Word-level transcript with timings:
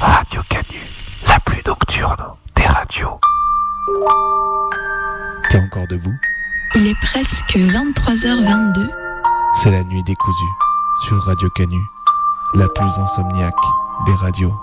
Radio 0.00 0.42
Canu, 0.48 0.80
la 1.26 1.38
plus 1.40 1.62
nocturne 1.66 2.16
des 2.54 2.66
radios. 2.66 3.18
T'es 5.50 5.58
encore 5.58 5.86
debout? 5.88 6.14
Il 6.74 6.86
est 6.88 7.00
presque 7.00 7.56
23h22. 7.56 8.88
C'est 9.54 9.70
la 9.70 9.82
nuit 9.84 10.02
décousue 10.04 10.44
sur 11.06 11.22
Radio 11.24 11.48
Canu, 11.50 11.80
la 12.54 12.68
plus 12.68 12.98
insomniaque 12.98 13.54
des 14.06 14.14
radios. 14.14 14.54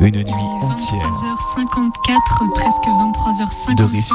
Une 0.00 0.16
nuit 0.16 0.24
entière 0.62 1.10
23h54, 1.56 2.54
presque 2.54 2.84
23h55. 2.86 3.74
de 3.76 3.84
récits, 3.84 4.12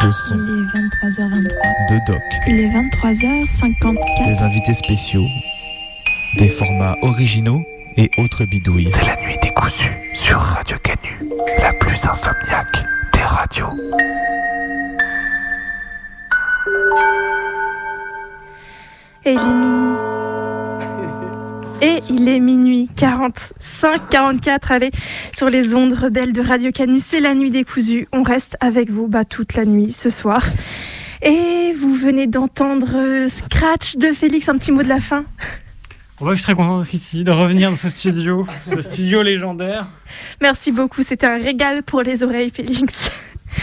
de 0.00 0.10
sons, 0.12 0.34
Il 0.36 0.40
est 0.40 1.08
23h23. 1.10 1.90
de 1.90 2.06
docs, 2.06 2.22
Il 2.46 2.60
est 2.60 2.70
23h54. 2.70 4.26
des 4.26 4.38
invités 4.42 4.74
spéciaux, 4.74 5.24
des 6.36 6.48
formats 6.48 6.96
originaux 7.02 7.64
et 7.96 8.10
autres 8.18 8.44
bidouilles. 8.44 8.90
C'est 8.92 9.06
la 9.06 9.16
nuit 9.22 9.36
décousue 9.42 9.96
sur 10.14 10.38
Radio 10.38 10.76
Canu, 10.82 11.18
la 11.58 11.72
plus 11.72 12.04
insomniaque 12.04 12.84
des 13.12 13.22
radios. 13.22 13.72
Et 19.24 19.32
il 19.32 19.38
est 19.38 19.52
minuit. 19.52 19.96
Et 21.80 22.02
il 22.10 22.28
est 22.28 22.40
minuit 22.40 22.90
45, 22.96 24.08
44, 24.10 24.72
allez, 24.72 24.90
sur 25.32 25.48
les 25.48 25.76
ondes 25.76 25.92
rebelles 25.92 26.32
de 26.32 26.42
Radio 26.42 26.72
Canu, 26.72 26.98
c'est 26.98 27.20
la 27.20 27.36
nuit 27.36 27.50
décousue. 27.50 28.08
On 28.10 28.24
reste 28.24 28.56
avec 28.58 28.90
vous 28.90 29.06
bah, 29.06 29.24
toute 29.24 29.54
la 29.54 29.64
nuit 29.64 29.92
ce 29.92 30.10
soir. 30.10 30.44
Et 31.22 31.72
vous 31.78 31.94
venez 31.94 32.26
d'entendre 32.26 33.28
Scratch 33.28 33.96
de 33.96 34.10
Félix, 34.10 34.48
un 34.48 34.56
petit 34.56 34.72
mot 34.72 34.82
de 34.82 34.88
la 34.88 35.00
fin 35.00 35.24
Bon, 36.20 36.26
bah, 36.26 36.32
je 36.32 36.36
suis 36.38 36.44
très 36.44 36.54
content 36.54 36.80
d'être 36.80 36.94
ici, 36.94 37.22
de 37.22 37.30
revenir 37.30 37.70
dans 37.70 37.76
ce 37.76 37.88
studio, 37.88 38.44
ce 38.62 38.82
studio 38.82 39.22
légendaire. 39.22 39.86
Merci 40.40 40.72
beaucoup, 40.72 41.02
c'était 41.02 41.28
un 41.28 41.38
régal 41.38 41.84
pour 41.84 42.02
les 42.02 42.24
oreilles, 42.24 42.50
Félix. 42.50 43.12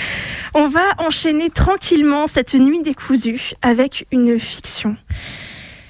On 0.54 0.70
va 0.70 0.84
enchaîner 1.00 1.50
tranquillement 1.50 2.28
cette 2.28 2.54
nuit 2.54 2.82
décousue 2.82 3.52
avec 3.62 4.08
une 4.12 4.40
fiction. 4.40 4.96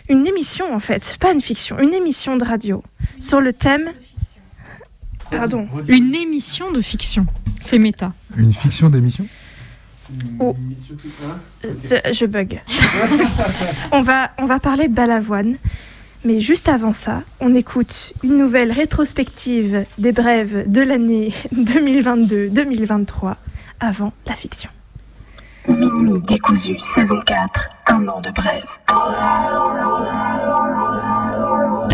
Une 0.10 0.26
émission 0.26 0.74
en 0.74 0.80
fait, 0.80 1.18
pas 1.20 1.32
une 1.32 1.42
fiction, 1.42 1.78
une 1.78 1.94
émission 1.94 2.36
de 2.36 2.44
radio 2.44 2.84
sur 3.20 3.42
le 3.42 3.54
thème. 3.54 3.92
Pardon. 5.30 5.68
Une 5.88 6.16
émission 6.16 6.72
de 6.72 6.82
fiction. 6.82 7.28
C'est 7.60 7.78
méta. 7.78 8.14
Une 8.38 8.52
fiction 8.52 8.90
d'émission? 8.90 9.28
Oh. 10.40 10.56
Je, 11.64 12.12
je 12.12 12.26
bug. 12.26 12.62
on, 13.92 14.02
va, 14.02 14.32
on 14.40 14.46
va 14.46 14.60
parler 14.60 14.88
balavoine. 14.88 15.58
Mais 16.26 16.40
juste 16.40 16.70
avant 16.70 16.92
ça, 16.92 17.22
on 17.40 17.54
écoute 17.54 18.12
une 18.24 18.36
nouvelle 18.38 18.72
rétrospective 18.72 19.86
des 20.00 20.12
brèves 20.12 20.70
de 20.70 20.82
l'année 20.82 21.32
2022-2023 21.54 23.36
avant 23.80 24.12
la 24.26 24.34
fiction. 24.34 24.72
Minuit 25.68 26.20
décousu, 26.24 26.80
saison 26.80 27.22
4, 27.24 27.70
un 27.88 28.08
an 28.08 28.22
de 28.22 28.32
brève. 28.32 28.66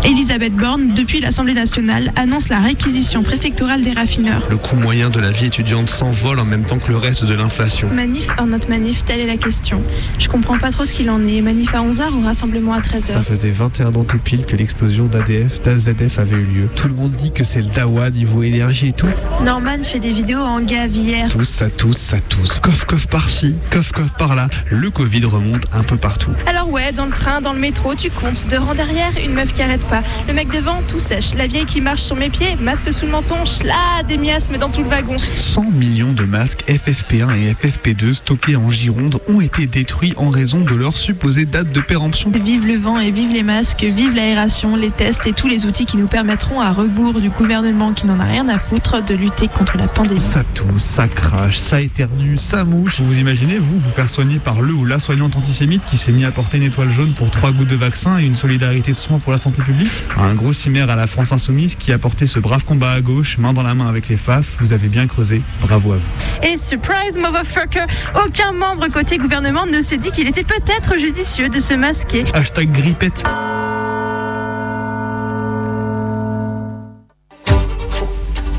Elisabeth 0.04 0.54
Borne, 0.54 0.94
depuis 0.94 1.20
l'Assemblée 1.20 1.54
nationale, 1.54 2.12
annonce 2.16 2.48
la 2.48 2.58
réquisition 2.58 3.22
préfectorale 3.22 3.82
des 3.82 3.92
raffineurs. 3.92 4.42
Le 4.50 4.56
coût 4.56 4.74
moyen 4.74 5.10
de 5.10 5.20
la 5.20 5.30
vie 5.30 5.46
étudiante 5.46 5.88
s'envole 5.88 6.40
en 6.40 6.44
même 6.44 6.64
temps 6.64 6.80
que 6.80 6.88
le 6.88 6.96
reste 6.96 7.24
de 7.24 7.34
l'inflation. 7.34 7.88
Manif 7.88 8.26
en 8.36 8.46
notre 8.46 8.68
manif, 8.68 9.04
telle 9.04 9.20
est 9.20 9.26
la 9.26 9.36
question. 9.36 9.80
Je 10.18 10.28
comprends 10.28 10.58
pas 10.58 10.72
trop 10.72 10.84
ce 10.84 10.94
qu'il 10.94 11.08
en 11.08 11.24
est. 11.28 11.40
Manif 11.40 11.72
à 11.74 11.82
11h 11.82 12.14
ou 12.14 12.24
rassemblement 12.24 12.72
à 12.72 12.80
13h 12.80 13.00
Ça 13.00 13.22
faisait 13.22 13.52
21 13.52 13.94
ans 13.94 14.02
tout 14.02 14.18
pile 14.18 14.44
que 14.44 14.56
l'explosion 14.56 15.06
d'ADF, 15.06 15.62
d'AZF 15.62 16.18
avait 16.18 16.36
eu 16.36 16.44
lieu. 16.44 16.68
Tout 16.74 16.88
le 16.88 16.94
monde 16.94 17.12
dit 17.12 17.30
que 17.30 17.44
c'est 17.44 17.62
le 17.62 17.68
dawa 17.68 18.10
niveau 18.10 18.42
énergie 18.42 18.88
et 18.88 18.92
tout. 18.92 19.06
Norman 19.44 19.84
fait 19.84 20.00
des 20.00 20.12
vidéos 20.12 20.40
en 20.40 20.60
gave 20.60 20.96
hier. 20.96 21.28
Tous, 21.28 21.44
ça 21.44 21.70
tous, 21.70 21.96
ça 21.96 22.18
tous. 22.28 22.58
Coff, 22.58 22.84
coff 22.86 23.06
par-ci, 23.06 23.54
coff, 23.70 23.92
coff 23.92 24.10
par-là. 24.18 24.48
Le 24.68 24.90
Covid 24.90 25.24
remonte 25.26 25.62
un 25.72 25.84
peu 25.84 25.96
partout. 25.96 26.32
Alors 26.46 26.68
ouais, 26.70 26.90
dans 26.90 27.06
le 27.06 27.12
train, 27.12 27.40
dans 27.40 27.52
le 27.52 27.60
métro, 27.60 27.94
tu 27.94 28.10
comptes. 28.10 28.48
De 28.48 28.56
rang 28.56 28.74
derrière, 28.74 29.12
une 29.24 29.34
meuf 29.34 29.52
qui 29.52 29.62
arrête 29.62 29.80
pas. 29.82 29.91
Le 30.26 30.32
mec 30.32 30.50
devant, 30.50 30.80
tout 30.88 31.00
sèche. 31.00 31.34
La 31.34 31.46
vieille 31.46 31.64
qui 31.64 31.80
marche 31.80 32.02
sur 32.02 32.16
mes 32.16 32.30
pieds, 32.30 32.56
masque 32.60 32.92
sous 32.92 33.06
le 33.06 33.12
menton, 33.12 33.36
là, 33.64 34.02
des 34.06 34.16
miasmes 34.16 34.56
dans 34.56 34.70
tout 34.70 34.82
le 34.82 34.88
wagon. 34.88 35.16
100 35.18 35.62
millions 35.72 36.12
de 36.12 36.24
masques 36.24 36.64
FFP1 36.68 37.36
et 37.36 37.52
FFP2 37.52 38.14
stockés 38.14 38.56
en 38.56 38.70
Gironde 38.70 39.18
ont 39.28 39.40
été 39.40 39.66
détruits 39.66 40.14
en 40.16 40.30
raison 40.30 40.60
de 40.60 40.74
leur 40.74 40.96
supposée 40.96 41.44
date 41.44 41.72
de 41.72 41.80
péremption. 41.80 42.30
Vive 42.32 42.66
le 42.66 42.76
vent 42.76 42.98
et 42.98 43.10
vive 43.10 43.32
les 43.32 43.42
masques, 43.42 43.82
vive 43.82 44.14
l'aération, 44.14 44.76
les 44.76 44.90
tests 44.90 45.26
et 45.26 45.32
tous 45.32 45.48
les 45.48 45.66
outils 45.66 45.86
qui 45.86 45.96
nous 45.96 46.06
permettront 46.06 46.60
à 46.60 46.72
rebours 46.72 47.20
du 47.20 47.30
gouvernement 47.30 47.92
qui 47.92 48.06
n'en 48.06 48.18
a 48.18 48.24
rien 48.24 48.48
à 48.48 48.58
foutre 48.58 49.04
de 49.04 49.14
lutter 49.14 49.48
contre 49.48 49.76
la 49.76 49.88
pandémie. 49.88 50.20
Ça 50.20 50.44
tousse, 50.54 50.82
ça 50.82 51.08
crache, 51.08 51.58
ça 51.58 51.80
éternue, 51.80 52.36
ça 52.38 52.64
mouche. 52.64 53.00
Vous 53.00 53.18
imaginez, 53.18 53.58
vous, 53.58 53.78
vous 53.78 53.90
faire 53.90 54.08
soigner 54.08 54.38
par 54.38 54.62
le 54.62 54.72
ou 54.72 54.84
la 54.84 54.98
soignante 54.98 55.36
antisémite 55.36 55.84
qui 55.84 55.96
s'est 55.96 56.12
mis 56.12 56.24
à 56.24 56.30
porter 56.30 56.56
une 56.58 56.64
étoile 56.64 56.92
jaune 56.92 57.12
pour 57.12 57.30
trois 57.30 57.52
gouttes 57.52 57.68
de 57.68 57.76
vaccin 57.76 58.18
et 58.18 58.24
une 58.24 58.36
solidarité 58.36 58.92
de 58.92 58.96
soins 58.96 59.18
pour 59.18 59.32
la 59.32 59.38
santé 59.38 59.62
publique? 59.62 59.81
Un 60.18 60.34
gros 60.34 60.52
cimère 60.52 60.90
à 60.90 60.96
la 60.96 61.06
France 61.06 61.32
insoumise 61.32 61.76
qui 61.76 61.92
a 61.92 61.98
porté 61.98 62.26
ce 62.26 62.38
brave 62.38 62.64
combat 62.64 62.92
à 62.92 63.00
gauche, 63.00 63.38
main 63.38 63.52
dans 63.52 63.62
la 63.62 63.74
main 63.74 63.88
avec 63.88 64.08
les 64.08 64.16
FAF. 64.16 64.56
Vous 64.60 64.72
avez 64.72 64.88
bien 64.88 65.06
creusé. 65.06 65.42
Bravo 65.60 65.92
à 65.92 65.96
vous. 65.96 66.46
Et 66.46 66.56
surprise 66.56 67.18
motherfucker, 67.18 67.86
aucun 68.26 68.52
membre 68.52 68.88
côté 68.88 69.18
gouvernement 69.18 69.66
ne 69.66 69.80
s'est 69.80 69.98
dit 69.98 70.10
qu'il 70.10 70.28
était 70.28 70.44
peut-être 70.44 70.98
judicieux 70.98 71.48
de 71.48 71.60
se 71.60 71.74
masquer. 71.74 72.24
Hashtag 72.34 72.70
grippette. 72.72 73.24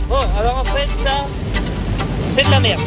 Bon, 0.07 0.15
alors 0.39 0.59
en 0.59 0.75
fait, 0.75 0.89
ça, 0.95 1.25
c'est 2.35 2.45
de 2.45 2.51
la 2.51 2.59
merde. 2.59 2.81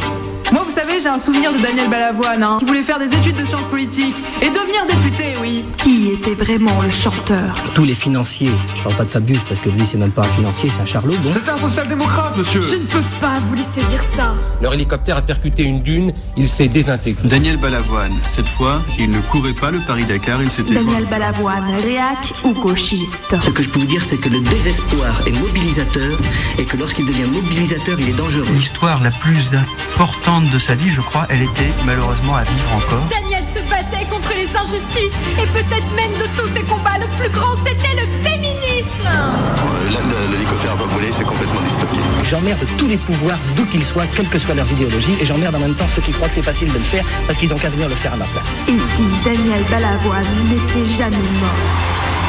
Savez, 0.96 1.02
j'ai 1.02 1.08
un 1.08 1.18
souvenir 1.18 1.52
de 1.52 1.58
Daniel 1.58 1.90
Balavoine, 1.90 2.42
hein, 2.42 2.56
qui 2.58 2.64
voulait 2.64 2.82
faire 2.82 2.98
des 2.98 3.12
études 3.14 3.36
de 3.36 3.44
sciences 3.44 3.68
politiques 3.70 4.16
et 4.40 4.48
devenir 4.48 4.86
député, 4.88 5.34
oui. 5.40 5.64
Qui 5.78 6.12
était 6.12 6.34
vraiment 6.34 6.80
le 6.80 6.88
chanteur 6.90 7.54
Tous 7.74 7.84
les 7.84 7.94
financiers, 7.94 8.52
je 8.74 8.82
parle 8.82 8.94
pas 8.94 9.04
de 9.04 9.10
Fabius 9.10 9.40
parce 9.44 9.60
que 9.60 9.68
lui 9.68 9.84
c'est 9.84 9.98
même 9.98 10.10
pas 10.10 10.22
un 10.22 10.28
financier, 10.28 10.70
c'est 10.70 10.80
un 10.80 10.86
charlot, 10.86 11.14
bon. 11.22 11.30
C'était 11.32 11.50
un 11.50 11.56
social-démocrate, 11.56 12.36
monsieur 12.36 12.62
Je 12.62 12.76
ne 12.76 12.84
peux 12.84 13.02
pas 13.20 13.38
vous 13.44 13.54
laisser 13.54 13.82
dire 13.82 14.02
ça. 14.02 14.34
Leur 14.62 14.72
hélicoptère 14.74 15.16
a 15.16 15.22
percuté 15.22 15.64
une 15.64 15.82
dune, 15.82 16.14
il 16.36 16.48
s'est 16.48 16.68
désintégré. 16.68 17.28
Daniel 17.28 17.58
Balavoine, 17.58 18.14
cette 18.34 18.48
fois, 18.48 18.80
il 18.98 19.10
ne 19.10 19.20
courait 19.20 19.54
pas 19.54 19.70
le 19.70 19.80
Paris-Dakar, 19.80 20.42
il 20.42 20.50
s'était... 20.50 20.74
Daniel 20.74 21.04
Balavoine, 21.06 21.74
réac 21.82 22.32
ou 22.44 22.52
gauchiste? 22.52 23.36
Ce 23.42 23.50
que 23.50 23.62
je 23.62 23.68
peux 23.68 23.80
vous 23.80 23.86
dire, 23.86 24.04
c'est 24.04 24.16
que 24.16 24.28
le 24.28 24.40
désespoir 24.40 25.22
est 25.26 25.38
mobilisateur 25.38 26.16
et 26.58 26.64
que 26.64 26.76
lorsqu'il 26.76 27.06
devient 27.06 27.28
mobilisateur, 27.28 28.00
il 28.00 28.08
est 28.08 28.16
dangereux. 28.16 28.46
L'histoire 28.52 29.02
la 29.02 29.10
plus 29.10 29.54
importante 29.54 30.50
de 30.50 30.58
sa 30.58 30.74
vie, 30.74 30.85
je 30.90 31.00
crois, 31.00 31.26
elle 31.28 31.42
était 31.42 31.72
malheureusement 31.84 32.36
à 32.36 32.44
vivre 32.44 32.74
encore. 32.74 33.06
Daniel 33.10 33.42
se 33.42 33.60
battait 33.68 34.06
contre 34.06 34.30
les 34.34 34.48
injustices 34.56 35.16
et 35.40 35.46
peut-être 35.46 35.90
même 35.94 36.12
de 36.18 36.26
tous 36.36 36.46
ces 36.48 36.62
combats, 36.62 36.98
le 36.98 37.06
plus 37.18 37.30
grand, 37.30 37.54
c'était 37.64 37.94
le 37.94 38.06
féminisme. 38.22 39.04
Là, 39.04 40.26
l'hélicoptère 40.30 40.76
va 40.76 40.84
voler, 40.86 41.10
c'est 41.12 41.24
complètement 41.24 41.60
dystopique. 41.62 42.00
J'emmerde 42.24 42.66
tous 42.78 42.88
les 42.88 42.96
pouvoirs, 42.96 43.38
d'où 43.56 43.64
qu'ils 43.66 43.84
soient, 43.84 44.06
quelles 44.14 44.28
que 44.28 44.38
soient 44.38 44.54
leurs 44.54 44.70
idéologies, 44.70 45.16
et 45.20 45.24
j'emmerde 45.24 45.54
en 45.54 45.60
même 45.60 45.74
temps 45.74 45.88
ceux 45.88 46.02
qui 46.02 46.12
croient 46.12 46.28
que 46.28 46.34
c'est 46.34 46.42
facile 46.42 46.72
de 46.72 46.78
le 46.78 46.84
faire 46.84 47.04
parce 47.26 47.38
qu'ils 47.38 47.52
ont 47.54 47.58
qu'à 47.58 47.70
venir 47.70 47.88
le 47.88 47.94
faire 47.94 48.12
à 48.14 48.16
ma 48.16 48.26
place. 48.26 48.46
Et 48.68 48.78
si 48.78 49.04
Daniel 49.24 49.62
Balavoine 49.70 50.26
n'était 50.48 50.86
jamais 50.86 51.16
mort? 51.40 52.25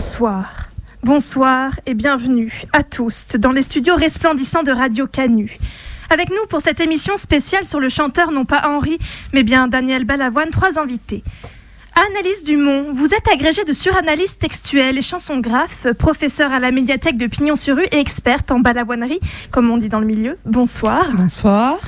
Bonsoir. 0.00 0.70
Bonsoir 1.02 1.78
et 1.84 1.92
bienvenue 1.92 2.62
à 2.72 2.82
tous 2.82 3.26
dans 3.38 3.52
les 3.52 3.60
studios 3.60 3.96
resplendissants 3.96 4.62
de 4.62 4.72
Radio 4.72 5.06
Canu. 5.06 5.58
Avec 6.08 6.30
nous 6.30 6.46
pour 6.48 6.62
cette 6.62 6.80
émission 6.80 7.18
spéciale 7.18 7.66
sur 7.66 7.80
le 7.80 7.90
chanteur 7.90 8.32
non 8.32 8.46
pas 8.46 8.66
Henri, 8.66 8.98
mais 9.34 9.42
bien 9.42 9.68
Daniel 9.68 10.04
Balavoine, 10.04 10.48
trois 10.48 10.78
invités. 10.78 11.22
Annalise 11.94 12.44
Dumont, 12.44 12.94
vous 12.94 13.12
êtes 13.12 13.28
agrégée 13.30 13.64
de 13.64 13.74
suranalyse 13.74 14.38
textuelle 14.38 14.96
et 14.96 15.02
chansongraphe, 15.02 15.86
professeure 15.98 16.50
à 16.50 16.60
la 16.60 16.70
médiathèque 16.70 17.18
de 17.18 17.26
Pignon-sur-Rue 17.26 17.84
et 17.92 17.98
experte 17.98 18.50
en 18.50 18.58
balavoinerie, 18.58 19.20
comme 19.50 19.70
on 19.70 19.76
dit 19.76 19.90
dans 19.90 20.00
le 20.00 20.06
milieu. 20.06 20.38
Bonsoir. 20.46 21.10
Bonsoir. 21.12 21.78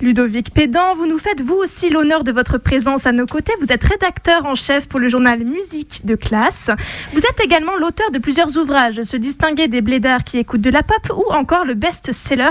Ludovic 0.00 0.52
Pédan, 0.52 0.94
vous 0.96 1.06
nous 1.06 1.18
faites 1.18 1.40
vous 1.40 1.54
aussi 1.54 1.88
l'honneur 1.90 2.22
de 2.22 2.32
votre 2.32 2.58
présence 2.58 3.06
à 3.06 3.12
nos 3.12 3.26
côtés. 3.26 3.52
Vous 3.60 3.72
êtes 3.72 3.84
rédacteur 3.84 4.44
en 4.44 4.54
chef 4.54 4.86
pour 4.88 5.00
le 5.00 5.08
journal 5.08 5.44
Musique 5.44 6.04
de 6.04 6.14
classe. 6.14 6.70
Vous 7.12 7.20
êtes 7.20 7.40
également 7.42 7.76
l'auteur 7.76 8.10
de 8.10 8.18
plusieurs 8.18 8.56
ouvrages, 8.56 9.02
Se 9.02 9.16
distinguer 9.16 9.68
des 9.68 9.80
blédards 9.80 10.24
qui 10.24 10.38
écoutent 10.38 10.60
de 10.60 10.70
la 10.70 10.82
pop 10.82 11.12
ou 11.16 11.32
encore 11.32 11.64
le 11.64 11.74
best-seller 11.74 12.50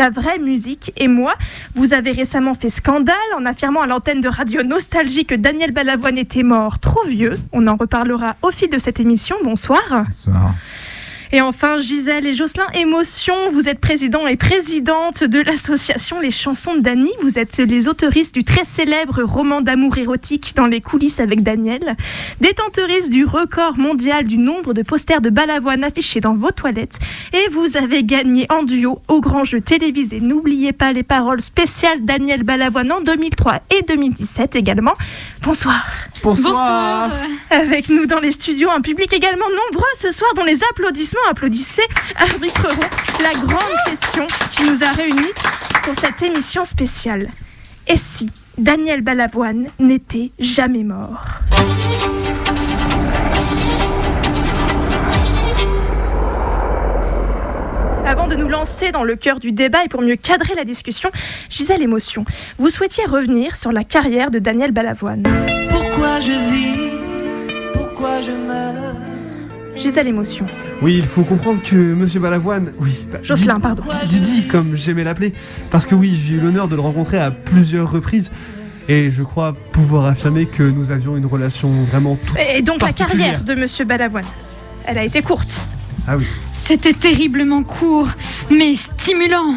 la 0.00 0.08
vraie 0.08 0.38
musique 0.38 0.92
et 0.96 1.08
moi. 1.08 1.34
Vous 1.74 1.92
avez 1.92 2.12
récemment 2.12 2.54
fait 2.54 2.70
scandale 2.70 3.16
en 3.36 3.44
affirmant 3.44 3.82
à 3.82 3.86
l'antenne 3.86 4.22
de 4.22 4.28
Radio 4.28 4.62
Nostalgie 4.62 5.26
que 5.26 5.34
Daniel 5.34 5.72
Balavoine 5.72 6.16
était 6.16 6.42
mort 6.42 6.78
trop 6.78 7.04
vieux. 7.06 7.38
On 7.52 7.66
en 7.66 7.76
reparlera 7.76 8.36
au 8.40 8.50
fil 8.50 8.70
de 8.70 8.78
cette 8.78 8.98
émission. 8.98 9.36
Bonsoir. 9.44 10.04
Bonsoir. 10.06 10.54
Et 11.32 11.40
enfin, 11.40 11.78
Gisèle 11.78 12.26
et 12.26 12.34
Jocelyn, 12.34 12.66
émotion, 12.74 13.34
vous 13.52 13.68
êtes 13.68 13.78
président 13.78 14.26
et 14.26 14.34
présidente 14.34 15.22
de 15.22 15.40
l'association 15.40 16.18
Les 16.18 16.32
Chansons 16.32 16.74
de 16.74 16.80
Dany. 16.80 17.12
Vous 17.22 17.38
êtes 17.38 17.58
les 17.58 17.86
autoristes 17.86 18.34
du 18.34 18.42
très 18.42 18.64
célèbre 18.64 19.22
roman 19.22 19.60
d'amour 19.60 19.96
érotique 19.96 20.54
Dans 20.56 20.66
les 20.66 20.80
coulisses 20.80 21.20
avec 21.20 21.44
Daniel. 21.44 21.96
Détenteuriste 22.40 23.10
du 23.10 23.24
record 23.24 23.78
mondial 23.78 24.24
du 24.24 24.38
nombre 24.38 24.74
de 24.74 24.82
posters 24.82 25.20
de 25.20 25.30
Balavoine 25.30 25.84
affichés 25.84 26.20
dans 26.20 26.34
vos 26.34 26.50
toilettes. 26.50 26.98
Et 27.32 27.48
vous 27.50 27.76
avez 27.76 28.02
gagné 28.02 28.46
en 28.50 28.64
duo 28.64 29.00
au 29.06 29.20
grand 29.20 29.44
jeu 29.44 29.60
télévisé. 29.60 30.18
N'oubliez 30.18 30.72
pas 30.72 30.90
les 30.90 31.04
paroles 31.04 31.42
spéciales 31.42 32.04
Daniel 32.04 32.42
Balavoine 32.42 32.90
en 32.90 33.00
2003 33.02 33.60
et 33.78 33.82
2017 33.82 34.56
également. 34.56 34.94
Bonsoir. 35.42 35.86
Bonsoir. 36.24 37.08
Avec 37.50 37.88
nous 37.88 38.06
dans 38.06 38.18
les 38.18 38.32
studios, 38.32 38.68
un 38.70 38.80
public 38.80 39.12
également 39.12 39.46
nombreux 39.48 39.86
ce 39.94 40.10
soir 40.10 40.34
dont 40.34 40.44
les 40.44 40.64
applaudissements 40.64 41.19
applaudissez, 41.28 41.82
arbitreront 42.16 42.88
la 43.22 43.32
grande 43.32 43.76
question 43.86 44.26
qui 44.50 44.62
nous 44.64 44.82
a 44.82 44.90
réunis 44.90 45.32
pour 45.82 45.94
cette 45.94 46.22
émission 46.22 46.64
spéciale. 46.64 47.28
Et 47.86 47.96
si 47.96 48.30
Daniel 48.58 49.00
Balavoine 49.00 49.70
n'était 49.78 50.30
jamais 50.38 50.84
mort? 50.84 51.40
Avant 58.06 58.26
de 58.26 58.34
nous 58.34 58.48
lancer 58.48 58.90
dans 58.90 59.04
le 59.04 59.14
cœur 59.14 59.38
du 59.38 59.52
débat 59.52 59.84
et 59.84 59.88
pour 59.88 60.02
mieux 60.02 60.16
cadrer 60.16 60.54
la 60.56 60.64
discussion, 60.64 61.10
Gisèle 61.48 61.82
Émotion, 61.82 62.24
vous 62.58 62.68
souhaitiez 62.68 63.04
revenir 63.04 63.56
sur 63.56 63.70
la 63.70 63.84
carrière 63.84 64.32
de 64.32 64.40
Daniel 64.40 64.72
Balavoine. 64.72 65.22
Pourquoi 65.70 66.18
je 66.18 66.32
vis? 66.32 66.90
Pourquoi 67.72 68.20
je 68.20 68.32
meurs? 68.32 68.69
Gisèle 69.80 70.08
Émotion. 70.08 70.46
Oui, 70.82 70.96
il 70.98 71.06
faut 71.06 71.24
comprendre 71.24 71.62
que 71.62 71.74
Monsieur 71.74 72.20
Balavoine, 72.20 72.72
oui, 72.78 73.06
bah, 73.10 73.18
Jocelyn, 73.22 73.60
pardon. 73.60 73.82
Didi, 74.06 74.46
comme 74.46 74.76
j'aimais 74.76 75.04
l'appeler, 75.04 75.32
parce 75.70 75.86
que 75.86 75.94
oui, 75.94 76.20
j'ai 76.22 76.34
eu 76.34 76.40
l'honneur 76.40 76.68
de 76.68 76.74
le 76.74 76.82
rencontrer 76.82 77.18
à 77.18 77.30
plusieurs 77.30 77.90
reprises, 77.90 78.30
et 78.88 79.10
je 79.10 79.22
crois 79.22 79.54
pouvoir 79.72 80.04
affirmer 80.04 80.46
que 80.46 80.62
nous 80.62 80.90
avions 80.92 81.16
une 81.16 81.24
relation 81.24 81.84
vraiment 81.84 82.18
toute 82.26 82.36
Et 82.54 82.60
donc 82.60 82.82
la 82.82 82.92
carrière 82.92 83.42
de 83.42 83.54
Monsieur 83.54 83.86
Balavoine, 83.86 84.26
elle 84.84 84.98
a 84.98 85.04
été 85.04 85.22
courte. 85.22 85.50
Ah 86.12 86.16
oui. 86.16 86.26
C'était 86.56 86.92
terriblement 86.92 87.62
court, 87.62 88.08
mais 88.50 88.74
stimulant. 88.74 89.54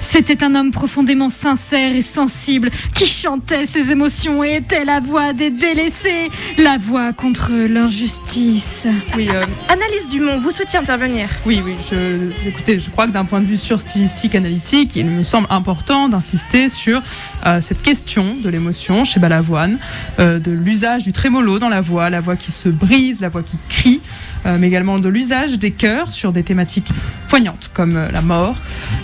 C'était 0.00 0.42
un 0.42 0.54
homme 0.56 0.72
profondément 0.72 1.28
sincère 1.28 1.94
et 1.94 2.02
sensible 2.02 2.70
qui 2.94 3.06
chantait 3.06 3.66
ses 3.66 3.90
émotions 3.90 4.42
et 4.42 4.56
était 4.56 4.84
la 4.84 4.98
voix 5.00 5.32
des 5.32 5.50
délaissés, 5.50 6.30
la 6.58 6.76
voix 6.76 7.12
contre 7.12 7.52
l'injustice. 7.52 8.86
Oui, 9.16 9.28
euh, 9.30 9.44
Analyse 9.68 10.08
Dumont, 10.10 10.38
vous 10.38 10.50
souhaitiez 10.50 10.78
intervenir 10.78 11.28
oui, 11.46 11.62
oui. 11.64 11.76
Je, 11.90 12.30
écoutez, 12.48 12.80
je 12.80 12.90
crois 12.90 13.06
que 13.06 13.12
d'un 13.12 13.24
point 13.24 13.40
de 13.40 13.46
vue 13.46 13.56
sur 13.56 13.80
stylistique 13.80 14.34
analytique, 14.34 14.96
il 14.96 15.06
me 15.06 15.22
semble 15.22 15.46
important 15.50 16.08
d'insister 16.08 16.68
sur 16.68 17.00
euh, 17.46 17.60
cette 17.60 17.82
question 17.82 18.36
de 18.42 18.48
l'émotion 18.50 19.04
chez 19.04 19.20
Balavoine, 19.20 19.78
euh, 20.18 20.38
de 20.38 20.50
l'usage 20.50 21.04
du 21.04 21.12
trémolo 21.12 21.58
dans 21.58 21.68
la 21.68 21.80
voix, 21.80 22.10
la 22.10 22.20
voix 22.20 22.36
qui 22.36 22.52
se 22.52 22.68
brise, 22.68 23.20
la 23.20 23.28
voix 23.30 23.42
qui 23.42 23.56
crie, 23.68 24.00
mais 24.44 24.66
également 24.66 24.98
de 24.98 25.08
l'usage 25.08 25.58
des 25.58 25.70
chœurs 25.70 26.10
sur 26.10 26.32
des 26.32 26.42
thématiques 26.42 26.88
poignantes 27.28 27.70
comme 27.74 27.96
euh, 27.96 28.10
la 28.10 28.22
mort, 28.22 28.56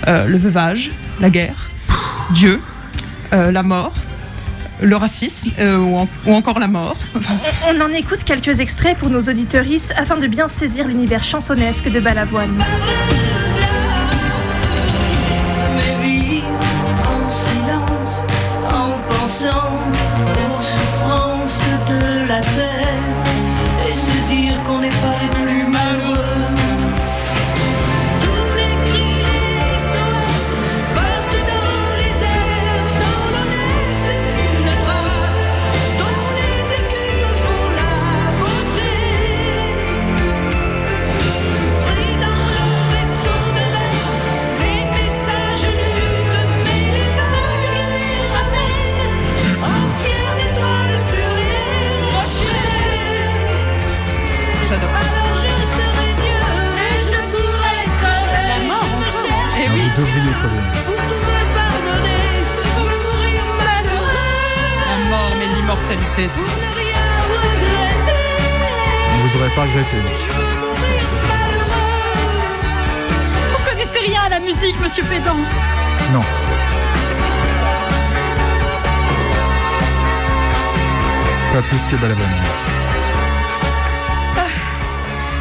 euh, 0.08 0.24
le 0.26 0.38
veuvage, 0.38 0.90
la 1.20 1.30
guerre, 1.30 1.70
Dieu, 2.32 2.60
euh, 3.32 3.50
la 3.52 3.62
mort, 3.62 3.92
le 4.80 4.94
racisme 4.96 5.50
euh, 5.58 5.76
ou, 5.78 5.96
en- 5.96 6.08
ou 6.26 6.34
encore 6.34 6.58
la 6.58 6.68
mort. 6.68 6.96
On, 7.14 7.20
on 7.76 7.80
en 7.80 7.88
écoute 7.92 8.24
quelques 8.24 8.60
extraits 8.60 8.96
pour 8.98 9.10
nos 9.10 9.22
auditeuristes 9.22 9.92
afin 9.96 10.16
de 10.16 10.26
bien 10.26 10.48
saisir 10.48 10.86
l'univers 10.86 11.22
chansonesque 11.24 11.90
de 11.90 12.00
Balavoine. 12.00 12.62
Pour 65.88 65.96
ne 65.96 66.74
rien 66.76 67.02
regretter. 67.30 68.12
Vous 69.22 69.40
aurez 69.40 69.50
pas 69.54 69.62
regretté. 69.62 69.96
Vous 73.50 73.64
connaissez 73.64 73.98
rien 74.00 74.22
à 74.22 74.28
la 74.28 74.40
musique, 74.40 74.78
monsieur 74.80 75.02
Pédant 75.04 75.36
Non. 76.12 76.22
Pas 81.52 81.62
plus 81.62 81.78
que 81.90 81.96
Balavoine. 81.96 82.28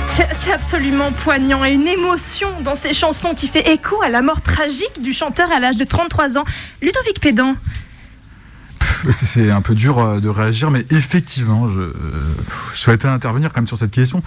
C'est 0.07 0.29
c'est 0.33 0.51
absolument 0.51 1.11
poignant 1.11 1.63
et 1.65 1.73
une 1.73 1.87
émotion 1.87 2.61
dans 2.61 2.73
ces 2.75 2.93
chansons 2.93 3.35
qui 3.35 3.47
fait 3.47 3.69
écho 3.71 4.01
à 4.01 4.09
la 4.09 4.21
mort 4.21 4.41
tragique 4.41 5.01
du 5.01 5.13
chanteur 5.13 5.51
à 5.51 5.59
l'âge 5.59 5.77
de 5.77 5.83
33 5.83 6.37
ans, 6.37 6.45
Ludovic 6.81 7.19
Pédan. 7.19 7.55
C'est- 9.11 9.51
un 9.51 9.61
peu 9.61 9.75
dur 9.75 9.99
euh, 9.99 10.19
de 10.19 10.29
réagir, 10.29 10.71
mais 10.71 10.85
effectivement, 10.91 11.67
je, 11.69 11.79
euh, 11.79 11.93
je 12.73 12.79
souhaitais 12.79 13.07
intervenir 13.07 13.51
quand 13.53 13.61
même 13.61 13.67
sur 13.67 13.77
cette 13.77 13.91
question. 13.91 14.21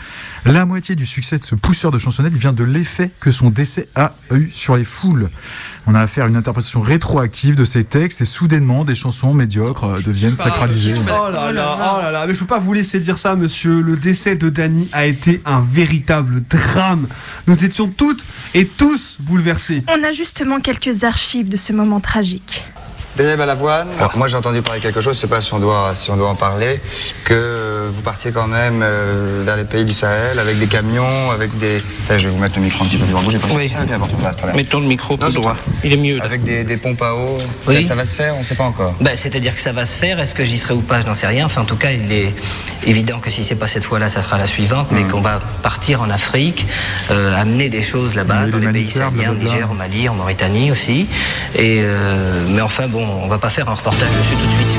La 0.45 0.65
moitié 0.67 0.95
du 0.97 1.07
succès 1.07 1.39
de 1.39 1.45
ce 1.45 1.55
pousseur 1.55 1.91
de 1.91 1.99
chansonnette 1.99 2.35
vient 2.35 2.53
de 2.53 2.65
l'effet 2.65 3.11
que 3.21 3.33
son 3.33 3.51
décès 3.51 3.89
a 3.97 4.13
eu 4.33 4.51
sur 4.53 4.77
les 4.77 4.85
foules. 4.85 5.31
On 5.87 5.95
a 5.95 6.01
affaire 6.01 6.25
à 6.25 6.29
une 6.29 6.37
interprétation 6.37 6.81
rétroactive 6.81 7.55
de 7.57 7.65
ces 7.65 7.85
textes 7.85 8.21
et 8.21 8.25
soudainement 8.25 8.85
des 8.85 8.95
chansons 8.95 9.35
médiocres 9.35 9.85
euh, 9.85 10.01
deviennent 10.03 10.37
pas- 10.37 10.45
sacralisées. 10.45 10.95
Oh 10.99 11.31
là 11.33 11.53
là, 11.53 11.77
oh 11.99 12.03
là 12.03 12.11
là, 12.11 12.27
mais 12.27 12.35
je 12.35 12.39
peux 12.39 12.47
pas 12.47 12.59
vous 12.61 12.73
laisser 12.73 13.01
dire 13.01 13.19
ça, 13.19 13.35
monsieur. 13.37 13.81
Le 13.83 13.97
décès 13.97 14.37
de 14.37 14.49
Dany 14.49 14.89
a 14.93 15.07
été 15.07 15.43
un 15.45 15.61
véritable 15.61 16.43
drame. 16.49 17.09
Nous 17.47 17.65
étions 17.65 17.89
toutes 17.89 18.25
et 18.55 18.67
tous 18.67 19.17
bouleversés. 19.21 19.83
On 19.89 20.05
a 20.05 20.13
justement 20.13 20.61
quelques 20.61 21.05
archives 21.05 21.49
de 21.49 21.57
ce 21.57 21.73
moment 21.73 22.01
tragique. 22.01 22.65
Alors 23.99 24.17
moi 24.17 24.29
j'ai 24.29 24.37
entendu 24.37 24.63
parler 24.63 24.81
de 24.81 24.85
quelque 24.85 25.01
chose, 25.01 25.15
je 25.17 25.21
sais 25.21 25.27
pas 25.27 25.41
si 25.41 25.53
on 25.53 25.59
doit, 25.59 25.93
si 25.95 26.11
on 26.11 26.17
doit 26.17 26.29
en 26.29 26.35
parler, 26.35 26.81
que 27.25 27.89
vous 27.93 28.03
partiez 28.03 28.31
quand 28.33 28.47
même 28.47 28.81
euh, 28.83 29.43
vers 29.45 29.57
les 29.57 29.65
pays 29.65 29.85
du 29.85 29.93
Sahel 29.95 30.39
avec 30.39 30.59
des 30.59 30.67
camions, 30.67 31.31
avec 31.33 31.57
des... 31.59 31.83
Je 32.09 32.15
vais 32.29 32.35
vous 32.35 32.39
mettre 32.39 32.57
le 32.57 32.63
micro 32.65 32.85
un 32.85 32.89
petit 32.89 32.97
peu 32.97 33.07
devant 33.07 33.21
vous, 33.21 33.31
j'ai 33.31 33.39
pas 33.39 33.49
Oui. 33.55 33.69
ça, 33.69 33.85
bien 33.85 33.99
votre 33.99 34.17
place, 34.17 34.37
très 34.37 34.47
bien. 34.47 34.57
Mettons 34.57 34.81
le 34.81 34.87
micro 34.87 35.17
plus 35.17 35.35
droit. 35.35 35.57
Il 35.85 35.93
est 35.93 35.97
mieux. 35.97 36.17
là. 36.19 36.25
Avec 36.25 36.43
des, 36.45 36.65
des 36.65 36.77
pompes 36.77 37.03
à 37.03 37.15
eau, 37.15 37.39
Oui. 37.67 37.83
ça, 37.83 37.89
ça 37.91 37.95
va 37.95 38.05
se 38.05 38.15
faire, 38.15 38.35
on 38.37 38.43
sait 38.45 38.55
pas 38.55 38.65
encore. 38.65 38.95
Ben, 39.01 39.13
C'est-à-dire 39.17 39.55
que 39.55 39.61
ça 39.61 39.73
va 39.73 39.85
se 39.85 39.97
faire. 39.99 40.19
Est-ce 40.19 40.35
que 40.35 40.43
j'y 40.45 40.59
serai 40.59 40.75
ou 40.75 40.81
pas 40.81 41.01
Je 41.03 41.07
n'en 41.07 41.15
sais 41.15 41.27
rien. 41.27 41.45
Enfin, 41.45 41.63
en 41.63 41.67
tout 41.67 41.77
cas, 41.77 41.91
il 41.93 42.11
est 42.13 42.35
évident 42.87 43.19
que 43.21 43.31
si 43.31 43.45
c'est 43.45 43.55
pas 43.55 43.69
cette 43.69 43.85
fois-là, 43.85 44.09
ça 44.09 44.23
sera 44.23 44.39
la 44.39 44.47
suivante, 44.47 44.89
mais 44.93 45.03
qu'on 45.05 45.21
va 45.21 45.39
partir 45.63 46.01
en 46.03 46.11
Afrique, 46.11 46.67
euh, 47.11 47.37
amener 47.41 47.69
des 47.69 47.83
choses 47.83 48.15
là-bas, 48.17 48.47
dans 48.47 48.59
des 48.59 48.67
les 48.67 48.73
pays 48.73 48.91
sahéliens. 48.91 49.35
Niger, 49.35 49.69
au 49.71 49.75
Mali, 49.75 50.09
en 50.09 50.15
Mauritanie 50.15 50.71
aussi. 50.71 51.07
Et 51.55 51.81
euh, 51.83 52.47
mais 52.49 52.61
enfin, 52.61 52.89
bon, 52.89 53.07
on 53.23 53.27
va 53.27 53.39
pas 53.39 53.51
faire 53.51 53.69
un 53.69 53.75
reportage 53.75 54.17
dessus 54.17 54.37
tout 54.37 54.47
de 54.47 54.53
suite. 54.53 54.79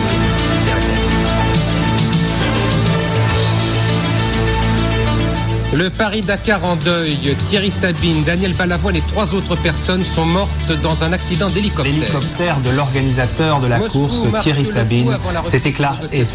Le 5.82 5.90
Paris-Dakar 5.90 6.64
en 6.64 6.76
deuil. 6.76 7.36
Thierry 7.50 7.72
Sabine, 7.72 8.24
Daniel 8.24 8.56
Balavoine 8.56 8.98
et 8.98 9.04
trois 9.12 9.34
autres 9.34 9.56
personnes 9.64 10.04
sont 10.14 10.28
mortes 10.28 10.72
dans 10.84 11.04
un 11.04 11.12
accident 11.12 11.48
d'hélicoptère. 11.48 11.92
L'hélicoptère 11.92 12.60
de 12.60 12.70
l'organisateur 12.70 13.60
de 13.60 13.66
la 13.66 13.80
Moscou, 13.80 14.02
course, 14.02 14.28
Thierry 14.44 14.64
Sabine, 14.64 15.18
s'est 15.44 15.64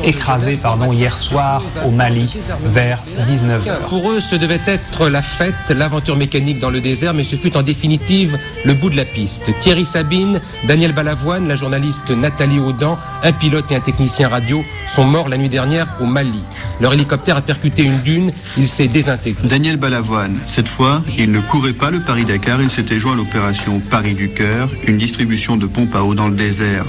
écrasé 0.03 0.57
pardon, 0.57 0.93
hier 0.93 1.17
soir 1.17 1.63
au 1.85 1.93
Mali 1.93 2.35
vers 2.65 3.05
19h. 3.25 3.87
Pour 3.89 4.11
eux, 4.11 4.21
ce 4.21 4.35
devait 4.35 4.59
être 4.67 5.09
la 5.09 5.23
fête, 5.23 5.55
l'aventure 5.69 6.17
mécanique 6.17 6.59
dans 6.59 6.71
le 6.71 6.81
désert, 6.81 7.15
mais 7.15 7.23
ce 7.23 7.37
fut 7.37 7.57
en 7.57 7.63
définitive 7.63 8.37
le 8.65 8.75
bout 8.75 8.91
de 8.91 8.97
la 8.97 9.05
piste. 9.05 9.45
Thierry 9.61 9.87
Sabine, 9.87 10.41
Daniel 10.67 10.91
Balavoine, 10.91 11.47
la 11.47 11.55
journaliste 11.55 12.11
Nathalie 12.11 12.59
Audan, 12.59 12.99
un 13.23 13.33
pilote 13.33 13.71
et 13.71 13.77
un 13.77 13.81
technicien 13.81 14.29
radio 14.29 14.65
sont 14.97 15.05
morts 15.05 15.29
la 15.29 15.37
nuit 15.37 15.49
dernière 15.49 15.87
au 16.01 16.07
Mali. 16.07 16.43
Leur 16.81 16.95
hélicoptère 16.95 17.37
a 17.37 17.43
percuté 17.43 17.85
une 17.85 18.01
dune, 18.01 18.33
il 18.59 18.67
s'est 18.67 18.89
désintégré. 18.89 19.36
Daniel 19.45 19.77
Balavoine, 19.77 20.41
cette 20.47 20.69
fois, 20.69 21.03
il 21.17 21.31
ne 21.31 21.41
courait 21.41 21.75
pas 21.75 21.91
le 21.91 22.01
Paris-Dakar, 22.01 22.63
il 22.63 22.71
s'était 22.71 22.99
joint 22.99 23.13
à 23.13 23.17
l'opération 23.17 23.81
Paris 23.91 24.15
du 24.15 24.31
Cœur, 24.31 24.71
une 24.87 24.97
distribution 24.97 25.57
de 25.57 25.67
pompes 25.67 25.95
à 25.95 26.03
eau 26.03 26.15
dans 26.15 26.29
le 26.29 26.35
désert. 26.35 26.87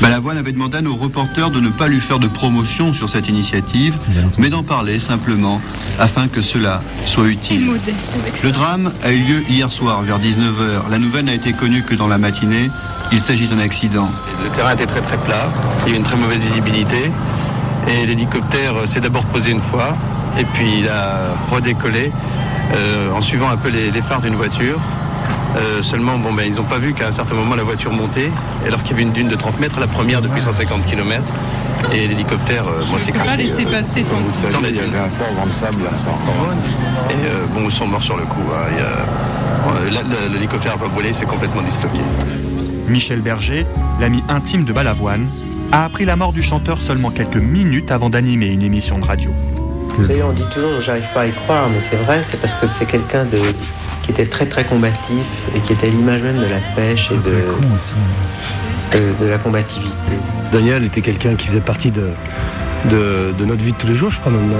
Balavoine 0.00 0.38
avait 0.38 0.52
demandé 0.52 0.78
à 0.78 0.80
nos 0.80 0.94
reporters 0.94 1.50
de 1.50 1.60
ne 1.60 1.68
pas 1.68 1.88
lui 1.88 2.00
faire 2.00 2.18
de 2.18 2.28
promotion 2.28 2.94
sur 2.94 3.10
cette 3.10 3.28
initiative, 3.28 3.94
mais 4.38 4.48
d'en 4.48 4.62
parler 4.62 5.00
simplement, 5.00 5.60
afin 5.98 6.28
que 6.28 6.40
cela 6.40 6.82
soit 7.06 7.28
utile. 7.28 7.70
Le 8.42 8.50
drame 8.50 8.92
a 9.02 9.12
eu 9.12 9.22
lieu 9.22 9.42
hier 9.48 9.70
soir 9.70 10.02
vers 10.02 10.18
19h. 10.18 10.90
La 10.90 10.98
nouvelle 10.98 11.26
n'a 11.26 11.34
été 11.34 11.52
connue 11.52 11.82
que 11.82 11.94
dans 11.94 12.08
la 12.08 12.18
matinée. 12.18 12.70
Il 13.12 13.20
s'agit 13.22 13.46
d'un 13.46 13.58
accident. 13.58 14.10
Le 14.42 14.50
terrain 14.56 14.72
était 14.72 14.86
très 14.86 15.02
très 15.02 15.18
plat, 15.18 15.52
il 15.80 15.86
y 15.86 15.88
avait 15.90 15.98
une 15.98 16.02
très 16.02 16.16
mauvaise 16.16 16.40
visibilité 16.40 17.12
et 17.88 18.06
l'hélicoptère 18.06 18.76
euh, 18.76 18.86
s'est 18.86 19.00
d'abord 19.00 19.24
posé 19.26 19.50
une 19.50 19.62
fois 19.70 19.96
et 20.38 20.44
puis 20.44 20.78
il 20.78 20.88
a 20.88 21.34
redécollé 21.50 22.12
euh, 22.74 23.10
en 23.12 23.20
suivant 23.20 23.50
un 23.50 23.56
peu 23.56 23.68
les, 23.68 23.90
les 23.90 24.02
phares 24.02 24.20
d'une 24.20 24.36
voiture. 24.36 24.78
Euh, 25.56 25.82
seulement, 25.82 26.18
bon, 26.18 26.32
ben, 26.32 26.46
ils 26.46 26.56
n'ont 26.56 26.64
pas 26.64 26.78
vu 26.78 26.94
qu'à 26.94 27.08
un 27.08 27.12
certain 27.12 27.34
moment 27.34 27.54
la 27.54 27.62
voiture 27.62 27.92
montait 27.92 28.30
alors 28.66 28.82
qu'il 28.82 28.92
y 28.92 28.94
avait 28.94 29.02
une 29.02 29.12
dune 29.12 29.28
de 29.28 29.34
30 29.36 29.60
mètres, 29.60 29.78
la 29.80 29.86
première 29.86 30.22
depuis 30.22 30.40
150 30.42 30.86
km 30.86 31.22
et 31.92 32.06
l'hélicoptère, 32.06 32.64
euh, 32.68 32.80
moi, 32.90 32.98
peux 33.12 33.18
pas 33.18 33.36
laisser 33.36 33.64
passer 33.66 34.04
tant 34.04 34.20
que 34.22 34.26
ça. 34.28 34.48
dans 34.48 34.60
la 34.60 34.68
dune. 34.70 34.80
Et 37.10 37.14
euh, 37.26 37.46
bon, 37.52 37.68
ils 37.68 37.72
sont 37.72 37.86
morts 37.86 38.02
sur 38.02 38.16
le 38.16 38.22
coup. 38.24 38.40
hein. 38.54 38.70
Euh, 38.80 40.28
L'hélicoptère 40.32 40.72
n'a 40.72 40.78
pas 40.84 40.88
brûlé, 40.88 41.12
c'est 41.12 41.26
complètement 41.26 41.62
disloqué. 41.62 41.98
Michel 42.88 43.20
Berger, 43.20 43.66
l'ami 44.00 44.22
intime 44.28 44.64
de 44.64 44.72
Balavoine, 44.72 45.26
a 45.72 45.84
appris 45.84 46.04
la 46.04 46.16
mort 46.16 46.32
du 46.32 46.42
chanteur 46.42 46.80
seulement 46.80 47.10
quelques 47.10 47.36
minutes 47.36 47.90
avant 47.90 48.10
d'animer 48.10 48.46
une 48.46 48.62
émission 48.62 48.98
de 48.98 49.06
radio. 49.06 49.30
Vous 49.96 50.06
savez, 50.06 50.22
on 50.22 50.32
dit 50.32 50.44
toujours, 50.52 50.80
j'arrive 50.80 51.06
pas 51.12 51.22
à 51.22 51.26
y 51.26 51.32
croire, 51.32 51.68
mais 51.70 51.80
c'est 51.80 51.96
vrai, 51.96 52.22
c'est 52.26 52.40
parce 52.40 52.54
que 52.54 52.66
c'est 52.66 52.86
quelqu'un 52.86 53.24
de 53.24 53.38
qui 54.02 54.10
était 54.10 54.26
très 54.26 54.46
très 54.46 54.64
combatif 54.64 55.24
et 55.54 55.60
qui 55.60 55.72
était 55.72 55.86
à 55.86 55.90
l'image 55.90 56.22
même 56.22 56.38
de 56.38 56.46
la 56.46 56.58
pêche 56.74 57.12
et 57.12 57.16
de, 57.16 57.44
de, 58.92 59.24
de 59.24 59.30
la 59.30 59.38
combativité. 59.38 60.12
Daniel 60.52 60.84
était 60.84 61.02
quelqu'un 61.02 61.36
qui 61.36 61.46
faisait 61.48 61.60
partie 61.60 61.90
de, 61.90 62.08
de, 62.90 63.32
de 63.38 63.44
notre 63.44 63.62
vie 63.62 63.72
de 63.72 63.76
tous 63.76 63.86
les 63.86 63.94
jours, 63.94 64.10
je 64.10 64.18
crois 64.20 64.32
maintenant. 64.32 64.56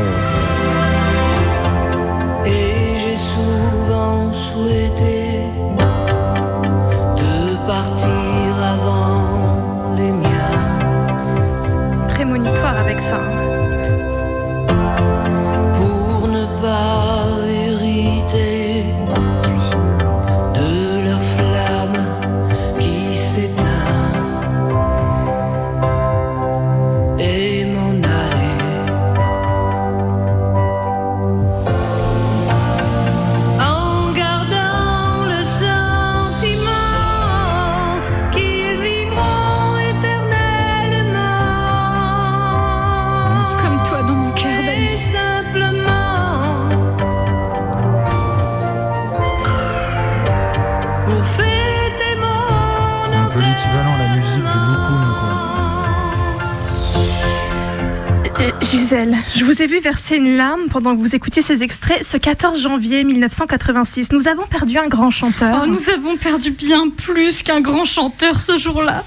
Ai 59.62 59.66
vu 59.66 59.78
verser 59.81 60.16
une 60.16 60.37
larme 60.37 60.69
pendant 60.71 60.95
que 60.97 61.00
vous 61.00 61.14
écoutiez 61.14 61.40
ces 61.42 61.62
extraits 61.62 62.02
ce 62.02 62.16
14 62.16 62.61
janvier 62.61 63.04
1986. 63.04 64.12
Nous 64.12 64.26
avons 64.26 64.47
perdu 64.47 64.76
un 64.78 64.88
grand 64.88 65.11
chanteur. 65.11 65.61
Oh, 65.62 65.66
nous 65.66 65.88
avons 65.90 66.16
perdu 66.16 66.50
bien 66.50 66.88
plus 66.88 67.42
qu'un 67.42 67.61
grand 67.61 67.85
chanteur 67.85 68.40
ce 68.40 68.59
jour-là. 68.59 69.04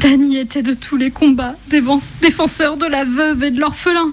Danny 0.00 0.38
était 0.38 0.62
de 0.62 0.74
tous 0.74 0.96
les 0.96 1.10
combats, 1.10 1.56
défense- 1.68 2.14
défenseur 2.22 2.76
de 2.76 2.86
la 2.86 3.04
veuve 3.04 3.44
et 3.44 3.50
de 3.50 3.60
l'orphelin. 3.60 4.12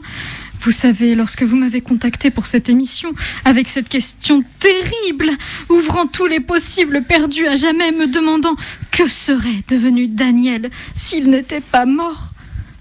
Vous 0.61 0.71
savez, 0.71 1.15
lorsque 1.15 1.43
vous 1.43 1.55
m'avez 1.55 1.81
contacté 1.81 2.31
pour 2.31 2.47
cette 2.47 2.67
émission, 2.67 3.13
avec 3.45 3.67
cette 3.69 3.87
question 3.87 4.43
terrible, 4.59 5.29
ouvrant 5.69 6.07
tous 6.07 6.25
les 6.25 6.39
possibles 6.39 7.03
perdus 7.03 7.47
à 7.47 7.55
jamais, 7.55 7.91
me 7.91 8.07
demandant 8.07 8.55
que 8.91 9.07
serait 9.07 9.63
devenu 9.69 10.07
Daniel 10.07 10.69
s'il 10.95 11.29
n'était 11.29 11.61
pas 11.61 11.85
mort 11.85 12.31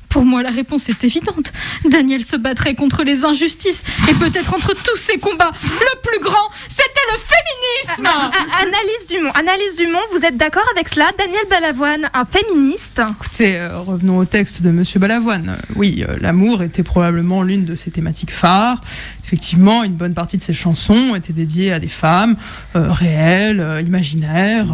pour 0.09 0.25
moi, 0.25 0.43
la 0.43 0.51
réponse 0.51 0.89
est 0.89 1.05
évidente. 1.05 1.53
Daniel 1.89 2.23
se 2.25 2.37
battrait 2.37 2.75
contre 2.75 3.03
les 3.05 3.25
injustices 3.25 3.83
et 4.09 4.15
peut-être 4.15 4.55
entre 4.55 4.75
tous 4.75 4.97
ces 4.97 5.19
combats, 5.19 5.53
le 5.63 6.01
plus 6.09 6.21
grand, 6.21 6.49
c'était 6.69 7.07
le 7.13 7.19
féminisme. 7.19 8.09
Ah, 8.09 8.31
ah, 8.33 8.63
Analyse 8.63 9.07
Dumont, 9.09 9.31
Analyse 9.35 9.77
Dumont, 9.77 9.99
vous 10.13 10.25
êtes 10.25 10.37
d'accord 10.37 10.67
avec 10.75 10.89
cela 10.89 11.07
Daniel 11.19 11.43
Balavoine, 11.51 12.11
un 12.15 12.25
féministe? 12.25 13.01
Écoutez, 13.21 13.57
euh, 13.57 13.79
revenons 13.81 14.19
au 14.19 14.25
texte 14.25 14.63
de 14.63 14.71
Monsieur 14.71 14.99
Balavoine. 15.01 15.51
Euh, 15.51 15.75
Oui, 15.77 16.05
euh, 16.09 16.17
l'amour 16.21 16.63
était 16.63 16.83
probablement 16.83 17.43
l'une 17.43 17.65
de 17.65 17.75
ses 17.75 17.91
thématiques 17.91 18.31
phares. 18.33 18.81
Effectivement, 19.25 19.83
une 19.83 19.95
bonne 19.95 20.15
partie 20.15 20.37
de 20.37 20.43
ses 20.43 20.55
chansons 20.55 21.15
étaient 21.17 21.33
dédiées 21.33 21.73
à 21.73 21.79
des 21.81 21.89
femmes 21.89 22.37
euh, 22.77 22.91
réelles, 22.93 23.61
euh, 23.61 23.81
imaginaires. 23.81 24.67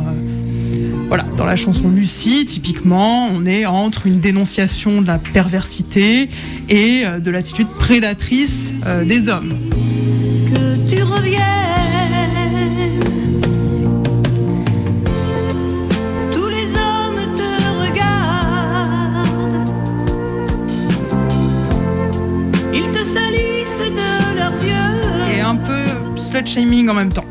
Voilà, 1.15 1.27
dans 1.37 1.45
la 1.45 1.57
chanson 1.57 1.91
Lucie, 1.91 2.47
typiquement, 2.47 3.27
on 3.27 3.45
est 3.45 3.67
entre 3.67 4.07
une 4.07 4.19
dénonciation 4.19 5.03
de 5.03 5.07
la 5.07 5.19
perversité 5.19 6.31
et 6.71 7.03
euh, 7.05 7.19
de 7.19 7.31
l'attitude 7.31 7.69
prédatrice 7.79 8.73
euh, 8.87 9.05
des 9.05 9.29
hommes. 9.29 9.59
que 10.47 10.89
tu 10.89 11.03
reviennes. 11.03 11.43
Tous 16.33 16.49
les 16.49 16.73
hommes 16.77 17.21
te 17.37 17.51
regardent. 17.85 19.69
Ils 22.73 22.91
te 22.91 23.05
salissent 23.05 23.81
de 23.81 24.39
leurs 24.39 24.65
yeux. 24.65 25.37
Et 25.37 25.41
un 25.43 25.57
peu 25.57 25.85
slut-shaming 26.17 26.89
en 26.89 26.95
même 26.95 27.13
temps. 27.13 27.27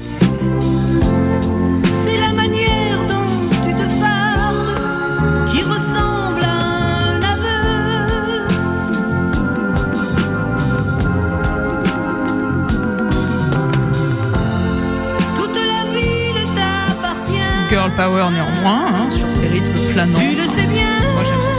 Power 17.95 18.29
néanmoins, 18.31 18.85
hein, 18.93 19.09
sur 19.09 19.31
ces 19.31 19.47
rythmes 19.47 19.73
planants. 19.93 20.19
Tu 20.19 20.35
le 20.35 20.47
sais 20.47 20.67
bien. 20.67 20.87
Moi 21.13 21.23
j'aime 21.23 21.50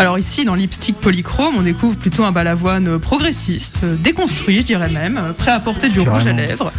Alors 0.00 0.18
ici, 0.18 0.46
dans 0.46 0.54
Lipstick 0.54 0.96
Polychrome, 0.96 1.56
on 1.58 1.60
découvre 1.60 1.94
plutôt 1.94 2.24
un 2.24 2.32
balavoine 2.32 2.98
progressiste, 2.98 3.80
euh, 3.84 3.96
déconstruit, 3.96 4.62
je 4.62 4.66
dirais 4.66 4.88
même, 4.88 5.18
euh, 5.18 5.32
prêt 5.34 5.50
à 5.50 5.60
porter 5.60 5.90
du 5.90 6.00
rouge 6.00 6.26
à 6.26 6.32
lèvres, 6.32 6.72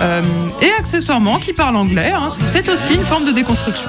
euh, 0.00 0.22
et 0.60 0.70
accessoirement 0.78 1.38
qui 1.38 1.54
parle 1.54 1.76
anglais. 1.76 2.12
hein, 2.14 2.28
c'est 2.44 2.68
aussi 2.68 2.92
une 2.96 3.04
forme 3.04 3.24
de 3.24 3.32
déconstruction. 3.32 3.88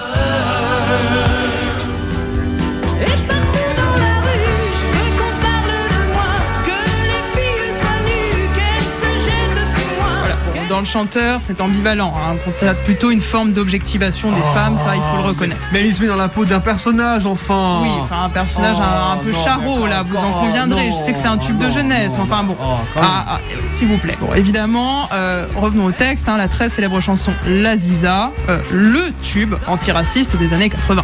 Dans 10.79 10.83
le 10.83 10.88
chanteur, 10.89 11.41
c'est 11.41 11.59
ambivalent. 11.59 12.13
hein. 12.15 12.36
On 12.36 12.51
constate 12.51 12.77
plutôt 12.86 13.12
une 13.12 13.19
forme 13.19 13.51
d'objectivation 13.51 14.31
des 14.31 14.41
femmes, 14.53 14.77
ça, 14.77 14.95
il 14.95 15.01
faut 15.01 15.17
le 15.17 15.27
reconnaître. 15.27 15.59
Mais 15.74 15.86
il 15.86 15.93
se 15.93 16.01
met 16.01 16.07
dans 16.07 16.15
la 16.15 16.29
peau 16.29 16.45
d'un 16.45 16.62
personnage, 16.62 17.25
enfin. 17.25 17.79
Oui, 17.81 17.89
enfin 18.00 18.24
un 18.24 18.29
personnage 18.29 18.77
un, 18.79 19.12
un 19.13 19.17
peu 19.17 19.31
non, 19.31 19.43
charreau 19.43 19.88
là, 19.88 20.03
vous 20.03 20.15
en 20.15 20.31
oh, 20.38 20.39
conviendrez. 20.39 20.86
Je 20.91 20.95
sais 20.95 21.12
que 21.12 21.19
c'est 21.19 21.27
un 21.27 21.38
tube 21.38 21.57
de 21.57 21.69
jeunesse, 21.69 22.13
mais 22.15 22.21
enfin 22.21 22.43
bon. 22.43 22.53
même. 22.53 22.77
Ah, 22.95 23.25
ah, 23.27 23.39
euh, 23.51 23.55
S'il 23.67 23.89
vous 23.89 23.98
plaît. 23.98 24.15
Bon, 24.21 24.33
évidemment, 24.33 25.09
euh, 25.12 25.48
revenons 25.57 25.83
au 25.83 25.91
texte. 25.91 26.29
hein, 26.29 26.38
la 26.38 26.48
très 26.48 26.69
célèbre 26.69 27.01
chanson 27.01 27.33
L'Aziza, 27.45 28.31
euh, 28.48 28.62
le 28.71 29.12
tube 29.21 29.55
antiraciste 29.67 30.38
des 30.38 30.53
années 30.53 30.69
80. 30.69 31.03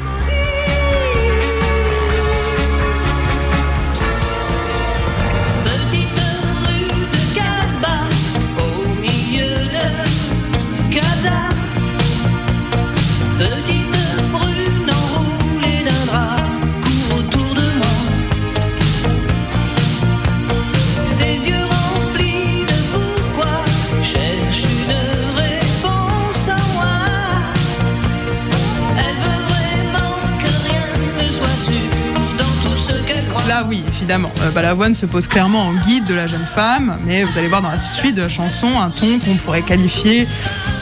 Balavoine 34.55 34.93
se 34.93 35.05
pose 35.05 35.27
clairement 35.27 35.67
en 35.67 35.73
guide 35.73 36.05
de 36.05 36.13
la 36.13 36.27
jeune 36.27 36.45
femme, 36.55 36.97
mais 37.05 37.25
vous 37.25 37.37
allez 37.37 37.49
voir 37.49 37.61
dans 37.61 37.69
la 37.69 37.77
suite 37.77 38.15
de 38.15 38.21
la 38.21 38.29
chanson 38.29 38.79
un 38.79 38.89
ton 38.89 39.19
qu'on 39.19 39.35
pourrait 39.35 39.61
qualifier 39.63 40.25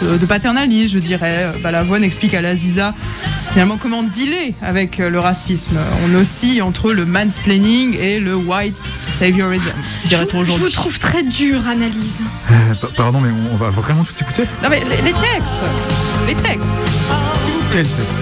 euh, 0.03 0.17
de 0.19 0.25
paternaliste, 0.27 0.93
je 0.93 0.99
dirais. 0.99 1.51
Balavoine 1.63 2.03
explique 2.03 2.35
à 2.35 2.41
l'Aziza 2.41 2.93
finalement 3.51 3.77
comment 3.81 4.03
dealer 4.03 4.53
avec 4.61 4.99
euh, 4.99 5.09
le 5.09 5.19
racisme. 5.19 5.77
On 6.05 6.13
oscille 6.15 6.61
entre 6.61 6.93
le 6.93 7.05
mansplaining 7.05 7.97
et 7.99 8.19
le 8.19 8.35
white 8.35 8.77
saviorism, 9.03 9.71
dirait-on 10.05 10.43
Je 10.43 10.51
vous 10.51 10.55
aujourd'hui. 10.57 10.73
trouve 10.73 10.99
très 10.99 11.23
dur, 11.23 11.67
Analyse. 11.67 12.21
Euh, 12.51 12.75
pa- 12.75 12.87
pardon, 12.95 13.21
mais 13.21 13.29
on, 13.31 13.53
on 13.53 13.57
va 13.57 13.71
vraiment 13.71 14.03
tout 14.03 14.13
écouter? 14.21 14.43
Non 14.61 14.69
mais 14.69 14.81
les, 14.81 15.01
les 15.01 15.13
textes 15.13 15.63
Les 16.27 16.35
textes 16.35 16.89
Quel 17.71 17.87
texte? 17.87 18.13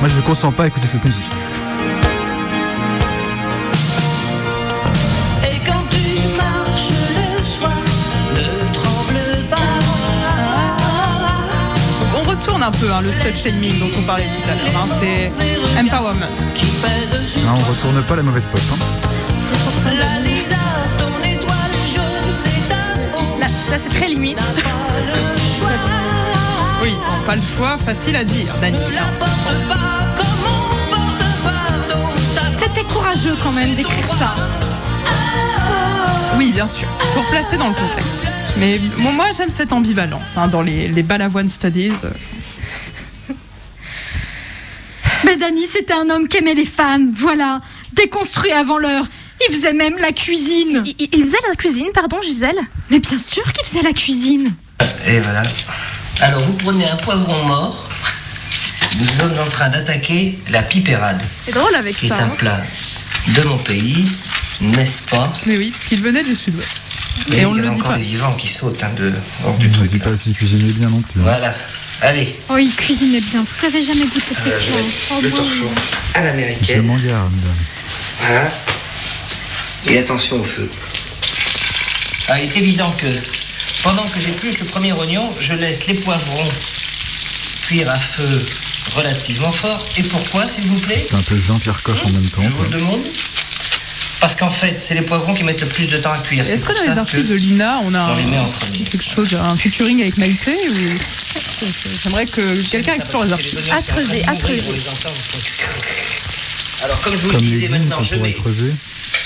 Moi, 0.00 0.08
je 0.08 0.16
ne 0.16 0.22
consens 0.22 0.52
pas 0.52 0.64
à 0.64 0.66
écouter 0.68 0.86
cette 0.86 1.04
musique. 1.04 1.30
Et 5.44 5.58
quand 5.66 5.84
tu 5.90 6.26
marches 6.36 6.90
le 7.16 7.42
soir, 7.42 7.72
ne 8.34 8.72
tremble 8.72 9.48
pas. 9.50 9.56
On 12.18 12.22
retourne 12.30 12.62
un 12.62 12.70
peu 12.70 12.90
hein, 12.92 13.02
le 13.02 13.12
slut 13.12 13.36
shaming 13.36 13.78
dont 13.78 13.90
on 13.98 14.02
parlait 14.02 14.24
tout 14.24 14.50
à 14.50 14.54
l'heure. 14.54 14.72
hein. 14.84 14.88
C'est 15.00 15.30
empowerment. 15.78 16.26
Non, 17.44 17.54
on 17.58 17.70
retourne 17.70 18.02
pas 18.04 18.16
la 18.16 18.22
mauvaise 18.22 18.48
pop. 18.48 18.60
hein. 18.72 18.76
Là, 23.70 23.78
c'est 23.78 23.88
très 23.90 24.08
limite. 24.08 24.38
Oui, 26.82 26.90
bon, 26.94 27.26
pas 27.26 27.36
le 27.36 27.42
choix, 27.42 27.76
facile 27.78 28.16
à 28.16 28.24
dire, 28.24 28.54
Dani. 28.60 28.78
C'était 32.58 32.82
courageux 32.92 33.34
quand 33.42 33.52
même 33.52 33.74
d'écrire 33.74 34.08
ça. 34.08 34.34
Oui, 36.36 36.52
bien 36.52 36.66
sûr. 36.66 36.88
Il 37.00 37.06
faut 37.14 37.20
replacer 37.22 37.56
dans 37.58 37.68
le 37.68 37.74
contexte. 37.74 38.26
Mais 38.56 38.78
bon, 38.78 39.12
moi, 39.12 39.26
j'aime 39.36 39.50
cette 39.50 39.72
ambivalence 39.72 40.36
hein, 40.36 40.48
dans 40.48 40.62
les, 40.62 40.88
les 40.88 41.02
Balavoine 41.02 41.50
Studies. 41.50 41.92
euh, 42.04 42.10
Mais 45.24 45.36
Danny, 45.36 45.66
c'était 45.66 45.92
un 45.92 46.08
homme 46.08 46.28
qui 46.28 46.38
aimait 46.38 46.54
les 46.54 46.64
femmes, 46.64 47.10
voilà. 47.14 47.60
Déconstruit 47.92 48.52
avant 48.52 48.78
l'heure. 48.78 49.04
Il 49.48 49.54
faisait 49.54 49.72
même 49.72 49.96
la 49.98 50.12
cuisine. 50.12 50.82
Il, 50.86 51.08
il 51.12 51.22
faisait 51.22 51.38
la 51.48 51.54
cuisine, 51.54 51.88
pardon, 51.92 52.18
Gisèle? 52.22 52.60
Mais 52.90 52.98
bien 53.00 53.18
sûr 53.18 53.42
qu'il 53.52 53.66
faisait 53.66 53.82
la 53.82 53.92
cuisine. 53.92 54.52
Et 55.06 55.18
voilà. 55.20 55.42
Alors 56.22 56.40
vous 56.40 56.52
prenez 56.54 56.88
un 56.88 56.96
poivron 56.96 57.44
mort. 57.44 57.88
Nous 58.98 59.04
sommes 59.18 59.38
en 59.38 59.48
train 59.48 59.68
d'attaquer 59.70 60.36
la 60.50 60.62
pipérade, 60.62 61.20
C'est 61.46 61.52
drôle 61.52 61.74
avec 61.76 61.96
qui 61.96 62.06
est 62.06 62.08
ça. 62.08 62.16
un 62.16 62.26
hein. 62.26 62.32
plat 62.36 62.60
de 63.28 63.42
mon 63.42 63.56
pays, 63.58 64.04
n'est-ce 64.60 64.98
pas 65.02 65.32
Mais 65.46 65.56
oui, 65.56 65.70
parce 65.70 65.84
qu'il 65.84 66.00
venait 66.02 66.24
du 66.24 66.34
sud-ouest. 66.34 66.80
Et 67.32 67.40
Et 67.40 67.46
on 67.46 67.54
il 67.54 67.58
y 67.58 67.60
ne 67.60 67.66
a 67.66 67.68
le 67.68 67.74
dit 67.74 67.80
encore 67.80 67.92
pas. 67.92 67.98
des 67.98 68.02
vivants 68.04 68.32
qui 68.32 68.48
sautent 68.48 68.82
hein, 68.82 68.90
de, 68.96 69.12
hors 69.46 69.56
du 69.58 69.70
Je 69.72 69.80
ne 69.80 69.86
dis 69.86 69.98
pas 70.00 70.16
si 70.16 70.32
cuisiner 70.32 70.72
bien 70.72 70.88
non 70.88 71.00
plus. 71.02 71.20
hein. 71.20 71.24
Voilà. 71.24 71.54
Allez, 72.02 72.34
Oh, 72.48 72.56
il 72.58 72.74
cuisinait 72.74 73.20
bien. 73.20 73.44
Vous 73.44 73.66
avez 73.66 73.82
jamais 73.82 74.06
goûté 74.06 74.34
ces 74.34 74.34
je 74.34 74.70
plats. 74.70 74.76
vais 74.78 74.84
Oh, 75.12 75.20
le 75.22 75.30
torchon 75.30 75.68
à 76.14 76.20
Je 76.20 76.24
l'américaine. 76.26 76.82
m'en 76.86 76.96
garde. 76.96 77.30
Voilà. 78.26 78.50
Et 79.86 79.98
attention 79.98 80.40
au 80.40 80.44
feu. 80.44 80.68
Ah, 82.28 82.40
il 82.40 82.50
est 82.50 82.56
évident 82.56 82.90
que 82.92 83.06
pendant 83.82 84.06
que 84.08 84.20
j'épluche 84.20 84.58
le 84.58 84.66
premier 84.66 84.92
oignon, 84.92 85.28
je 85.40 85.54
laisse 85.54 85.86
les 85.86 85.94
poivrons 85.94 86.48
cuire 87.62 87.90
à 87.90 87.98
feu 87.98 88.44
relativement 88.96 89.52
fort. 89.52 89.84
Et 89.96 90.02
pourquoi, 90.02 90.48
s'il 90.48 90.66
vous 90.66 90.78
plaît 90.78 91.04
C'est 91.08 91.16
un 91.16 91.22
peu 91.22 91.36
Jean-Pierre 91.36 91.82
Coff 91.82 92.04
en 92.04 92.10
même 92.10 92.28
temps. 92.28 92.42
Je 92.42 92.48
vous 92.48 92.64
le 92.64 92.70
demande. 92.70 93.00
Parce 94.20 94.34
qu'en 94.34 94.50
fait, 94.50 94.78
c'est 94.78 94.94
les 94.94 95.02
poivrons 95.02 95.32
qui 95.32 95.44
mettent 95.44 95.62
le 95.62 95.66
plus 95.68 95.88
de 95.88 95.96
temps 95.96 96.12
à 96.12 96.18
cuire. 96.18 96.44
Est-ce 96.44 96.64
qu'on 96.64 96.74
pour 96.74 96.82
a 96.82 96.94
les 96.94 97.10
que 97.10 97.26
de 97.26 97.34
Lina? 97.34 97.80
On 97.84 97.94
a 97.94 98.12
on 98.12 98.16
les 98.16 98.24
met 98.24 98.38
en 98.38 98.44
un, 98.44 98.84
quelque 98.84 99.04
chose, 99.04 99.34
un 99.34 99.56
featuring 99.56 100.02
avec 100.02 100.18
Maïté 100.18 100.54
ou... 100.68 100.74
J'aimerais 102.02 102.26
que 102.26 102.70
quelqu'un 102.70 102.94
explore 102.94 103.24
les 103.24 103.32
oignons 103.32 103.72
À 103.72 103.80
creuser, 103.80 104.22
à 104.26 104.34
creuser. 104.34 104.72
Alors, 106.82 107.00
comme 107.00 107.14
je 107.14 107.18
vous 107.18 107.30
le 107.30 107.34
Comme 107.36 107.46
disais 107.46 107.68
maintenant, 107.68 108.02
je 108.02 108.16
mets. 108.16 108.34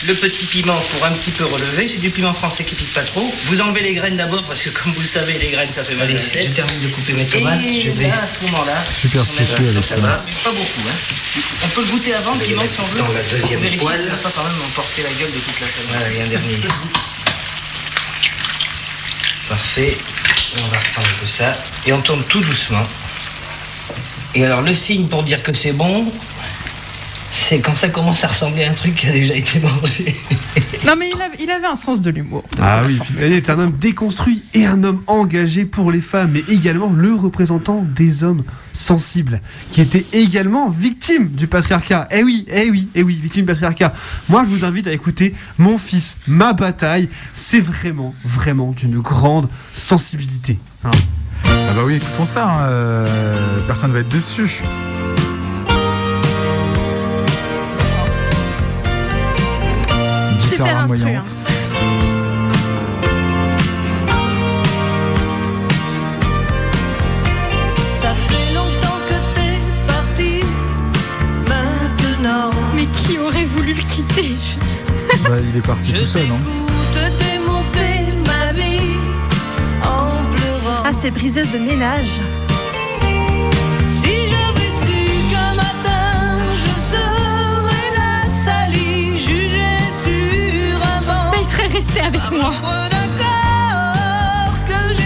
Le 0.07 0.14
petit 0.14 0.47
piment 0.47 0.77
pour 0.77 1.05
un 1.07 1.11
petit 1.12 1.31
peu 1.31 1.45
relever. 1.45 1.87
C'est 1.88 1.99
du 1.99 2.11
piment 2.11 2.33
français 2.35 2.64
qui 2.64 2.75
pique 2.75 2.93
pas 2.93 3.03
trop. 3.03 3.33
Vous 3.47 3.61
enlevez 3.61 3.83
les 3.83 3.95
graines 3.95 4.17
d'abord 4.17 4.43
parce 4.45 4.62
que, 4.62 4.71
comme 4.71 4.93
vous 4.93 5.01
le 5.01 5.07
savez, 5.07 5.38
les 5.38 5.51
graines 5.51 5.71
ça 5.73 5.85
fait 5.85 5.95
mal. 5.97 6.09
Je 6.11 6.47
termine 6.49 6.81
de 6.81 6.88
couper 6.88 7.12
mes 7.14 7.25
tomates. 7.25 7.61
je 7.62 7.90
vais 7.90 8.11
à 8.11 8.27
ce 8.27 8.43
moment-là. 8.45 8.85
Super 8.90 9.25
ça, 9.25 9.43
avec 9.43 9.75
ça 9.83 9.83
ça. 9.83 9.97
va. 9.97 10.23
Mais 10.27 10.33
Pas 10.45 10.51
beaucoup. 10.51 10.88
Hein. 10.88 11.40
On 11.64 11.69
peut 11.69 11.81
le 11.83 11.87
goûter 11.88 12.14
avant 12.14 12.35
le 12.35 12.40
piment 12.40 12.62
si 12.69 12.81
on 12.81 12.85
veut. 12.87 12.99
Dans 12.99 13.09
la 13.12 13.23
deuxième 13.23 13.61
vérifier 13.61 13.79
poêle. 13.87 14.01
qu'il 14.03 14.11
va 14.11 14.17
pas 14.17 14.31
quand 14.35 14.45
même 14.45 14.62
emporter 14.69 15.03
la 15.03 15.11
gueule 15.11 15.33
de 15.33 15.38
toute 15.38 15.61
la 15.61 15.67
famille. 15.67 15.90
Voilà, 15.90 16.11
il 16.11 16.17
y 16.17 16.21
a 16.21 16.25
un 16.25 16.29
dernier 16.29 16.55
ici. 16.59 16.69
Parfait. 19.49 19.97
On 20.57 20.69
va 20.69 20.79
reprendre 20.79 21.09
un 21.09 21.21
peu 21.21 21.27
ça. 21.27 21.57
Et 21.87 21.93
on 21.93 22.01
tourne 22.01 22.23
tout 22.25 22.40
doucement. 22.40 22.87
Et 24.35 24.45
alors, 24.45 24.62
le 24.62 24.75
signe 24.75 25.07
pour 25.07 25.23
dire 25.23 25.43
que 25.43 25.53
c'est 25.53 25.73
bon, 25.73 26.11
c'est 27.31 27.61
quand 27.61 27.75
ça 27.75 27.89
commence 27.89 28.23
à 28.25 28.29
ressembler 28.29 28.65
à 28.65 28.71
un 28.71 28.75
truc 28.75 28.95
qui 28.95 29.07
a 29.07 29.13
déjà 29.13 29.35
été 29.35 29.61
mangé. 29.61 30.15
Non, 30.87 30.93
mais 30.99 31.09
il 31.09 31.23
avait, 31.23 31.37
il 31.43 31.51
avait 31.51 31.67
un 31.67 31.77
sens 31.77 32.03
de 32.03 32.11
l'humour. 32.11 32.45
Ah 32.61 32.83
oui, 32.87 32.99
puis 33.03 33.15
Daniel 33.15 33.33
est 33.39 33.49
un 33.49 33.59
homme 33.59 33.73
déconstruit 33.79 34.43
et 34.53 34.67
un 34.67 34.85
homme 34.85 35.01
engagé 35.07 35.65
pour 35.65 35.91
les 35.91 36.03
femmes, 36.03 36.33
mais 36.33 36.45
également 36.47 36.93
le 36.95 37.15
représentant 37.15 37.83
des 37.97 38.23
hommes 38.23 38.45
sensibles, 38.75 39.41
qui 39.71 39.81
était 39.81 40.05
également 40.13 40.69
victime 40.69 41.31
du 41.31 41.47
patriarcat. 41.47 42.07
Eh 42.11 42.23
oui, 42.23 42.45
eh 42.53 42.69
oui, 42.71 42.89
eh 42.95 43.03
oui, 43.03 43.15
victime 43.19 43.47
du 43.47 43.53
patriarcat. 43.53 43.95
Moi, 44.29 44.45
je 44.45 44.51
vous 44.55 44.67
invite 44.67 44.87
à 44.87 44.93
écouter 44.93 45.35
Mon 45.57 45.79
fils, 45.79 46.19
ma 46.27 46.53
bataille. 46.53 47.09
C'est 47.35 47.61
vraiment, 47.61 48.15
vraiment 48.23 48.73
d'une 48.73 49.01
grande 49.01 49.49
sensibilité. 49.73 50.59
hein. 50.85 50.91
Ah 51.47 51.73
bah 51.75 51.83
oui, 51.87 51.95
écoutons 51.95 52.27
ça. 52.27 52.47
hein, 52.47 52.61
euh, 52.67 53.59
personne 53.67 53.89
ne 53.89 53.95
va 53.95 54.01
être 54.01 54.09
déçu. 54.11 54.61
Guitare 60.57 60.83
instru, 60.83 61.03
moyante. 61.03 61.37
Ça 68.01 68.14
fait 68.14 68.55
longtemps 68.55 69.01
que 69.09 69.14
t'es 69.35 69.59
parti. 69.87 70.45
Maintenant, 71.49 72.51
Mais 72.75 72.87
qui 72.87 73.19
aurait 73.19 73.45
voulu 73.45 73.75
le 73.75 73.83
quitter 73.83 74.35
Bah, 75.25 75.37
il 75.40 75.57
est 75.57 75.67
parti 75.67 75.93
tout 75.93 76.07
seul. 76.07 76.23
Hein. 76.23 76.40
te 76.95 77.25
démonter 77.25 78.12
ma 78.27 78.53
vie 78.53 78.97
en 79.83 80.35
pleurant. 80.35 80.83
Ah, 80.85 80.93
c'est 80.93 81.11
briseuse 81.11 81.51
de 81.51 81.59
ménage. 81.59 82.21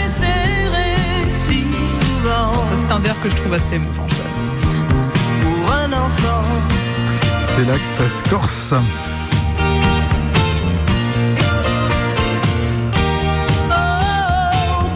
Serré 0.09 1.27
si 1.29 1.65
souvent. 1.87 2.53
Ça, 2.65 2.77
c'est 2.77 2.93
un 2.93 2.99
vers 2.99 3.21
que 3.23 3.31
je 3.31 3.37
trouve 3.37 3.53
assez 3.55 3.75
émouvant. 3.77 4.07
Pour 5.43 5.73
un 5.73 5.93
enfant, 5.93 6.43
c'est 7.39 7.65
là 7.65 7.75
que 7.75 7.85
ça 7.85 8.09
se 8.09 8.23
corse. 8.25 8.75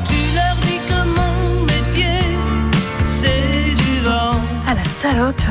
Tu 0.07 0.21
leur 0.35 0.57
dis 0.67 0.81
que 0.89 1.01
mon 1.19 1.65
métier, 1.65 2.37
c'est 3.07 3.75
du 3.75 4.01
vent. 4.05 4.41
La 4.75 4.85
salope 4.85 5.43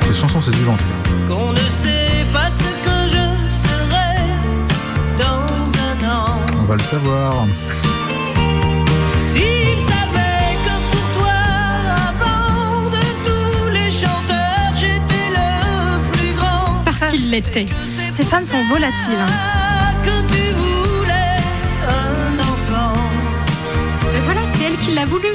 Ces 0.00 0.14
chansons, 0.14 0.40
c'est 0.40 0.50
du 0.52 0.64
vent, 0.64 0.72
en 0.72 0.76
tout 0.76 0.84
cas. 0.84 1.01
Plus 16.12 16.32
grand. 16.34 16.82
Parce 16.84 17.04
qu'il 17.10 17.30
l'était. 17.30 17.66
Ces 18.10 18.24
femmes 18.24 18.44
sont 18.44 18.62
volatiles. 18.68 19.18
hein. 19.20 19.94
Que 20.04 20.20
tu 20.32 20.42
voulais 20.54 21.40
un 21.86 22.38
enfant. 22.40 22.92
Et 24.16 24.20
voilà, 24.24 24.40
c'est 24.54 24.64
elle 24.64 24.76
qui 24.78 24.92
l'a 24.94 25.04
voulu. 25.04 25.28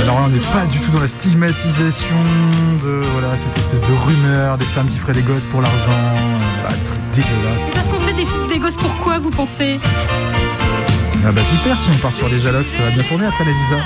Alors 0.00 0.16
là, 0.16 0.22
on 0.26 0.28
n'est 0.28 0.38
pas 0.38 0.66
du 0.66 0.78
tout 0.78 0.90
dans 0.90 1.00
la 1.00 1.08
stigmatisation 1.08 2.16
de 2.84 3.02
voilà, 3.12 3.36
cette 3.36 3.56
espèce 3.56 3.80
de 3.80 3.94
rumeur 4.06 4.58
des 4.58 4.64
femmes 4.64 4.88
qui 4.88 4.98
feraient 4.98 5.12
des 5.12 5.22
gosses 5.22 5.46
pour 5.46 5.62
l'argent. 5.62 6.00
Ah, 6.66 6.72
truc 6.86 6.98
dégueulasse. 7.12 7.91
Des, 8.16 8.26
des 8.52 8.58
gosses 8.58 8.76
pourquoi, 8.76 9.18
vous 9.18 9.30
pensez? 9.30 9.80
Ah 11.26 11.32
bah 11.32 11.40
super, 11.44 11.80
si 11.80 11.88
on 11.90 11.98
part 11.98 12.12
sur 12.12 12.28
les 12.28 12.46
allocs, 12.46 12.68
ça 12.68 12.82
va 12.82 12.90
bien 12.90 13.02
tourner 13.04 13.26
après 13.26 13.44
les 13.44 13.52
Isa. 13.52 13.76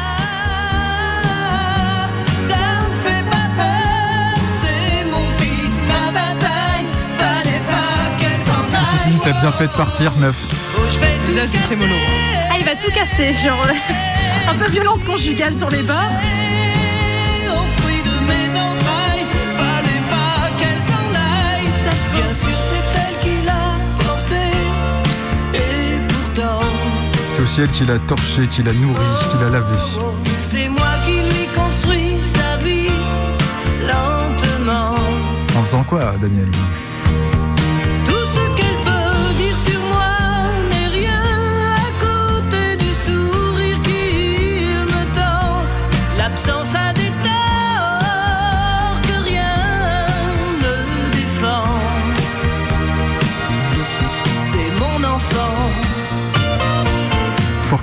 Ça 2.39 2.55
me 2.55 3.09
fait 3.09 3.25
pas 3.31 3.49
peur, 3.57 4.39
c'est 4.61 5.05
mon 5.05 5.27
fils, 5.39 5.77
ma 5.87 6.13
bataille. 6.13 6.87
Fallait 7.19 7.63
pas 7.69 8.19
qu'elle 8.19 8.41
s'en 8.41 8.85
Si, 8.85 8.99
si, 8.99 9.13
si, 9.13 9.19
t'as 9.21 9.41
bien 9.41 9.53
fait 9.53 9.67
de 9.69 9.73
partir, 9.73 10.13
meuf. 10.19 10.37
Trémolo. 11.67 11.95
Ah, 12.51 12.55
il 12.59 12.65
va 12.65 12.75
tout 12.75 12.91
casser, 12.93 13.35
genre 13.35 13.67
un 14.51 14.55
peu 14.55 14.71
violence 14.71 15.05
conjugale 15.05 15.55
sur 15.55 15.71
les 15.71 15.83
bords. 15.83 15.95
Aussi 27.47 27.61
elle 27.61 27.71
qui 27.71 27.87
l'a 27.87 28.01
torché, 28.01 28.49
qui 28.49 28.65
l'a 28.65 28.73
nourri, 28.73 29.05
qui 29.31 29.37
l'a 29.39 29.49
lavé. 29.49 29.77
c'est 30.41 30.69
moi 30.69 30.95
qui 31.07 31.13
lui 31.13 31.47
construis 31.55 32.21
sa 32.21 32.57
vie 32.57 32.89
lentement. 33.83 34.97
En 35.57 35.63
faisant 35.63 35.85
quoi, 35.85 36.15
Daniel? 36.21 36.51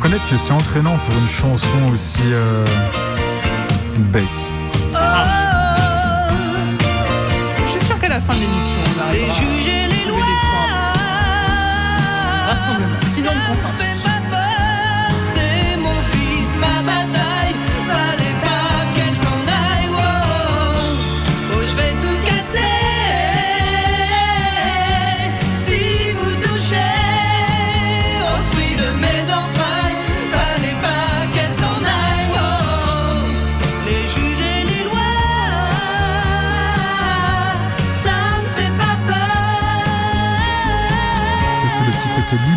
Reconnaître 0.04 0.28
que 0.28 0.38
c'est 0.38 0.52
entraînant 0.52 0.98
pour 0.98 1.18
une 1.18 1.28
chanson 1.30 1.68
aussi 1.94 2.24
euh, 2.26 2.66
bête. 4.12 4.24
Je 7.66 7.72
suis 7.72 7.86
sûr 7.86 7.98
qu'à 8.00 8.10
la 8.10 8.20
fin 8.20 8.34
de 8.34 8.40
l'émission, 8.40 8.82
on 8.98 9.08
arrivera 9.08 9.73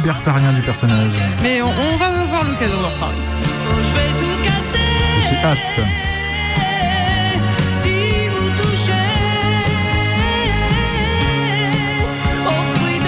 libertarien 0.07 0.53
du 0.53 0.61
personnage. 0.63 1.11
Mais 1.43 1.61
on, 1.63 1.67
on 1.67 1.97
va 1.97 2.07
avoir 2.07 2.45
l'occasion 2.45 2.81
d'en 2.81 2.89
reparler. 2.91 3.17
Je 3.83 3.93
vais 3.93 4.13
tout 4.21 4.37
casser. 4.45 4.79
J'ai 5.29 5.37
hâte. 5.45 5.81
Entrailles, 12.47 13.01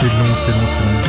C'est 0.00 0.06
long, 0.06 0.34
c'est 0.46 0.52
long, 0.52 0.68
c'est 0.72 0.84
long. 0.84 1.00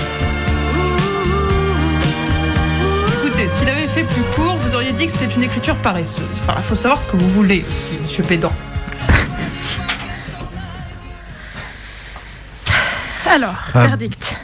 Écoutez, 3.23 3.47
s'il 3.47 3.69
avait 3.69 3.87
fait 3.87 4.03
plus 4.03 4.23
court, 4.35 4.57
vous 4.57 4.75
auriez 4.75 4.91
dit 4.91 5.05
que 5.05 5.13
c'était 5.13 5.33
une 5.33 5.43
écriture 5.43 5.75
paresseuse. 5.77 6.41
Enfin, 6.43 6.55
il 6.57 6.63
faut 6.63 6.75
savoir 6.75 6.99
ce 6.99 7.07
que 7.07 7.15
vous 7.15 7.29
voulez 7.29 7.63
aussi, 7.69 7.97
monsieur 8.01 8.23
Pédant. 8.23 8.51
Alors, 13.29 13.55
Ah. 13.73 13.87
verdict. 13.87 14.37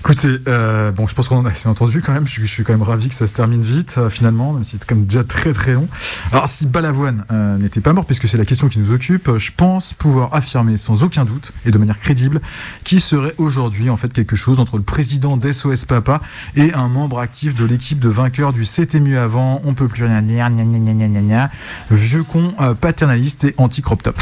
Écoutez, 0.00 0.36
euh, 0.48 0.92
bon, 0.92 1.06
je 1.06 1.14
pense 1.14 1.28
qu'on 1.28 1.46
a 1.46 1.50
assez 1.50 1.66
entendu 1.66 2.02
quand 2.02 2.12
même. 2.12 2.26
Je, 2.26 2.32
suis- 2.32 2.42
je 2.46 2.52
suis 2.52 2.62
quand 2.62 2.74
même 2.74 2.82
ravi 2.82 3.08
que 3.08 3.14
ça 3.14 3.26
se 3.26 3.32
termine 3.32 3.62
vite, 3.62 3.94
euh, 3.96 4.10
finalement, 4.10 4.52
même 4.52 4.62
si 4.62 4.72
c'est 4.72 4.84
quand 4.84 4.96
même 4.96 5.06
déjà 5.06 5.24
très 5.24 5.54
très 5.54 5.72
long. 5.72 5.88
Alors, 6.30 6.46
si 6.46 6.66
Balavoine 6.66 7.24
euh, 7.32 7.56
n'était 7.56 7.80
pas 7.80 7.94
mort, 7.94 8.04
puisque 8.04 8.28
c'est 8.28 8.36
la 8.36 8.44
question 8.44 8.68
qui 8.68 8.78
nous 8.80 8.92
occupe, 8.92 9.30
je 9.38 9.50
pense 9.56 9.94
pouvoir 9.94 10.34
affirmer 10.34 10.76
sans 10.76 11.02
aucun 11.04 11.24
doute 11.24 11.52
et 11.64 11.70
de 11.70 11.78
manière 11.78 11.98
crédible 11.98 12.42
qu'il 12.84 13.00
serait 13.00 13.34
aujourd'hui 13.38 13.88
en 13.88 13.96
fait 13.96 14.12
quelque 14.12 14.36
chose 14.36 14.60
entre 14.60 14.76
le 14.76 14.82
président 14.82 15.38
d'SOS 15.38 15.86
Papa 15.86 16.20
et 16.54 16.74
un 16.74 16.88
membre 16.88 17.18
actif 17.20 17.54
de 17.54 17.64
l'équipe 17.64 17.98
de 17.98 18.10
vainqueurs 18.10 18.52
du 18.52 18.66
C'était 18.66 19.00
mieux 19.00 19.18
avant, 19.18 19.62
on 19.64 19.72
peut 19.72 19.88
plus 19.88 20.04
rien 20.04 20.20
dire, 20.20 20.50
gna 20.50 20.64
gna 20.64 21.08
gna 21.08 21.50
vieux 21.90 22.24
con 22.24 22.54
paternaliste 22.78 23.44
et 23.44 23.54
anti-crop 23.56 24.02
top. 24.02 24.20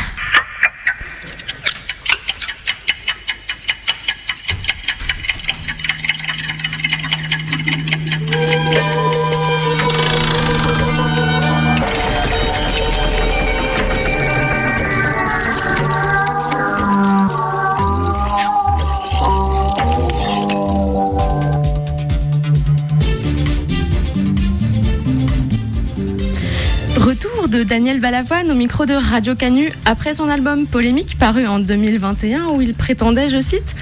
Retour 27.03 27.49
de 27.49 27.65
Daniel 27.65 27.99
Balavoine 27.99 28.49
au 28.53 28.55
micro 28.55 28.87
de 28.87 28.95
Radio 28.95 29.35
Canu 29.35 29.73
après 29.87 30.15
son 30.15 30.29
album 30.29 30.69
Polémique 30.69 31.19
paru 31.19 31.49
en 31.49 31.59
2021 31.59 32.51
où 32.51 32.61
il 32.61 32.75
prétendait, 32.75 33.29
je 33.29 33.41
cite, 33.41 33.75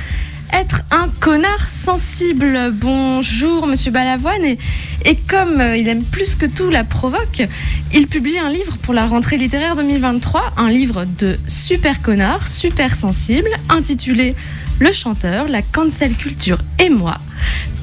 être 0.55 0.85
un 0.91 1.09
connard 1.21 1.69
sensible. 1.69 2.73
Bonjour 2.73 3.67
Monsieur 3.67 3.91
Balavoine 3.91 4.57
et, 5.05 5.17
comme 5.29 5.61
euh, 5.61 5.77
il 5.77 5.87
aime 5.89 6.03
plus 6.03 6.35
que 6.35 6.47
tout 6.47 6.71
la 6.71 6.83
provoque, 6.83 7.47
il 7.93 8.07
publie 8.07 8.39
un 8.39 8.49
livre 8.49 8.79
pour 8.79 8.95
la 8.95 9.05
rentrée 9.07 9.37
littéraire 9.37 9.77
2023, 9.77 10.55
un 10.57 10.71
livre 10.71 11.05
de 11.05 11.37
super 11.47 12.01
connard, 12.01 12.49
super 12.49 12.97
sensible, 12.97 13.51
intitulé 13.69 14.35
Le 14.79 14.93
chanteur, 14.93 15.47
la 15.47 15.61
cancel 15.61 16.15
culture 16.15 16.59
et 16.79 16.89
moi. 16.89 17.19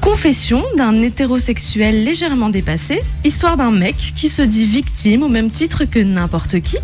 Confession 0.02 0.64
d'un 0.78 1.02
hétérosexuel 1.02 2.04
légèrement 2.04 2.50
dépassé, 2.50 3.02
histoire 3.24 3.58
d'un 3.58 3.72
mec 3.72 3.96
qui 4.16 4.30
se 4.30 4.42
dit 4.42 4.66
victime 4.66 5.24
au 5.24 5.28
même 5.28 5.50
titre 5.50 5.86
que 5.86 6.00
n'importe 6.00 6.60
qui 6.62 6.78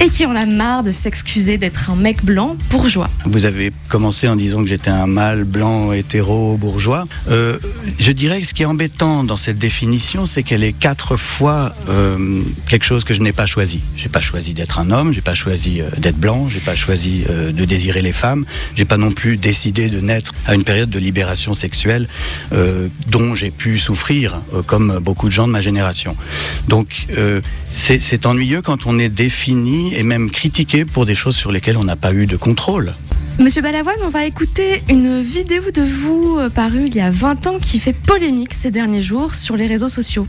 et 0.00 0.08
qui 0.08 0.24
en 0.24 0.34
a 0.34 0.46
marre 0.46 0.82
de 0.82 0.90
s'excuser 0.90 1.58
d'être 1.58 1.90
un 1.90 1.96
mec 1.96 2.24
blanc 2.24 2.56
bourgeois. 2.70 3.10
Vous 3.26 3.44
avez 3.44 3.70
commencé 3.88 4.28
en 4.28 4.36
disant 4.36 4.62
que 4.62 4.68
j'étais 4.68 4.88
un 4.90 5.06
mâle 5.06 5.44
blanc 5.44 5.92
hétéro 5.92 6.56
bourgeois. 6.56 7.06
Euh, 7.28 7.58
je 7.98 8.10
dirais 8.12 8.40
que 8.40 8.46
ce 8.46 8.54
qui 8.54 8.62
est 8.62 8.66
embêtant 8.66 9.24
dans 9.24 9.36
cette 9.36 9.58
définition, 9.58 10.24
c'est 10.24 10.42
qu'elle 10.42 10.64
est 10.64 10.72
quatre 10.72 11.16
fois 11.16 11.74
euh, 11.90 12.40
quelque 12.66 12.84
chose 12.84 13.04
que 13.04 13.12
je 13.12 13.20
n'ai 13.20 13.32
pas 13.32 13.44
choisi. 13.44 13.80
J'ai 13.94 14.08
pas 14.08 14.22
choisi 14.22 14.54
d'être 14.54 14.78
un 14.78 14.90
homme, 14.90 15.12
j'ai 15.12 15.20
pas 15.20 15.34
choisi 15.34 15.82
euh, 15.82 15.90
d'être 15.98 16.18
blanc, 16.18 16.48
j'ai 16.48 16.60
pas 16.60 16.76
choisi 16.76 17.24
de 17.28 17.64
désirer 17.64 18.00
les 18.00 18.12
femmes, 18.12 18.44
j'ai 18.74 18.86
pas 18.86 18.96
non 18.96 19.12
plus 19.12 19.36
décidé 19.36 19.88
de 19.88 20.00
naître 20.00 20.32
à 20.46 20.54
une 20.54 20.64
période 20.64 20.88
de 20.88 20.98
libération 20.98 21.52
sexuelle 21.52 22.08
euh, 22.52 22.88
dont 23.08 23.34
j'ai 23.34 23.50
pu 23.50 23.78
souffrir, 23.78 24.40
euh, 24.54 24.62
comme 24.62 24.98
beaucoup 24.98 25.28
de 25.28 25.32
gens 25.32 25.46
de 25.46 25.52
ma 25.52 25.60
génération. 25.60 26.16
Donc 26.68 27.06
euh, 27.16 27.40
c'est 27.70 28.26
ennuyeux 28.26 28.62
quand 28.62 28.86
on 28.86 28.98
est 28.98 29.08
défini 29.08 29.94
et 29.94 30.02
même 30.02 30.30
critiqué 30.30 30.84
pour 30.84 31.06
des 31.06 31.14
choses 31.14 31.36
sur 31.36 31.52
lesquelles 31.52 31.76
on 31.76 31.84
n'a 31.84 31.96
pas 31.96 32.12
eu 32.12 32.26
de 32.26 32.36
contrôle. 32.36 32.94
Monsieur 33.38 33.62
Balavoine, 33.62 33.96
on 34.02 34.08
va 34.08 34.26
écouter 34.26 34.82
une 34.88 35.22
vidéo 35.22 35.70
de 35.72 35.82
vous 35.82 36.38
parue 36.54 36.86
il 36.86 36.94
y 36.94 37.00
a 37.00 37.10
20 37.10 37.46
ans 37.46 37.58
qui 37.58 37.78
fait 37.78 37.94
polémique 37.94 38.52
ces 38.52 38.70
derniers 38.70 39.02
jours 39.02 39.34
sur 39.34 39.56
les 39.56 39.66
réseaux 39.66 39.88
sociaux. 39.88 40.26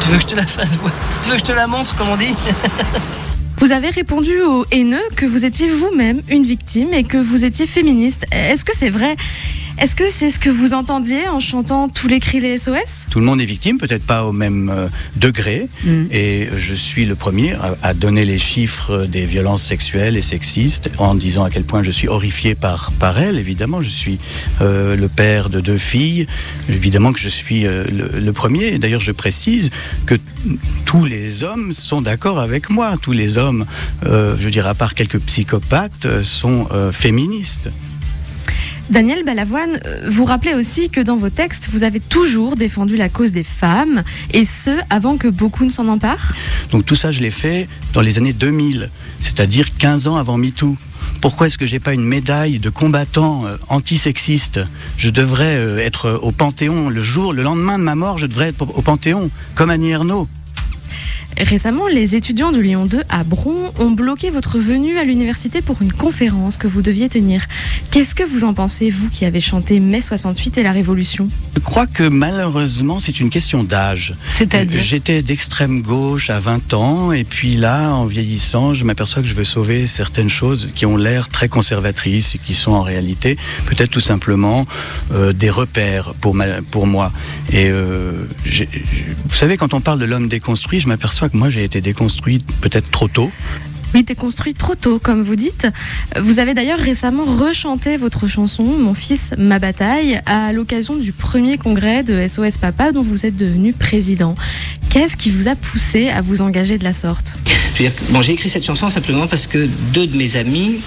Tu 0.00 0.08
veux 0.08 0.16
que 0.16 0.22
je 0.22 0.26
te 0.26 0.36
la 0.36 0.46
fasse 0.46 0.76
voir? 0.76 0.92
Tu 1.22 1.28
veux 1.28 1.36
que 1.36 1.40
je 1.40 1.46
te 1.46 1.52
la 1.52 1.66
montre, 1.66 1.94
comme 1.94 2.08
on 2.08 2.16
dit? 2.16 2.34
Vous 3.60 3.72
avez 3.72 3.90
répondu 3.90 4.40
aux 4.40 4.64
haineux 4.70 5.06
que 5.16 5.26
vous 5.26 5.44
étiez 5.44 5.68
vous-même 5.68 6.22
une 6.30 6.44
victime 6.44 6.94
et 6.94 7.04
que 7.04 7.18
vous 7.18 7.44
étiez 7.44 7.66
féministe. 7.66 8.24
Est-ce 8.32 8.64
que 8.64 8.74
c'est 8.74 8.88
vrai? 8.88 9.16
Est-ce 9.80 9.96
que 9.96 10.10
c'est 10.10 10.28
ce 10.28 10.38
que 10.38 10.50
vous 10.50 10.74
entendiez 10.74 11.26
en 11.28 11.40
chantant 11.40 11.88
tous 11.88 12.06
les 12.06 12.20
cris 12.20 12.38
les 12.38 12.58
SOS 12.58 13.06
Tout 13.10 13.18
le 13.18 13.24
monde 13.24 13.40
est 13.40 13.46
victime, 13.46 13.78
peut-être 13.78 14.04
pas 14.04 14.26
au 14.26 14.32
même 14.32 14.68
euh, 14.68 14.88
degré, 15.16 15.68
et 16.10 16.48
je 16.54 16.74
suis 16.74 17.06
le 17.06 17.14
premier 17.14 17.54
à, 17.54 17.74
à 17.82 17.94
donner 17.94 18.26
les 18.26 18.38
chiffres 18.38 19.06
des 19.06 19.24
violences 19.24 19.62
sexuelles 19.62 20.18
et 20.18 20.22
sexistes 20.22 20.90
en 20.98 21.14
disant 21.14 21.44
à 21.44 21.50
quel 21.50 21.64
point 21.64 21.82
je 21.82 21.90
suis 21.90 22.08
horrifié 22.08 22.54
par, 22.54 22.92
par 22.98 23.18
elles. 23.18 23.38
Évidemment, 23.38 23.80
je 23.80 23.88
suis 23.88 24.18
euh, 24.60 24.96
le 24.96 25.08
père 25.08 25.48
de 25.48 25.60
deux 25.60 25.78
filles, 25.78 26.26
évidemment 26.68 27.14
que 27.14 27.20
je 27.20 27.30
suis 27.30 27.66
euh, 27.66 27.84
le, 27.84 28.20
le 28.20 28.32
premier. 28.34 28.78
D'ailleurs, 28.78 29.00
je 29.00 29.12
précise 29.12 29.70
que 30.04 30.16
tous 30.84 31.06
les 31.06 31.42
hommes 31.42 31.72
sont 31.72 32.02
d'accord 32.02 32.38
avec 32.38 32.68
moi. 32.68 32.96
Tous 33.00 33.12
les 33.12 33.38
hommes, 33.38 33.64
je 34.02 34.36
veux 34.44 34.50
dire, 34.50 34.66
à 34.66 34.74
part 34.74 34.94
quelques 34.94 35.20
psychopathes, 35.20 36.22
sont 36.22 36.68
féministes. 36.92 37.70
Daniel 38.90 39.24
Balavoine, 39.24 39.78
euh, 39.86 40.08
vous 40.10 40.24
rappelez 40.24 40.52
aussi 40.54 40.90
que 40.90 41.00
dans 41.00 41.16
vos 41.16 41.30
textes, 41.30 41.68
vous 41.70 41.84
avez 41.84 42.00
toujours 42.00 42.56
défendu 42.56 42.96
la 42.96 43.08
cause 43.08 43.30
des 43.30 43.44
femmes, 43.44 44.02
et 44.34 44.44
ce, 44.44 44.80
avant 44.90 45.16
que 45.16 45.28
beaucoup 45.28 45.64
ne 45.64 45.70
s'en 45.70 45.86
emparent? 45.86 46.32
Donc 46.72 46.84
tout 46.84 46.96
ça, 46.96 47.12
je 47.12 47.20
l'ai 47.20 47.30
fait 47.30 47.68
dans 47.92 48.00
les 48.00 48.18
années 48.18 48.32
2000, 48.32 48.90
c'est-à-dire 49.20 49.76
15 49.78 50.08
ans 50.08 50.16
avant 50.16 50.36
MeToo. 50.36 50.76
Pourquoi 51.20 51.46
est-ce 51.46 51.56
que 51.56 51.66
j'ai 51.66 51.78
pas 51.78 51.94
une 51.94 52.04
médaille 52.04 52.58
de 52.58 52.68
combattant 52.68 53.46
euh, 53.46 53.56
antisexiste? 53.68 54.58
Je 54.96 55.10
devrais 55.10 55.56
euh, 55.56 55.78
être 55.78 56.18
au 56.22 56.32
Panthéon 56.32 56.88
le 56.88 57.00
jour, 57.00 57.32
le 57.32 57.44
lendemain 57.44 57.78
de 57.78 57.84
ma 57.84 57.94
mort, 57.94 58.18
je 58.18 58.26
devrais 58.26 58.48
être 58.48 58.62
au 58.76 58.82
Panthéon, 58.82 59.30
comme 59.54 59.70
Annie 59.70 59.90
Ernaux. 59.90 60.26
Récemment, 61.38 61.86
les 61.86 62.16
étudiants 62.16 62.52
de 62.52 62.58
Lyon 62.60 62.84
2 62.86 63.02
à 63.08 63.24
Bron 63.24 63.72
ont 63.78 63.90
bloqué 63.90 64.30
votre 64.30 64.58
venue 64.58 64.98
à 64.98 65.04
l'université 65.04 65.62
pour 65.62 65.80
une 65.80 65.92
conférence 65.92 66.58
que 66.58 66.66
vous 66.66 66.82
deviez 66.82 67.08
tenir. 67.08 67.46
Qu'est-ce 67.90 68.14
que 68.14 68.22
vous 68.24 68.44
en 68.44 68.52
pensez, 68.52 68.90
vous 68.90 69.08
qui 69.08 69.24
avez 69.24 69.40
chanté 69.40 69.80
Mai 69.80 70.00
68 70.02 70.58
et 70.58 70.62
la 70.62 70.72
Révolution? 70.72 71.26
Je 71.54 71.60
crois 71.60 71.86
que 71.86 72.02
malheureusement, 72.02 73.00
c'est 73.00 73.20
une 73.20 73.30
question 73.30 73.64
d'âge. 73.64 74.14
C'est-à-dire? 74.28 74.82
J'étais 74.82 75.22
d'extrême 75.22 75.80
gauche 75.82 76.28
à 76.30 76.38
20 76.40 76.74
ans, 76.74 77.12
et 77.12 77.24
puis 77.24 77.56
là, 77.56 77.90
en 77.94 78.06
vieillissant, 78.06 78.74
je 78.74 78.84
m'aperçois 78.84 79.22
que 79.22 79.28
je 79.28 79.34
veux 79.34 79.44
sauver 79.44 79.86
certaines 79.86 80.28
choses 80.28 80.68
qui 80.74 80.84
ont 80.84 80.96
l'air 80.96 81.28
très 81.28 81.48
conservatrices 81.48 82.34
et 82.34 82.38
qui 82.38 82.54
sont 82.54 82.72
en 82.72 82.82
réalité 82.82 83.38
peut-être 83.66 83.90
tout 83.90 84.00
simplement 84.00 84.66
euh, 85.12 85.32
des 85.32 85.50
repères 85.50 86.14
pour, 86.20 86.34
ma- 86.34 86.60
pour 86.70 86.86
moi. 86.86 87.12
Et 87.52 87.68
euh, 87.70 88.12
vous 89.24 89.34
savez, 89.34 89.56
quand 89.56 89.74
on 89.74 89.80
parle 89.80 89.98
de 89.98 90.04
l'homme 90.04 90.28
déconstruit, 90.28 90.80
je 90.80 90.88
m'aperçois 90.88 91.19
que 91.28 91.36
moi 91.36 91.50
j'ai 91.50 91.64
été 91.64 91.80
déconstruit 91.80 92.38
peut-être 92.60 92.90
trop 92.90 93.08
tôt. 93.08 93.30
Oui, 93.92 94.04
déconstruit 94.04 94.54
trop 94.54 94.76
tôt, 94.76 95.00
comme 95.00 95.20
vous 95.20 95.34
dites. 95.34 95.66
Vous 96.16 96.38
avez 96.38 96.54
d'ailleurs 96.54 96.78
récemment 96.78 97.24
rechanté 97.24 97.96
votre 97.96 98.28
chanson 98.28 98.62
Mon 98.62 98.94
fils, 98.94 99.32
ma 99.36 99.58
bataille 99.58 100.20
à 100.26 100.52
l'occasion 100.52 100.94
du 100.94 101.12
premier 101.12 101.58
congrès 101.58 102.04
de 102.04 102.26
SOS 102.28 102.56
Papa 102.56 102.92
dont 102.92 103.02
vous 103.02 103.26
êtes 103.26 103.36
devenu 103.36 103.72
président. 103.72 104.36
Qu'est-ce 104.90 105.16
qui 105.16 105.30
vous 105.30 105.48
a 105.48 105.56
poussé 105.56 106.08
à 106.08 106.20
vous 106.20 106.40
engager 106.40 106.78
de 106.78 106.84
la 106.84 106.92
sorte? 106.92 107.36
Bon, 108.10 108.22
j'ai 108.22 108.32
écrit 108.32 108.48
cette 108.48 108.64
chanson 108.64 108.88
simplement 108.90 109.26
parce 109.26 109.46
que 109.46 109.68
deux 109.92 110.06
de 110.06 110.16
mes 110.16 110.36
amis 110.36 110.82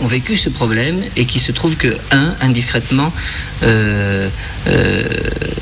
ont 0.00 0.06
vécu 0.06 0.36
ce 0.36 0.48
problème 0.48 1.04
et 1.16 1.24
qu'il 1.26 1.40
se 1.40 1.52
trouve 1.52 1.76
que 1.76 1.96
un 2.10 2.36
indiscrètement 2.40 3.12
euh, 3.62 4.28
euh, 4.66 5.02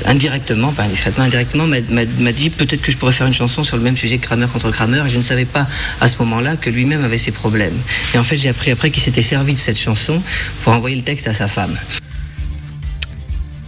indirectement 0.05 0.73
pas 0.73 0.83
indiscrètement 0.83 1.23
indirectement 1.23 1.67
m'a 1.67 2.31
dit 2.31 2.49
peut-être 2.49 2.81
que 2.81 2.91
je 2.91 2.97
pourrais 2.97 3.11
faire 3.11 3.27
une 3.27 3.33
chanson 3.33 3.63
sur 3.63 3.77
le 3.77 3.83
même 3.83 3.97
sujet 3.97 4.17
que 4.17 4.25
Kramer 4.25 4.47
contre 4.51 4.71
Kramer 4.71 5.03
et 5.05 5.09
je 5.09 5.17
ne 5.17 5.21
savais 5.21 5.45
pas 5.45 5.67
à 6.01 6.07
ce 6.07 6.17
moment-là 6.19 6.57
que 6.57 6.69
lui-même 6.69 7.03
avait 7.03 7.17
ses 7.17 7.31
problèmes. 7.31 7.77
Et 8.13 8.17
en 8.17 8.23
fait 8.23 8.37
j'ai 8.37 8.49
appris 8.49 8.71
après 8.71 8.91
qu'il 8.91 9.03
s'était 9.03 9.21
servi 9.21 9.53
de 9.53 9.59
cette 9.59 9.79
chanson 9.79 10.21
pour 10.63 10.73
envoyer 10.73 10.95
le 10.95 11.03
texte 11.03 11.27
à 11.27 11.33
sa 11.33 11.47
femme. 11.47 11.77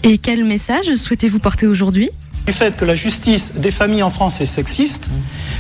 Et 0.04 0.18
quel 0.20 0.46
message 0.46 0.94
souhaitez-vous 0.96 1.40
porter 1.40 1.66
aujourd'hui? 1.66 2.10
Du 2.46 2.54
fait 2.54 2.76
que 2.76 2.86
la 2.86 2.96
justice 2.96 3.56
des 3.56 3.72
familles 3.72 4.04
en 4.04 4.10
France 4.10 4.40
est 4.42 4.46
sexiste, 4.46 5.10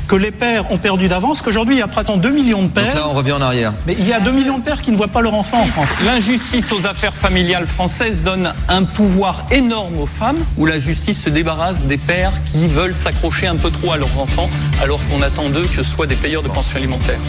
que 0.08 0.16
les 0.16 0.32
pères 0.32 0.72
ont 0.72 0.78
perdu 0.78 1.08
d'avance, 1.08 1.42
qu'aujourd'hui 1.42 1.76
il 1.76 1.80
y 1.80 1.82
a 1.82 1.88
pratiquement 1.88 2.22
2 2.22 2.32
millions 2.32 2.64
de 2.64 2.68
pères. 2.68 2.86
Donc 2.86 2.96
là, 2.96 3.08
on 3.10 3.14
revient 3.14 3.32
en 3.32 3.42
arrière. 3.42 3.74
Mais 3.88 3.96
il 3.98 4.08
y 4.08 4.14
a 4.14 4.20
2 4.20 4.32
millions 4.32 4.60
de 4.60 4.64
pères 4.64 4.82
qui 4.82 4.92
ne 4.92 4.98
voient 4.98 5.08
pas 5.08 5.22
leur 5.22 5.34
enfant 5.34 5.62
en 5.62 5.68
France. 5.68 5.90
L'injustice 6.06 6.72
aux 6.72 6.86
affaires 6.86 7.14
familiales 7.14 7.68
françaises 7.68 8.22
donne 8.22 8.54
un 8.70 8.84
pouvoir 8.84 9.46
énorme 9.52 9.98
aux 9.98 10.06
femmes, 10.06 10.38
où 10.58 10.66
la 10.66 10.80
justice 10.80 11.24
se 11.24 11.30
débarrasse 11.30 11.84
des 11.86 11.98
pères 11.98 12.34
qui 12.44 12.68
veulent 12.68 12.96
s'accrocher 12.96 13.48
un 13.48 13.56
peu 13.56 13.72
trop 13.72 13.94
à 13.94 13.98
leurs 13.98 14.20
enfants, 14.20 14.50
alors 14.82 15.04
qu'on 15.06 15.22
attend 15.22 15.50
d'eux 15.50 15.66
que 15.66 15.82
ce 15.82 15.84
soient 15.84 16.08
des 16.08 16.16
payeurs 16.16 16.44
de 16.44 16.50
pension 16.50 16.78
alimentaire. 16.78 17.20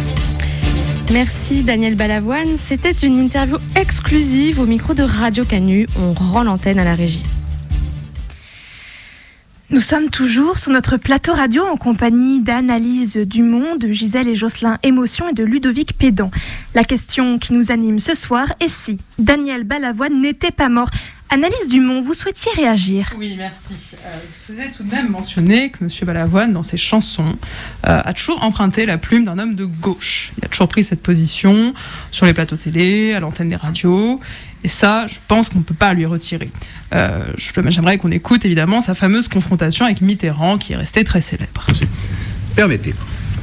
Merci 1.12 1.62
Daniel 1.62 1.94
Balavoine. 1.94 2.56
C'était 2.56 2.90
une 2.90 3.18
interview 3.18 3.56
exclusive 3.76 4.60
au 4.60 4.66
micro 4.66 4.92
de 4.92 5.04
Radio 5.04 5.44
Canu. 5.44 5.86
On 5.98 6.12
rend 6.12 6.42
l'antenne 6.42 6.80
à 6.80 6.84
la 6.84 6.94
régie. 6.94 7.22
Nous 9.68 9.80
sommes 9.80 10.10
toujours 10.10 10.60
sur 10.60 10.70
notre 10.70 10.96
plateau 10.96 11.32
radio 11.32 11.64
en 11.66 11.76
compagnie 11.76 12.40
d'Analyse 12.40 13.16
Dumont, 13.16 13.74
de 13.74 13.88
Gisèle 13.88 14.28
et 14.28 14.36
Jocelyn 14.36 14.78
Émotion 14.84 15.28
et 15.28 15.32
de 15.32 15.42
Ludovic 15.42 15.98
Pédan. 15.98 16.30
La 16.76 16.84
question 16.84 17.40
qui 17.40 17.52
nous 17.52 17.72
anime 17.72 17.98
ce 17.98 18.14
soir 18.14 18.52
est 18.60 18.68
si 18.68 19.00
Daniel 19.18 19.64
Balavoine 19.64 20.20
n'était 20.20 20.52
pas 20.52 20.68
mort. 20.68 20.88
Analyse 21.30 21.66
Dumont, 21.68 22.00
vous 22.00 22.14
souhaitiez 22.14 22.52
réagir 22.52 23.12
Oui, 23.18 23.34
merci. 23.36 23.96
Euh, 24.04 24.16
je 24.30 24.52
faisais 24.52 24.70
tout 24.70 24.84
de 24.84 24.90
même 24.90 25.08
mentionner 25.08 25.70
que 25.70 25.82
M. 25.82 25.90
Balavoine, 26.04 26.52
dans 26.52 26.62
ses 26.62 26.76
chansons, 26.76 27.36
euh, 27.88 28.00
a 28.04 28.12
toujours 28.12 28.44
emprunté 28.44 28.86
la 28.86 28.98
plume 28.98 29.24
d'un 29.24 29.36
homme 29.40 29.56
de 29.56 29.64
gauche. 29.64 30.32
Il 30.38 30.44
a 30.44 30.48
toujours 30.48 30.68
pris 30.68 30.84
cette 30.84 31.02
position 31.02 31.74
sur 32.12 32.26
les 32.26 32.34
plateaux 32.34 32.54
télé, 32.54 33.14
à 33.14 33.20
l'antenne 33.20 33.48
des 33.48 33.56
radios. 33.56 34.20
Et 34.66 34.68
ça, 34.68 35.06
je 35.06 35.18
pense 35.28 35.48
qu'on 35.48 35.60
ne 35.60 35.62
peut 35.62 35.76
pas 35.76 35.94
lui 35.94 36.06
retirer. 36.06 36.50
Euh, 36.92 37.22
J'aimerais 37.68 37.98
qu'on 37.98 38.10
écoute 38.10 38.44
évidemment 38.44 38.80
sa 38.80 38.96
fameuse 38.96 39.28
confrontation 39.28 39.84
avec 39.84 40.00
Mitterrand, 40.00 40.58
qui 40.58 40.72
est 40.72 40.76
restée 40.76 41.04
très 41.04 41.20
célèbre. 41.20 41.64
Permettez. 42.56 42.92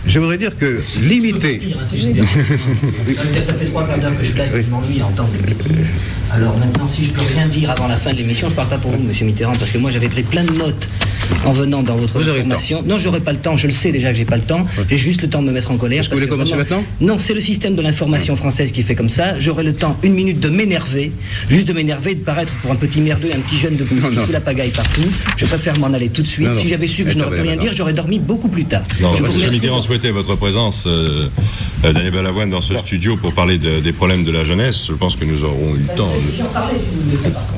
Je 0.06 0.20
voudrais 0.20 0.38
dire 0.38 0.58
que 0.58 0.82
limiter. 1.02 1.60
Ça 3.42 3.54
fait 3.54 3.66
trois 3.66 3.86
quarts 3.88 4.00
d'heure 4.00 4.18
que 4.18 4.24
je 4.24 4.30
suis 4.30 4.38
là 4.38 4.46
et 4.48 4.50
que 4.50 4.62
je 4.62 4.68
m'ennuie 4.70 5.02
à 5.02 5.06
entendre 5.08 5.30
les 5.40 5.54
bêtises. 5.54 5.88
Alors 6.32 6.58
maintenant, 6.58 6.88
si 6.88 7.04
je 7.06 7.12
peux 7.12 7.22
rien 7.34 7.48
dire 7.48 7.70
avant 7.70 7.88
la 7.88 7.96
fin 7.96 8.12
de 8.12 8.18
l'émission, 8.18 8.50
je 8.50 8.56
parle 8.56 8.68
pas 8.70 8.78
pour 8.78 8.92
vous, 8.92 9.00
monsieur 9.00 9.26
Mitterrand, 9.26 9.54
parce 9.56 9.72
que 9.72 9.78
moi 9.78 9.92
j'avais 9.92 10.10
pris 10.10 10.24
plein 10.24 10.44
de 10.44 10.52
notes 10.52 10.90
en 11.46 11.52
venant 11.52 11.84
dans 11.84 11.96
votre 11.96 12.20
formation. 12.22 12.82
Non, 12.86 12.98
j'aurai 12.98 13.20
pas 13.22 13.32
le 13.32 13.38
temps, 13.38 13.56
je 13.56 13.68
le 13.68 13.74
sais 13.74 13.92
déjà 13.92 14.10
que 14.12 14.18
j'ai 14.18 14.26
pas 14.26 14.36
le 14.38 14.42
temps. 14.42 14.66
J'ai 14.90 14.98
juste 14.98 15.22
le 15.22 15.30
temps 15.30 15.42
de 15.42 15.48
me 15.48 15.52
mettre 15.54 15.72
en 15.72 15.78
colère. 15.78 16.04
Que 16.04 16.10
vous 16.10 16.16
voulez 16.16 16.28
commencer 16.28 16.52
vraiment- 16.56 16.82
maintenant? 16.82 16.84
Non, 17.02 17.20
c'est 17.20 17.34
le 17.34 17.40
système 17.40 17.76
de 17.76 17.82
l'information 17.82 18.36
française 18.36 18.72
qui 18.72 18.82
fait 18.82 18.96
comme 18.96 19.10
ça. 19.10 19.38
J'aurai 19.40 19.64
le 19.64 19.74
temps, 19.74 19.98
une 20.04 20.14
minute, 20.14 20.40
de 20.40 20.50
m'énerver, 20.50 21.12
juste 21.50 21.68
de 21.68 21.74
m'énerver, 21.74 22.16
de 22.16 22.22
paraître 22.24 22.54
pour 22.62 22.72
un 22.72 22.76
petit 22.76 23.00
merdeux, 23.02 23.30
un 23.34 23.40
petit 23.40 23.58
jeune 23.58 23.76
de 23.76 23.84
plus 23.84 24.02
qui 24.02 24.16
non. 24.16 24.22
fout 24.22 24.32
la 24.34 24.42
pagaille 24.42 24.72
partout. 24.72 25.04
Je 25.38 25.46
préfère 25.46 25.78
m'en 25.80 25.94
aller 25.94 26.10
tout 26.10 26.24
de 26.24 26.28
suite. 26.28 26.48
Non. 26.48 26.54
Si 26.56 26.68
j'avais 26.68 26.88
su 26.88 27.04
que 27.04 27.12
je 27.12 27.18
n'aurais 27.20 27.38
pu 27.38 27.42
rien 27.44 27.58
dire, 27.58 27.74
j'aurais 27.74 27.94
dormi 27.94 28.20
beaucoup 28.20 28.48
plus 28.50 28.66
tard. 28.66 28.84
Non, 29.02 29.16
Je 29.16 29.22
vous 29.24 29.32
M. 29.32 29.38
remercie 29.38 29.60
Souhaitait 29.94 30.10
votre 30.10 30.34
présence, 30.36 30.86
euh, 30.88 31.28
euh, 31.86 31.94
Daniel 31.94 32.12
Balavoine, 32.14 32.50
dans 32.50 32.62
ce 32.62 32.76
studio 32.80 33.16
pour 33.16 33.36
parler 33.36 33.60
de- 33.60 33.80
des 33.80 33.94
problèmes 33.94 34.24
de 34.24 34.32
la 34.32 34.44
jeunesse. 34.44 34.86
Je 34.88 34.94
pense 34.94 35.16
que 35.16 35.24
nous 35.24 35.44
aurons 35.44 35.76
eu 35.76 35.86
le 35.88 35.96
temps. 35.96 36.10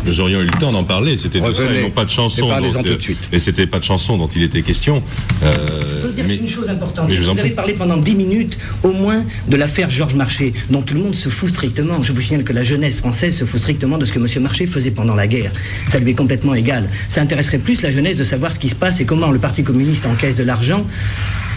Nous 0.06 0.19
aurions 0.19 0.41
eu 0.41 0.45
le 0.48 0.60
temps 0.60 0.71
d'en 0.74 0.84
parler. 0.84 1.17
C'était 1.17 1.39
de 1.39 1.54
ça, 1.54 1.63
et 1.74 1.84
non 1.84 1.91
pas 1.91 2.04
de 2.04 2.10
chanson. 2.10 2.48
Et 2.48 2.50
parlez-en 2.50 2.74
dont, 2.74 2.82
tout 2.84 2.89
euh, 2.89 2.98
de 2.98 3.02
suite. 3.02 3.19
Et 3.32 3.39
c'était 3.39 3.67
pas 3.67 3.80
de 3.80 3.86
chanson 3.86 4.17
dont 4.17 4.28
il 4.28 4.43
était 4.43 4.63
question. 4.63 5.02
Euh, 5.43 5.56
Je 5.88 6.08
peux 6.08 6.13
dire 6.13 6.26
mais- 6.28 6.36
une 6.36 6.45
chose 6.50 6.67
importante. 6.69 7.10
vous 7.10 7.24
vous 7.34 7.39
avez 7.39 7.52
parlé 7.52 7.71
pendant 7.71 7.95
10 7.95 8.15
minutes, 8.15 8.58
au 8.84 8.91
moins, 8.91 9.24
de 9.48 9.56
l'affaire 9.56 9.89
Georges 9.89 10.15
Marchais, 10.15 10.52
dont 10.69 10.82
tout 10.82 10.95
le 10.95 11.04
monde 11.04 11.15
se 11.15 11.30
fout 11.30 11.48
strictement. 11.48 12.02
Je 12.02 12.12
vous 12.12 12.19
signale 12.19 12.43
que 12.43 12.52
la 12.52 12.63
jeunesse 12.63 12.98
française 12.98 13.34
se 13.38 13.45
fout 13.45 13.62
strictement 13.62 13.98
de 13.98 14.04
ce 14.04 14.12
que 14.12 14.19
M. 14.19 14.28
Marchais 14.43 14.65
faisait 14.65 14.91
pendant 14.91 15.15
la 15.15 15.28
guerre. 15.28 15.54
Ça 15.88 16.00
lui 16.00 16.12
est 16.12 16.15
complètement 16.15 16.54
égal. 16.54 16.89
Ça 17.08 17.21
intéresserait 17.21 17.60
plus 17.60 17.82
la 17.82 17.91
jeunesse 17.91 18.17
de 18.17 18.26
savoir 18.26 18.52
ce 18.52 18.60
qui 18.60 18.67
se 18.67 18.76
passe 18.76 19.00
et 19.00 19.06
comment 19.06 19.32
le 19.32 19.39
Parti 19.39 19.63
communiste 19.63 20.06
encaisse 20.06 20.36
de 20.36 20.43
l'argent 20.43 20.86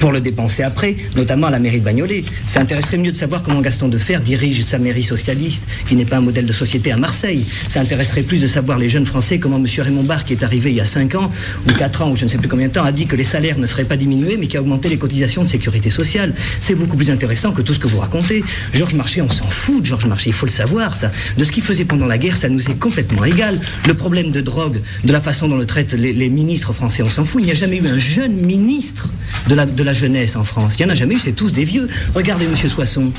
pour 0.00 0.12
le 0.12 0.20
dépenser 0.20 0.62
après, 0.62 0.96
notamment 1.16 1.48
à 1.48 1.50
la 1.50 1.58
mairie 1.58 1.80
de 1.80 1.84
Bagnolet. 1.84 2.24
Ça 2.46 2.60
intéresserait 2.60 2.98
mieux 2.98 3.10
de 3.10 3.16
savoir 3.16 3.42
comment 3.42 3.60
Gaston 3.60 3.88
Defer 3.88 4.18
dirige 4.20 4.62
sa 4.62 4.78
mairie 4.78 5.02
socialiste, 5.02 5.64
qui 5.88 5.96
n'est 5.96 6.04
pas 6.04 6.16
un 6.16 6.20
modèle 6.20 6.46
de 6.46 6.52
société 6.52 6.92
à 6.92 6.96
Marseille. 6.96 7.44
Ça 7.68 7.80
intéresserait 7.80 8.22
plus 8.22 8.40
de 8.40 8.46
savoir 8.46 8.78
les 8.78 8.88
jeunes 8.88 9.06
Français 9.06 9.38
comment 9.38 9.56
M. 9.56 9.66
Raymond 9.78 10.04
Barre, 10.04 10.24
qui 10.24 10.32
est 10.32 10.42
arrivé 10.42 10.70
il 10.70 10.76
y 10.76 10.80
a 10.80 10.84
5 10.84 11.14
ans, 11.14 11.30
ou 11.68 11.72
4 11.72 12.02
ans, 12.02 12.10
ou 12.10 12.16
je 12.16 12.24
ne 12.24 12.28
sais 12.28 12.38
plus 12.38 12.48
combien 12.48 12.68
de 12.68 12.72
temps, 12.72 12.84
a 12.84 12.92
dit 12.92 13.06
que 13.06 13.16
les 13.16 13.24
salaires 13.24 13.58
ne 13.58 13.66
seraient 13.66 13.84
pas 13.84 13.96
diminués, 13.96 14.36
mais 14.36 14.46
qui 14.46 14.56
a 14.56 14.60
augmenté 14.60 14.88
les 14.88 14.98
cotisations 14.98 15.42
de 15.42 15.48
sécurité 15.48 15.90
sociale. 15.90 16.34
C'est 16.60 16.74
beaucoup 16.74 16.96
plus 16.96 17.10
intéressant 17.10 17.52
que 17.52 17.62
tout 17.62 17.74
ce 17.74 17.78
que 17.78 17.88
vous 17.88 17.98
racontez. 17.98 18.44
Georges 18.72 18.94
Marchais, 18.94 19.20
on 19.20 19.30
s'en 19.30 19.48
fout 19.48 19.80
de 19.80 19.86
Georges 19.86 20.06
Marchais, 20.06 20.30
il 20.30 20.34
faut 20.34 20.46
le 20.46 20.52
savoir, 20.52 20.96
ça. 20.96 21.10
De 21.36 21.44
ce 21.44 21.52
qu'il 21.52 21.62
faisait 21.62 21.84
pendant 21.84 22.06
la 22.06 22.18
guerre, 22.18 22.36
ça 22.36 22.48
nous 22.48 22.70
est 22.70 22.78
complètement 22.78 23.24
égal. 23.24 23.58
Le 23.86 23.94
problème 23.94 24.30
de 24.30 24.40
drogue, 24.40 24.80
de 25.04 25.12
la 25.12 25.20
façon 25.20 25.48
dont 25.48 25.56
le 25.56 25.66
traitent 25.66 25.94
les, 25.94 26.28
ministres 26.28 26.72
français, 26.72 27.02
on 27.02 27.08
s'en 27.08 27.24
fout. 27.24 27.42
Il 27.42 27.46
n'y 27.46 27.52
a 27.52 27.54
jamais 27.54 27.78
eu 27.78 27.86
un 27.86 27.98
jeune 27.98 28.34
ministre 28.34 29.08
de 29.48 29.54
la 29.54 29.87
jeunesse 29.92 30.36
en 30.36 30.44
France. 30.44 30.74
Il 30.78 30.84
n'y 30.84 30.90
en 30.90 30.92
a 30.92 30.96
jamais 30.96 31.14
eu, 31.14 31.18
c'est 31.18 31.32
tous 31.32 31.52
des 31.52 31.64
vieux. 31.64 31.88
Regardez 32.14 32.46
Monsieur 32.46 32.68
Soisson. 32.68 33.12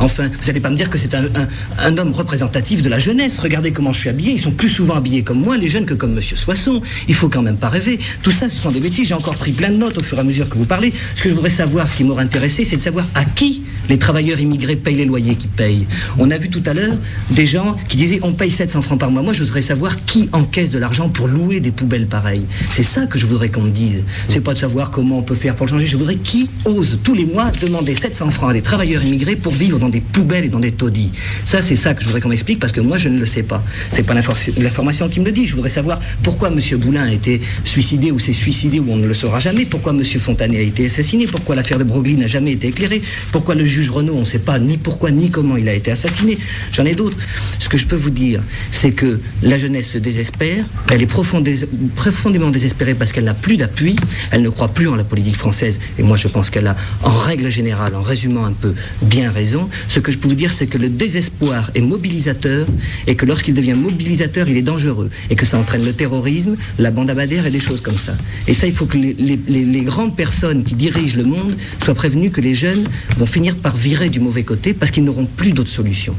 Enfin, 0.00 0.28
vous 0.28 0.46
n'allez 0.46 0.60
pas 0.60 0.70
me 0.70 0.76
dire 0.76 0.90
que 0.90 0.98
c'est 0.98 1.14
un, 1.14 1.96
homme 1.96 2.12
représentatif 2.12 2.82
de 2.82 2.88
la 2.88 2.98
jeunesse. 2.98 3.38
Regardez 3.38 3.72
comment 3.72 3.92
je 3.92 4.00
suis 4.00 4.08
habillé. 4.08 4.32
Ils 4.32 4.40
sont 4.40 4.50
plus 4.50 4.68
souvent 4.68 4.96
habillés 4.96 5.22
comme 5.22 5.40
moi, 5.40 5.56
les 5.56 5.68
jeunes, 5.68 5.86
que 5.86 5.94
comme 5.94 6.14
Monsieur 6.14 6.36
Soisson. 6.36 6.80
Il 7.08 7.14
faut 7.14 7.28
quand 7.28 7.42
même 7.42 7.56
pas 7.56 7.68
rêver. 7.68 7.98
Tout 8.22 8.30
ça, 8.30 8.48
ce 8.48 8.60
sont 8.60 8.70
des 8.70 8.80
bêtises. 8.80 9.08
J'ai 9.08 9.14
encore 9.14 9.36
pris 9.36 9.52
plein 9.52 9.70
de 9.70 9.76
notes 9.76 9.98
au 9.98 10.02
fur 10.02 10.18
et 10.18 10.20
à 10.20 10.24
mesure 10.24 10.48
que 10.48 10.58
vous 10.58 10.64
parlez. 10.64 10.92
Ce 11.14 11.22
que 11.22 11.28
je 11.28 11.34
voudrais 11.34 11.50
savoir, 11.50 11.88
ce 11.88 11.96
qui 11.96 12.04
m'aurait 12.04 12.24
intéressé, 12.24 12.64
c'est 12.64 12.76
de 12.76 12.80
savoir 12.80 13.06
à 13.14 13.24
qui 13.24 13.62
les 13.88 13.98
travailleurs 13.98 14.40
immigrés 14.40 14.76
payent 14.76 14.96
les 14.96 15.04
loyers 15.04 15.36
qu'ils 15.36 15.50
payent. 15.50 15.86
On 16.18 16.30
a 16.30 16.38
vu 16.38 16.48
tout 16.48 16.62
à 16.66 16.72
l'heure 16.72 16.96
des 17.30 17.46
gens 17.46 17.76
qui 17.88 17.96
disaient 17.96 18.20
on 18.22 18.32
paye 18.32 18.50
700 18.50 18.82
francs 18.82 18.98
par 18.98 19.10
mois. 19.10 19.22
Moi, 19.22 19.32
je 19.32 19.44
voudrais 19.44 19.62
savoir 19.62 20.04
qui 20.04 20.28
encaisse 20.32 20.70
de 20.70 20.78
l'argent 20.78 21.08
pour 21.08 21.28
louer 21.28 21.60
des 21.60 21.70
poubelles 21.70 22.06
pareilles. 22.06 22.46
C'est 22.70 22.82
ça 22.82 23.06
que 23.06 23.18
je 23.18 23.26
voudrais 23.26 23.50
qu'on 23.50 23.62
me 23.62 23.70
dise. 23.70 24.02
C'est 24.28 24.40
pas 24.40 24.54
de 24.54 24.58
savoir 24.58 24.90
comment 24.90 25.18
on 25.18 25.22
peut 25.22 25.34
faire 25.34 25.54
pour 25.54 25.68
changer. 25.68 25.86
Je 25.86 25.96
voudrais 25.96 26.16
qui 26.16 26.50
ose 26.64 26.98
tous 27.02 27.14
les 27.14 27.26
mois 27.26 27.50
demander 27.60 27.94
700 27.94 28.30
francs 28.30 28.50
à 28.50 28.52
des 28.54 28.62
travailleurs 28.62 29.04
immigrés 29.04 29.36
pour 29.36 29.52
vivre 29.52 29.78
dans 29.84 29.90
des 29.90 30.00
poubelles 30.00 30.46
et 30.46 30.48
dans 30.48 30.60
des 30.60 30.72
taudis. 30.72 31.10
Ça, 31.44 31.60
c'est 31.60 31.76
ça 31.76 31.92
que 31.92 32.00
je 32.00 32.06
voudrais 32.06 32.22
qu'on 32.22 32.30
m'explique 32.30 32.58
parce 32.58 32.72
que 32.72 32.80
moi, 32.80 32.96
je 32.96 33.10
ne 33.10 33.18
le 33.18 33.26
sais 33.26 33.42
pas. 33.42 33.62
C'est 33.92 34.02
pas 34.02 34.14
l'infor- 34.14 34.36
l'information 34.58 35.08
qui 35.10 35.20
me 35.20 35.26
le 35.26 35.32
dit. 35.32 35.46
Je 35.46 35.54
voudrais 35.54 35.68
savoir 35.70 36.00
pourquoi 36.22 36.48
M. 36.48 36.58
Boulin 36.78 37.02
a 37.04 37.12
été 37.12 37.40
suicidé 37.64 38.10
ou 38.10 38.18
s'est 38.18 38.32
suicidé 38.32 38.80
ou 38.80 38.86
on 38.88 38.96
ne 38.96 39.06
le 39.06 39.12
saura 39.14 39.40
jamais. 39.40 39.66
Pourquoi 39.66 39.92
M. 39.92 40.02
Fontanet 40.04 40.56
a 40.56 40.60
été 40.62 40.86
assassiné. 40.86 41.26
Pourquoi 41.26 41.54
l'affaire 41.54 41.78
de 41.78 41.84
Broglie 41.84 42.16
n'a 42.16 42.26
jamais 42.26 42.52
été 42.52 42.68
éclairée. 42.68 43.02
Pourquoi 43.30 43.54
le 43.54 43.66
juge 43.66 43.90
Renault, 43.90 44.14
on 44.16 44.20
ne 44.20 44.24
sait 44.24 44.38
pas 44.38 44.58
ni 44.58 44.78
pourquoi 44.78 45.10
ni 45.10 45.28
comment 45.28 45.58
il 45.58 45.68
a 45.68 45.74
été 45.74 45.90
assassiné. 45.90 46.38
J'en 46.72 46.86
ai 46.86 46.94
d'autres. 46.94 47.18
Ce 47.58 47.68
que 47.68 47.76
je 47.76 47.86
peux 47.86 47.96
vous 47.96 48.10
dire, 48.10 48.40
c'est 48.70 48.92
que 48.92 49.20
la 49.42 49.58
jeunesse 49.58 49.90
se 49.90 49.98
désespère. 49.98 50.64
Elle 50.90 51.02
est 51.02 51.06
profondé- 51.10 51.66
profondément 51.94 52.50
désespérée 52.50 52.94
parce 52.94 53.12
qu'elle 53.12 53.24
n'a 53.24 53.34
plus 53.34 53.58
d'appui. 53.58 53.96
Elle 54.30 54.40
ne 54.42 54.48
croit 54.48 54.68
plus 54.68 54.88
en 54.88 54.94
la 54.94 55.04
politique 55.04 55.36
française. 55.36 55.78
Et 55.98 56.02
moi, 56.02 56.16
je 56.16 56.28
pense 56.28 56.48
qu'elle 56.48 56.66
a, 56.68 56.76
en 57.02 57.10
règle 57.12 57.50
générale, 57.50 57.94
en 57.94 58.02
résumant 58.02 58.46
un 58.46 58.52
peu, 58.52 58.74
bien 59.02 59.30
raison. 59.30 59.68
Ce 59.88 60.00
que 60.00 60.12
je 60.12 60.18
peux 60.18 60.28
vous 60.28 60.34
dire, 60.34 60.52
c'est 60.52 60.66
que 60.66 60.78
le 60.78 60.88
désespoir 60.88 61.70
est 61.74 61.80
mobilisateur 61.80 62.66
et 63.06 63.14
que 63.16 63.26
lorsqu'il 63.26 63.54
devient 63.54 63.74
mobilisateur, 63.74 64.48
il 64.48 64.56
est 64.56 64.62
dangereux. 64.62 65.10
Et 65.30 65.36
que 65.36 65.46
ça 65.46 65.58
entraîne 65.58 65.84
le 65.84 65.92
terrorisme, 65.92 66.56
la 66.78 66.90
bande 66.90 67.10
abadère 67.10 67.46
et 67.46 67.50
des 67.50 67.60
choses 67.60 67.80
comme 67.80 67.96
ça. 67.96 68.14
Et 68.46 68.54
ça, 68.54 68.66
il 68.66 68.72
faut 68.74 68.86
que 68.86 68.96
les, 68.98 69.14
les- 69.14 69.40
les- 69.48 69.64
les 69.64 69.80
grandes 69.82 70.16
personnes 70.16 70.64
qui 70.64 70.74
dirigent 70.74 71.16
le 71.16 71.24
monde 71.24 71.56
soient 71.82 71.94
prévenues 71.94 72.30
que 72.30 72.40
les 72.40 72.54
jeunes 72.54 72.84
vont 73.16 73.26
finir 73.26 73.56
par 73.56 73.76
virer 73.76 74.08
du 74.10 74.20
mauvais 74.20 74.42
côté 74.44 74.74
parce 74.74 74.90
qu'ils 74.90 75.04
n'auront 75.04 75.26
plus 75.26 75.52
d'autres 75.52 75.70
solutions. 75.70 76.14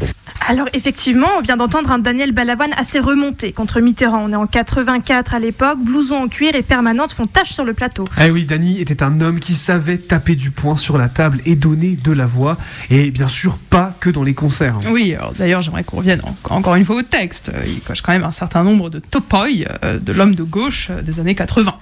Alors 0.47 0.67
effectivement, 0.73 1.27
on 1.39 1.41
vient 1.41 1.57
d'entendre 1.57 1.91
un 1.91 1.97
Daniel 1.99 2.31
Balavoine 2.31 2.71
assez 2.77 2.99
remonté 2.99 3.51
contre 3.51 3.79
Mitterrand. 3.81 4.25
On 4.25 4.31
est 4.31 4.35
en 4.35 4.45
84 4.47 5.33
à 5.33 5.39
l'époque, 5.39 5.79
blouson 5.83 6.15
en 6.15 6.27
cuir 6.27 6.53
et 6.55 6.61
permanente 6.61 7.13
font 7.13 7.25
tache 7.25 7.51
sur 7.53 7.63
le 7.63 7.73
plateau. 7.73 8.05
Ah 8.17 8.27
oui, 8.29 8.45
Dany 8.45 8.79
était 8.79 9.01
un 9.01 9.21
homme 9.21 9.39
qui 9.39 9.55
savait 9.55 9.97
taper 9.97 10.35
du 10.35 10.51
poing 10.51 10.77
sur 10.77 10.97
la 10.97 11.09
table 11.09 11.39
et 11.45 11.55
donner 11.55 11.97
de 12.03 12.11
la 12.11 12.25
voix. 12.25 12.57
Et 12.91 13.09
bien 13.11 13.27
sûr, 13.27 13.44
pas 13.69 13.93
que 13.99 14.09
dans 14.09 14.23
les 14.23 14.33
concerts. 14.33 14.79
Oui, 14.89 15.15
d'ailleurs, 15.37 15.61
j'aimerais 15.61 15.83
qu'on 15.83 15.97
revienne 15.97 16.21
en- 16.23 16.55
encore 16.55 16.75
une 16.75 16.85
fois 16.85 16.97
au 16.97 17.01
texte. 17.01 17.51
Il 17.65 17.79
coche 17.81 18.01
quand 18.01 18.11
même 18.13 18.23
un 18.23 18.31
certain 18.31 18.63
nombre 18.63 18.89
de 18.89 18.99
topoi 18.99 19.47
euh, 19.83 19.99
de 19.99 20.11
l'homme 20.13 20.35
de 20.35 20.43
gauche 20.43 20.87
euh, 20.89 21.01
des 21.01 21.19
années 21.19 21.35
80. 21.35 21.73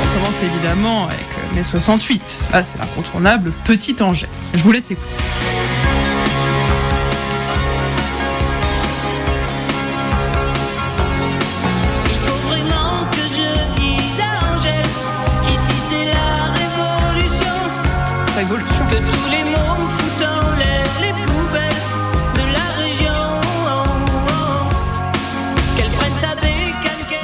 On 0.00 0.14
commence 0.18 0.42
évidemment 0.42 1.04
avec 1.06 1.18
euh, 1.20 1.54
mai 1.56 1.62
68. 1.64 2.22
Là, 2.52 2.62
c'est 2.64 2.78
l'incontournable 2.78 3.52
Petit 3.64 3.96
Angers. 4.00 4.26
Je 4.54 4.60
vous 4.60 4.72
laisse 4.72 4.90
écouter. 4.90 5.06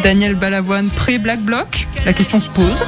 Daniel 0.04 0.34
Balavoine 0.34 0.90
pré-Black 0.90 1.40
Bloc. 1.40 1.88
La 2.04 2.12
question 2.12 2.38
se 2.38 2.48
pose. 2.50 2.84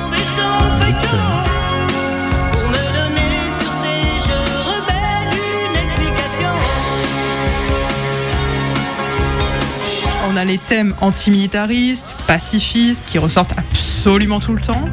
On 10.29 10.37
a 10.37 10.44
les 10.44 10.59
thèmes 10.59 10.94
antimilitaristes, 11.00 12.14
pacifistes, 12.26 13.02
qui 13.07 13.16
ressortent 13.16 13.55
absolument 13.57 14.38
tout 14.38 14.52
le 14.52 14.61
temps. 14.61 14.85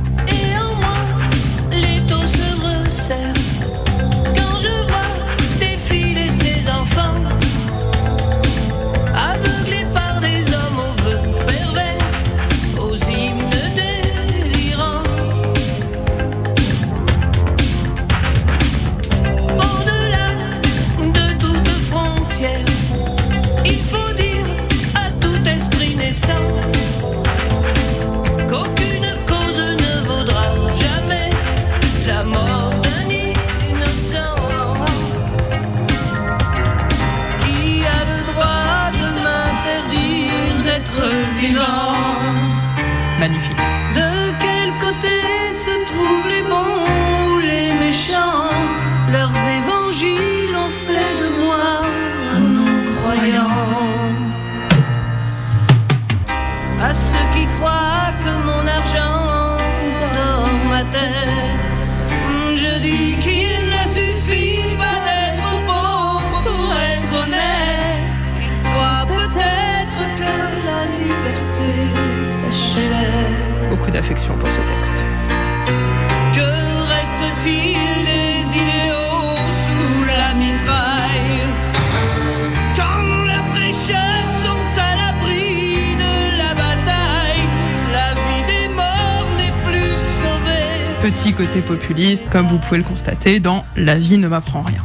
Comme 92.33 92.47
vous 92.47 92.57
pouvez 92.57 92.79
le 92.79 92.83
constater 92.83 93.39
dans 93.39 93.63
La 93.77 93.93
vie 93.93 94.17
ne 94.17 94.27
m'apprend 94.27 94.63
rien. 94.63 94.83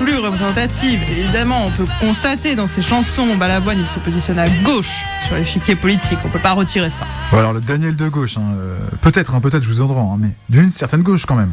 Plus 0.00 0.18
représentative. 0.18 1.00
Évidemment, 1.10 1.66
on 1.66 1.70
peut 1.70 1.84
constater 2.00 2.56
dans 2.56 2.66
ses 2.66 2.80
chansons, 2.80 3.36
Balavoine, 3.36 3.78
il 3.78 3.86
se 3.86 3.98
positionne 3.98 4.38
à 4.38 4.48
gauche 4.48 5.04
sur 5.26 5.36
l'échiquier 5.36 5.76
politique. 5.76 6.18
On 6.24 6.30
peut 6.30 6.38
pas 6.38 6.52
retirer 6.52 6.90
ça. 6.90 7.06
Bon, 7.30 7.38
alors 7.38 7.52
le 7.52 7.60
Daniel 7.60 7.96
de 7.96 8.08
gauche, 8.08 8.38
hein, 8.38 8.54
euh, 8.58 8.76
peut-être, 9.02 9.34
hein, 9.34 9.40
peut-être, 9.40 9.62
je 9.62 9.68
vous 9.68 9.82
en 9.82 9.88
rends, 9.88 10.14
hein, 10.14 10.18
mais 10.18 10.30
d'une 10.48 10.70
certaine 10.70 11.02
gauche 11.02 11.26
quand 11.26 11.34
même. 11.34 11.52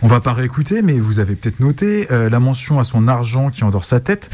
On 0.00 0.06
va 0.06 0.20
pas 0.20 0.32
réécouter, 0.32 0.80
mais 0.80 1.00
vous 1.00 1.18
avez 1.18 1.34
peut-être 1.34 1.58
noté 1.58 2.06
euh, 2.12 2.30
la 2.30 2.38
mention 2.38 2.78
à 2.78 2.84
son 2.84 3.08
argent 3.08 3.50
qui 3.50 3.64
endort 3.64 3.84
sa 3.84 3.98
tête. 3.98 4.30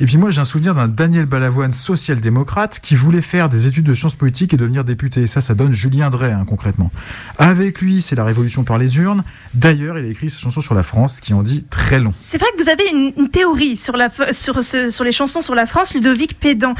Et 0.00 0.06
puis 0.06 0.16
moi, 0.16 0.30
j'ai 0.30 0.40
un 0.40 0.44
souvenir 0.44 0.74
d'un 0.74 0.88
Daniel 0.88 1.26
Balavoine 1.26 1.70
social-démocrate 1.70 2.80
qui 2.82 2.96
voulait 2.96 3.20
faire 3.20 3.48
des 3.48 3.68
études 3.68 3.84
de 3.84 3.94
sciences 3.94 4.16
politiques 4.16 4.54
et 4.54 4.56
devenir 4.56 4.82
député. 4.82 5.28
Ça, 5.28 5.40
ça 5.40 5.54
donne 5.54 5.70
Julien 5.70 6.10
Drey, 6.10 6.32
hein, 6.32 6.44
concrètement. 6.46 6.90
Avec 7.38 7.80
lui, 7.80 8.02
c'est 8.02 8.16
la 8.16 8.24
révolution 8.24 8.64
par 8.64 8.76
les 8.76 8.98
urnes. 8.98 9.22
D'ailleurs, 9.54 9.98
il 9.98 10.04
a 10.04 10.08
écrit 10.08 10.30
sa 10.30 10.38
chanson 10.38 10.60
sur 10.60 10.74
la 10.74 10.82
France 10.82 11.20
qui 11.20 11.32
en 11.32 11.44
dit 11.44 11.64
très 11.70 12.00
long. 12.00 12.12
C'est 12.18 12.38
vrai 12.38 12.48
que 12.56 12.62
vous 12.62 12.68
avez 12.68 12.84
une, 12.90 13.28
théorie 13.28 13.76
sur, 13.76 13.96
la, 13.96 14.10
sur, 14.32 15.04
les 15.04 15.12
chansons 15.12 15.42
sur 15.42 15.54
la 15.54 15.66
France, 15.66 15.94
Ludovic 15.94 16.38
Pédan. 16.40 16.74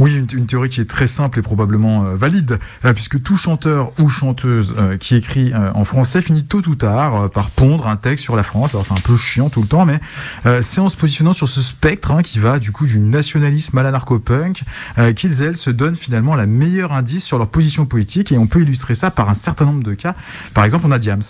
Oui, 0.00 0.16
une, 0.32 0.46
théorie 0.46 0.70
qui 0.70 0.80
est 0.80 0.88
très 0.88 1.06
simple 1.06 1.38
et 1.38 1.42
probablement 1.42 2.06
euh, 2.06 2.16
valide, 2.16 2.58
euh, 2.86 2.94
puisque 2.94 3.22
tout 3.22 3.36
chanteur 3.36 3.92
ou 4.00 4.08
chanteuse 4.08 4.74
euh, 4.78 4.96
qui 4.96 5.14
écrit 5.14 5.52
en 5.54 5.84
français 5.84 6.22
finit 6.22 6.44
tôt 6.44 6.62
ou 6.68 6.74
tard 6.74 7.30
par 7.30 7.50
pondre 7.50 7.86
un 7.86 7.96
texte 7.96 8.24
sur 8.24 8.34
la 8.34 8.42
France. 8.42 8.74
Alors 8.74 8.86
c'est 8.86 8.94
un 8.94 9.02
peu 9.02 9.16
chiant 9.16 9.50
tout 9.50 9.60
le 9.60 9.66
temps, 9.66 9.84
mais 9.84 10.00
c'est 10.62 10.80
en 10.80 10.88
se 10.88 10.96
positionnant 10.96 11.32
sur 11.32 11.48
ce 11.48 11.60
spectre 11.60 12.12
hein, 12.12 12.22
qui 12.22 12.38
va 12.38 12.58
du 12.58 12.72
coup 12.72 12.86
du 12.86 12.98
nationalisme 12.98 13.76
à 13.76 13.82
l'anarcho-punk 13.82 14.62
qu'ils, 15.16 15.42
elles, 15.42 15.56
se 15.56 15.70
donnent 15.70 15.96
finalement 15.96 16.34
la 16.34 16.46
meilleure 16.46 16.92
indice 16.92 17.24
sur 17.24 17.38
leur 17.38 17.48
position 17.48 17.84
politique, 17.84 18.32
et 18.32 18.38
on 18.38 18.46
peut 18.46 18.62
illustrer 18.62 18.94
ça 18.94 19.10
par 19.10 19.28
un 19.28 19.34
certain 19.34 19.66
nombre 19.66 19.82
de 19.82 19.94
cas. 19.94 20.14
Par 20.54 20.64
exemple, 20.64 20.86
on 20.86 20.92
a 20.92 20.98
Diams. 20.98 21.22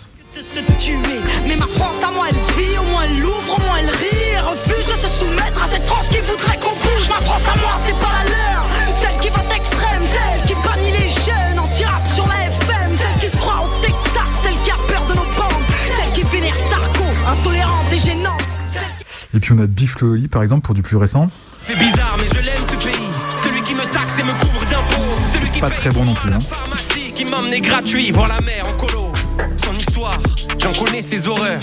On 19.53 19.59
a 19.59 19.67
Biff 19.67 19.99
Loli, 19.99 20.29
par 20.29 20.43
exemple, 20.43 20.61
pour 20.61 20.73
du 20.73 20.81
plus 20.81 20.95
récent. 20.95 21.29
C'est 21.59 21.77
bizarre 21.77 22.17
mais 22.17 22.27
je 22.27 22.45
l'aime 22.45 22.63
ce 22.69 22.85
pays, 22.85 23.43
celui 23.43 23.61
qui 23.63 23.75
me 23.75 23.83
taxe 23.91 24.17
et 24.17 24.23
me 24.23 24.31
couvre 24.39 24.63
d'impôts, 24.63 25.33
celui 25.33 25.51
qui 25.51 25.59
Pas 25.59 25.69
très 25.69 25.89
bon 25.89 26.05
non 26.05 26.13
plus. 26.13 26.31
Hein. 26.31 26.39
pharmacie 26.39 27.11
qui 27.13 27.25
m'emmenait 27.25 27.59
gratuit 27.59 28.11
voir 28.11 28.29
la 28.29 28.39
mer 28.39 28.63
en 28.65 28.77
colo. 28.77 29.11
Son 29.57 29.73
histoire, 29.75 30.19
j'en 30.57 30.71
connais 30.71 31.01
ses 31.01 31.27
horreurs, 31.27 31.59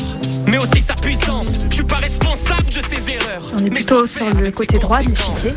mais 0.47 0.59
aussi 0.59 0.83
sa 0.83 0.95
puissance. 0.95 1.47
Je 1.71 1.77
suis 1.77 1.83
pas 1.83 1.97
responsable 1.97 2.67
de 2.67 2.73
ses 2.73 3.15
erreurs. 3.15 3.53
On 3.55 3.65
est 3.65 3.71
plutôt 3.71 4.07
sur 4.07 4.29
le 4.35 4.51
côté 4.51 4.79
droit 4.79 5.03
de 5.03 5.09
l'échiquier. 5.09 5.55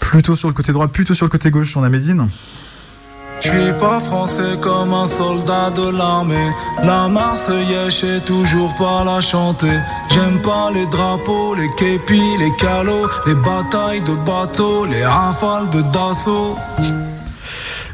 Plutôt 0.00 0.36
sur 0.36 0.48
le 0.48 0.54
côté 0.54 0.72
droit, 0.72 0.88
plutôt 0.88 1.12
sur 1.12 1.26
le 1.26 1.30
côté 1.30 1.50
gauche, 1.50 1.76
on 1.76 1.82
a 1.82 1.90
Médine. 1.90 2.28
Je 3.40 3.48
suis 3.48 3.72
pas 3.80 4.00
français 4.00 4.58
comme 4.60 4.92
un 4.92 5.06
soldat 5.06 5.70
de 5.70 5.96
l'armée. 5.96 6.50
La 6.82 7.08
Marseillaise, 7.08 7.86
je 7.86 7.90
sais 7.90 8.20
toujours 8.20 8.74
pas 8.74 9.02
la 9.04 9.20
chanter. 9.22 9.80
J'aime 10.10 10.40
pas 10.42 10.70
les 10.74 10.86
drapeaux, 10.86 11.54
les 11.54 11.70
képis, 11.76 12.36
les 12.38 12.54
calots, 12.56 13.08
les 13.26 13.34
batailles 13.34 14.02
de 14.02 14.14
bateaux, 14.26 14.84
les 14.84 15.04
rafales 15.04 15.70
de 15.70 15.80
Dassault. 15.80 16.56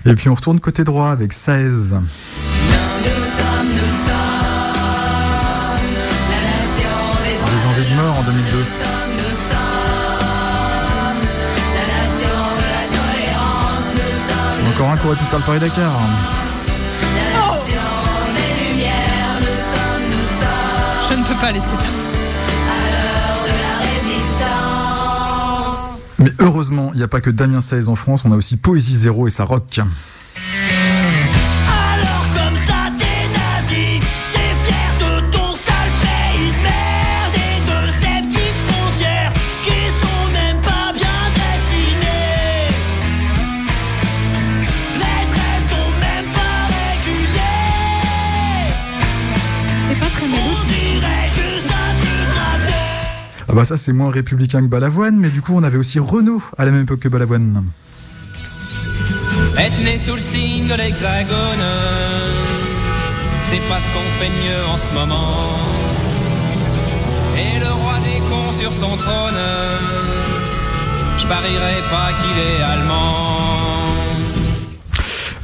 Et 0.05 0.15
puis 0.15 0.29
on 0.29 0.35
retourne 0.35 0.59
côté 0.59 0.83
droit 0.83 1.11
avec 1.11 1.33
16. 1.33 1.95
Des 3.05 3.11
Qui 15.01 15.07
aurait 15.07 15.17
pu 15.17 15.25
faire 15.25 15.39
le 15.39 15.45
Paris-Dakar. 15.45 15.93
Je 21.09 21.15
ne 21.15 21.25
peux 21.25 21.35
pas 21.41 21.53
laisser 21.53 21.67
dire 21.67 21.91
ça. 21.91 22.17
Mais 26.19 26.33
heureusement, 26.41 26.91
il 26.95 26.99
n'y 26.99 27.05
a 27.05 27.09
pas 27.09 27.21
que 27.21 27.31
Damien 27.31 27.61
16 27.61 27.89
en 27.89 27.95
France, 27.95 28.23
on 28.25 28.33
a 28.33 28.37
aussi 28.37 28.57
Poésie 28.57 28.97
Zéro 28.97 29.27
et 29.27 29.31
sa 29.31 29.45
rock. 29.45 29.81
Bah 53.57 53.65
ça 53.65 53.79
c'est 53.79 53.95
moins 53.95 54.11
républicain 54.11 54.61
que 54.61 54.67
Balavoine, 54.67 55.17
mais 55.17 55.31
du 55.31 55.41
coup 55.41 55.53
on 55.55 55.63
avait 55.63 55.79
aussi 55.79 55.99
Renault 55.99 56.43
à 56.59 56.67
la 56.67 56.71
même 56.71 56.83
époque 56.83 57.01
que 57.01 57.09
Balavoine. 57.09 57.65
Être 59.57 59.83
né 59.83 59.97
sous 59.97 60.13
le 60.13 60.21
signe 60.21 60.69
de 60.69 60.75
l'hexagone, 60.75 61.65
c'est 63.45 63.67
pas 63.71 63.81
ce 63.81 63.87
qu'on 63.95 64.11
fait 64.19 64.29
de 64.29 64.35
mieux 64.45 64.63
en 64.71 64.77
ce 64.77 64.93
moment. 64.93 65.57
Et 67.39 67.59
le 67.59 67.73
roi 67.73 67.95
des 68.05 68.21
cons 68.29 68.53
sur 68.53 68.71
son 68.71 68.95
trône, 68.95 69.43
je 71.17 71.27
parierais 71.27 71.83
pas 71.91 72.13
qu'il 72.13 72.39
est 72.39 72.63
allemand. 72.63 73.56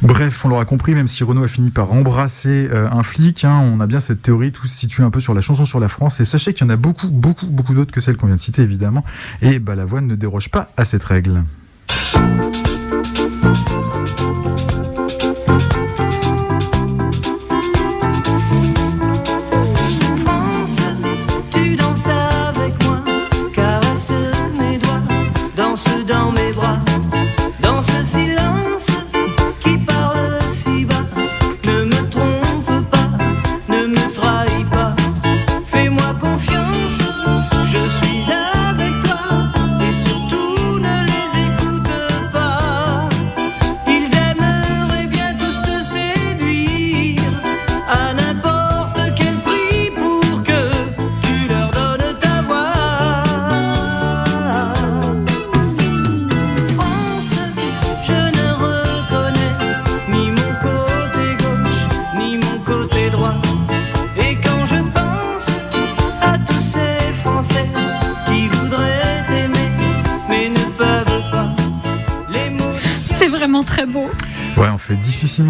Bref, 0.03 0.43
on 0.43 0.49
l'aura 0.49 0.65
compris, 0.65 0.93
même 0.95 1.07
si 1.07 1.23
Renault 1.23 1.45
a 1.45 1.47
fini 1.47 1.71
par 1.71 1.93
embrasser 1.93 2.67
euh, 2.69 2.89
un 2.91 3.03
flic, 3.03 3.45
hein, 3.45 3.57
on 3.63 3.79
a 3.79 3.87
bien 3.87 4.01
cette 4.01 4.21
théorie, 4.21 4.51
tout 4.51 4.67
se 4.67 5.01
un 5.01 5.09
peu 5.09 5.21
sur 5.21 5.33
la 5.33 5.39
chanson 5.39 5.63
sur 5.63 5.79
la 5.79 5.87
France, 5.87 6.19
et 6.19 6.25
sachez 6.25 6.53
qu'il 6.53 6.67
y 6.67 6.69
en 6.69 6.73
a 6.73 6.75
beaucoup, 6.75 7.07
beaucoup, 7.07 7.47
beaucoup 7.47 7.73
d'autres 7.73 7.93
que 7.93 8.01
celles 8.01 8.17
qu'on 8.17 8.27
vient 8.27 8.35
de 8.35 8.41
citer, 8.41 8.63
évidemment, 8.63 9.05
et 9.41 9.59
Balavoine 9.59 10.05
ne 10.05 10.15
déroge 10.15 10.49
pas 10.49 10.69
à 10.75 10.83
cette 10.83 11.05
règle. 11.05 11.43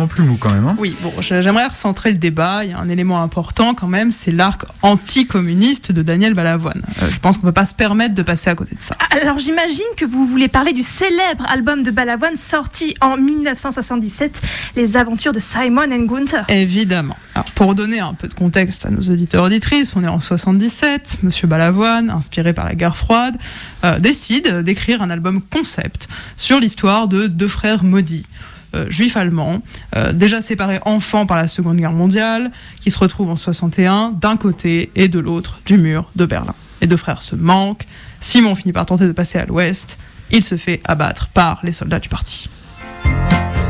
Plus 0.08 0.24
mou 0.24 0.38
quand 0.40 0.52
même. 0.52 0.68
Hein 0.68 0.76
Oui, 0.80 0.96
bon, 1.02 1.12
j'aimerais 1.20 1.68
recentrer 1.68 2.12
le 2.12 2.18
débat. 2.18 2.64
Il 2.64 2.72
y 2.72 2.74
a 2.74 2.80
un 2.80 2.90
élément 2.90 3.22
important 3.22 3.74
quand 3.74 3.88
même, 3.88 4.12
c'est 4.12 4.32
l'arc 4.32 4.66
anticommuniste 4.82 5.92
de 5.92 6.02
Daniel 6.02 6.34
Balavoine. 6.34 6.82
Euh, 7.02 7.10
je 7.10 7.20
pense 7.20 7.38
qu'on 7.38 7.44
peut 7.44 7.52
pas 7.52 7.66
se 7.66 7.74
permettre 7.74 8.16
de 8.16 8.22
passer 8.22 8.50
à 8.50 8.56
côté 8.56 8.76
de 8.76 8.82
ça. 8.82 8.96
Alors 9.10 9.40
j'imagine 9.40 9.86
que 9.98 10.06
vous 10.06 10.26
voulez 10.26 10.48
parler 10.48 10.74
du 10.74 10.82
célèbre 10.82 11.46
album 11.48 11.84
de 11.84 11.92
Balavoine 11.92 12.36
sorti 12.36 12.96
en 13.02 13.18
1977, 13.18 14.42
Les 14.76 14.98
aventures 14.98 15.34
de 15.34 15.40
Simon 15.40 15.92
and 15.92 16.06
Gunther. 16.06 16.46
Évidemment. 16.50 17.18
Alors, 17.36 17.46
pour 17.52 17.74
donner 17.76 18.00
un 18.00 18.14
peu 18.14 18.28
de 18.28 18.34
contexte 18.34 18.86
à 18.86 18.90
nos 18.90 19.02
auditeurs 19.02 19.44
auditrices, 19.44 19.96
on 19.96 20.04
est 20.04 20.08
en 20.08 20.20
77. 20.20 21.18
Monsieur 21.24 21.48
Balavoine, 21.48 22.10
inspiré 22.10 22.54
par 22.54 22.66
la 22.66 22.76
guerre 22.76 22.96
froide, 22.96 23.36
euh, 23.84 24.00
décide 24.00 24.62
d'écrire 24.62 25.02
un 25.02 25.10
album 25.10 25.42
concept 25.42 26.08
sur 26.38 26.60
l'histoire 26.60 27.08
de 27.08 27.28
deux 27.28 27.48
frères 27.48 27.84
maudits. 27.84 28.28
Euh, 28.76 28.90
juif 28.90 29.18
allemand, 29.18 29.62
euh, 29.96 30.14
déjà 30.14 30.42
séparé 30.42 30.80
enfant 30.84 31.26
par 31.26 31.38
la 31.38 31.48
Seconde 31.48 31.78
Guerre 31.78 31.92
mondiale, 31.92 32.52
qui 32.82 32.92
se 32.92 33.00
retrouve 33.00 33.30
en 33.30 33.36
61 33.36 34.12
d'un 34.12 34.38
côté 34.38 34.92
et 34.96 35.08
de 35.08 35.20
l'autre 35.20 35.60
du 35.66 35.78
mur 35.78 36.10
de 36.16 36.26
Berlin. 36.26 36.56
Les 36.82 36.88
deux 36.88 36.98
frères 36.98 37.22
se 37.22 37.36
manquent. 37.36 37.86
Simon 38.20 38.56
finit 38.56 38.74
par 38.74 38.86
tenter 38.86 39.06
de 39.06 39.12
passer 39.12 39.38
à 39.40 39.46
l'ouest. 39.46 39.98
Il 40.32 40.44
se 40.44 40.56
fait 40.58 40.80
abattre 40.86 41.28
par 41.30 41.60
les 41.64 41.72
soldats 41.72 42.00
du 42.00 42.10
parti. 42.10 42.50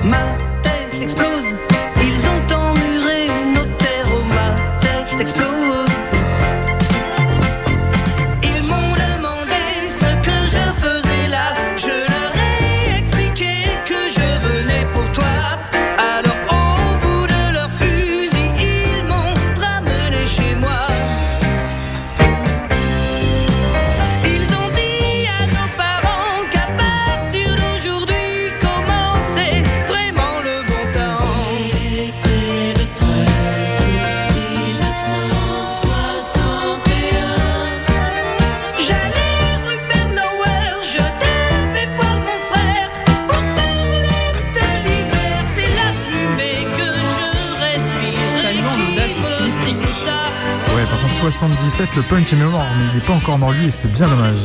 Ma 0.05 0.17
tête 0.63 1.01
explose, 1.01 1.53
77, 51.33 51.95
le 51.95 52.03
punk 52.03 52.31
est 52.31 52.35
mort, 52.35 52.63
mais 52.77 52.85
il 52.91 52.95
n'est 52.95 53.05
pas 53.05 53.13
encore 53.13 53.39
mort 53.39 53.51
lui 53.51 53.67
et 53.67 53.71
c'est 53.71 53.91
bien 53.91 54.07
dommage. 54.07 54.35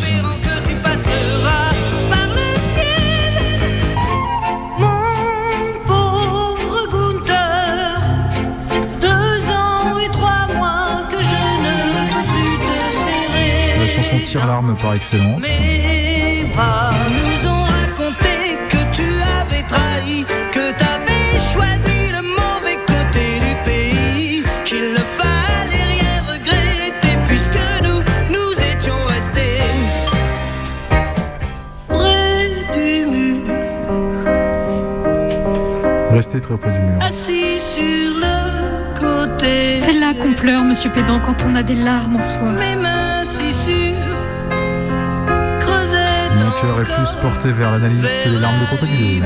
La 13.79 13.87
chanson 13.87 14.19
tire 14.23 14.47
l'arme 14.47 14.75
par 14.77 14.95
excellence. 14.95 15.43
Mes 15.43 16.51
bras 16.55 16.91
nous 17.11 17.49
ont 17.51 17.65
raconté 17.65 18.57
que 18.71 18.97
tu 18.97 19.05
avais 19.41 19.63
trahi, 19.63 20.25
que 20.53 20.73
t'avais 20.73 21.39
choisi 21.53 22.13
le 22.13 22.23
mauvais 22.23 22.79
côté 22.87 23.41
du 23.47 23.55
pays, 23.65 24.43
qu'il 24.65 24.93
ne 24.93 24.99
fallait 24.99 25.28
Très 36.27 36.41
près 36.41 36.73
du 36.73 36.81
mur. 36.81 36.99
assis 37.01 37.61
sur 37.61 38.17
le 38.19 38.99
côté. 38.99 39.79
C'est 39.81 39.93
là 39.93 40.15
qu'on 40.15 40.33
pleure, 40.33 40.65
monsieur 40.65 40.91
Pédant, 40.91 41.21
quand 41.21 41.45
on 41.47 41.55
a 41.55 41.63
des 41.63 41.77
larmes 41.77 42.17
en 42.17 42.23
soi. 42.23 42.51
Mes 42.59 42.75
mains 42.75 43.25
si 43.25 43.53
sûres 43.53 43.95
Mon 46.35 46.51
cœur 46.61 46.81
est 46.81 46.93
plus 46.93 47.15
porté 47.23 47.53
vers 47.53 47.71
l'analyse 47.71 48.05
que 48.25 48.31
les 48.31 48.41
larmes 48.41 48.59
de 48.61 48.67
crocodile. 48.67 49.23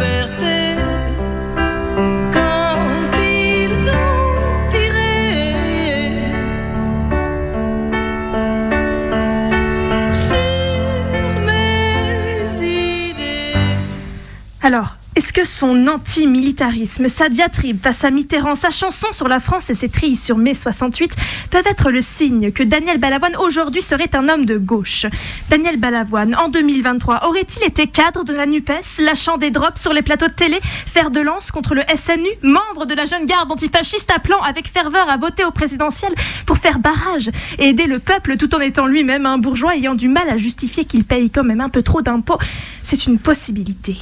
Son 15.63 15.87
anti-militarisme, 15.87 17.07
sa 17.07 17.29
diatribe 17.29 17.81
face 17.81 18.03
à 18.03 18.11
Mitterrand, 18.11 18.57
sa 18.57 18.71
chanson 18.71 19.07
sur 19.13 19.29
la 19.29 19.39
France 19.39 19.71
et 19.71 19.75
ses 19.75 19.89
trilles 19.89 20.17
sur 20.17 20.37
mai 20.37 20.55
68 20.55 21.15
peuvent 21.53 21.69
être 21.69 21.93
le 21.93 22.03
signe 22.03 22.51
que 22.51 22.65
Daniel 22.65 22.99
Balavoine 22.99 23.37
aujourd'hui 23.37 23.81
serait 23.81 24.11
un 24.17 24.29
homme 24.29 24.45
de 24.45 24.59
gauche. 24.59 25.07
Daniel 25.51 25.77
Balavoine, 25.77 26.35
en 26.35 26.49
2023, 26.49 27.29
aurait-il 27.29 27.63
été 27.63 27.87
cadre 27.87 28.25
de 28.25 28.33
la 28.33 28.47
NUPES, 28.47 28.99
lâchant 28.99 29.39
des 29.39 29.53
drops 29.53 29.81
sur 29.81 29.93
les 29.93 30.03
plateaux 30.03 30.27
de 30.27 30.33
télé, 30.33 30.59
fer 30.63 31.13
de 31.13 31.21
lance 31.21 31.53
contre 31.53 31.77
le 31.77 31.83
SNU, 31.95 32.31
membre 32.43 32.85
de 32.85 32.95
la 32.95 33.07
jeune 33.07 33.27
garde 33.27 33.53
antifasciste 33.53 34.11
appelant 34.11 34.41
avec 34.41 34.67
ferveur 34.67 35.09
à 35.09 35.17
voter 35.17 35.45
au 35.45 35.53
présidentiel 35.53 36.13
pour 36.45 36.59
faire 36.59 36.81
barrage 36.81 37.31
et 37.61 37.69
aider 37.69 37.87
le 37.87 38.01
peuple 38.01 38.37
tout 38.37 38.53
en 38.57 38.61
étant 38.61 38.89
lui-même 38.89 39.27
un 39.27 39.39
bourgeois 39.39 39.77
ayant 39.77 39.95
du 39.95 40.09
mal 40.09 40.29
à 40.29 40.37
justifier 40.37 40.85
qu'il 40.85 41.05
paye 41.05 41.31
quand 41.31 41.45
même 41.45 41.61
un 41.61 41.69
peu 41.69 41.83
trop 41.83 42.03
d'impôts? 42.03 42.39
C'est 42.83 43.07
une 43.07 43.21
possibilité. 43.21 43.99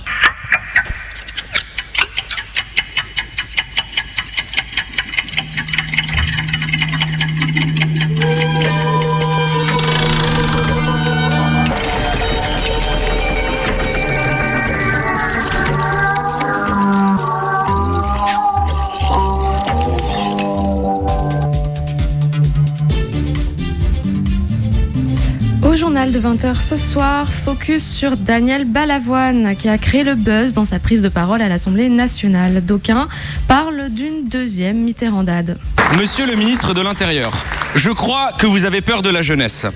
De 26.20 26.28
20h 26.28 26.54
ce 26.60 26.76
soir, 26.76 27.32
focus 27.32 27.82
sur 27.82 28.16
Daniel 28.16 28.64
Balavoine 28.64 29.56
qui 29.56 29.68
a 29.68 29.78
créé 29.78 30.04
le 30.04 30.14
buzz 30.14 30.52
dans 30.52 30.64
sa 30.64 30.78
prise 30.78 31.02
de 31.02 31.08
parole 31.08 31.40
à 31.40 31.48
l'Assemblée 31.48 31.88
nationale. 31.88 32.64
D'aucuns 32.64 33.08
parlent 33.48 33.88
d'une 33.90 34.28
deuxième 34.28 34.78
Mitterrandade. 34.78 35.58
Monsieur 35.98 36.26
le 36.26 36.34
ministre 36.34 36.74
de 36.74 36.82
l'Intérieur, 36.82 37.32
je 37.74 37.90
crois 37.90 38.32
que 38.32 38.46
vous 38.46 38.64
avez 38.64 38.80
peur 38.80 39.02
de 39.02 39.10
la 39.10 39.22
jeunesse. 39.22 39.66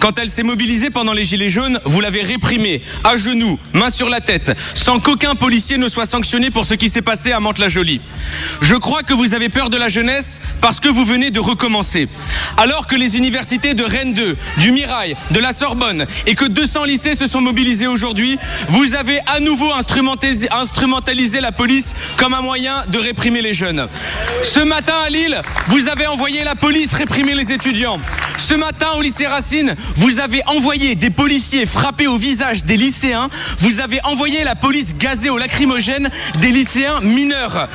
Quand 0.00 0.18
elle 0.18 0.28
s'est 0.28 0.42
mobilisée 0.42 0.90
pendant 0.90 1.12
les 1.12 1.24
Gilets 1.24 1.48
jaunes, 1.48 1.80
vous 1.84 2.00
l'avez 2.00 2.22
réprimée, 2.22 2.82
à 3.04 3.16
genoux, 3.16 3.58
main 3.72 3.90
sur 3.90 4.08
la 4.08 4.20
tête, 4.20 4.56
sans 4.74 5.00
qu'aucun 5.00 5.34
policier 5.34 5.78
ne 5.78 5.88
soit 5.88 6.06
sanctionné 6.06 6.50
pour 6.50 6.64
ce 6.64 6.74
qui 6.74 6.88
s'est 6.88 7.02
passé 7.02 7.32
à 7.32 7.40
Mantes-la-Jolie. 7.40 8.00
Je 8.60 8.74
crois 8.74 9.02
que 9.02 9.14
vous 9.14 9.34
avez 9.34 9.48
peur 9.48 9.70
de 9.70 9.76
la 9.76 9.88
jeunesse 9.88 10.40
parce 10.60 10.80
que 10.80 10.88
vous 10.88 11.04
venez 11.04 11.30
de 11.30 11.40
recommencer. 11.40 12.08
Alors 12.56 12.86
que 12.86 12.96
les 12.96 13.16
universités 13.16 13.74
de 13.74 13.84
Rennes 13.84 14.14
2, 14.14 14.36
du 14.58 14.72
Mirail, 14.72 15.16
de 15.30 15.40
la 15.40 15.52
Sorbonne 15.52 16.06
et 16.26 16.34
que 16.34 16.44
200 16.44 16.84
lycées 16.84 17.14
se 17.14 17.26
sont 17.26 17.40
mobilisés 17.40 17.86
aujourd'hui, 17.86 18.38
vous 18.68 18.94
avez 18.94 19.20
à 19.26 19.40
nouveau 19.40 19.72
instrumentalisé, 19.72 21.40
la 21.40 21.52
police 21.52 21.94
comme 22.16 22.34
un 22.34 22.42
moyen 22.42 22.84
de 22.88 22.98
réprimer 22.98 23.42
les 23.42 23.52
jeunes. 23.52 23.88
Ce 24.42 24.60
matin 24.60 24.94
à 25.04 25.10
Lille, 25.10 25.40
vous 25.68 25.88
avez 25.88 26.06
envoyé 26.06 26.44
la 26.44 26.54
police 26.54 26.92
réprimer 26.94 27.34
les 27.38 27.52
étudiants. 27.52 28.00
Ce 28.36 28.54
matin 28.54 28.88
au 28.96 29.00
lycée 29.00 29.26
Racine, 29.26 29.76
vous 29.94 30.18
avez 30.18 30.42
envoyé 30.46 30.96
des 30.96 31.10
policiers 31.10 31.66
frapper 31.66 32.08
au 32.08 32.16
visage 32.16 32.64
des 32.64 32.76
lycéens. 32.76 33.28
Vous 33.58 33.80
avez 33.80 34.00
envoyé 34.04 34.42
la 34.42 34.56
police 34.56 34.96
gazer 34.96 35.30
au 35.30 35.38
lacrymogène 35.38 36.10
des 36.40 36.50
lycéens 36.50 37.00
mineurs. 37.00 37.68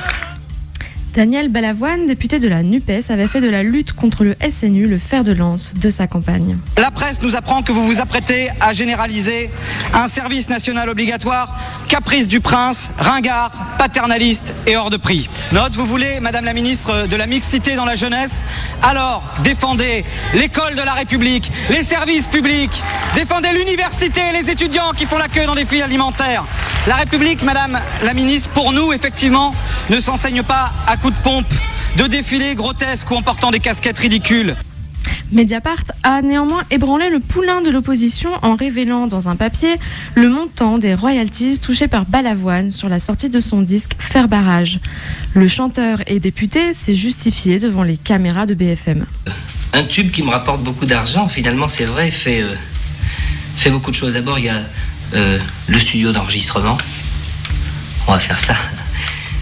Daniel 1.14 1.48
Balavoine, 1.48 2.08
député 2.08 2.40
de 2.40 2.48
la 2.48 2.64
NUPES, 2.64 3.08
avait 3.08 3.28
fait 3.28 3.40
de 3.40 3.48
la 3.48 3.62
lutte 3.62 3.92
contre 3.92 4.24
le 4.24 4.34
SNU 4.50 4.88
le 4.88 4.98
fer 4.98 5.22
de 5.22 5.30
lance 5.30 5.72
de 5.74 5.88
sa 5.88 6.08
campagne. 6.08 6.58
La 6.76 6.90
presse 6.90 7.22
nous 7.22 7.36
apprend 7.36 7.62
que 7.62 7.70
vous 7.70 7.86
vous 7.86 8.00
apprêtez 8.00 8.50
à 8.60 8.72
généraliser 8.72 9.48
un 9.92 10.08
service 10.08 10.48
national 10.48 10.88
obligatoire, 10.88 11.56
caprice 11.88 12.26
du 12.26 12.40
prince, 12.40 12.90
ringard, 12.98 13.52
paternaliste 13.78 14.54
et 14.66 14.76
hors 14.76 14.90
de 14.90 14.96
prix. 14.96 15.30
Note, 15.52 15.76
vous 15.76 15.86
voulez, 15.86 16.18
Madame 16.18 16.46
la 16.46 16.52
ministre, 16.52 17.06
de 17.06 17.16
la 17.16 17.28
mixité 17.28 17.76
dans 17.76 17.84
la 17.84 17.94
jeunesse? 17.94 18.44
Alors, 18.82 19.22
défendez 19.44 20.04
l'école 20.34 20.74
de 20.74 20.82
la 20.82 20.94
République, 20.94 21.52
les 21.70 21.84
services 21.84 22.26
publics, 22.26 22.82
défendez 23.14 23.50
l'université 23.56 24.20
les 24.32 24.50
étudiants 24.50 24.90
qui 24.96 25.06
font 25.06 25.18
la 25.18 25.28
queue 25.28 25.46
dans 25.46 25.54
des 25.54 25.64
fils 25.64 25.82
alimentaires. 25.82 26.44
La 26.88 26.96
République, 26.96 27.44
Madame 27.44 27.80
la 28.02 28.14
ministre, 28.14 28.50
pour 28.50 28.72
nous, 28.72 28.92
effectivement, 28.92 29.54
ne 29.90 30.00
s'enseigne 30.00 30.42
pas 30.42 30.72
à 30.88 30.96
coups 31.04 31.18
de 31.18 31.22
pompe, 31.22 31.52
de 31.98 32.06
défilés 32.06 32.54
grotesques 32.54 33.10
ou 33.10 33.14
en 33.14 33.20
portant 33.20 33.50
des 33.50 33.60
casquettes 33.60 33.98
ridicules. 33.98 34.56
Mediapart 35.32 35.84
a 36.02 36.22
néanmoins 36.22 36.62
ébranlé 36.70 37.10
le 37.10 37.20
poulain 37.20 37.60
de 37.60 37.68
l'opposition 37.68 38.30
en 38.40 38.54
révélant 38.56 39.06
dans 39.06 39.28
un 39.28 39.36
papier 39.36 39.76
le 40.14 40.30
montant 40.30 40.78
des 40.78 40.94
royalties 40.94 41.58
touchées 41.58 41.88
par 41.88 42.06
Balavoine 42.06 42.70
sur 42.70 42.88
la 42.88 43.00
sortie 43.00 43.28
de 43.28 43.38
son 43.40 43.60
disque 43.60 43.96
Faire 43.98 44.28
barrage. 44.28 44.80
Le 45.34 45.46
chanteur 45.46 45.98
et 46.06 46.20
député 46.20 46.72
s'est 46.72 46.94
justifié 46.94 47.58
devant 47.58 47.82
les 47.82 47.98
caméras 47.98 48.46
de 48.46 48.54
BFM. 48.54 49.04
Un 49.74 49.82
tube 49.82 50.10
qui 50.10 50.22
me 50.22 50.30
rapporte 50.30 50.62
beaucoup 50.62 50.86
d'argent, 50.86 51.28
finalement, 51.28 51.68
c'est 51.68 51.84
vrai, 51.84 52.10
fait, 52.10 52.40
euh, 52.40 52.54
fait 53.56 53.70
beaucoup 53.70 53.90
de 53.90 53.96
choses. 53.96 54.14
D'abord, 54.14 54.38
il 54.38 54.46
y 54.46 54.48
a 54.48 54.62
euh, 55.12 55.38
le 55.66 55.80
studio 55.80 56.12
d'enregistrement. 56.12 56.78
On 58.08 58.12
va 58.12 58.18
faire 58.18 58.38
ça. 58.38 58.54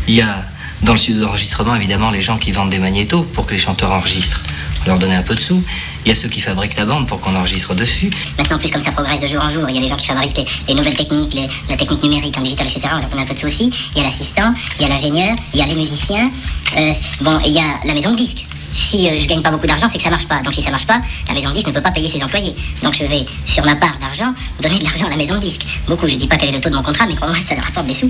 Il 0.08 0.14
y 0.14 0.22
a 0.22 0.44
dans 0.83 0.93
le 0.93 0.99
studio 0.99 1.20
d'enregistrement 1.24 1.74
évidemment 1.76 2.11
les 2.11 2.20
gens 2.22 2.39
qui 2.39 2.51
vendent 2.53 2.70
des 2.70 2.78
magnétos 2.78 3.22
pour 3.35 3.47
que 3.47 3.53
les 3.53 3.59
chanteurs 3.59 3.93
enregistrent. 3.93 4.41
On 4.85 4.89
leur 4.89 4.99
donner 4.99 5.14
un 5.14 5.22
peu 5.22 5.35
de 5.37 5.41
sous. 5.41 5.62
Il 6.05 6.09
y 6.09 6.12
a 6.12 6.14
ceux 6.16 6.28
qui 6.28 6.41
fabriquent 6.41 6.76
la 6.76 6.85
bande 6.85 7.07
pour 7.07 7.20
qu'on 7.20 7.35
enregistre 7.37 7.72
dessus. 7.74 8.11
Maintenant, 8.37 8.57
en 8.57 8.59
plus, 8.59 8.70
comme 8.72 8.80
ça 8.80 8.91
progresse 8.91 9.20
de 9.20 9.28
jour 9.28 9.41
en 9.41 9.49
jour, 9.49 9.62
il 9.68 9.76
y 9.76 9.78
a 9.78 9.80
des 9.80 9.87
gens 9.87 9.97
qui 9.97 10.07
fabriquent 10.09 10.37
les, 10.39 10.45
les 10.68 10.74
nouvelles 10.74 10.97
techniques, 10.97 11.35
les- 11.35 11.47
la 11.70 11.76
technique 11.76 12.03
numérique 12.03 12.37
en 12.37 12.41
digital, 12.41 12.66
etc. 12.66 12.89
On 12.95 12.99
leur 12.99 13.09
donne 13.09 13.20
un 13.20 13.24
peu 13.24 13.35
de 13.35 13.39
sous 13.39 13.47
aussi. 13.47 13.70
Il 13.95 13.99
y 13.99 14.05
a 14.05 14.09
l'assistant, 14.09 14.53
il 14.80 14.83
y 14.83 14.85
a 14.87 14.89
l'ingénieur, 14.89 15.37
il 15.55 15.61
y 15.61 15.62
a 15.62 15.66
les 15.66 15.76
musiciens. 15.76 16.28
Euh, 16.76 16.93
bon, 17.20 17.39
il 17.47 17.53
y 17.53 17.61
a 17.61 17.78
la 17.85 17.95
maison 17.95 18.11
de 18.11 18.16
disques. 18.16 18.45
Si 18.74 19.07
euh, 19.07 19.20
je 19.20 19.28
gagne 19.28 19.43
pas 19.43 19.51
beaucoup 19.53 19.66
d'argent, 19.68 19.87
c'est 19.89 19.99
que 19.99 20.05
ça 20.05 20.11
marche 20.11 20.26
pas. 20.26 20.41
Donc 20.43 20.53
si 20.55 20.62
ça 20.62 20.70
marche 20.72 20.87
pas, 20.87 21.01
la 21.28 21.35
maison 21.35 21.51
de 21.51 21.55
disques 21.55 21.68
ne 21.68 21.72
peut 21.72 21.80
pas 21.83 21.93
payer 21.93 22.09
ses 22.09 22.22
employés. 22.24 22.57
Donc 22.83 22.95
je 22.97 23.05
vais, 23.05 23.24
sur 23.47 23.64
ma 23.64 23.76
part 23.76 23.97
d'argent, 24.01 24.35
donner 24.61 24.78
de 24.80 24.85
l'argent 24.85 25.07
à 25.07 25.11
la 25.11 25.16
maison 25.16 25.35
de 25.37 25.41
disques. 25.41 25.64
Beaucoup, 25.87 26.09
je 26.09 26.16
dis 26.16 26.26
pas 26.26 26.37
quel 26.39 26.49
est 26.49 26.53
le 26.53 26.61
taux 26.61 26.70
de 26.70 26.74
mon 26.74 26.83
contrat, 26.83 27.07
mais 27.07 27.14
crois-moi, 27.14 27.37
ça 27.47 27.55
leur 27.55 27.62
rapporte 27.64 27.87
des 27.87 27.95
sous. 27.95 28.09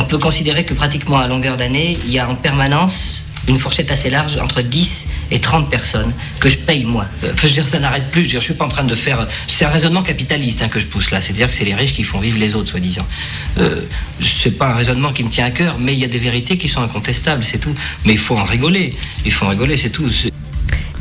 On 0.00 0.04
peut 0.04 0.18
considérer 0.18 0.64
que 0.64 0.74
pratiquement 0.74 1.18
à 1.18 1.28
longueur 1.28 1.56
d'année, 1.56 1.98
il 2.04 2.10
y 2.10 2.18
a 2.18 2.28
en 2.28 2.34
permanence 2.34 3.24
une 3.46 3.58
fourchette 3.58 3.90
assez 3.90 4.10
large 4.10 4.38
entre 4.38 4.62
10 4.62 5.06
et 5.30 5.40
30 5.40 5.70
personnes 5.70 6.12
que 6.40 6.48
je 6.48 6.56
paye 6.56 6.84
moi. 6.84 7.06
Euh, 7.24 7.32
Enfin, 7.32 7.42
je 7.42 7.48
veux 7.48 7.54
dire, 7.54 7.66
ça 7.66 7.78
n'arrête 7.78 8.10
plus. 8.10 8.24
Je 8.24 8.38
je 8.38 8.44
suis 8.44 8.54
pas 8.54 8.64
en 8.64 8.68
train 8.68 8.84
de 8.84 8.94
faire. 8.94 9.26
C'est 9.46 9.64
un 9.64 9.68
raisonnement 9.68 10.02
capitaliste 10.02 10.62
hein, 10.62 10.68
que 10.68 10.80
je 10.80 10.86
pousse 10.86 11.10
là. 11.10 11.20
C'est-à-dire 11.20 11.48
que 11.48 11.54
c'est 11.54 11.64
les 11.64 11.74
riches 11.74 11.92
qui 11.92 12.02
font 12.02 12.18
vivre 12.18 12.38
les 12.38 12.54
autres, 12.54 12.70
soi-disant. 12.70 13.06
Euh, 13.58 13.82
c'est 14.20 14.56
pas 14.56 14.68
un 14.68 14.74
raisonnement 14.74 15.12
qui 15.12 15.22
me 15.22 15.28
tient 15.28 15.44
à 15.44 15.50
cœur, 15.50 15.76
mais 15.78 15.92
il 15.92 15.98
y 15.98 16.04
a 16.04 16.08
des 16.08 16.18
vérités 16.18 16.56
qui 16.56 16.68
sont 16.68 16.82
incontestables, 16.82 17.44
c'est 17.44 17.58
tout. 17.58 17.74
Mais 18.04 18.12
il 18.12 18.18
faut 18.18 18.36
en 18.36 18.44
rigoler. 18.44 18.94
Il 19.24 19.32
faut 19.32 19.46
en 19.46 19.50
rigoler, 19.50 19.76
c'est 19.76 19.90
tout. 19.90 20.08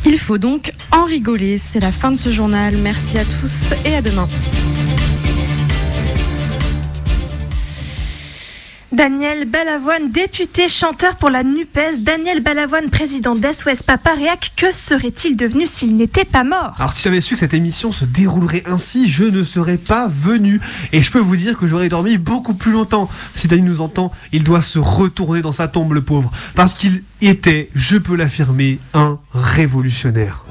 Il 0.05 0.19
faut 0.19 0.37
donc 0.37 0.71
en 0.91 1.05
rigoler. 1.05 1.57
C'est 1.57 1.79
la 1.79 1.91
fin 1.91 2.11
de 2.11 2.17
ce 2.17 2.31
journal. 2.31 2.75
Merci 2.77 3.17
à 3.17 3.25
tous 3.25 3.73
et 3.85 3.95
à 3.95 4.01
demain. 4.01 4.27
Daniel 8.97 9.45
Balavoine, 9.45 10.11
député 10.11 10.67
chanteur 10.67 11.17
pour 11.17 11.29
la 11.29 11.43
NUPES. 11.43 11.99
Daniel 11.99 12.41
Balavoine, 12.41 12.89
président 12.89 13.35
d'SOS 13.35 13.83
Paparéac. 13.85 14.53
Que 14.55 14.73
serait-il 14.73 15.37
devenu 15.37 15.67
s'il 15.67 15.95
n'était 15.95 16.25
pas 16.25 16.43
mort? 16.43 16.73
Alors 16.79 16.93
si 16.93 17.03
j'avais 17.03 17.21
su 17.21 17.35
que 17.35 17.39
cette 17.39 17.53
émission 17.53 17.91
se 17.91 18.05
déroulerait 18.05 18.63
ainsi, 18.65 19.07
je 19.07 19.25
ne 19.25 19.43
serais 19.43 19.77
pas 19.77 20.07
venu. 20.07 20.59
Et 20.93 21.03
je 21.03 21.11
peux 21.11 21.19
vous 21.19 21.35
dire 21.35 21.59
que 21.59 21.67
j'aurais 21.67 21.89
dormi 21.89 22.17
beaucoup 22.17 22.55
plus 22.55 22.71
longtemps. 22.71 23.07
Si 23.35 23.47
Dany 23.47 23.61
nous 23.61 23.81
entend, 23.81 24.11
il 24.31 24.43
doit 24.43 24.63
se 24.63 24.79
retourner 24.79 25.43
dans 25.43 25.51
sa 25.51 25.67
tombe, 25.67 25.93
le 25.93 26.01
pauvre. 26.01 26.31
Parce 26.55 26.73
qu'il 26.73 27.03
était, 27.21 27.69
je 27.75 27.97
peux 27.97 28.15
l'affirmer, 28.15 28.79
un 28.95 29.19
révolutionnaire. 29.31 30.43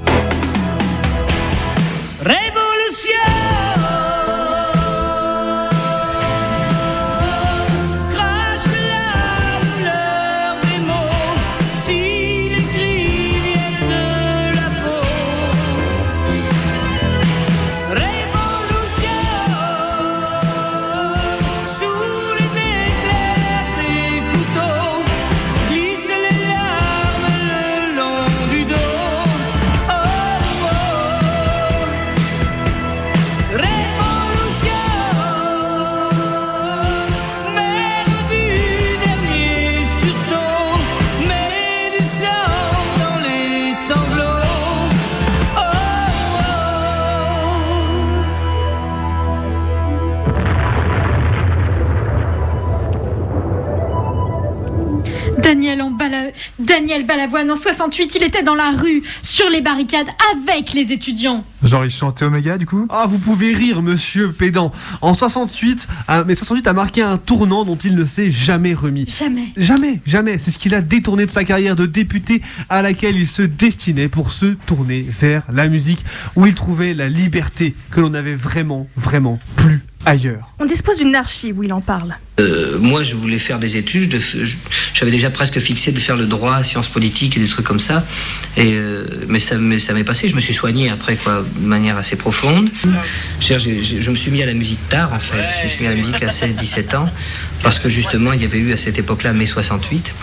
Bala- 56.09 56.31
Daniel 56.59 57.05
Balavoine, 57.05 57.51
en 57.51 57.55
68, 57.55 58.15
il 58.15 58.23
était 58.23 58.43
dans 58.43 58.55
la 58.55 58.71
rue, 58.71 59.03
sur 59.21 59.49
les 59.49 59.61
barricades, 59.61 60.07
avec 60.33 60.73
les 60.73 60.91
étudiants. 60.93 61.43
Genre, 61.63 61.85
il 61.85 61.91
chantait 61.91 62.25
Omega, 62.25 62.57
du 62.57 62.65
coup? 62.65 62.85
Ah, 62.89 63.05
vous 63.07 63.19
pouvez 63.19 63.53
rire, 63.53 63.81
monsieur 63.81 64.31
Pédant. 64.31 64.71
En 65.01 65.13
68, 65.13 65.87
ah, 66.07 66.23
mais 66.25 66.35
68 66.35 66.67
a 66.67 66.73
marqué 66.73 67.01
un 67.01 67.17
tournant 67.17 67.65
dont 67.65 67.75
il 67.77 67.95
ne 67.95 68.05
s'est 68.05 68.31
jamais 68.31 68.73
remis. 68.73 69.05
Jamais. 69.07 69.45
Jamais, 69.57 69.99
jamais. 70.05 70.37
C'est 70.37 70.51
ce 70.51 70.59
qu'il 70.59 70.73
a 70.75 70.81
détourné 70.81 71.25
de 71.25 71.31
sa 71.31 71.43
carrière 71.43 71.75
de 71.75 71.85
député 71.85 72.41
à 72.69 72.81
laquelle 72.81 73.15
il 73.15 73.27
se 73.27 73.41
destinait 73.41 74.07
pour 74.07 74.31
se 74.31 74.45
tourner 74.65 75.01
vers 75.09 75.43
la 75.51 75.67
musique, 75.67 76.05
où 76.35 76.45
il 76.45 76.55
trouvait 76.55 76.93
la 76.93 77.09
liberté 77.09 77.75
que 77.91 77.99
l'on 78.01 78.13
avait 78.13 78.35
vraiment, 78.35 78.87
vraiment 78.95 79.39
plus 79.55 79.81
ailleurs. 80.05 80.53
On 80.59 80.65
dispose 80.65 80.97
d'une 80.97 81.15
archive 81.15 81.59
où 81.59 81.63
il 81.63 81.73
en 81.73 81.81
parle. 81.81 82.15
Euh, 82.39 82.77
moi, 82.77 83.01
je 83.01 83.15
voulais 83.15 83.39
faire 83.39 83.57
des 83.57 83.77
études. 83.77 84.19
J'avais 84.93 85.11
déjà 85.11 85.29
presque 85.31 85.59
fixé 85.59 85.91
de 85.91 85.99
faire 85.99 86.15
le 86.15 86.25
droit, 86.27 86.63
sciences 86.63 86.87
politiques 86.87 87.35
et 87.35 87.39
des 87.39 87.47
trucs 87.47 87.65
comme 87.65 87.79
ça. 87.79 88.05
Et, 88.57 88.73
euh, 88.75 89.05
mais 89.27 89.39
ça 89.39 89.57
m'est 89.57 89.79
ça 89.79 89.93
m'est 89.93 90.03
passé. 90.03 90.29
Je 90.29 90.35
me 90.35 90.39
suis 90.39 90.53
soigné 90.53 90.89
après, 90.89 91.15
quoi, 91.15 91.43
de 91.55 91.65
manière 91.65 91.97
assez 91.97 92.15
profonde. 92.15 92.69
Je, 93.39 93.57
je 93.57 94.11
me 94.11 94.15
suis 94.15 94.29
mis 94.29 94.43
à 94.43 94.45
la 94.45 94.53
musique 94.53 94.87
tard, 94.87 95.13
en 95.13 95.19
fait. 95.19 95.43
Je 95.59 95.63
me 95.65 95.69
suis 95.69 95.81
mis 95.81 95.87
à 95.87 95.91
la 95.91 95.97
musique 95.97 96.21
à 96.21 96.27
16-17 96.27 96.95
ans. 96.95 97.09
Parce 97.63 97.79
que 97.79 97.89
justement, 97.89 98.33
il 98.33 98.41
y 98.41 98.45
avait 98.45 98.59
eu 98.59 98.73
à 98.73 98.77
cette 98.77 98.99
époque-là 98.99 99.33
mai 99.33 99.45
68. 99.45 100.13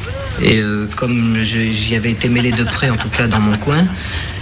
Et 0.43 0.59
euh, 0.59 0.87
comme 0.97 1.43
j'y 1.43 1.95
avais 1.95 2.11
été 2.11 2.29
mêlé 2.29 2.51
de 2.51 2.65
près, 2.65 2.91
en 2.91 2.97
tout 2.97 3.09
cas 3.09 3.27
dans 3.27 3.41
mon 3.41 3.57
coin, 3.57 3.85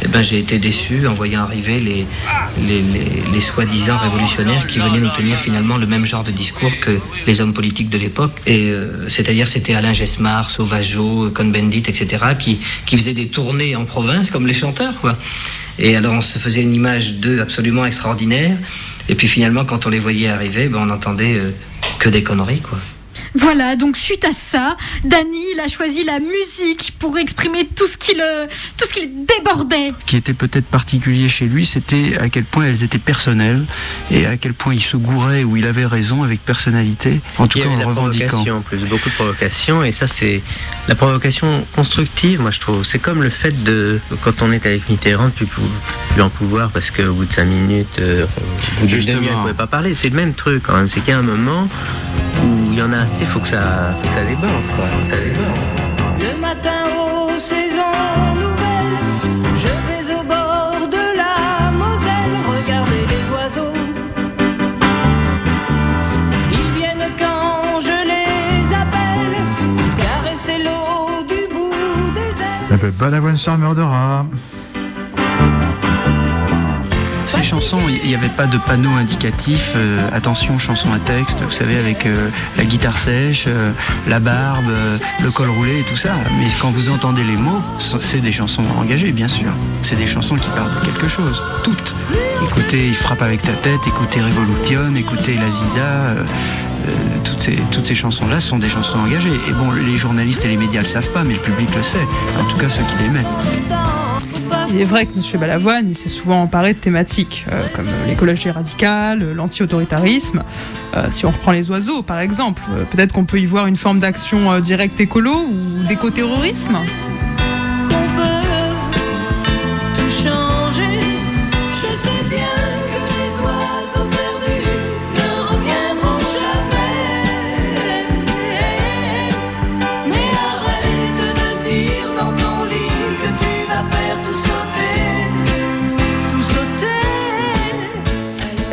eh 0.03 0.09
ben, 0.09 0.22
j'ai 0.22 0.38
été 0.38 0.59
déçu 0.59 1.07
en 1.07 1.12
voyant 1.12 1.43
arriver 1.43 1.80
les, 1.80 3.40
soi-disant 3.40 3.99
révolutionnaires 3.99 4.66
qui 4.66 4.78
venaient 4.78 5.01
nous 5.01 5.11
tenir 5.11 5.38
finalement 5.38 5.76
le 5.76 5.86
même 5.86 6.07
genre 6.07 6.22
de 6.22 6.30
discours 6.30 6.70
que 6.80 6.99
les 7.26 7.40
hommes 7.40 7.53
politiques 7.53 7.90
de 7.90 7.99
l'époque. 7.99 8.32
Et 8.47 8.70
euh, 8.70 9.09
c'est-à-dire 9.09 9.49
c'était 9.49 9.74
Alain 9.74 9.93
Gesmar, 9.93 10.49
Sauvageau, 10.49 11.30
Cohn-Bendit, 11.30 11.84
etc. 11.88 12.24
qui, 12.38 12.59
faisaient 12.97 13.14
des 13.14 13.26
tournées 13.26 13.74
en 13.74 13.84
province 13.84 14.30
comme 14.30 14.47
les 14.47 14.55
chanteurs. 14.55 14.95
Et 15.78 15.97
alors 15.97 16.14
on 16.14 16.22
se 16.22 16.38
faisait 16.38 16.62
une 16.62 16.74
image 16.74 17.14
d'eux 17.14 17.40
absolument 17.40 17.84
extraordinaire. 17.84 18.57
Et 19.12 19.14
puis 19.14 19.28
finalement, 19.28 19.66
quand 19.66 19.84
on 19.84 19.90
les 19.90 19.98
voyait 19.98 20.30
arriver, 20.30 20.68
ben, 20.68 20.78
on 20.80 20.88
entendait 20.88 21.34
euh, 21.34 21.50
que 21.98 22.08
des 22.08 22.22
conneries, 22.22 22.62
quoi. 22.62 22.78
Voilà, 23.34 23.76
donc 23.76 23.96
suite 23.96 24.24
à 24.24 24.32
ça, 24.32 24.76
Dany, 25.04 25.38
il 25.54 25.60
a 25.60 25.68
choisi 25.68 26.04
la 26.04 26.18
musique 26.20 26.94
pour 26.98 27.16
exprimer 27.18 27.66
tout 27.66 27.86
ce 27.86 27.96
qui 27.96 28.14
le, 28.14 28.46
tout 28.76 28.84
ce 28.86 28.92
qui 28.92 29.00
le 29.06 29.10
débordait. 29.38 29.92
Ce 30.00 30.04
qui 30.04 30.16
était 30.16 30.34
peut-être 30.34 30.66
particulier 30.66 31.28
chez 31.28 31.46
lui, 31.46 31.64
c'était 31.64 32.18
à 32.18 32.28
quel 32.28 32.44
point 32.44 32.66
elles 32.66 32.84
étaient 32.84 32.98
personnelles 32.98 33.64
et 34.10 34.26
à 34.26 34.36
quel 34.36 34.52
point 34.52 34.74
il 34.74 34.82
se 34.82 34.96
gourait 34.96 35.44
ou 35.44 35.56
il 35.56 35.64
avait 35.66 35.86
raison 35.86 36.22
avec 36.22 36.44
personnalité, 36.44 37.20
en 37.38 37.48
tout 37.48 37.58
Il 37.58 37.62
y 37.62 37.64
cas 37.64 37.70
avait 37.72 37.76
en 37.76 37.88
la 37.88 37.94
revendiquant. 37.94 38.26
provocation 38.28 38.56
en 38.58 38.60
plus, 38.60 38.78
beaucoup 38.84 39.08
de 39.08 39.14
provocation, 39.14 39.82
et 39.82 39.92
ça 39.92 40.08
c'est 40.08 40.42
la 40.88 40.94
provocation 40.94 41.64
constructive, 41.74 42.40
moi 42.40 42.50
je 42.50 42.60
trouve. 42.60 42.84
C'est 42.84 42.98
comme 42.98 43.22
le 43.22 43.30
fait 43.30 43.62
de, 43.64 43.98
quand 44.22 44.42
on 44.42 44.52
est 44.52 44.66
avec 44.66 44.88
Mitterrand, 44.90 45.28
de 45.28 45.30
plus, 45.46 46.20
en 46.20 46.28
pouvoir 46.28 46.70
parce 46.70 46.90
qu'au 46.90 47.12
bout 47.14 47.24
de 47.24 47.32
5 47.32 47.44
minutes, 47.44 47.98
euh, 47.98 48.26
au 48.82 48.86
bout 48.86 48.92
on 48.92 49.20
ne 49.20 49.40
pouvait 49.40 49.54
pas 49.54 49.66
parler. 49.66 49.94
C'est 49.94 50.10
le 50.10 50.16
même 50.16 50.34
truc 50.34 50.62
quand 50.64 50.76
même, 50.76 50.88
c'est 50.88 51.00
qu'il 51.00 51.10
y 51.10 51.12
a 51.12 51.18
un 51.18 51.22
moment 51.22 51.68
où 52.72 52.74
il 52.74 52.78
y 52.78 52.82
en 52.82 52.92
a 52.92 53.02
assez, 53.02 53.26
faut 53.26 53.40
que 53.40 53.48
ça, 53.48 53.94
faut 54.02 54.08
que 54.08 54.14
ça 54.14 54.24
déborde, 54.24 54.66
quoi. 54.76 54.86
Ça 55.10 55.16
déborde. 55.16 55.58
Le 56.20 56.40
matin 56.40 56.84
aux 56.96 57.38
saisons 57.38 58.34
nouvelles, 58.34 58.98
je 59.54 59.68
vais 59.68 60.14
au 60.14 60.22
bord 60.22 60.88
de 60.88 61.04
la 61.22 61.70
Moselle 61.70 62.34
regarder 62.48 63.02
les 63.12 63.24
oiseaux. 63.34 63.76
Ils 66.50 66.78
viennent 66.78 67.12
quand 67.18 67.80
je 67.80 67.98
les 68.12 68.74
appelle, 68.74 69.36
caresser 69.98 70.58
l'eau 70.64 71.22
du 71.28 71.52
bout 71.52 72.10
des 72.14 72.30
ailes. 72.42 72.78
Ben, 72.80 72.90
Balavoine 72.98 73.36
Charmeur 73.36 73.74
de 73.74 73.82
rat. 73.82 74.24
Ces 74.30 74.61
il 78.03 78.09
n'y 78.09 78.14
avait 78.14 78.28
pas 78.28 78.46
de 78.46 78.57
panneau 78.57 78.90
indicatif, 78.96 79.61
euh, 79.76 79.98
attention, 80.12 80.59
chanson 80.59 80.88
à 80.92 80.98
texte, 80.98 81.38
vous 81.42 81.50
savez, 81.53 81.76
avec 81.76 82.07
euh, 82.07 82.28
la 82.57 82.64
guitare 82.64 82.96
sèche, 82.98 83.44
euh, 83.46 83.72
la 84.09 84.20
barbe, 84.20 84.64
le 85.22 85.30
col 85.30 85.50
roulé 85.50 85.80
et 85.80 85.82
tout 85.84 85.96
ça. 85.96 86.14
Mais 86.38 86.46
quand 86.61 86.70
vous 86.70 86.88
entendez 86.88 87.22
les 87.24 87.36
mots, 87.36 87.61
ce- 87.78 87.98
c'est 88.00 88.20
des 88.20 88.32
chansons 88.32 88.64
engagées, 88.78 89.12
bien 89.12 89.28
sûr. 89.28 89.50
C'est 89.82 89.96
des 89.96 90.07
chansons 90.07 90.36
qui 90.36 90.48
parlent 90.50 90.74
de 90.80 90.86
quelque 90.86 91.09
chose, 91.09 91.42
toutes. 91.62 91.94
Écoutez, 92.42 92.88
il 92.88 92.94
frappe 92.94 93.22
avec 93.22 93.42
ta 93.42 93.53
tête, 93.53 93.80
écoutez 93.86 94.20
Révolution, 94.20 94.94
écoutez 94.96 95.34
La 95.36 95.50
Ziza. 95.50 96.24
Euh, 96.88 97.58
toutes 97.70 97.86
ces, 97.86 97.94
chansons-là 97.94 98.40
sont 98.40 98.58
des 98.58 98.68
chansons 98.68 98.98
engagées. 98.98 99.34
Et 99.48 99.52
bon, 99.52 99.70
les 99.72 99.96
journalistes 99.96 100.44
et 100.44 100.48
les 100.48 100.56
médias 100.56 100.82
le 100.82 100.88
savent 100.88 101.10
pas, 101.10 101.24
mais 101.24 101.34
le 101.34 101.40
public 101.40 101.68
le 101.74 101.82
sait. 101.82 101.98
En 102.40 102.44
tout 102.50 102.56
cas, 102.56 102.68
ceux 102.68 102.82
qui 102.82 103.02
l'aimaient. 103.02 103.26
il 104.70 104.80
est 104.80 104.84
vrai 104.84 105.06
que 105.06 105.12
M. 105.12 105.40
Balavoine, 105.40 105.94
s'est 105.94 106.08
souvent 106.08 106.42
emparé 106.42 106.72
de 106.74 106.78
thématiques 106.78 107.46
euh, 107.50 107.64
comme 107.74 107.86
l'écologie 108.06 108.50
radicale, 108.50 109.22
euh, 109.22 109.34
l'anti-autoritarisme. 109.34 110.42
Si 111.10 111.24
on 111.24 111.30
reprend 111.30 111.52
les 111.52 111.70
oiseaux, 111.70 112.02
par 112.02 112.20
exemple, 112.20 112.62
peut-être 112.90 113.14
qu'on 113.14 113.24
peut 113.24 113.38
y 113.38 113.46
voir 113.46 113.66
une 113.66 113.76
forme 113.76 113.98
d'action 113.98 114.60
directe 114.60 115.00
écolo 115.00 115.32
ou 115.32 115.82
d'écoterrorisme. 115.84 116.76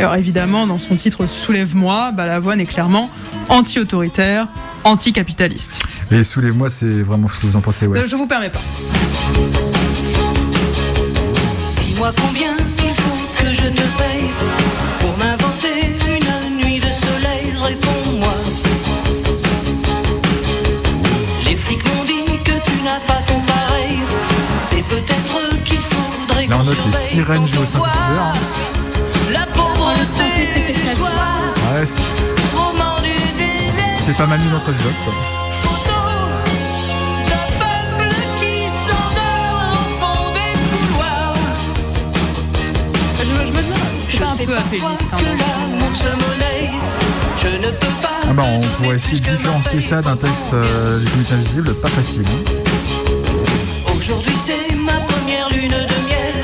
Alors 0.09 0.17
évidemment, 0.17 0.65
dans 0.65 0.79
son 0.79 0.95
titre 0.95 1.27
Soulève-moi, 1.27 2.11
Balavoine 2.13 2.59
est 2.59 2.65
clairement 2.65 3.11
anti-autoritaire, 3.47 4.47
anti-capitaliste. 4.83 5.81
Et 6.09 6.23
Soulève-moi, 6.23 6.71
c'est 6.71 7.03
vraiment 7.03 7.27
ce 7.27 7.39
que 7.39 7.45
vous 7.45 7.55
en 7.55 7.61
pensez, 7.61 7.85
ouais. 7.85 7.99
Euh, 7.99 8.07
je 8.07 8.15
vous 8.15 8.25
permets 8.25 8.49
pas. 8.49 8.57
Dis-moi 11.85 12.11
combien 12.19 12.55
il 12.79 12.93
faut 12.95 13.19
que 13.37 13.53
je 13.53 13.61
te 13.61 13.81
paye 13.99 14.31
pour 14.97 15.15
m'inventer 15.15 15.95
une 16.07 16.57
nuit 16.57 16.79
de 16.79 16.89
soleil, 16.91 17.53
réponds-moi. 17.61 18.33
Les 21.45 21.55
flics 21.55 21.85
m'ont 21.85 22.05
dit 22.05 22.39
que 22.43 22.53
tu 22.53 22.83
n'as 22.83 22.99
pas 23.01 23.21
ton 23.27 23.39
pareil, 23.41 23.99
c'est 24.59 24.83
peut-être 24.85 25.63
qu'il 25.65 25.77
faudrait. 25.77 26.47
Là, 26.47 26.57
on 26.59 26.63
note 26.63 26.77
les 27.13 27.21
pauvreté 30.53 30.73
du 30.73 30.95
soir, 30.95 31.11
Ouais, 31.73 31.85
c'est- 31.85 31.99
pas 34.17 34.25
mal 34.25 34.39
mis 34.39 34.45
dans 34.47 34.53
notre 34.53 34.71
job, 34.71 34.91
quoi. 35.05 35.13
Un 44.21 44.45
peu 44.45 44.55
apéliste 44.57 45.03
quand 45.09 45.17
même. 45.17 45.37
L'amour 45.37 45.95
se 45.95 46.03
monnaie. 46.05 46.71
Je 47.37 47.47
ne 47.47 47.71
peux 47.71 47.87
pas. 48.01 48.19
Ah 48.29 48.33
bah, 48.33 48.43
on 48.47 48.61
pourrait 48.61 48.95
essayer 48.97 49.19
de 49.19 49.25
différencier 49.29 49.81
ça 49.81 50.01
d'un 50.01 50.15
texte 50.17 50.53
euh, 50.53 50.99
du 50.99 51.09
comité 51.09 51.33
invisible, 51.33 51.73
pas 51.75 51.87
facile. 51.89 52.25
hein. 52.27 52.51
Aujourd'hui 53.97 54.35
c'est 54.37 54.75
ma 54.75 54.93
première 54.93 55.49
lune 55.49 55.69
de 55.71 56.07
miel 56.07 56.43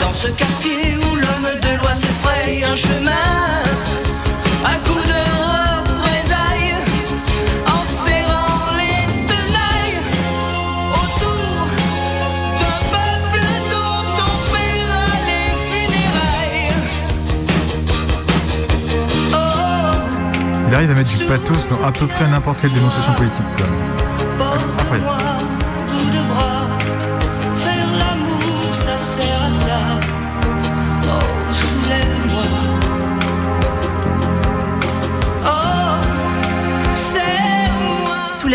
Dans 0.00 0.12
ce 0.14 0.28
quartier 0.28 0.96
où 0.96 1.16
l'homme 1.16 1.60
de 1.60 1.78
loi 1.82 1.94
se 1.94 2.06
un 2.56 2.74
chemin 2.74 3.10
À 4.64 4.74
coups 4.86 5.06
de 5.06 5.22
représailles 5.84 6.76
En 7.66 7.84
serrant 7.84 8.76
les 8.80 9.04
tenailles 9.28 10.00
Autour 11.02 11.66
d'un 12.60 12.80
peuple 12.94 13.44
dont 13.72 14.06
on 14.26 14.36
paiera 14.52 15.06
les 15.28 15.50
funérailles. 15.68 16.72
Oh 19.32 19.36
Il 20.68 20.74
arrive 20.74 20.90
à 20.90 20.94
mettre 20.94 21.16
du 21.16 21.24
pathos 21.24 21.68
dans 21.68 21.84
à 21.86 21.92
peu 21.92 22.06
près 22.06 22.28
n'importe 22.28 22.60
quelle 22.62 22.72
dénonciation 22.72 23.12
politique, 23.12 23.44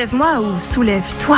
Soulève-moi 0.03 0.41
ou 0.41 0.59
soulève-toi. 0.59 1.37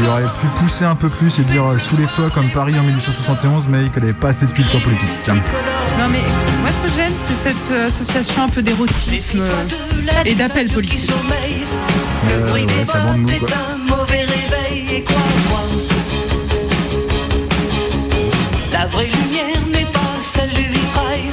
Il 0.00 0.08
aurait 0.08 0.22
pu 0.22 0.46
pousser 0.58 0.84
un 0.84 0.94
peu 0.94 1.08
plus 1.08 1.40
et 1.40 1.42
dire 1.42 1.64
euh, 1.66 1.76
soulève-toi 1.76 2.30
comme 2.32 2.48
Paris 2.50 2.78
en 2.78 2.84
1871, 2.84 3.66
mais 3.66 3.86
il 3.86 4.00
n'avait 4.00 4.12
pas 4.12 4.28
assez 4.28 4.46
de 4.46 4.52
culture 4.52 4.80
politique. 4.80 5.08
Tiens. 5.24 5.34
Non 5.98 6.06
mais 6.08 6.22
moi 6.60 6.70
ce 6.70 6.80
que 6.86 6.94
j'aime 6.94 7.12
c'est 7.16 7.34
cette 7.34 7.70
euh, 7.72 7.88
association 7.88 8.44
un 8.44 8.48
peu 8.48 8.62
d'érotisme 8.62 9.42
et 10.24 10.36
d'appel 10.36 10.68
politique. 10.68 11.10
Euh, 12.30 12.52
ouais, 12.52 12.66
ça 12.84 13.00
nous, 13.16 13.26
quoi. 13.40 13.48
La 18.72 18.86
vraie 18.86 19.06
lumière 19.06 19.66
n'est 19.72 19.90
pas 19.92 20.20
celle 20.20 20.50
du 20.50 20.62
vitrail. 20.62 21.30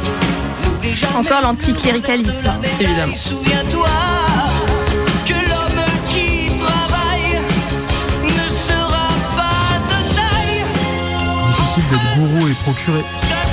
Encore 1.16 1.42
l'anticléricalisme, 1.42 2.52
évidemment. 2.80 3.16
Souviens-toi 3.16 3.90
Difficile 11.76 11.98
d'être 11.98 12.18
gourou 12.18 12.48
et 12.48 12.54
procuré. 12.54 13.02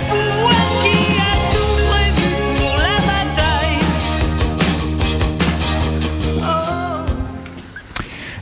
Pouvoir 0.08 0.52
qui 0.82 0.88
a 1.18 1.34
tout 1.50 1.74
prévu 1.90 2.30
pour 2.56 2.76
la 2.78 2.98
bataille. 3.06 3.82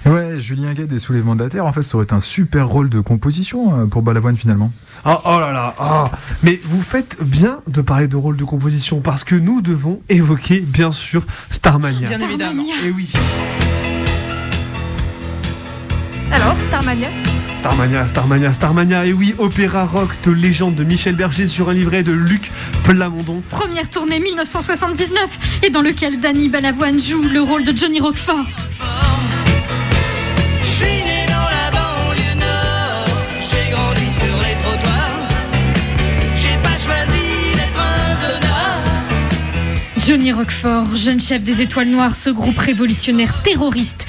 Et 0.05 0.09
ouais, 0.11 0.41
Julien 0.41 0.75
Gued 0.75 0.93
et 0.93 0.99
Soulèvement 0.99 1.35
de 1.35 1.45
la 1.45 1.49
Terre, 1.49 1.65
en 1.65 1.73
fait, 1.73 1.83
ça 1.83 1.95
aurait 1.95 2.05
été 2.05 2.15
un 2.15 2.21
super 2.21 2.69
rôle 2.69 2.91
de 2.91 3.01
composition 3.01 3.81
euh, 3.81 3.87
pour 3.87 4.03
Balavoine 4.03 4.37
finalement. 4.37 4.71
Oh, 5.07 5.17
oh 5.25 5.41
là 5.41 5.51
là, 5.53 5.75
ah. 5.79 6.11
mais 6.43 6.61
vous 6.65 6.83
faites 6.83 7.17
bien 7.23 7.61
de 7.67 7.81
parler 7.81 8.07
de 8.07 8.17
rôle 8.17 8.37
de 8.37 8.45
composition 8.45 9.01
parce 9.01 9.25
que 9.25 9.35
nous 9.35 9.63
devons 9.63 10.03
évoquer 10.11 10.61
bien 10.61 10.91
sûr 10.91 11.25
Starmania. 11.49 12.07
Bien 12.07 12.21
évidemment. 12.21 12.65
Et 12.85 12.91
oui. 12.91 13.11
Alors, 16.33 16.55
Starmania? 16.69 17.09
Starmania, 17.61 18.09
Starmania, 18.09 18.53
Starmania, 18.55 19.05
et 19.05 19.13
oui, 19.13 19.35
opéra 19.37 19.85
rock 19.85 20.19
de 20.23 20.31
légende 20.31 20.77
de 20.77 20.83
Michel 20.83 21.15
Berger 21.15 21.47
sur 21.47 21.69
un 21.69 21.75
livret 21.75 22.03
de 22.03 22.11
Luc 22.11 22.51
Plamondon. 22.85 23.43
Première 23.51 23.91
tournée 23.91 24.19
1979 24.19 25.61
et 25.63 25.69
dans 25.69 25.83
lequel 25.83 26.21
Danny 26.21 26.49
Balavoine 26.49 26.99
joue 26.99 27.21
le 27.23 27.43
rôle 27.43 27.63
de 27.65 27.77
Johnny 27.77 28.01
Roquefort. 28.01 28.47
Johnny 40.11 40.33
Roquefort, 40.33 40.97
jeune 40.97 41.21
chef 41.21 41.45
des 41.45 41.61
Étoiles 41.61 41.87
Noires, 41.87 42.17
ce 42.17 42.31
groupe 42.31 42.59
révolutionnaire 42.59 43.43
terroriste 43.43 44.09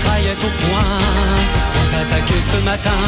Et 0.00 0.02
mitraillette 0.02 0.44
au 0.44 0.50
poing, 0.64 0.92
ont 1.80 2.02
attaqué 2.02 2.34
ce 2.40 2.56
matin. 2.64 3.00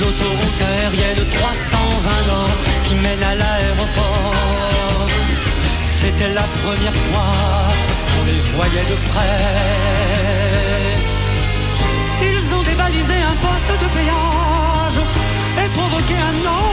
L'autoroute 0.00 0.60
aérienne 0.60 1.24
320 1.30 2.26
Nord 2.26 2.56
qui 2.84 2.94
mène 2.94 3.22
à 3.22 3.34
l'aéroport. 3.34 5.08
C'était 5.86 6.32
la 6.32 6.42
première 6.42 6.98
fois 7.06 7.34
qu'on 8.10 8.24
les 8.24 8.40
voyait 8.56 8.86
de 8.88 8.96
près. 9.10 9.38
Ils 12.22 12.54
ont 12.54 12.62
dévalisé 12.62 13.14
un 13.14 13.36
poste 13.36 13.72
de 13.82 13.88
péage 13.96 15.00
et 15.64 15.68
provoqué 15.68 16.14
un 16.14 16.48
embouteillage 16.48 16.71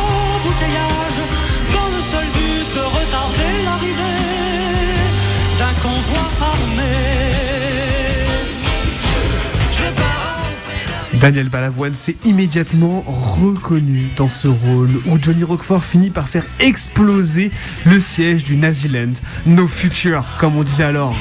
Daniel 11.19 11.49
Balavoine 11.49 11.93
s'est 11.93 12.15
immédiatement 12.23 13.03
reconnu 13.05 14.09
dans 14.15 14.29
ce 14.29 14.47
rôle 14.47 15.01
où 15.05 15.17
Johnny 15.21 15.43
Roquefort 15.43 15.83
finit 15.83 16.09
par 16.11 16.29
faire 16.29 16.45
exploser 16.59 17.51
le 17.85 17.99
siège 17.99 18.45
du 18.45 18.55
Naziland. 18.55 19.13
No 19.45 19.67
future, 19.67 20.23
comme 20.39 20.55
on 20.55 20.63
disait 20.63 20.85
alors. 20.85 21.15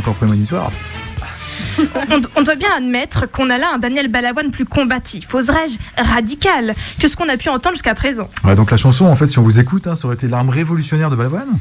Encore 0.00 0.14
prémonitoire. 0.14 0.70
On, 2.10 2.20
on 2.36 2.42
doit 2.42 2.56
bien 2.56 2.70
admettre 2.76 3.30
qu'on 3.30 3.48
a 3.48 3.56
là 3.56 3.68
un 3.74 3.78
Daniel 3.78 4.08
Balavoine 4.08 4.50
plus 4.50 4.64
combatif, 4.64 5.34
oserais-je 5.34 5.78
radical, 5.96 6.74
que 6.98 7.06
ce 7.06 7.16
qu'on 7.16 7.28
a 7.28 7.36
pu 7.36 7.48
entendre 7.48 7.74
jusqu'à 7.74 7.94
présent. 7.94 8.28
Ouais, 8.44 8.54
donc 8.54 8.70
la 8.70 8.76
chanson, 8.76 9.06
en 9.06 9.14
fait, 9.14 9.28
si 9.28 9.38
on 9.38 9.42
vous 9.42 9.60
écoute, 9.60 9.86
hein, 9.86 9.94
ça 9.94 10.06
aurait 10.06 10.14
été 10.14 10.26
l'arme 10.26 10.48
révolutionnaire 10.48 11.10
de 11.10 11.16
Balavoine. 11.16 11.58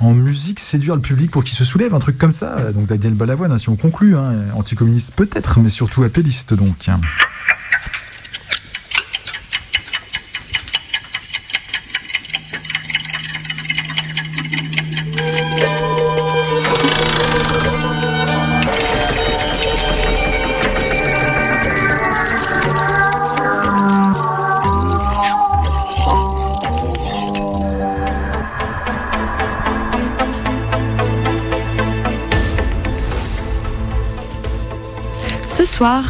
En 0.00 0.12
musique, 0.12 0.60
séduire 0.60 0.94
le 0.94 1.00
public 1.00 1.30
pour 1.30 1.42
qu'il 1.42 1.56
se 1.56 1.64
soulève, 1.64 1.94
un 1.94 1.98
truc 1.98 2.16
comme 2.16 2.32
ça. 2.32 2.72
Donc 2.72 2.86
Daniel 2.86 3.14
Balavoine, 3.14 3.52
hein, 3.52 3.58
si 3.58 3.68
on 3.68 3.76
conclut, 3.76 4.16
hein, 4.16 4.34
anticommuniste 4.54 5.14
peut-être, 5.14 5.58
mais 5.60 5.70
surtout 5.70 6.02
appelliste 6.04 6.54
donc. 6.54 6.88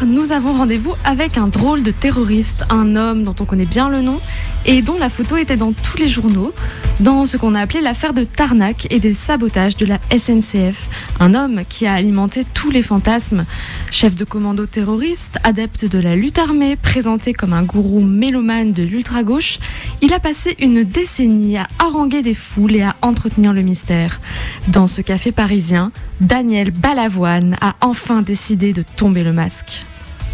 Nous 0.04 0.32
avons 0.32 0.52
rendez-vous 0.52 0.94
avec 1.04 1.38
un 1.38 1.46
drôle 1.46 1.84
de 1.84 1.92
terroriste, 1.92 2.64
un 2.70 2.96
homme 2.96 3.22
dont 3.22 3.36
on 3.38 3.44
connaît 3.44 3.66
bien 3.66 3.88
le 3.88 4.00
nom 4.00 4.18
et 4.66 4.82
dont 4.82 4.98
la 4.98 5.08
photo 5.08 5.36
était 5.36 5.56
dans 5.56 5.70
tous 5.72 5.96
les 5.96 6.08
journaux, 6.08 6.52
dans 6.98 7.24
ce 7.24 7.36
qu'on 7.36 7.54
a 7.54 7.60
appelé 7.60 7.80
l'affaire 7.80 8.12
de 8.12 8.24
Tarnac 8.24 8.88
et 8.90 8.98
des 8.98 9.14
sabotages 9.14 9.76
de 9.76 9.86
la 9.86 10.00
SNCF. 10.10 10.88
Un 11.20 11.34
homme 11.34 11.60
qui 11.68 11.86
a 11.86 11.94
alimenté 11.94 12.44
tous 12.52 12.72
les 12.72 12.82
fantasmes. 12.82 13.44
Chef 13.90 14.14
de 14.14 14.24
commando 14.24 14.66
terroriste, 14.66 15.38
adepte 15.42 15.84
de 15.84 15.98
la 15.98 16.14
lutte 16.14 16.38
armée, 16.38 16.76
présenté 16.76 17.32
comme 17.32 17.52
un 17.52 17.64
gourou 17.64 18.00
mélomane 18.00 18.72
de 18.72 18.84
l'ultra-gauche, 18.84 19.58
il 20.00 20.12
a 20.12 20.20
passé 20.20 20.56
une 20.60 20.84
décennie 20.84 21.58
à 21.58 21.66
haranguer 21.80 22.22
les 22.22 22.34
foules 22.34 22.76
et 22.76 22.82
à 22.82 22.94
entretenir 23.02 23.52
le 23.52 23.62
mystère. 23.62 24.20
Dans 24.68 24.86
ce 24.86 25.00
café 25.00 25.32
parisien, 25.32 25.90
Daniel 26.20 26.70
Balavoine 26.70 27.56
a 27.60 27.74
enfin 27.80 28.22
décidé 28.22 28.72
de 28.72 28.82
tomber 28.96 29.24
le 29.24 29.32
masque. 29.32 29.84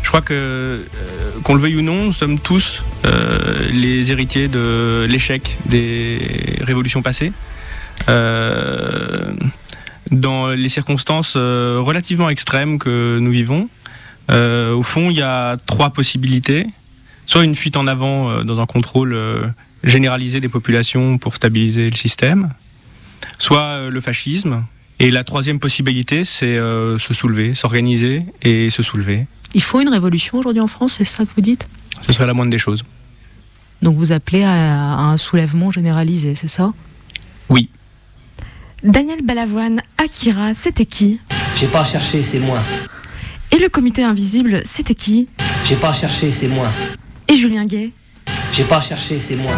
Je 0.03 0.09
crois 0.09 0.21
que, 0.21 0.35
euh, 0.35 0.83
qu'on 1.43 1.55
le 1.55 1.61
veuille 1.61 1.77
ou 1.77 1.83
non, 1.83 2.05
nous 2.05 2.13
sommes 2.13 2.39
tous 2.39 2.85
euh, 3.07 3.69
les 3.73 4.13
héritiers 4.13 4.49
de 4.49 5.07
l'échec 5.09 5.57
des 5.65 6.59
révolutions 6.61 7.01
passées. 7.03 7.33
Euh, 8.09 9.33
dans 10.11 10.49
les 10.49 10.69
circonstances 10.69 11.35
euh, 11.37 11.81
relativement 11.81 12.29
extrêmes 12.29 12.79
que 12.79 13.19
nous 13.21 13.31
vivons, 13.31 13.69
euh, 14.31 14.75
au 14.75 14.83
fond, 14.83 15.11
il 15.11 15.17
y 15.17 15.23
a 15.23 15.57
trois 15.67 15.91
possibilités. 15.91 16.67
Soit 17.27 17.45
une 17.45 17.55
fuite 17.55 17.77
en 17.77 17.87
avant 17.87 18.31
euh, 18.31 18.43
dans 18.45 18.61
un 18.61 18.67
contrôle 18.67 19.19
généralisé 19.83 20.41
des 20.41 20.49
populations 20.49 21.19
pour 21.19 21.37
stabiliser 21.37 21.89
le 21.89 21.97
système, 21.97 22.53
soit 23.39 23.89
le 23.91 24.01
fascisme. 24.01 24.65
Et 24.99 25.11
la 25.11 25.25
troisième 25.25 25.61
possibilité, 25.61 26.25
c'est 26.25 26.57
se 26.57 27.15
soulever, 27.15 27.55
s'organiser 27.55 28.25
et 28.43 28.71
se 28.71 28.83
soulever. 28.83 29.27
Il 29.55 29.63
faut 29.63 29.81
une 29.81 29.91
révolution 29.91 30.39
aujourd'hui 30.39 30.63
en 30.63 30.67
France, 30.67 30.95
c'est 30.99 31.05
ça 31.05 31.25
que 31.25 31.31
vous 31.35 31.43
dites? 31.43 31.69
Ce 32.03 32.13
serait 32.13 32.27
la 32.27 32.35
moindre 32.35 32.51
des 32.51 32.59
choses. 32.59 32.85
Donc 33.83 33.97
vous 33.97 34.13
appelez 34.13 34.43
à 34.43 34.99
un 34.99 35.19
soulèvement 35.19 35.71
généralisé, 35.71 36.35
c'est 36.35 36.49
ça? 36.49 36.73
Oui. 37.49 37.69
Daniel 38.87 39.23
Balavoine, 39.23 39.83
Akira, 39.99 40.55
c'était 40.55 40.87
qui 40.87 41.19
J'ai 41.59 41.67
pas 41.67 41.85
cherché, 41.85 42.23
c'est 42.23 42.39
moi. 42.39 42.61
Et 43.51 43.59
le 43.59 43.69
comité 43.69 44.05
invisible, 44.05 44.63
c'était 44.65 44.95
qui 44.95 45.27
J'ai 45.65 45.75
pas 45.75 45.93
cherché, 45.93 46.31
c'est 46.31 46.47
moi. 46.47 46.69
Et 47.29 47.37
Julien 47.37 47.65
Gay 47.65 47.91
J'ai 48.53 48.63
pas 48.63 48.81
cherché, 48.81 49.19
c'est 49.19 49.35
moi. 49.35 49.53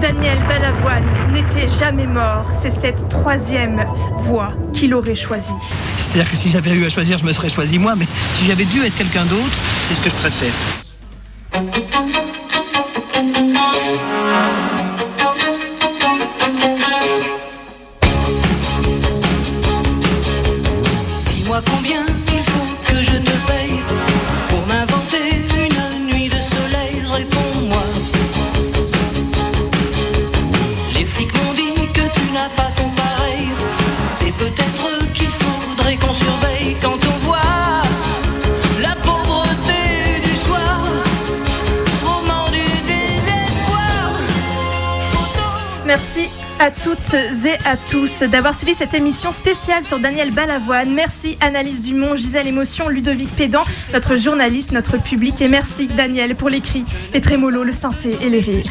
Daniel 0.00 0.38
Balavoine 0.46 1.04
n'était 1.32 1.68
jamais 1.68 2.06
mort, 2.06 2.50
c'est 2.54 2.70
cette 2.70 3.08
troisième 3.08 3.84
voie 4.18 4.52
qu'il 4.72 4.94
aurait 4.94 5.14
choisie. 5.14 5.52
C'est-à-dire 5.96 6.30
que 6.30 6.36
si 6.36 6.50
j'avais 6.50 6.72
eu 6.72 6.84
à 6.84 6.88
choisir, 6.88 7.18
je 7.18 7.24
me 7.24 7.32
serais 7.32 7.48
choisi 7.48 7.78
moi, 7.78 7.94
mais 7.96 8.06
si 8.34 8.44
j'avais 8.44 8.64
dû 8.64 8.82
être 8.82 8.96
quelqu'un 8.96 9.24
d'autre, 9.24 9.58
c'est 9.84 9.94
ce 9.94 10.00
que 10.00 10.10
je 10.10 10.16
préfère. 10.16 10.52
Dis-moi 21.34 21.60
combien 21.70 22.05
Merci 45.86 46.28
à 46.58 46.72
toutes 46.72 47.14
et 47.14 47.54
à 47.64 47.76
tous 47.76 48.24
d'avoir 48.24 48.56
suivi 48.56 48.74
cette 48.74 48.92
émission 48.92 49.30
spéciale 49.30 49.84
sur 49.84 50.00
Daniel 50.00 50.32
Balavoine. 50.32 50.92
Merci 50.92 51.38
Annalise 51.40 51.80
Dumont, 51.80 52.16
Gisèle 52.16 52.48
Émotion, 52.48 52.88
Ludovic 52.88 53.28
Pédan, 53.36 53.62
notre 53.92 54.16
journaliste, 54.16 54.72
notre 54.72 55.00
public. 55.00 55.40
Et 55.40 55.48
merci 55.48 55.86
Daniel 55.86 56.34
pour 56.34 56.48
les 56.48 56.60
cris, 56.60 56.84
les 57.14 57.20
trémolos, 57.20 57.62
le 57.62 57.72
synthé 57.72 58.16
et 58.20 58.28
les 58.28 58.40
rires. 58.40 58.64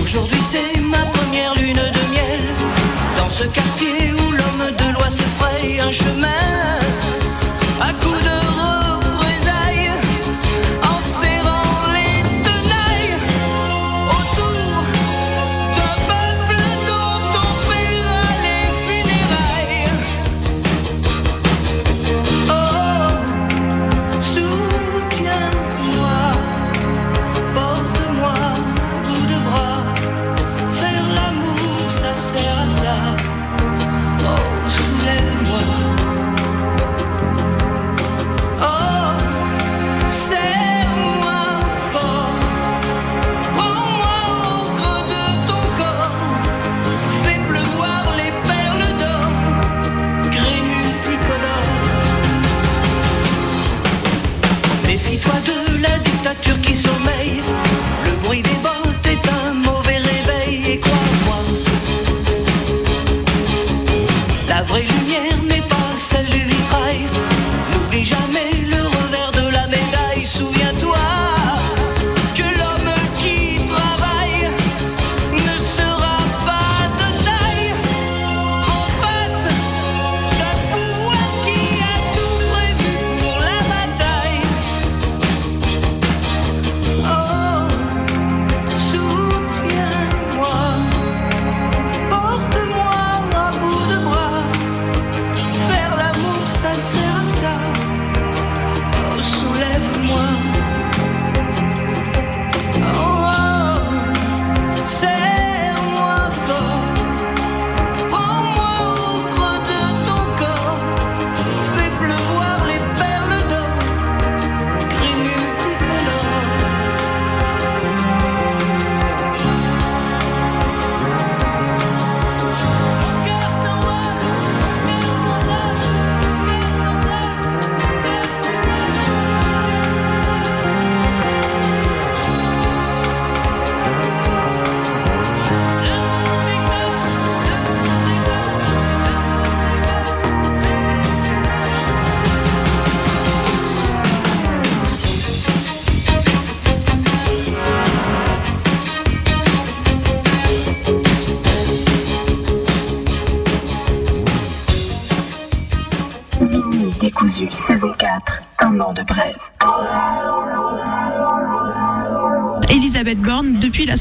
Aujourd'hui 0.00 0.40
c'est 0.42 0.80
ma 0.80 0.98
première 0.98 1.54
lune 1.54 1.76
de 1.76 2.12
miel 2.12 2.40
Dans 3.16 3.30
ce 3.30 3.44
quartier 3.44 4.12
où 4.12 4.32
l'homme 4.32 4.70
de 4.76 4.94
loi 4.94 5.08
se 5.10 5.22
fraye 5.22 5.78
un 5.80 5.92
chemin 5.92 6.81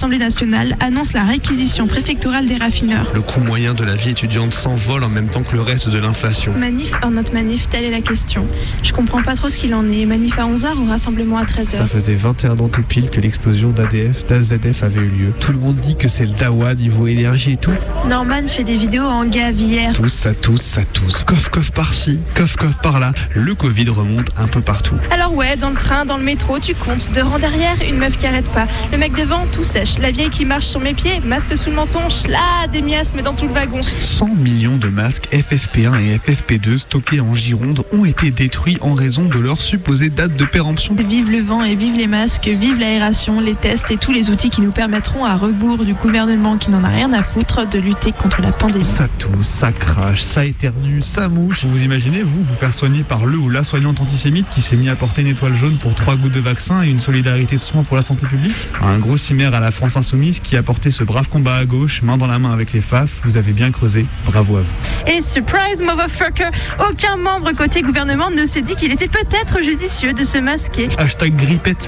l'Assemblée 0.02 0.18
nationale, 0.18 0.76
annonce 0.80 1.14
la 1.14 1.24
réquisition 1.24 1.86
préfectorale 1.86 2.47
des 2.47 2.58
raffineurs. 2.58 3.12
Le 3.14 3.22
coût 3.22 3.39
moyen 3.39 3.76
de 3.76 3.84
la 3.84 3.93
vie 3.93 4.10
étudiante 4.10 4.52
s'envole 4.52 5.04
en 5.04 5.10
même 5.10 5.28
temps 5.28 5.43
que 5.43 5.54
le 5.54 5.62
reste 5.62 5.89
de 5.89 5.99
l'inflation. 5.99 6.54
Manif 6.58 6.91
hors 7.04 7.12
notre 7.12 7.36
manif, 7.36 7.70
telle 7.70 7.84
est 7.84 7.91
la 7.91 8.02
question. 8.02 8.47
Je 8.82 8.93
comprends 8.93 9.22
pas 9.22 9.36
trop 9.36 9.47
ce 9.47 9.60
qu'il 9.60 9.76
en 9.76 9.88
est. 9.91 10.08
Manif 10.08 10.39
à 10.39 10.47
11h 10.47 10.76
ou 10.78 10.89
rassemblement 10.89 11.38
à 11.38 11.43
13h 11.43 11.66
Ça 11.66 11.86
faisait 11.86 12.16
21 12.16 12.60
ans 12.62 12.68
tout 12.68 12.82
pile 12.82 13.12
que 13.12 13.22
l'explosion 13.22 13.70
d'ADF, 13.70 14.26
d'AZF 14.26 14.82
avait 14.82 15.02
eu 15.02 15.10
lieu. 15.10 15.34
Tout 15.39 15.52
le 15.52 15.60
monde 15.60 15.76
dit 15.76 15.95
que 15.95 16.08
c'est 16.08 16.26
le 16.26 16.34
dawa 16.34 16.74
niveau 16.74 17.06
énergie 17.06 17.52
et 17.52 17.58
tout. 17.58 17.70
Norman 18.10 18.47
fait 18.47 18.64
des 18.64 18.78
vidéos 18.78 19.06
en 19.06 19.26
gave 19.26 19.60
hier. 19.60 19.93
Tous, 19.93 20.10
ça 20.10 20.34
tous, 20.34 20.60
ça 20.60 20.82
tous. 20.84 21.24
Coff, 21.26 21.49
coff 21.49 21.70
par-ci, 21.74 22.20
coff, 22.34 22.56
coff 22.56 22.76
par-là. 22.82 23.14
Le 23.36 23.54
Covid 23.54 23.89
remonte 23.89 24.30
un 24.36 24.47
peu 24.47 24.62
partout. 24.62 24.95
Alors 25.12 25.36
ouais, 25.36 25.58
dans 25.58 25.70
le 25.70 25.76
train, 25.78 26.06
dans 26.06 26.18
le 26.18 26.24
métro, 26.24 26.58
tu 26.58 26.74
comptes. 26.74 27.12
De 27.12 27.22
rang 27.22 27.38
derrière, 27.38 27.76
une 27.88 27.97
meuf 27.97 28.18
qui 28.18 28.26
arrête 28.26 28.49
pas. 28.49 28.66
Le 28.91 28.97
mec 28.97 29.14
devant, 29.14 29.45
tout 29.52 29.64
sèche. 29.64 29.91
La 30.00 30.12
vieille 30.12 30.30
qui 30.30 30.46
marche 30.46 30.68
sur 30.68 30.80
mes 30.80 30.94
pieds, 30.94 31.20
masque 31.20 31.58
sous 31.58 31.70
le 31.70 31.76
menton, 31.76 32.00
là, 32.30 32.68
des 32.72 32.82
miasmes 32.82 33.22
dans 33.22 33.34
tout 33.34 33.48
le 33.48 33.54
wagon. 33.54 33.82
100 33.84 34.28
millions 34.36 34.78
de 34.78 34.88
masques 34.88 35.28
FFP1 35.32 36.00
et 36.00 36.18
FFP2 36.18 36.78
stockés 36.78 37.20
en 37.20 37.36
Gironde 37.36 37.84
ont 37.92 38.06
été 38.06 38.32
détruits 38.32 38.78
en 38.82 38.94
raison 38.94 39.26
de 39.26 39.38
leur 39.38 39.60
supposée 39.60 40.10
date 40.10 40.36
de 40.36 40.46
péremption. 40.46 40.96
Vive 40.96 41.30
le 41.30 41.42
vent 41.42 41.64
et 41.64 41.76
vive 41.76 41.96
les 41.98 42.08
masques, 42.08 42.48
vive 42.48 42.80
l'aération, 42.80 43.42
les 43.42 43.54
tests 43.54 43.92
et 43.92 43.98
tous 43.98 44.12
les 44.12 44.30
outils 44.30 44.50
qui 44.50 44.62
nous 44.62 44.72
permettront, 44.72 45.26
à 45.26 45.36
rebours 45.36 45.84
du 45.84 45.94
gouvernement 45.94 46.58
qui 46.58 46.70
n'en 46.70 46.84
a 46.84 46.89
rien 46.89 47.12
à 47.14 47.24
foutre, 47.24 47.68
de 47.68 47.80
lutter 47.80 48.12
contre 48.12 48.42
la 48.42 48.52
pandémie. 48.52 48.86
Ça 48.86 49.08
tousse, 49.20 49.48
ça 49.48 49.72
crache, 49.72 50.22
ça 50.22 50.46
éternue, 50.46 51.02
ça 51.02 51.28
mouche. 51.28 51.66
Vous 51.66 51.84
imaginez, 51.84 52.22
vous, 52.22 52.44
vous 52.44 52.56
faire 52.56 52.74
soigner 52.74 53.04
par 53.04 53.26
le 53.26 53.38
ou 53.38 53.50
la 53.50 53.64
soignante 53.64 54.00
antisémite 54.00 54.48
qui 54.50 54.62
s'est 54.62 54.78
mis 54.78 54.89
à 54.89 54.96
porter 54.96 55.22
une 55.22 55.28
étoile 55.28 55.56
jaune 55.56 55.78
pour 55.78 55.96
trois 55.96 56.16
gouttes 56.16 56.32
de 56.32 56.39
vaccin 56.39 56.84
et 56.84 56.89
une 56.89 57.00
solidarité 57.00 57.58
de 57.58 57.62
soins 57.62 57.84
pour 57.84 57.98
la 57.98 58.04
santé 58.04 58.26
publique? 58.26 58.56
Un 58.82 59.00
gros 59.00 59.18
cimère 59.18 59.54
à 59.54 59.60
la 59.60 59.72
France 59.82 59.97
insoumise 59.97 60.41
qui 60.41 60.55
a 60.57 60.61
porté 60.61 60.91
ce 60.91 61.03
brave 61.03 61.27
combat 61.27 61.55
à 61.55 61.65
gauche, 61.65 62.03
main 62.03 62.15
dans 62.15 62.27
la 62.27 62.38
main 62.38 62.53
avec 62.53 62.71
les 62.71 62.82
FAF. 62.82 63.21
Vous 63.23 63.36
avez 63.36 63.51
bien 63.51 63.71
creusé. 63.71 64.05
Bravo 64.27 64.57
à 64.57 64.61
vous. 64.61 65.11
Et 65.11 65.21
surprise, 65.23 65.82
motherfucker, 65.82 66.51
aucun 66.88 67.17
membre 67.17 67.51
côté 67.53 67.82
gouvernement 67.82 68.29
ne 68.29 68.45
s'est 68.45 68.61
dit 68.61 68.75
qu'il 68.75 68.91
était 68.91 69.07
peut-être 69.07 69.63
judicieux 69.63 70.13
de 70.13 70.23
se 70.23 70.38
masquer. 70.38 70.88
Hashtag 70.99 71.36
grippette. 71.36 71.88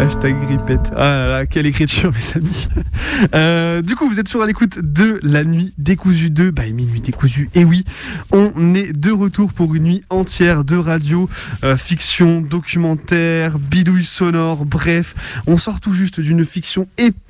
Hashtag 0.00 0.34
grippette. 0.46 0.92
Ah 0.96 0.98
là 0.98 1.28
là, 1.28 1.46
quelle 1.46 1.66
écriture, 1.66 2.10
mes 2.34 2.40
amis. 2.40 2.68
Euh, 3.34 3.82
du 3.82 3.96
coup, 3.96 4.08
vous 4.08 4.18
êtes 4.18 4.24
toujours 4.24 4.42
à 4.42 4.46
l'écoute 4.46 4.78
de 4.80 5.20
la 5.22 5.44
nuit 5.44 5.74
décousue 5.76 6.30
2, 6.30 6.50
bah 6.52 6.66
minuit 6.70 7.02
décousu. 7.02 7.50
Et 7.54 7.64
oui, 7.66 7.84
on 8.32 8.74
est 8.74 8.92
de 8.98 9.10
retour 9.10 9.52
pour 9.52 9.74
une 9.74 9.82
nuit 9.82 10.04
entière 10.08 10.64
de 10.64 10.76
radio, 10.76 11.28
euh, 11.64 11.76
fiction, 11.76 12.40
documentaire, 12.40 13.58
bidouille 13.58 14.06
sonore, 14.06 14.64
bref. 14.64 15.14
On 15.46 15.58
sort 15.58 15.80
tout 15.80 15.92
juste 15.92 16.18
d'une 16.18 16.46
fiction 16.46 16.86
épique, 16.96 17.29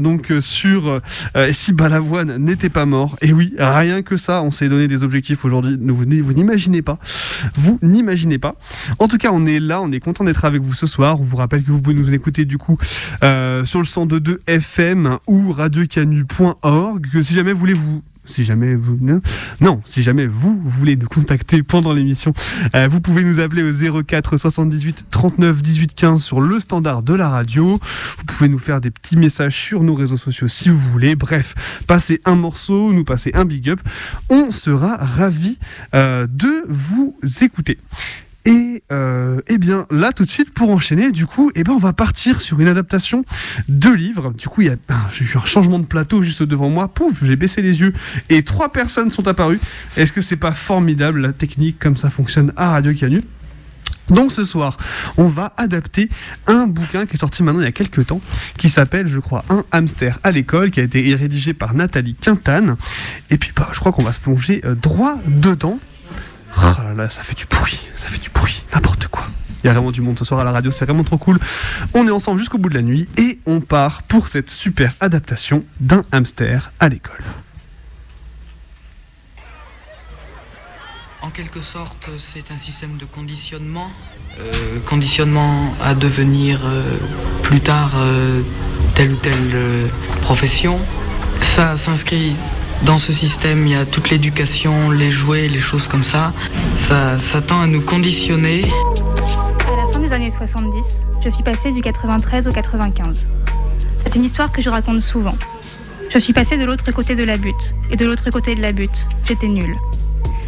donc 0.00 0.30
euh, 0.30 0.40
sur 0.40 1.00
euh, 1.36 1.52
si 1.52 1.72
Balavoine 1.72 2.36
n'était 2.36 2.68
pas 2.68 2.86
mort. 2.86 3.16
Et 3.20 3.32
oui, 3.32 3.54
rien 3.58 4.02
que 4.02 4.16
ça, 4.16 4.42
on 4.42 4.50
s'est 4.50 4.68
donné 4.68 4.88
des 4.88 5.02
objectifs 5.02 5.44
aujourd'hui. 5.44 5.76
Vous, 5.80 6.04
n'imaginez 6.04 6.82
pas. 6.82 6.98
Vous 7.54 7.78
n'imaginez 7.82 8.38
pas. 8.38 8.56
En 8.98 9.08
tout 9.08 9.18
cas, 9.18 9.30
on 9.32 9.46
est 9.46 9.60
là, 9.60 9.80
on 9.82 9.92
est 9.92 10.00
content 10.00 10.24
d'être 10.24 10.44
avec 10.44 10.62
vous 10.62 10.74
ce 10.74 10.86
soir. 10.86 11.20
On 11.20 11.24
vous 11.24 11.36
rappelle 11.36 11.62
que 11.62 11.70
vous 11.70 11.80
pouvez 11.80 11.96
nous 11.96 12.12
écouter 12.12 12.44
du 12.44 12.58
coup 12.58 12.78
euh, 13.22 13.64
sur 13.64 13.80
le 13.80 13.86
102.2 13.86 14.38
FM 14.46 15.18
ou 15.26 15.52
radiocanu.org. 15.52 17.22
Si 17.22 17.34
jamais 17.34 17.52
vous 17.52 17.60
voulez 17.60 17.74
vous 17.74 18.02
si 18.26 18.44
jamais 18.44 18.74
vous 18.74 18.98
non, 19.60 19.80
si 19.84 20.02
jamais 20.02 20.26
vous 20.26 20.60
voulez 20.64 20.96
nous 20.96 21.06
contacter 21.06 21.62
pendant 21.62 21.92
l'émission, 21.92 22.32
euh, 22.74 22.88
vous 22.88 23.00
pouvez 23.00 23.24
nous 23.24 23.40
appeler 23.40 23.62
au 23.62 24.02
04 24.02 24.36
78 24.36 25.06
39 25.10 25.62
18 25.62 25.94
15 25.94 26.22
sur 26.22 26.40
le 26.40 26.60
standard 26.60 27.02
de 27.02 27.14
la 27.14 27.28
radio. 27.28 27.78
Vous 28.18 28.24
pouvez 28.24 28.48
nous 28.48 28.58
faire 28.58 28.80
des 28.80 28.90
petits 28.90 29.16
messages 29.16 29.56
sur 29.56 29.82
nos 29.82 29.94
réseaux 29.94 30.16
sociaux 30.16 30.48
si 30.48 30.68
vous 30.68 30.78
voulez. 30.78 31.16
Bref, 31.16 31.54
passez 31.86 32.20
un 32.24 32.34
morceau, 32.34 32.92
nous 32.92 33.04
passer 33.04 33.30
un 33.34 33.44
big 33.44 33.70
up. 33.70 33.80
On 34.28 34.50
sera 34.50 34.96
ravis 34.96 35.58
euh, 35.94 36.26
de 36.28 36.64
vous 36.68 37.16
écouter. 37.40 37.78
Et 38.46 38.84
euh, 38.92 39.40
eh 39.48 39.58
bien 39.58 39.86
là 39.90 40.12
tout 40.12 40.24
de 40.24 40.30
suite 40.30 40.54
pour 40.54 40.70
enchaîner, 40.70 41.10
du 41.10 41.26
coup, 41.26 41.50
eh 41.56 41.64
ben 41.64 41.72
on 41.72 41.78
va 41.78 41.92
partir 41.92 42.40
sur 42.40 42.60
une 42.60 42.68
adaptation 42.68 43.24
de 43.68 43.90
livres. 43.90 44.32
Du 44.32 44.48
coup, 44.48 44.62
il 44.62 44.68
y 44.68 44.70
a 44.70 44.76
ah, 44.88 45.08
j'ai 45.12 45.24
eu 45.24 45.36
un 45.36 45.44
changement 45.44 45.80
de 45.80 45.84
plateau 45.84 46.22
juste 46.22 46.44
devant 46.44 46.70
moi. 46.70 46.88
Pouf, 46.88 47.24
j'ai 47.24 47.36
baissé 47.36 47.60
les 47.60 47.80
yeux 47.80 47.92
et 48.28 48.44
trois 48.44 48.72
personnes 48.72 49.10
sont 49.10 49.26
apparues. 49.26 49.60
Est-ce 49.96 50.12
que 50.12 50.20
c'est 50.20 50.36
pas 50.36 50.52
formidable 50.52 51.20
la 51.20 51.32
technique 51.32 51.78
comme 51.80 51.96
ça 51.96 52.08
fonctionne 52.08 52.52
à 52.56 52.70
Radio 52.70 52.94
Canu? 52.94 53.22
Donc 54.08 54.30
ce 54.30 54.44
soir, 54.44 54.76
on 55.16 55.26
va 55.26 55.52
adapter 55.56 56.08
un 56.46 56.66
bouquin 56.66 57.06
qui 57.06 57.14
est 57.14 57.18
sorti 57.18 57.42
maintenant 57.42 57.60
il 57.60 57.64
y 57.64 57.68
a 57.68 57.72
quelques 57.72 58.06
temps, 58.06 58.20
qui 58.56 58.68
s'appelle, 58.68 59.08
je 59.08 59.18
crois, 59.18 59.44
Un 59.50 59.64
hamster 59.72 60.18
à 60.22 60.30
l'école, 60.30 60.70
qui 60.70 60.80
a 60.80 60.84
été 60.84 61.14
rédigé 61.14 61.54
par 61.54 61.74
Nathalie 61.74 62.14
Quintane. 62.14 62.76
Et 63.30 63.38
puis, 63.38 63.50
bah, 63.54 63.68
je 63.72 63.80
crois 63.80 63.92
qu'on 63.92 64.04
va 64.04 64.12
se 64.12 64.20
plonger 64.20 64.62
euh, 64.64 64.74
droit 64.74 65.18
dedans. 65.26 65.80
Oh 66.56 66.82
là 66.82 66.94
là, 66.94 67.08
ça 67.08 67.22
fait 67.22 67.36
du 67.36 67.46
bruit, 67.46 67.80
ça 67.96 68.08
fait 68.08 68.18
du 68.20 68.30
bruit, 68.30 68.62
n'importe 68.74 69.08
quoi. 69.08 69.26
Il 69.62 69.66
y 69.66 69.70
a 69.70 69.72
vraiment 69.72 69.90
du 69.90 70.00
monde 70.00 70.18
ce 70.18 70.24
soir 70.24 70.40
à 70.40 70.44
la 70.44 70.52
radio, 70.52 70.70
c'est 70.70 70.84
vraiment 70.84 71.04
trop 71.04 71.18
cool. 71.18 71.38
On 71.94 72.06
est 72.06 72.10
ensemble 72.10 72.38
jusqu'au 72.38 72.58
bout 72.58 72.68
de 72.68 72.74
la 72.74 72.82
nuit 72.82 73.08
et 73.16 73.40
on 73.46 73.60
part 73.60 74.02
pour 74.04 74.28
cette 74.28 74.48
super 74.50 74.94
adaptation 75.00 75.64
d'un 75.80 76.04
hamster 76.12 76.70
à 76.80 76.88
l'école. 76.88 77.22
En 81.22 81.30
quelque 81.30 81.60
sorte, 81.62 82.08
c'est 82.32 82.52
un 82.52 82.58
système 82.58 82.96
de 82.98 83.04
conditionnement. 83.04 83.90
euh, 84.38 84.78
conditionnement 84.88 85.74
à 85.82 85.94
devenir 85.94 86.60
euh, 86.64 86.98
plus 87.42 87.60
tard 87.60 87.92
euh, 87.96 88.42
telle 88.94 89.12
ou 89.12 89.16
telle 89.16 89.90
profession. 90.22 90.78
Ça 91.42 91.76
s'inscrit 91.78 92.36
dans 92.84 92.98
ce 92.98 93.12
système, 93.12 93.66
il 93.66 93.72
y 93.72 93.76
a 93.76 93.86
toute 93.86 94.10
l'éducation, 94.10 94.90
les 94.90 95.10
jouets, 95.10 95.48
les 95.48 95.60
choses 95.60 95.88
comme 95.88 96.04
ça. 96.04 96.32
Ça, 96.88 97.18
ça 97.20 97.40
tend 97.40 97.60
à 97.60 97.66
nous 97.66 97.80
conditionner. 97.80 98.62
À 99.66 99.86
la 99.86 99.92
fin 99.92 100.00
des 100.00 100.12
années 100.12 100.30
70, 100.30 101.06
je 101.24 101.30
suis 101.30 101.42
passée 101.42 101.72
du 101.72 101.80
93 101.80 102.46
au 102.48 102.52
95. 102.52 103.26
C'est 104.04 104.14
une 104.14 104.24
histoire 104.24 104.52
que 104.52 104.62
je 104.62 104.70
raconte 104.70 105.00
souvent. 105.00 105.36
Je 106.10 106.18
suis 106.18 106.32
passée 106.32 106.56
de 106.56 106.64
l'autre 106.64 106.92
côté 106.92 107.14
de 107.14 107.24
la 107.24 107.36
butte, 107.36 107.74
et 107.90 107.96
de 107.96 108.06
l'autre 108.06 108.30
côté 108.30 108.54
de 108.54 108.62
la 108.62 108.72
butte, 108.72 109.08
j'étais 109.24 109.48
nulle. 109.48 109.76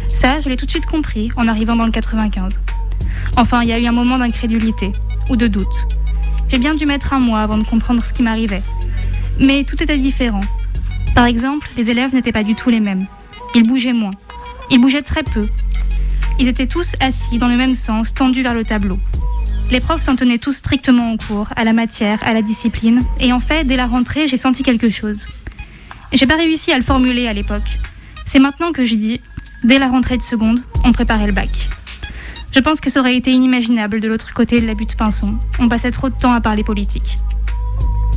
Ça, 0.07 0.39
je 0.39 0.49
l'ai 0.49 0.55
tout 0.55 0.65
de 0.65 0.71
suite 0.71 0.85
compris 0.85 1.31
en 1.35 1.47
arrivant 1.47 1.75
dans 1.75 1.85
le 1.85 1.91
95. 1.91 2.59
Enfin, 3.35 3.61
il 3.63 3.69
y 3.69 3.73
a 3.73 3.79
eu 3.79 3.85
un 3.85 3.91
moment 3.91 4.17
d'incrédulité, 4.17 4.91
ou 5.29 5.35
de 5.35 5.47
doute. 5.47 5.87
J'ai 6.47 6.57
bien 6.57 6.75
dû 6.75 6.85
mettre 6.85 7.13
un 7.13 7.19
mois 7.19 7.41
avant 7.41 7.57
de 7.57 7.63
comprendre 7.63 8.03
ce 8.03 8.13
qui 8.13 8.23
m'arrivait. 8.23 8.63
Mais 9.39 9.63
tout 9.63 9.81
était 9.81 9.97
différent. 9.97 10.41
Par 11.15 11.25
exemple, 11.25 11.69
les 11.77 11.89
élèves 11.89 12.13
n'étaient 12.13 12.31
pas 12.31 12.43
du 12.43 12.55
tout 12.55 12.69
les 12.69 12.79
mêmes. 12.79 13.05
Ils 13.55 13.67
bougeaient 13.67 13.93
moins. 13.93 14.13
Ils 14.69 14.79
bougeaient 14.79 15.01
très 15.01 15.23
peu. 15.23 15.47
Ils 16.39 16.47
étaient 16.47 16.67
tous 16.67 16.95
assis 16.99 17.37
dans 17.37 17.47
le 17.47 17.57
même 17.57 17.75
sens, 17.75 18.13
tendus 18.13 18.43
vers 18.43 18.53
le 18.53 18.63
tableau. 18.63 18.97
Les 19.71 19.81
profs 19.81 20.01
s'en 20.01 20.15
tenaient 20.15 20.37
tous 20.37 20.53
strictement 20.53 21.13
au 21.13 21.17
cours, 21.17 21.49
à 21.55 21.63
la 21.63 21.73
matière, 21.73 22.19
à 22.23 22.33
la 22.33 22.41
discipline, 22.41 23.01
et 23.19 23.33
en 23.33 23.39
fait, 23.39 23.65
dès 23.65 23.75
la 23.75 23.85
rentrée, 23.85 24.27
j'ai 24.27 24.37
senti 24.37 24.63
quelque 24.63 24.89
chose. 24.89 25.27
J'ai 26.11 26.25
pas 26.25 26.37
réussi 26.37 26.71
à 26.71 26.77
le 26.77 26.83
formuler 26.83 27.27
à 27.27 27.33
l'époque. 27.33 27.77
C'est 28.25 28.39
maintenant 28.39 28.71
que 28.71 28.85
je 28.85 28.95
dis, 28.95 29.21
dès 29.63 29.77
la 29.77 29.87
rentrée 29.87 30.17
de 30.17 30.23
seconde, 30.23 30.63
on 30.83 30.91
préparait 30.91 31.27
le 31.27 31.33
bac. 31.33 31.69
Je 32.51 32.59
pense 32.59 32.81
que 32.81 32.89
ça 32.89 32.99
aurait 32.99 33.15
été 33.15 33.31
inimaginable 33.31 33.99
de 33.99 34.07
l'autre 34.07 34.33
côté 34.33 34.59
de 34.59 34.65
la 34.65 34.73
butte 34.73 34.95
Pinson. 34.95 35.35
On 35.59 35.69
passait 35.69 35.91
trop 35.91 36.09
de 36.09 36.15
temps 36.15 36.33
à 36.33 36.41
parler 36.41 36.63
politique. 36.63 37.17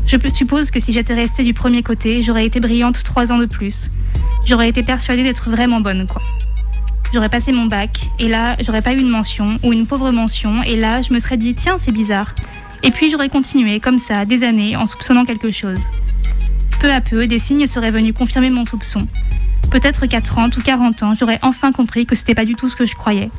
Je 0.07 0.17
suppose 0.29 0.71
que 0.71 0.81
si 0.81 0.93
j'étais 0.93 1.15
restée 1.15 1.43
du 1.43 1.55
premier 1.55 1.83
côté, 1.83 2.23
j'aurais 2.23 2.45
été 2.45 2.61
brillante 2.61 3.03
trois 3.03 3.33
ans 3.33 3.39
de 3.39 3.47
plus. 3.47 3.91
J'aurais 4.45 4.69
été 4.69 4.83
persuadée 4.83 5.23
d'être 5.23 5.51
vraiment 5.51 5.81
bonne, 5.81 6.07
quoi. 6.07 6.21
J'aurais 7.13 7.29
passé 7.29 7.53
mon 7.53 7.67
bac, 7.67 8.01
et 8.19 8.29
là, 8.29 8.57
j'aurais 8.61 8.83
pas 8.83 8.93
eu 8.93 8.99
une 8.99 9.09
mention, 9.09 9.59
ou 9.63 9.73
une 9.73 9.87
pauvre 9.87 10.11
mention, 10.11 10.63
et 10.63 10.77
là, 10.77 11.03
je 11.03 11.13
me 11.13 11.19
serais 11.19 11.37
dit, 11.37 11.55
tiens, 11.55 11.77
c'est 11.79 11.93
bizarre. 11.93 12.35
Et 12.83 12.91
puis 12.91 13.11
j'aurais 13.11 13.29
continué, 13.29 13.81
comme 13.81 13.99
ça, 13.99 14.25
des 14.25 14.43
années, 14.43 14.77
en 14.77 14.87
soupçonnant 14.87 15.25
quelque 15.25 15.51
chose. 15.53 15.81
Peu 16.81 16.91
à 16.91 17.01
peu, 17.01 17.27
des 17.27 17.39
signes 17.39 17.67
seraient 17.67 17.91
venus 17.91 18.13
confirmer 18.13 18.51
mon 18.51 18.65
soupçon. 18.65 19.07
Peut-être 19.71 20.07
qu'à 20.07 20.21
30 20.21 20.57
ou 20.57 20.63
40 20.63 21.03
ans, 21.03 21.15
j'aurais 21.15 21.39
enfin 21.43 21.71
compris 21.71 22.07
que 22.07 22.17
c'était 22.17 22.35
pas 22.35 22.45
du 22.45 22.55
tout 22.55 22.69
ce 22.69 22.77
que 22.77 22.87
je 22.87 22.95
croyais. 22.95 23.31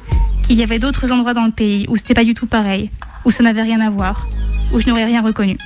Qu'il 0.44 0.58
y 0.58 0.64
avait 0.64 0.80
d'autres 0.80 1.12
endroits 1.12 1.34
dans 1.34 1.46
le 1.46 1.52
pays 1.52 1.86
où 1.90 1.98
c'était 1.98 2.14
pas 2.14 2.24
du 2.24 2.34
tout 2.34 2.48
pareil, 2.48 2.90
où 3.26 3.32
ça 3.32 3.44
n'avait 3.44 3.62
rien 3.62 3.82
à 3.82 3.90
voir, 3.90 4.28
où 4.72 4.80
je 4.80 4.88
n'aurais 4.88 5.06
rien 5.06 5.22
reconnu. 5.22 5.58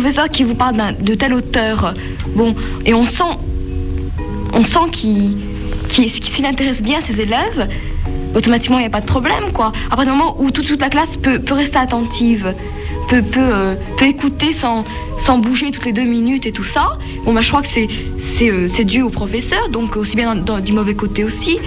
Professeur 0.00 0.28
qui 0.28 0.44
vous 0.44 0.54
parle 0.54 0.76
de 1.00 1.14
tel 1.14 1.34
auteur, 1.34 1.92
bon, 2.36 2.54
et 2.86 2.94
on 2.94 3.04
sent, 3.06 3.34
on 4.54 4.62
sent 4.62 4.90
qu'il, 4.92 5.36
qu'il- 5.88 6.08
s'il 6.10 6.46
intéresse 6.46 6.80
bien 6.80 7.00
ses 7.02 7.20
élèves, 7.20 7.68
automatiquement 8.36 8.78
il 8.78 8.82
n'y 8.82 8.86
a 8.86 8.90
pas 8.90 9.00
de 9.00 9.06
problème, 9.06 9.50
quoi. 9.52 9.72
À 9.90 9.96
partir 9.96 10.12
du 10.12 10.18
moment 10.18 10.36
où 10.38 10.52
toute, 10.52 10.68
toute 10.68 10.80
la 10.80 10.88
classe 10.88 11.16
peut, 11.20 11.40
peut 11.40 11.54
rester 11.54 11.78
attentive, 11.78 12.54
peut, 13.08 13.22
peut, 13.22 13.40
euh, 13.40 13.74
peut 13.98 14.06
écouter 14.06 14.54
sans, 14.60 14.84
sans 15.26 15.38
bouger 15.38 15.72
toutes 15.72 15.86
les 15.86 15.92
deux 15.92 16.04
minutes 16.04 16.46
et 16.46 16.52
tout 16.52 16.64
ça, 16.64 16.96
bon, 17.24 17.32
bah, 17.32 17.40
je 17.42 17.48
crois 17.48 17.62
que 17.62 17.68
c'est, 17.74 17.88
c'est, 18.38 18.50
euh, 18.52 18.84
dû 18.84 19.02
au 19.02 19.10
professeur, 19.10 19.68
donc 19.70 19.96
aussi 19.96 20.14
bien 20.14 20.36
du 20.36 20.72
mauvais 20.72 20.94
côté 20.94 21.24
aussi. 21.24 21.58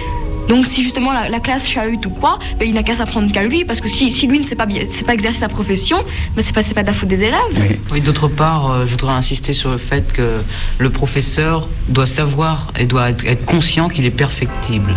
Donc 0.48 0.66
si 0.66 0.82
justement 0.82 1.12
la, 1.12 1.28
la 1.28 1.40
classe 1.40 1.66
chahute 1.66 2.04
ou 2.06 2.10
quoi, 2.10 2.38
ben, 2.58 2.68
il 2.68 2.74
n'a 2.74 2.82
qu'à 2.82 2.96
s'apprendre 2.96 3.30
qu'à 3.32 3.44
lui, 3.44 3.64
parce 3.64 3.80
que 3.80 3.88
si, 3.88 4.12
si 4.12 4.26
lui 4.26 4.40
ne 4.40 4.46
sait 4.46 4.54
pas, 4.54 4.66
sait 4.68 5.04
pas 5.04 5.14
exercer 5.14 5.40
sa 5.40 5.48
profession, 5.48 5.98
ben, 6.36 6.44
c'est 6.44 6.52
pas, 6.52 6.62
c'est 6.62 6.74
pas 6.74 6.82
de 6.82 6.88
la 6.88 6.94
faute 6.94 7.08
des 7.08 7.22
élèves. 7.22 7.78
Oui, 7.90 8.00
d'autre 8.00 8.28
part, 8.28 8.70
euh, 8.70 8.84
je 8.86 8.92
voudrais 8.92 9.14
insister 9.14 9.54
sur 9.54 9.70
le 9.70 9.78
fait 9.78 10.12
que 10.12 10.42
le 10.78 10.90
professeur 10.90 11.68
doit 11.88 12.06
savoir 12.06 12.72
et 12.78 12.86
doit 12.86 13.10
être, 13.10 13.24
être 13.24 13.44
conscient 13.44 13.88
qu'il 13.88 14.04
est 14.04 14.10
perfectible. 14.10 14.94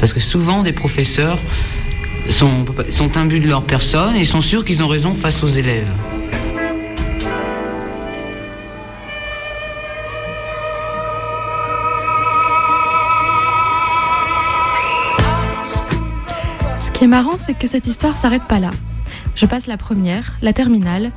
Parce 0.00 0.12
que 0.12 0.20
souvent, 0.20 0.62
des 0.62 0.72
professeurs 0.72 1.38
sont, 2.30 2.64
sont 2.90 3.16
imbus 3.16 3.40
de 3.40 3.48
leur 3.48 3.62
personne 3.62 4.16
et 4.16 4.24
sont 4.24 4.40
sûrs 4.40 4.64
qu'ils 4.64 4.82
ont 4.82 4.88
raison 4.88 5.14
face 5.14 5.42
aux 5.42 5.48
élèves. 5.48 5.88
Qui 16.98 17.04
est 17.04 17.06
marrant, 17.06 17.36
c'est 17.36 17.54
que 17.54 17.68
cette 17.68 17.86
histoire 17.86 18.16
s'arrête 18.16 18.42
pas 18.48 18.58
là. 18.58 18.70
Je 19.36 19.46
passe 19.46 19.68
la 19.68 19.76
première, 19.76 20.32
la 20.42 20.52
terminale, 20.52 21.12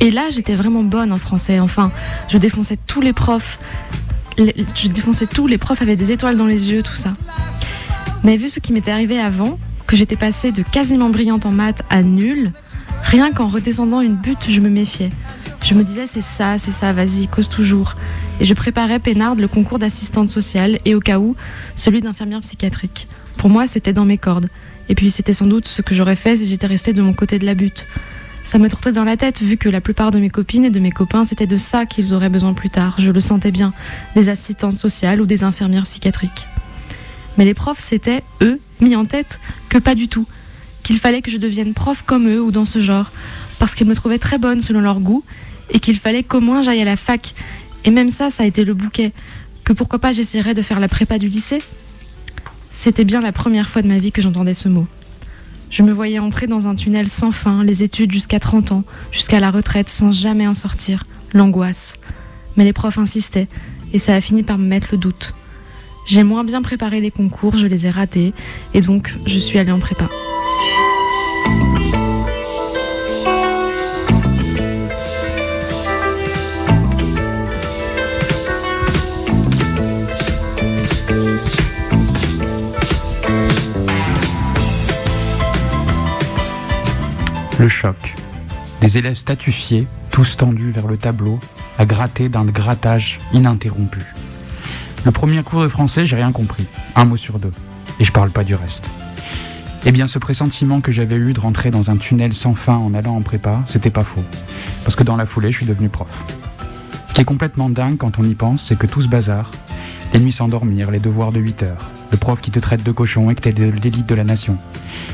et 0.00 0.10
là 0.10 0.30
j'étais 0.30 0.56
vraiment 0.56 0.82
bonne 0.82 1.12
en 1.12 1.16
français. 1.16 1.60
Enfin, 1.60 1.92
je 2.28 2.38
défonçais 2.38 2.76
tous 2.88 3.00
les 3.00 3.12
profs. 3.12 3.60
Je 4.36 4.88
défonçais 4.88 5.28
tous 5.28 5.46
les 5.46 5.58
profs 5.58 5.80
avaient 5.80 5.94
des 5.94 6.10
étoiles 6.10 6.36
dans 6.36 6.48
les 6.48 6.72
yeux, 6.72 6.82
tout 6.82 6.96
ça. 6.96 7.14
Mais 8.24 8.36
vu 8.36 8.48
ce 8.48 8.58
qui 8.58 8.72
m'était 8.72 8.90
arrivé 8.90 9.20
avant, 9.20 9.60
que 9.86 9.94
j'étais 9.94 10.16
passée 10.16 10.50
de 10.50 10.64
quasiment 10.64 11.08
brillante 11.08 11.46
en 11.46 11.52
maths 11.52 11.84
à 11.88 12.02
nulle, 12.02 12.50
rien 13.04 13.30
qu'en 13.30 13.46
redescendant 13.46 14.00
une 14.00 14.16
butte, 14.16 14.46
je 14.48 14.58
me 14.58 14.70
méfiais. 14.70 15.10
Je 15.62 15.74
me 15.74 15.84
disais 15.84 16.08
c'est 16.08 16.20
ça, 16.20 16.58
c'est 16.58 16.72
ça, 16.72 16.92
vas-y, 16.92 17.28
cause 17.28 17.48
toujours. 17.48 17.94
Et 18.40 18.44
je 18.44 18.54
préparais 18.54 18.98
peinarde 18.98 19.38
le 19.38 19.46
concours 19.46 19.78
d'assistante 19.78 20.28
sociale 20.28 20.80
et 20.84 20.96
au 20.96 21.00
cas 21.00 21.20
où, 21.20 21.36
celui 21.76 22.00
d'infirmière 22.00 22.40
psychiatrique. 22.40 23.06
Pour 23.42 23.50
moi, 23.50 23.66
c'était 23.66 23.92
dans 23.92 24.04
mes 24.04 24.18
cordes. 24.18 24.48
Et 24.88 24.94
puis 24.94 25.10
c'était 25.10 25.32
sans 25.32 25.48
doute 25.48 25.66
ce 25.66 25.82
que 25.82 25.96
j'aurais 25.96 26.14
fait 26.14 26.36
si 26.36 26.46
j'étais 26.46 26.68
restée 26.68 26.92
de 26.92 27.02
mon 27.02 27.12
côté 27.12 27.40
de 27.40 27.44
la 27.44 27.54
butte. 27.54 27.88
Ça 28.44 28.60
me 28.60 28.68
tournait 28.68 28.92
dans 28.92 29.02
la 29.02 29.16
tête 29.16 29.42
vu 29.42 29.56
que 29.56 29.68
la 29.68 29.80
plupart 29.80 30.12
de 30.12 30.20
mes 30.20 30.30
copines 30.30 30.64
et 30.64 30.70
de 30.70 30.78
mes 30.78 30.92
copains, 30.92 31.24
c'était 31.24 31.48
de 31.48 31.56
ça 31.56 31.84
qu'ils 31.84 32.14
auraient 32.14 32.28
besoin 32.28 32.54
plus 32.54 32.70
tard. 32.70 32.94
Je 32.98 33.10
le 33.10 33.18
sentais 33.18 33.50
bien, 33.50 33.72
des 34.14 34.28
assistantes 34.28 34.78
sociales 34.78 35.20
ou 35.20 35.26
des 35.26 35.42
infirmières 35.42 35.82
psychiatriques. 35.82 36.46
Mais 37.36 37.44
les 37.44 37.52
profs 37.52 37.80
s'étaient, 37.80 38.22
eux, 38.42 38.60
mis 38.80 38.94
en 38.94 39.04
tête 39.04 39.40
que 39.68 39.78
pas 39.78 39.96
du 39.96 40.06
tout. 40.06 40.28
Qu'il 40.84 41.00
fallait 41.00 41.20
que 41.20 41.32
je 41.32 41.36
devienne 41.36 41.74
prof 41.74 42.04
comme 42.06 42.28
eux 42.28 42.40
ou 42.40 42.52
dans 42.52 42.64
ce 42.64 42.78
genre. 42.78 43.10
Parce 43.58 43.74
qu'ils 43.74 43.88
me 43.88 43.96
trouvaient 43.96 44.20
très 44.20 44.38
bonne 44.38 44.60
selon 44.60 44.80
leur 44.80 45.00
goût 45.00 45.24
et 45.68 45.80
qu'il 45.80 45.98
fallait 45.98 46.22
qu'au 46.22 46.38
moins 46.38 46.62
j'aille 46.62 46.82
à 46.82 46.84
la 46.84 46.94
fac. 46.94 47.34
Et 47.84 47.90
même 47.90 48.08
ça, 48.08 48.30
ça 48.30 48.44
a 48.44 48.46
été 48.46 48.64
le 48.64 48.74
bouquet. 48.74 49.10
Que 49.64 49.72
pourquoi 49.72 49.98
pas 49.98 50.12
j'essaierais 50.12 50.54
de 50.54 50.62
faire 50.62 50.78
la 50.78 50.86
prépa 50.86 51.18
du 51.18 51.28
lycée? 51.28 51.60
C'était 52.72 53.04
bien 53.04 53.20
la 53.20 53.32
première 53.32 53.68
fois 53.68 53.82
de 53.82 53.88
ma 53.88 53.98
vie 53.98 54.12
que 54.12 54.22
j'entendais 54.22 54.54
ce 54.54 54.68
mot. 54.68 54.86
Je 55.70 55.82
me 55.82 55.92
voyais 55.92 56.18
entrer 56.18 56.46
dans 56.46 56.68
un 56.68 56.74
tunnel 56.74 57.08
sans 57.08 57.30
fin, 57.30 57.64
les 57.64 57.82
études 57.82 58.12
jusqu'à 58.12 58.40
30 58.40 58.72
ans, 58.72 58.84
jusqu'à 59.10 59.40
la 59.40 59.50
retraite 59.50 59.88
sans 59.88 60.10
jamais 60.10 60.46
en 60.46 60.54
sortir. 60.54 61.04
L'angoisse. 61.32 61.94
Mais 62.56 62.64
les 62.64 62.72
profs 62.72 62.98
insistaient 62.98 63.48
et 63.92 63.98
ça 63.98 64.14
a 64.14 64.20
fini 64.20 64.42
par 64.42 64.58
me 64.58 64.66
mettre 64.66 64.88
le 64.92 64.98
doute. 64.98 65.34
J'ai 66.06 66.24
moins 66.24 66.44
bien 66.44 66.62
préparé 66.62 67.00
les 67.00 67.10
concours, 67.10 67.56
je 67.56 67.66
les 67.66 67.86
ai 67.86 67.90
ratés 67.90 68.34
et 68.74 68.80
donc 68.80 69.14
je 69.26 69.38
suis 69.38 69.58
allée 69.58 69.72
en 69.72 69.78
prépa. 69.78 70.08
Le 87.62 87.68
choc. 87.68 88.16
Des 88.80 88.98
élèves 88.98 89.14
statufiés, 89.14 89.86
tous 90.10 90.36
tendus 90.36 90.72
vers 90.72 90.88
le 90.88 90.96
tableau, 90.96 91.38
à 91.78 91.86
gratter 91.86 92.28
d'un 92.28 92.44
grattage 92.44 93.20
ininterrompu. 93.32 94.00
Le 95.04 95.12
premier 95.12 95.40
cours 95.44 95.62
de 95.62 95.68
français, 95.68 96.04
j'ai 96.04 96.16
rien 96.16 96.32
compris. 96.32 96.66
Un 96.96 97.04
mot 97.04 97.16
sur 97.16 97.38
deux. 97.38 97.52
Et 98.00 98.04
je 98.04 98.10
parle 98.10 98.30
pas 98.30 98.42
du 98.42 98.56
reste. 98.56 98.84
Eh 99.86 99.92
bien, 99.92 100.08
ce 100.08 100.18
pressentiment 100.18 100.80
que 100.80 100.90
j'avais 100.90 101.14
eu 101.14 101.34
de 101.34 101.38
rentrer 101.38 101.70
dans 101.70 101.88
un 101.88 101.98
tunnel 101.98 102.34
sans 102.34 102.56
fin 102.56 102.74
en 102.74 102.94
allant 102.94 103.14
en 103.14 103.22
prépa, 103.22 103.62
c'était 103.68 103.90
pas 103.90 104.02
faux. 104.02 104.24
Parce 104.82 104.96
que 104.96 105.04
dans 105.04 105.16
la 105.16 105.24
foulée, 105.24 105.52
je 105.52 105.58
suis 105.58 105.66
devenu 105.66 105.88
prof. 105.88 106.24
Ce 107.10 107.14
qui 107.14 107.20
est 107.20 107.24
complètement 107.24 107.70
dingue 107.70 107.96
quand 107.96 108.18
on 108.18 108.24
y 108.24 108.34
pense, 108.34 108.64
c'est 108.64 108.76
que 108.76 108.88
tout 108.88 109.02
ce 109.02 109.08
bazar, 109.08 109.52
les 110.12 110.18
nuits 110.18 110.32
sans 110.32 110.48
dormir, 110.48 110.90
les 110.90 110.98
devoirs 110.98 111.30
de 111.30 111.38
8 111.38 111.62
heures, 111.62 111.86
le 112.12 112.18
prof 112.18 112.40
qui 112.40 112.50
te 112.50 112.60
traite 112.60 112.84
de 112.84 112.92
cochon 112.92 113.30
et 113.30 113.34
que 113.34 113.40
t'es 113.40 113.52
de 113.52 113.64
l'élite 113.64 114.06
de 114.06 114.14
la 114.14 114.22
nation, 114.22 114.56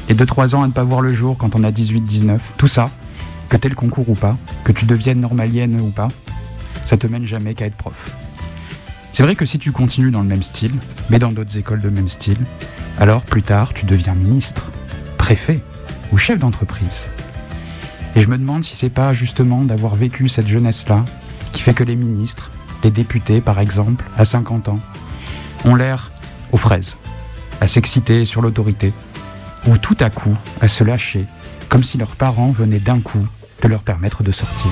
les 0.09 0.15
2-3 0.15 0.57
ans 0.57 0.63
à 0.65 0.67
ne 0.67 0.73
pas 0.73 0.83
voir 0.83 1.01
le 1.01 1.15
jour 1.15 1.39
quand 1.39 1.55
on 1.55 1.65
a 1.65 1.71
18-19, 1.71 2.39
tout 2.59 2.67
ça, 2.67 2.91
que 3.49 3.57
t'aies 3.57 3.69
le 3.69 3.75
concours 3.75 4.11
ou 4.11 4.15
pas, 4.15 4.37
que 4.65 4.73
tu 4.73 4.85
deviennes 4.85 5.21
normalienne 5.21 5.81
ou 5.81 5.91
pas, 5.91 6.09
ça 6.85 6.97
te 6.97 7.07
mène 7.07 7.25
jamais 7.25 7.55
qu'à 7.55 7.67
être 7.67 7.77
prof. 7.77 8.11
C'est 9.13 9.23
vrai 9.23 9.37
que 9.37 9.47
si 9.47 9.59
tu 9.59 9.73
continues 9.73 10.11
dans 10.11 10.23
le 10.23 10.29
même 10.29 10.43
style, 10.43 10.75
mais 11.09 11.19
dans 11.19 11.33
d'autres 11.33 11.57
écoles 11.57 11.81
de 11.81 11.89
même 11.89 12.09
style, 12.09 12.39
alors 12.99 13.23
plus 13.23 13.43
tard 13.43 13.73
tu 13.75 13.87
deviens 13.87 14.15
ministre, 14.15 14.67
préfet 15.17 15.61
ou 16.13 16.19
chef 16.19 16.39
d'entreprise. 16.39 17.07
Et 18.17 18.21
je 18.21 18.29
me 18.29 18.39
demande 18.39 18.65
si 18.65 18.75
c'est 18.75 18.91
pas 18.91 19.13
justement 19.13 19.65
d'avoir 19.65 19.95
vécu 19.95 20.29
cette 20.29 20.49
jeunesse-là 20.49 21.05
qui 21.53 21.63
fait 21.63 21.75
que 21.75 21.85
les 21.85 21.97
ministres, 21.97 22.51
les 22.83 22.91
députés 22.91 23.41
par 23.41 23.61
exemple, 23.61 24.05
à 24.17 24.25
50 24.25 24.69
ans, 24.69 24.81
ont 25.65 25.75
l'air 25.75 26.11
aux 26.53 26.57
fraises, 26.57 26.97
à 27.61 27.69
s'exciter 27.69 28.25
sur 28.25 28.43
l'autorité, 28.43 28.93
ou 29.67 29.77
tout 29.79 29.97
à 30.01 30.11
coup 30.11 30.37
à 30.61 30.69
se 30.69 30.85
lâcher, 30.85 31.27
comme 31.69 31.83
si 31.83 31.99
leurs 31.99 32.17
parents 32.17 32.51
venaient 32.51 32.79
d'un 32.79 33.01
coup 33.01 33.27
de 33.63 33.69
leur 33.69 33.83
permettre 33.83 34.23
de 34.23 34.33
sortir. 34.33 34.71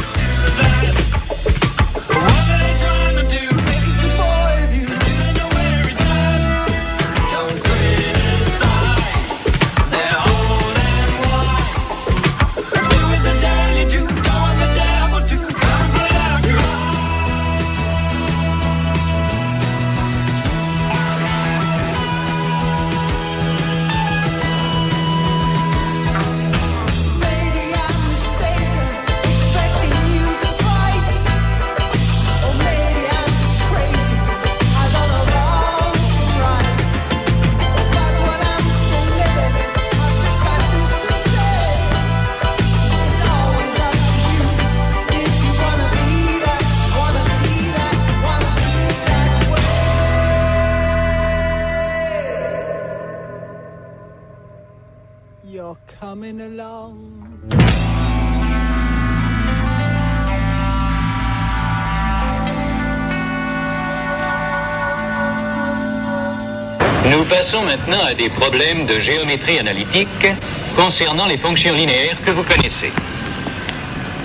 Maintenant 67.87 68.05
à 68.05 68.15
des 68.15 68.29
problèmes 68.29 68.87
de 68.87 69.01
géométrie 69.01 69.59
analytique 69.59 70.27
concernant 70.75 71.27
les 71.27 71.39
fonctions 71.39 71.73
linéaires 71.73 72.17
que 72.25 72.31
vous 72.33 72.43
connaissez. 72.43 72.93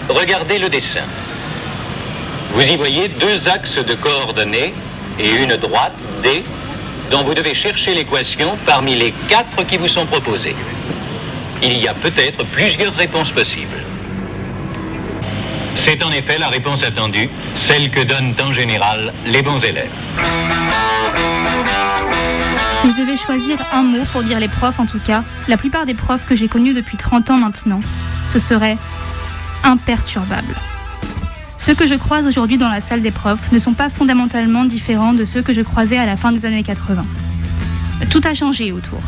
Regardez 0.09 0.57
le 0.57 0.69
dessin. 0.69 1.05
Vous 2.53 2.61
y 2.61 2.75
voyez 2.75 3.07
deux 3.07 3.47
axes 3.47 3.75
de 3.75 3.93
coordonnées 3.93 4.73
et 5.19 5.29
une 5.29 5.55
droite, 5.57 5.93
D, 6.23 6.43
dont 7.11 7.23
vous 7.23 7.33
devez 7.33 7.53
chercher 7.53 7.93
l'équation 7.93 8.57
parmi 8.65 8.95
les 8.95 9.13
quatre 9.29 9.63
qui 9.67 9.77
vous 9.77 9.87
sont 9.87 10.05
proposées. 10.05 10.55
Il 11.61 11.77
y 11.77 11.87
a 11.87 11.93
peut-être 11.93 12.43
plusieurs 12.45 12.95
réponses 12.95 13.29
possibles. 13.29 13.83
C'est 15.85 16.03
en 16.03 16.11
effet 16.11 16.37
la 16.39 16.49
réponse 16.49 16.83
attendue, 16.83 17.29
celle 17.67 17.89
que 17.91 18.01
donnent 18.01 18.35
en 18.41 18.53
général 18.53 19.13
les 19.25 19.41
bons 19.41 19.59
élèves. 19.59 19.89
Je 22.91 23.01
devais 23.01 23.15
choisir 23.15 23.57
un 23.71 23.83
mot 23.83 24.03
pour 24.11 24.21
dire 24.21 24.37
les 24.41 24.49
profs, 24.49 24.77
en 24.77 24.85
tout 24.85 24.99
cas, 24.99 25.23
la 25.47 25.55
plupart 25.55 25.85
des 25.85 25.93
profs 25.93 26.25
que 26.25 26.35
j'ai 26.35 26.49
connus 26.49 26.73
depuis 26.73 26.97
30 26.97 27.29
ans 27.29 27.37
maintenant, 27.37 27.79
ce 28.27 28.37
serait 28.37 28.77
imperturbable. 29.63 30.53
Ceux 31.57 31.73
que 31.73 31.87
je 31.87 31.93
croise 31.93 32.27
aujourd'hui 32.27 32.57
dans 32.57 32.67
la 32.67 32.81
salle 32.81 33.01
des 33.01 33.11
profs 33.11 33.49
ne 33.53 33.59
sont 33.59 33.71
pas 33.73 33.89
fondamentalement 33.89 34.65
différents 34.65 35.13
de 35.13 35.23
ceux 35.23 35.41
que 35.41 35.53
je 35.53 35.61
croisais 35.61 35.97
à 35.97 36.05
la 36.05 36.17
fin 36.17 36.33
des 36.33 36.45
années 36.45 36.63
80. 36.63 37.05
Tout 38.09 38.21
a 38.25 38.33
changé 38.33 38.73
autour. 38.73 38.99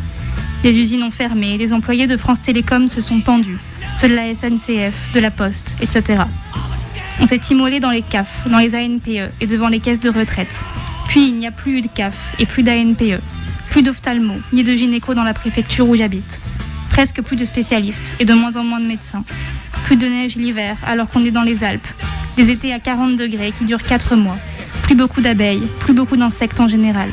Les 0.63 0.71
usines 0.71 1.03
ont 1.03 1.11
fermé, 1.11 1.57
les 1.57 1.73
employés 1.73 2.07
de 2.07 2.15
France 2.15 2.41
Télécom 2.41 2.87
se 2.87 3.01
sont 3.01 3.19
pendus, 3.19 3.57
ceux 3.95 4.07
de 4.07 4.15
la 4.15 4.33
SNCF, 4.33 4.93
de 5.13 5.19
la 5.19 5.31
Poste, 5.31 5.81
etc. 5.81 6.23
On 7.19 7.25
s'est 7.25 7.41
immolé 7.49 7.81
dans 7.81 7.91
les 7.91 8.01
CAF, 8.01 8.29
dans 8.49 8.59
les 8.59 8.75
ANPE 8.75 9.29
et 9.41 9.47
devant 9.47 9.67
les 9.67 9.81
caisses 9.81 9.99
de 9.99 10.09
retraite. 10.09 10.63
Puis 11.09 11.27
il 11.27 11.35
n'y 11.35 11.47
a 11.47 11.51
plus 11.51 11.79
eu 11.79 11.81
de 11.81 11.89
CAF 11.89 12.15
et 12.39 12.45
plus 12.45 12.63
d'ANPE, 12.63 13.19
plus 13.73 13.81
d'ophtalmo, 13.81 14.35
ni 14.51 14.63
de 14.63 14.75
gynéco 14.75 15.15
dans 15.15 15.23
la 15.23 15.33
préfecture 15.33 15.89
où 15.89 15.95
j'habite. 15.95 16.39
Presque 16.91 17.23
plus 17.23 17.35
de 17.35 17.43
spécialistes 17.43 18.11
et 18.19 18.23
de 18.23 18.35
moins 18.35 18.55
en 18.55 18.63
moins 18.63 18.79
de 18.79 18.85
médecins. 18.85 19.23
Plus 19.85 19.95
de 19.95 20.05
neige 20.05 20.35
l'hiver 20.35 20.77
alors 20.85 21.09
qu'on 21.09 21.25
est 21.25 21.31
dans 21.31 21.41
les 21.41 21.63
Alpes. 21.63 21.87
Des 22.37 22.51
étés 22.51 22.71
à 22.71 22.77
40 22.77 23.15
degrés 23.15 23.51
qui 23.51 23.65
durent 23.65 23.81
4 23.81 24.15
mois. 24.15 24.37
Plus 24.83 24.93
beaucoup 24.93 25.21
d'abeilles, 25.21 25.67
plus 25.79 25.95
beaucoup 25.95 26.17
d'insectes 26.17 26.59
en 26.59 26.67
général. 26.67 27.09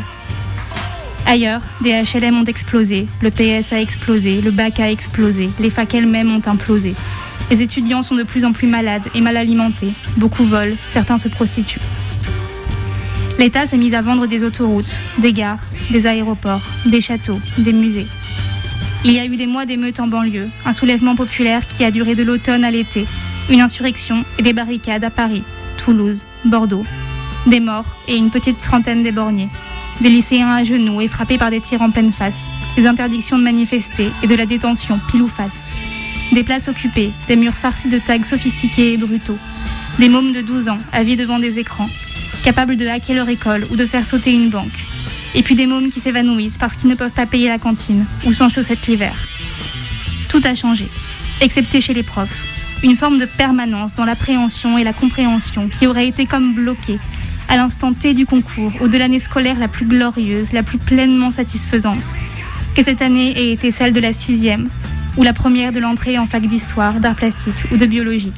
Ailleurs, 1.24 1.62
des 1.80 1.92
HLM 1.92 2.36
ont 2.36 2.44
explosé, 2.44 3.06
le 3.22 3.30
PS 3.30 3.72
a 3.72 3.80
explosé, 3.80 4.42
le 4.42 4.50
bac 4.50 4.80
a 4.80 4.90
explosé, 4.90 5.48
les 5.60 5.70
facs 5.70 5.94
elles-mêmes 5.94 6.30
ont 6.30 6.46
implosé. 6.46 6.94
Les 7.50 7.62
étudiants 7.62 8.02
sont 8.02 8.16
de 8.16 8.22
plus 8.22 8.44
en 8.44 8.52
plus 8.52 8.66
malades 8.66 9.08
et 9.14 9.22
mal 9.22 9.38
alimentés. 9.38 9.94
Beaucoup 10.18 10.44
volent, 10.44 10.76
certains 10.90 11.16
se 11.16 11.28
prostituent. 11.28 11.80
L'État 13.40 13.66
s'est 13.66 13.78
mis 13.78 13.94
à 13.94 14.02
vendre 14.02 14.26
des 14.26 14.44
autoroutes, 14.44 15.00
des 15.16 15.32
gares, 15.32 15.62
des 15.90 16.06
aéroports, 16.06 16.60
des 16.84 17.00
châteaux, 17.00 17.40
des 17.56 17.72
musées. 17.72 18.06
Il 19.02 19.12
y 19.12 19.18
a 19.18 19.24
eu 19.24 19.34
des 19.34 19.46
mois 19.46 19.64
d'émeutes 19.64 19.98
en 19.98 20.08
banlieue, 20.08 20.50
un 20.66 20.74
soulèvement 20.74 21.16
populaire 21.16 21.62
qui 21.66 21.82
a 21.82 21.90
duré 21.90 22.14
de 22.14 22.22
l'automne 22.22 22.64
à 22.64 22.70
l'été, 22.70 23.06
une 23.48 23.62
insurrection 23.62 24.26
et 24.38 24.42
des 24.42 24.52
barricades 24.52 25.04
à 25.04 25.08
Paris, 25.08 25.42
Toulouse, 25.78 26.26
Bordeaux. 26.44 26.84
Des 27.46 27.60
morts 27.60 27.96
et 28.08 28.16
une 28.18 28.28
petite 28.28 28.60
trentaine 28.60 29.02
d'éborgnés. 29.02 29.48
Des 30.02 30.10
lycéens 30.10 30.50
à 30.50 30.62
genoux 30.62 31.00
et 31.00 31.08
frappés 31.08 31.38
par 31.38 31.48
des 31.48 31.62
tirs 31.62 31.80
en 31.80 31.90
pleine 31.90 32.12
face. 32.12 32.44
Des 32.76 32.86
interdictions 32.86 33.38
de 33.38 33.44
manifester 33.44 34.10
et 34.22 34.26
de 34.26 34.34
la 34.34 34.44
détention 34.44 35.00
pile 35.10 35.22
ou 35.22 35.28
face. 35.28 35.70
Des 36.32 36.44
places 36.44 36.68
occupées, 36.68 37.14
des 37.26 37.36
murs 37.36 37.54
farcis 37.54 37.88
de 37.88 38.00
tags 38.00 38.22
sophistiqués 38.22 38.92
et 38.92 38.96
brutaux. 38.98 39.38
Des 39.98 40.10
mômes 40.10 40.32
de 40.32 40.42
12 40.42 40.68
ans, 40.68 40.78
avis 40.92 41.16
devant 41.16 41.38
des 41.38 41.58
écrans, 41.58 41.88
capables 42.42 42.76
de 42.76 42.86
hacker 42.86 43.16
leur 43.16 43.28
école 43.28 43.66
ou 43.70 43.76
de 43.76 43.86
faire 43.86 44.06
sauter 44.06 44.32
une 44.32 44.50
banque. 44.50 44.86
Et 45.34 45.42
puis 45.42 45.54
des 45.54 45.66
mômes 45.66 45.90
qui 45.90 46.00
s'évanouissent 46.00 46.58
parce 46.58 46.76
qu'ils 46.76 46.90
ne 46.90 46.94
peuvent 46.94 47.10
pas 47.10 47.26
payer 47.26 47.48
la 47.48 47.58
cantine 47.58 48.04
ou 48.24 48.32
sans 48.32 48.48
chaussettes 48.48 48.86
l'hiver. 48.86 49.14
Tout 50.28 50.40
a 50.44 50.54
changé, 50.54 50.88
excepté 51.40 51.80
chez 51.80 51.94
les 51.94 52.02
profs. 52.02 52.46
Une 52.82 52.96
forme 52.96 53.18
de 53.18 53.26
permanence 53.26 53.94
dans 53.94 54.04
l'appréhension 54.04 54.78
et 54.78 54.84
la 54.84 54.92
compréhension 54.92 55.68
qui 55.68 55.86
aurait 55.86 56.08
été 56.08 56.26
comme 56.26 56.54
bloquée 56.54 56.98
à 57.48 57.56
l'instant 57.56 57.92
T 57.92 58.14
du 58.14 58.26
concours 58.26 58.72
ou 58.80 58.88
de 58.88 58.96
l'année 58.96 59.18
scolaire 59.18 59.58
la 59.58 59.68
plus 59.68 59.86
glorieuse, 59.86 60.52
la 60.52 60.62
plus 60.62 60.78
pleinement 60.78 61.30
satisfaisante. 61.30 62.10
Que 62.74 62.84
cette 62.84 63.02
année 63.02 63.36
ait 63.36 63.52
été 63.52 63.72
celle 63.72 63.92
de 63.92 64.00
la 64.00 64.12
sixième 64.12 64.68
ou 65.16 65.24
la 65.24 65.32
première 65.32 65.72
de 65.72 65.80
l'entrée 65.80 66.18
en 66.18 66.26
fac 66.26 66.46
d'histoire, 66.46 66.94
d'art 67.00 67.16
plastique 67.16 67.54
ou 67.72 67.76
de 67.76 67.86
biologie. 67.86 68.32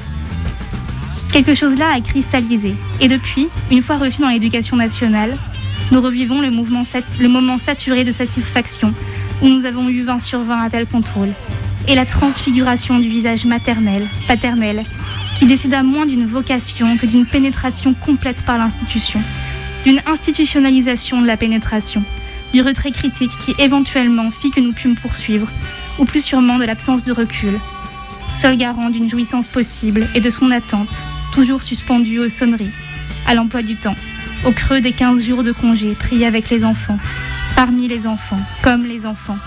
Quelque 1.32 1.54
chose 1.54 1.78
là 1.78 1.88
a 1.94 2.00
cristallisé. 2.00 2.74
Et 3.00 3.09
depuis, 3.09 3.48
une 3.70 3.82
fois 3.82 3.96
reçu 3.96 4.20
dans 4.20 4.28
l'éducation 4.28 4.76
nationale, 4.76 5.34
nous 5.90 6.02
revivons 6.02 6.42
le, 6.42 6.50
moment 6.50 7.59
saturé 7.59 8.04
de 8.04 8.12
satisfaction 8.12 8.92
où 9.40 9.48
nous 9.48 9.64
avons 9.64 9.88
eu 9.88 10.02
20 10.02 10.20
sur 10.20 10.42
20 10.42 10.59
à 10.59 10.68
tel 10.68 10.86
contrôle. 10.86 11.30
Et 11.88 11.94
la 11.94 12.04
transfiguration 12.04 12.98
du 12.98 13.09
visage 13.09 13.46
maternel, 13.46 14.06
paternel, 14.28 14.84
qui 15.38 15.46
décida 15.46 15.82
moins 15.82 16.04
d'une 16.04 16.26
vocation 16.26 16.98
que 16.98 17.06
d'une 17.06 17.26
pénétration 17.26 17.94
complète 17.94 18.42
par 18.44 18.59
l'institution, 18.59 19.20
d'une 19.84 20.02
institutionnalisation 20.06 21.22
de 21.22 21.26
la 21.26 21.38
pénétration, 21.38 22.04
du 22.52 22.60
retrait 22.60 22.92
critique 22.92 23.32
qui 23.44 23.54
éventuellement 23.59 24.30
fit 24.30 24.50
que 24.50 24.60
nous 24.60 24.74
pûmes 24.74 24.96
poursuivre, 24.96 25.48
ou 25.98 26.04
plus 26.04 26.22
sûrement 26.22 26.59
de 26.59 26.64
l'absence 26.64 27.04
de 27.04 27.12
recul, 27.12 27.59
seul 28.34 28.59
garant 28.59 28.90
d'une 28.90 29.09
jouissance 29.09 29.48
possible 29.48 30.06
et 30.14 30.20
de 30.20 30.30
son 30.30 30.50
attente, 30.50 31.02
toujours 31.32 31.62
suspendue 31.62 32.18
aux 32.20 32.28
sonneries, 32.28 32.70
à 33.26 33.34
l'emploi 33.34 33.62
du 33.62 33.76
temps, 33.76 33.96
au 34.46 34.52
creux 34.52 34.80
des 34.80 34.92
15 34.92 35.24
jours 35.24 35.42
de 35.42 35.50
congé 35.50 35.94
pris 35.94 36.24
avec 36.24 36.50
les 36.50 36.64
enfants, 36.64 36.98
parmi 37.56 37.88
les 37.88 38.06
enfants, 38.06 38.40
comme 38.62 38.84
les 38.84 39.06
enfants, 39.06 39.38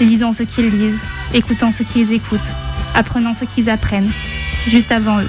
lisant 0.00 0.32
ce 0.32 0.44
qu'ils 0.44 0.70
lisent, 0.70 1.02
écoutant 1.34 1.72
ce 1.72 1.82
qu'ils 1.82 2.12
écoutent, 2.12 2.52
apprenant 2.94 3.34
ce 3.34 3.44
qu'ils 3.44 3.68
apprennent, 3.68 4.10
juste 4.68 4.92
avant 4.92 5.20
eux. 5.20 5.28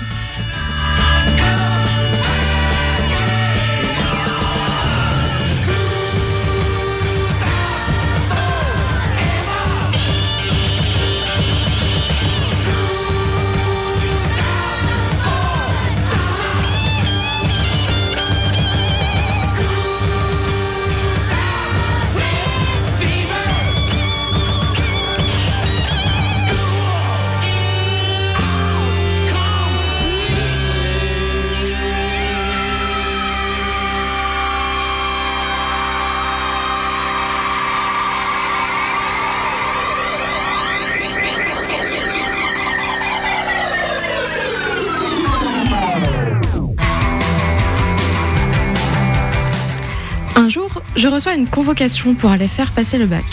Reçois 51.15 51.33
une 51.33 51.47
convocation 51.47 52.13
pour 52.13 52.29
aller 52.29 52.49
faire 52.49 52.71
passer 52.71 52.97
le 52.97 53.05
bac. 53.05 53.23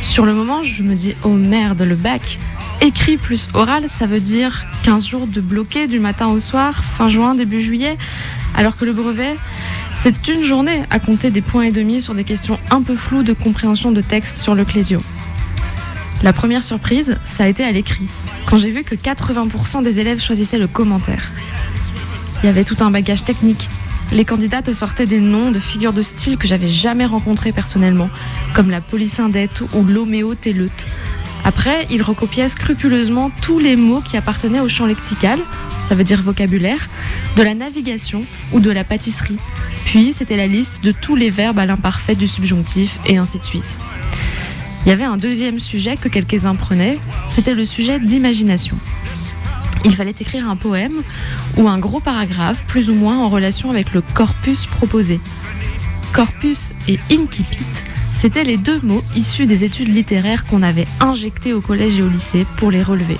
Sur 0.00 0.24
le 0.24 0.32
moment, 0.32 0.62
je 0.62 0.84
me 0.84 0.94
dis 0.94 1.16
oh 1.24 1.30
merde, 1.30 1.82
le 1.82 1.96
bac. 1.96 2.38
Écrit 2.80 3.16
plus 3.16 3.48
oral, 3.52 3.88
ça 3.88 4.06
veut 4.06 4.20
dire 4.20 4.64
15 4.84 5.04
jours 5.04 5.26
de 5.26 5.40
bloqué 5.40 5.88
du 5.88 5.98
matin 5.98 6.28
au 6.28 6.38
soir, 6.38 6.84
fin 6.84 7.08
juin, 7.08 7.34
début 7.34 7.60
juillet. 7.60 7.98
Alors 8.54 8.76
que 8.76 8.84
le 8.84 8.92
brevet, 8.92 9.34
c'est 9.92 10.28
une 10.28 10.44
journée 10.44 10.82
à 10.90 11.00
compter 11.00 11.30
des 11.30 11.40
points 11.40 11.64
et 11.64 11.72
demi 11.72 12.00
sur 12.00 12.14
des 12.14 12.22
questions 12.22 12.60
un 12.70 12.80
peu 12.80 12.94
floues 12.94 13.24
de 13.24 13.32
compréhension 13.32 13.90
de 13.90 14.02
texte 14.02 14.36
sur 14.36 14.54
le 14.54 14.64
clésio. 14.64 15.02
La 16.22 16.32
première 16.32 16.62
surprise, 16.62 17.16
ça 17.24 17.42
a 17.42 17.48
été 17.48 17.64
à 17.64 17.72
l'écrit, 17.72 18.06
quand 18.46 18.56
j'ai 18.56 18.70
vu 18.70 18.84
que 18.84 18.94
80% 18.94 19.82
des 19.82 19.98
élèves 19.98 20.20
choisissaient 20.20 20.58
le 20.58 20.68
commentaire. 20.68 21.32
Il 22.44 22.46
y 22.46 22.48
avait 22.48 22.64
tout 22.64 22.76
un 22.78 22.92
bagage 22.92 23.24
technique. 23.24 23.68
Les 24.12 24.24
candidats 24.24 24.62
te 24.62 24.70
sortaient 24.70 25.06
des 25.06 25.20
noms 25.20 25.50
de 25.50 25.58
figures 25.58 25.92
de 25.92 26.02
style 26.02 26.38
que 26.38 26.46
j'avais 26.46 26.68
jamais 26.68 27.06
rencontrées 27.06 27.52
personnellement, 27.52 28.08
comme 28.54 28.70
la 28.70 28.80
Polysyndète 28.80 29.62
ou 29.74 29.82
l'homéotéleute. 29.82 30.86
Après, 31.44 31.86
ils 31.90 32.02
recopiaient 32.02 32.48
scrupuleusement 32.48 33.30
tous 33.42 33.58
les 33.58 33.76
mots 33.76 34.00
qui 34.00 34.16
appartenaient 34.16 34.60
au 34.60 34.68
champ 34.68 34.86
lexical, 34.86 35.38
ça 35.88 35.94
veut 35.94 36.04
dire 36.04 36.22
vocabulaire, 36.22 36.88
de 37.36 37.42
la 37.42 37.54
navigation 37.54 38.24
ou 38.52 38.60
de 38.60 38.70
la 38.70 38.84
pâtisserie. 38.84 39.38
Puis, 39.84 40.12
c'était 40.12 40.36
la 40.36 40.46
liste 40.46 40.82
de 40.82 40.92
tous 40.92 41.16
les 41.16 41.30
verbes 41.30 41.58
à 41.58 41.66
l'imparfait 41.66 42.14
du 42.14 42.26
subjonctif 42.26 42.98
et 43.06 43.18
ainsi 43.18 43.38
de 43.38 43.44
suite. 43.44 43.78
Il 44.84 44.88
y 44.90 44.92
avait 44.92 45.04
un 45.04 45.16
deuxième 45.16 45.58
sujet 45.58 45.96
que 45.96 46.08
quelques-uns 46.08 46.54
prenaient, 46.54 46.98
c'était 47.28 47.54
le 47.54 47.64
sujet 47.64 47.98
d'imagination. 47.98 48.78
Il 49.86 49.94
fallait 49.94 50.14
écrire 50.18 50.50
un 50.50 50.56
poème 50.56 51.04
ou 51.56 51.68
un 51.68 51.78
gros 51.78 52.00
paragraphe 52.00 52.64
plus 52.66 52.90
ou 52.90 52.94
moins 52.94 53.18
en 53.18 53.28
relation 53.28 53.70
avec 53.70 53.92
le 53.92 54.02
corpus 54.02 54.66
proposé. 54.66 55.20
Corpus 56.12 56.72
et 56.88 56.98
incipit, 57.08 57.64
c'étaient 58.10 58.42
les 58.42 58.56
deux 58.56 58.80
mots 58.82 59.02
issus 59.14 59.46
des 59.46 59.62
études 59.62 59.94
littéraires 59.94 60.44
qu'on 60.44 60.64
avait 60.64 60.88
injectés 60.98 61.52
au 61.52 61.60
collège 61.60 62.00
et 62.00 62.02
au 62.02 62.08
lycée 62.08 62.46
pour 62.56 62.72
les 62.72 62.82
relever. 62.82 63.16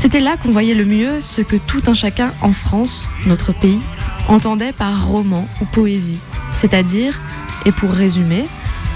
C'était 0.00 0.18
là 0.18 0.36
qu'on 0.36 0.50
voyait 0.50 0.74
le 0.74 0.84
mieux 0.84 1.20
ce 1.20 1.40
que 1.40 1.54
tout 1.54 1.82
un 1.86 1.94
chacun 1.94 2.32
en 2.40 2.52
France, 2.52 3.08
notre 3.26 3.52
pays, 3.52 3.80
entendait 4.26 4.72
par 4.72 5.06
roman 5.06 5.46
ou 5.60 5.66
poésie. 5.66 6.18
C'est-à-dire, 6.52 7.20
et 7.64 7.70
pour 7.70 7.92
résumer, 7.92 8.44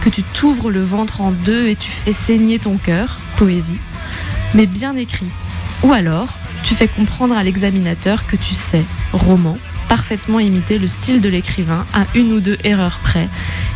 que 0.02 0.10
tu 0.10 0.24
t'ouvres 0.24 0.70
le 0.70 0.82
ventre 0.82 1.20
en 1.20 1.30
deux 1.30 1.68
et 1.68 1.76
tu 1.76 1.92
fais 1.92 2.12
saigner 2.12 2.58
ton 2.58 2.78
cœur, 2.78 3.20
poésie, 3.36 3.78
mais 4.54 4.66
bien 4.66 4.96
écrit. 4.96 5.28
Ou 5.82 5.93
alors, 5.93 6.28
tu 6.62 6.74
fais 6.74 6.89
comprendre 6.89 7.35
à 7.35 7.43
l'examinateur 7.43 8.27
que 8.27 8.36
tu 8.36 8.55
sais, 8.55 8.85
roman, 9.12 9.57
parfaitement 9.89 10.39
imiter 10.39 10.78
le 10.78 10.89
style 10.89 11.20
de 11.20 11.28
l'écrivain 11.28 11.86
à 11.94 12.05
une 12.15 12.32
ou 12.32 12.40
deux 12.40 12.59
erreurs 12.65 13.01
près, 13.02 13.28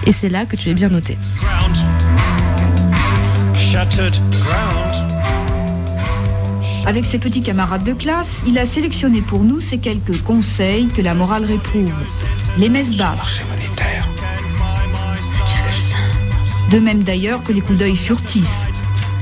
et 0.06 0.12
c'est 0.12 0.28
là 0.28 0.44
que 0.44 0.54
tu 0.56 0.68
es 0.68 0.74
bien 0.74 0.90
noté. 0.90 1.16
Avec 6.86 7.06
ses 7.06 7.18
petits 7.18 7.40
camarades 7.40 7.84
de 7.84 7.94
classe, 7.94 8.42
il 8.46 8.58
a 8.58 8.66
sélectionné 8.66 9.22
pour 9.22 9.42
nous 9.42 9.60
ces 9.60 9.78
quelques 9.78 10.22
conseils 10.22 10.88
que 10.88 11.00
la 11.00 11.14
morale 11.14 11.44
réprouve. 11.44 11.92
Les 12.58 12.68
messes 12.68 12.96
basses. 12.96 13.46
De 16.70 16.78
même 16.78 17.02
d'ailleurs 17.02 17.42
que 17.42 17.52
les 17.52 17.62
coups 17.62 17.78
d'œil 17.78 17.96
furtifs. 17.96 18.66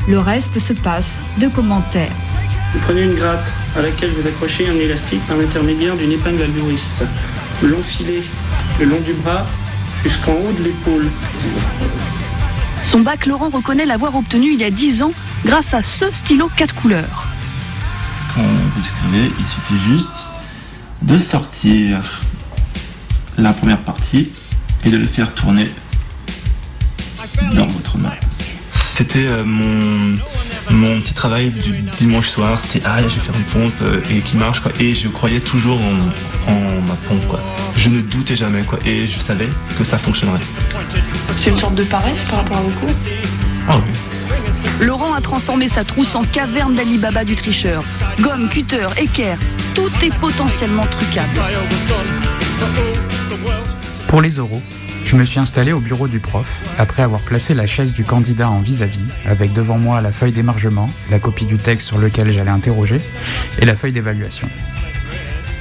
Le 0.09 0.19
reste 0.19 0.59
se 0.59 0.73
passe 0.73 1.21
de 1.41 1.47
commentaires. 1.47 2.11
Vous 2.73 2.79
prenez 2.81 3.03
une 3.03 3.15
gratte 3.15 3.53
à 3.77 3.83
laquelle 3.83 4.11
vous 4.11 4.27
accrochez 4.27 4.69
un 4.69 4.77
élastique 4.77 5.25
par 5.27 5.37
l'intermédiaire 5.37 5.97
d'une 5.97 6.13
épingle 6.13 6.43
à 6.43 6.49
nourrice. 6.49 7.03
L'enfilez 7.63 8.23
le 8.81 8.87
long 8.87 9.01
du 9.01 9.13
bras 9.13 9.47
jusqu'en 10.03 10.33
haut 10.33 10.53
de 10.59 10.65
l'épaule. 10.65 11.11
Son 12.85 13.01
bac, 13.01 13.27
Laurent 13.27 13.51
reconnaît 13.51 13.87
l'avoir 13.87 14.17
obtenu 14.17 14.53
il 14.53 14.61
y 14.61 14.65
a 14.65 14.71
10 14.71 15.03
ans 15.03 15.13
grâce 15.45 15.73
à 15.75 15.83
ce 15.83 16.11
stylo 16.11 16.51
4 16.57 16.75
couleurs. 16.75 17.29
Quand 18.35 18.43
vous 18.43 18.81
écrivez, 18.81 19.31
il 19.39 19.45
suffit 19.45 19.79
juste 19.87 20.29
de 21.03 21.19
sortir 21.19 22.21
la 23.37 23.53
première 23.53 23.81
partie 23.81 24.31
et 24.85 24.91
de 24.91 24.97
le 24.97 25.07
faire 25.07 25.35
tourner 25.35 25.71
dans 27.55 27.67
votre 27.67 27.99
main. 27.99 28.13
C'était 28.71 29.27
euh, 29.27 29.45
mon, 29.45 30.17
mon 30.73 31.01
petit 31.01 31.15
travail 31.15 31.51
du 31.51 31.73
dimanche 31.99 32.29
soir. 32.29 32.63
C'était 32.65 32.85
ah, 32.87 33.01
je 33.03 33.15
vais 33.15 33.21
faire 33.21 33.37
une 33.37 33.45
pompe 33.45 33.75
euh, 33.83 34.01
et 34.11 34.21
qui 34.21 34.37
marche 34.37 34.61
quoi. 34.61 34.73
Et 34.81 34.95
je 34.95 35.09
croyais 35.09 35.41
toujours 35.41 35.81
en, 35.81 36.51
en 36.53 36.81
ma 36.83 36.95
pompe 37.09 37.27
quoi. 37.29 37.41
Je 37.77 37.89
ne 37.89 38.01
doutais 38.01 38.37
jamais 38.37 38.63
quoi. 38.63 38.79
Et 38.85 39.07
je 39.07 39.19
savais 39.21 39.49
que 39.79 39.85
ça 39.85 39.99
fonctionnerait. 39.99 40.41
C'est 41.37 41.51
une 41.51 41.59
sorte 41.59 41.75
de 41.75 41.85
paresse 41.85 42.25
par 42.25 42.39
rapport 42.39 42.59
à 42.59 42.61
vos 42.63 42.71
cours? 42.71 42.97
Ah 43.69 43.77
oui. 43.77 43.93
Laurent 44.81 45.13
a 45.13 45.21
transformé 45.21 45.69
sa 45.69 45.85
trousse 45.85 46.15
en 46.15 46.25
caverne 46.25 46.75
d'Ali 46.75 46.99
Baba 46.99 47.25
du 47.25 47.37
tricheur. 47.37 47.85
Gomme, 48.21 48.49
cutter, 48.49 48.87
équerre, 48.97 49.39
tout 49.75 49.91
est 50.03 50.15
potentiellement 50.19 50.87
trucable. 50.87 51.41
Pour 54.09 54.21
les 54.21 54.39
oraux, 54.39 54.63
je 55.05 55.17
me 55.17 55.25
suis 55.25 55.39
installé 55.39 55.73
au 55.73 55.81
bureau 55.81 56.09
du 56.09 56.21
prof, 56.21 56.63
après 56.79 57.03
avoir 57.03 57.21
placé 57.23 57.55
la 57.55 57.67
chaise 57.67 57.93
du 57.93 58.05
candidat 58.05 58.49
en 58.49 58.59
vis-à-vis, 58.59 59.05
avec 59.27 59.53
devant 59.53 59.79
moi 59.79 60.01
la 60.01 60.13
feuille 60.13 60.33
d'émargement, 60.33 60.89
la 61.11 61.19
copie 61.19 61.45
du 61.47 61.57
texte 61.57 61.87
sur 61.87 61.99
lequel 61.99 62.31
j'allais 62.31 62.51
interroger, 62.51 63.01
et 63.61 63.67
la 63.67 63.77
feuille 63.77 63.93
d'évaluation. 63.93 64.49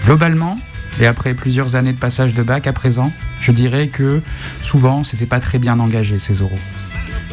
Globalement, 0.05 0.57
et 0.99 1.07
après 1.07 1.34
plusieurs 1.34 1.76
années 1.76 1.93
de 1.93 1.99
passage 1.99 2.34
de 2.34 2.43
bac 2.43 2.68
à 2.68 2.73
présent, 2.73 3.11
je 3.41 3.51
dirais 3.51 3.88
que 3.88 4.22
souvent 4.61 5.03
c'était 5.03 5.26
pas 5.26 5.39
très 5.39 5.59
bien 5.59 5.80
engagé 5.80 6.19
ces 6.19 6.41
oraux. 6.41 6.59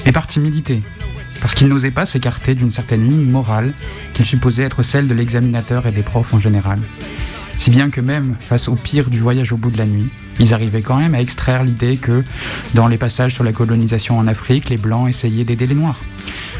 Mais 0.04 0.12
par 0.12 0.26
timidité, 0.26 0.82
parce 1.40 1.54
qu'ils 1.54 1.68
n'osaient 1.68 1.90
pas 1.90 2.06
s'écarter 2.06 2.54
d'une 2.54 2.70
certaine 2.70 3.08
ligne 3.08 3.30
morale 3.30 3.72
qu'ils 4.14 4.26
supposaient 4.26 4.64
être 4.64 4.82
celle 4.82 5.06
de 5.06 5.14
l'examinateur 5.14 5.86
et 5.86 5.92
des 5.92 6.02
profs 6.02 6.34
en 6.34 6.40
général. 6.40 6.78
Si 7.58 7.70
bien 7.70 7.90
que 7.90 8.00
même 8.00 8.36
face 8.40 8.68
au 8.68 8.76
pire 8.76 9.10
du 9.10 9.18
voyage 9.18 9.52
au 9.52 9.56
bout 9.56 9.70
de 9.70 9.78
la 9.78 9.86
nuit, 9.86 10.10
ils 10.38 10.54
arrivaient 10.54 10.82
quand 10.82 10.96
même 10.96 11.14
à 11.14 11.20
extraire 11.20 11.64
l'idée 11.64 11.96
que 11.96 12.24
dans 12.74 12.86
les 12.86 12.98
passages 12.98 13.34
sur 13.34 13.44
la 13.44 13.52
colonisation 13.52 14.18
en 14.18 14.26
Afrique, 14.26 14.68
les 14.68 14.76
Blancs 14.76 15.08
essayaient 15.08 15.44
d'aider 15.44 15.66
les 15.66 15.74
Noirs. 15.74 16.00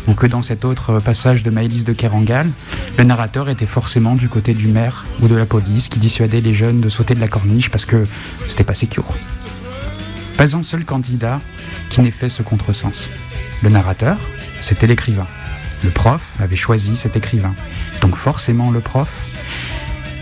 Ou 0.09 0.15
que 0.15 0.27
dans 0.27 0.43
cet 0.43 0.65
autre 0.65 1.01
passage 1.01 1.43
de 1.43 1.51
Maëlys 1.51 1.85
de 1.85 1.93
Kerangal, 1.93 2.51
le 2.99 3.05
narrateur 3.05 3.49
était 3.49 3.67
forcément 3.67 4.15
du 4.15 4.29
côté 4.29 4.55
du 4.55 4.69
maire 4.69 5.05
ou 5.21 5.29
de 5.29 5.37
la 5.37 5.47
police 5.47 5.89
qui 5.89 5.99
dissuadait 5.99 6.41
les 6.41 6.55
jeunes 6.55 6.81
de 6.81 6.89
sauter 6.89 7.15
de 7.15 7.21
la 7.21 7.29
corniche 7.29 7.71
parce 7.71 7.85
que 7.85 8.07
c'était 8.49 8.65
pas 8.65 8.75
secure. 8.75 9.07
Pas 10.37 10.57
un 10.57 10.63
seul 10.63 10.85
candidat 10.85 11.41
qui 11.91 12.01
n'ait 12.01 12.11
fait 12.11 12.29
ce 12.29 12.43
contresens. 12.43 13.09
Le 13.63 13.71
narrateur, 13.71 14.19
c'était 14.63 14.87
l'écrivain. 14.87 15.27
Le 15.85 15.91
prof 15.91 16.35
avait 16.41 16.57
choisi 16.57 16.97
cet 16.97 17.17
écrivain. 17.17 17.55
Donc 18.01 18.17
forcément 18.17 18.71
le 18.71 18.81
prof, 18.81 19.27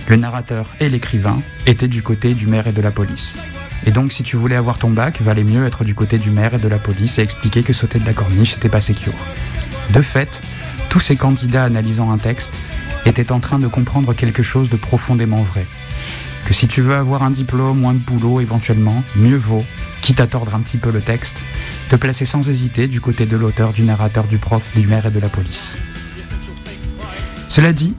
le 0.08 0.16
narrateur 0.16 0.74
et 0.80 0.88
l'écrivain 0.88 1.40
étaient 1.66 1.88
du 1.88 2.02
côté 2.02 2.34
du 2.34 2.46
maire 2.46 2.66
et 2.66 2.72
de 2.72 2.80
la 2.80 2.90
police. 2.90 3.36
Et 3.84 3.90
donc 3.90 4.12
si 4.12 4.22
tu 4.22 4.36
voulais 4.36 4.56
avoir 4.56 4.78
ton 4.78 4.90
bac, 4.90 5.20
valait 5.20 5.44
mieux 5.44 5.66
être 5.66 5.84
du 5.84 5.94
côté 5.94 6.18
du 6.18 6.30
maire 6.30 6.54
et 6.54 6.58
de 6.58 6.68
la 6.68 6.78
police 6.78 7.18
et 7.18 7.22
expliquer 7.22 7.62
que 7.62 7.72
sauter 7.72 7.98
de 7.98 8.06
la 8.06 8.12
corniche, 8.14 8.54
c'était 8.54 8.68
pas 8.68 8.80
secure. 8.80 9.14
De 9.92 10.02
fait, 10.02 10.40
tous 10.88 11.00
ces 11.00 11.16
candidats 11.16 11.64
analysant 11.64 12.10
un 12.10 12.18
texte 12.18 12.50
étaient 13.04 13.32
en 13.32 13.40
train 13.40 13.58
de 13.58 13.68
comprendre 13.68 14.14
quelque 14.14 14.42
chose 14.42 14.70
de 14.70 14.76
profondément 14.76 15.42
vrai. 15.42 15.66
Que 16.46 16.54
si 16.54 16.68
tu 16.68 16.80
veux 16.80 16.94
avoir 16.94 17.22
un 17.22 17.30
diplôme 17.30 17.84
ou 17.84 17.88
un 17.88 17.94
boulot 17.94 18.40
éventuellement, 18.40 19.02
mieux 19.16 19.36
vaut, 19.36 19.64
quitte 20.02 20.20
à 20.20 20.26
tordre 20.26 20.54
un 20.54 20.60
petit 20.60 20.78
peu 20.78 20.90
le 20.90 21.00
texte, 21.00 21.36
te 21.88 21.96
placer 21.96 22.24
sans 22.24 22.48
hésiter 22.48 22.88
du 22.88 23.00
côté 23.00 23.26
de 23.26 23.36
l'auteur, 23.36 23.72
du 23.72 23.82
narrateur, 23.82 24.24
du 24.24 24.38
prof, 24.38 24.62
du 24.76 24.86
maire 24.86 25.06
et 25.06 25.10
de 25.10 25.20
la 25.20 25.28
police. 25.28 25.74
Cela 27.48 27.72
dit, 27.72 27.94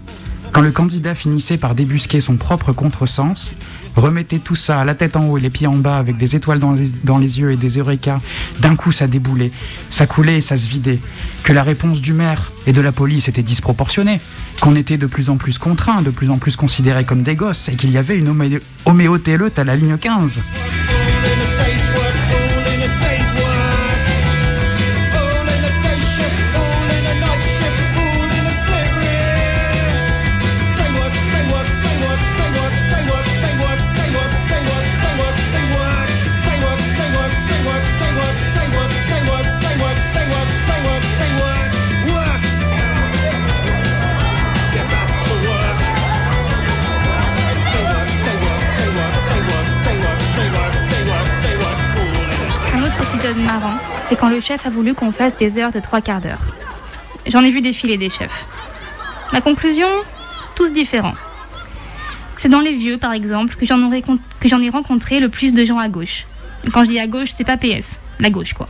quand 0.52 0.62
le 0.62 0.72
candidat 0.72 1.14
finissait 1.14 1.58
par 1.58 1.76
débusquer 1.76 2.20
son 2.22 2.36
propre 2.36 2.72
contresens, 2.72 3.54
remettait 3.96 4.40
tout 4.40 4.56
ça 4.56 4.84
la 4.86 4.96
tête 4.96 5.16
en 5.16 5.28
haut 5.28 5.38
et 5.38 5.42
les 5.42 5.50
pieds 5.50 5.68
en 5.68 5.76
bas 5.76 5.98
avec 5.98 6.18
des 6.18 6.36
étoiles 6.36 6.60
dans 6.60 7.18
les, 7.18 7.40
yeux 7.40 7.52
et 7.52 7.58
des 7.58 7.78
eureka, 7.78 8.20
d'un 8.60 8.76
coup 8.76 8.92
ça 8.92 9.08
déboulait, 9.08 9.52
ça 9.90 10.08
coulait 10.08 10.38
et 10.38 10.42
ça 10.42 10.58
se 10.58 10.68
vidait, 10.68 11.00
que 11.44 11.54
la 11.54 11.64
réponse 11.64 12.02
du 12.02 12.14
maire 12.14 12.52
et 12.66 12.74
de 12.74 12.82
la 12.82 12.92
police 12.92 13.28
était 13.28 13.44
disproportionnée, 13.44 14.20
qu'on 14.62 14.76
était 14.76 14.98
de 14.98 15.06
plus 15.08 15.30
en 15.30 15.38
plus 15.38 15.58
contraints, 15.58 16.02
de 16.02 16.12
plus 16.12 16.30
en 16.32 16.38
plus 16.38 16.56
considérés 16.56 17.06
comme 17.06 17.24
des 17.24 17.36
gosses 17.36 17.70
et 17.70 17.76
qu'il 17.76 17.92
y 17.92 17.98
avait 17.98 18.18
une 18.18 18.30
homé- 18.30 18.62
homéotéleute 18.86 19.60
à 19.60 19.64
la 19.64 19.76
ligne 19.76 19.98
15. 19.98 20.42
C'est 54.08 54.16
quand 54.16 54.30
le 54.30 54.40
chef 54.40 54.66
a 54.66 54.70
voulu 54.70 54.94
qu'on 54.94 55.12
fasse 55.12 55.36
des 55.36 55.58
heures 55.58 55.72
de 55.72 55.80
trois 55.80 56.02
quarts 56.02 56.22
d'heure. 56.22 56.42
J'en 57.26 57.44
ai 57.44 57.52
vu 57.52 57.62
défiler 57.62 57.98
des 57.98 58.10
chefs. 58.10 58.46
Ma 59.34 59.42
conclusion 59.42 59.90
Tous 60.56 60.72
différents. 60.72 61.16
C'est 62.38 62.50
dans 62.50 62.62
les 62.62 62.74
vieux, 62.74 62.98
par 62.98 63.14
exemple, 63.14 63.56
que 63.56 63.66
j'en 63.66 64.62
ai 64.62 64.70
rencontré 64.70 65.20
le 65.20 65.30
plus 65.30 65.54
de 65.54 65.66
gens 65.66 65.78
à 65.78 65.90
gauche. 65.90 66.26
Quand 66.72 66.84
je 66.84 66.90
dis 66.90 67.00
à 67.00 67.08
gauche, 67.08 67.30
c'est 67.36 67.44
pas 67.44 67.58
PS, 67.58 68.00
la 68.20 68.30
gauche 68.30 68.54
quoi. 68.54 68.68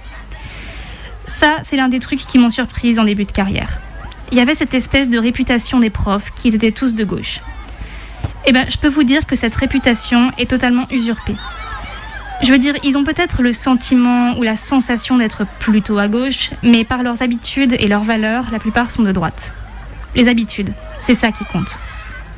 Ça, 1.28 1.58
c'est 1.64 1.76
l'un 1.76 1.90
des 1.90 2.00
trucs 2.00 2.26
qui 2.26 2.40
m'ont 2.40 2.50
surprise 2.50 2.98
en 2.98 3.04
début 3.04 3.26
de 3.26 3.32
carrière. 3.32 3.80
Il 4.32 4.38
y 4.38 4.42
avait 4.42 4.56
cette 4.56 4.74
espèce 4.74 5.08
de 5.08 5.20
réputation 5.20 5.80
des 5.80 5.90
profs 5.90 6.32
qu'ils 6.36 6.56
étaient 6.56 6.72
tous 6.72 6.96
de 6.96 7.04
gauche. 7.04 7.42
Eh 8.46 8.54
ben, 8.54 8.66
je 8.70 8.78
peux 8.78 8.88
vous 8.88 9.04
dire 9.04 9.26
que 9.26 9.36
cette 9.36 9.56
réputation 9.56 10.32
est 10.38 10.50
totalement 10.50 10.88
usurpée. 10.90 11.36
Je 12.44 12.52
veux 12.52 12.60
dire, 12.60 12.76
ils 12.84 12.98
ont 12.98 13.04
peut-être 13.04 13.42
le 13.42 13.52
sentiment 13.52 14.38
ou 14.38 14.44
la 14.44 14.56
sensation 14.56 15.18
d'être 15.18 15.46
plutôt 15.60 15.98
à 15.98 16.08
gauche, 16.08 16.52
mais 16.62 16.84
par 16.84 17.02
leurs 17.02 17.24
habitudes 17.24 17.76
et 17.80 17.88
leurs 17.88 18.04
valeurs, 18.04 18.46
la 18.52 18.60
plupart 18.60 18.92
sont 18.92 19.04
de 19.04 19.12
droite. 19.12 19.54
Les 20.16 20.28
habitudes, 20.28 20.72
c'est 21.02 21.16
ça 21.16 21.32
qui 21.32 21.46
compte. 21.46 21.80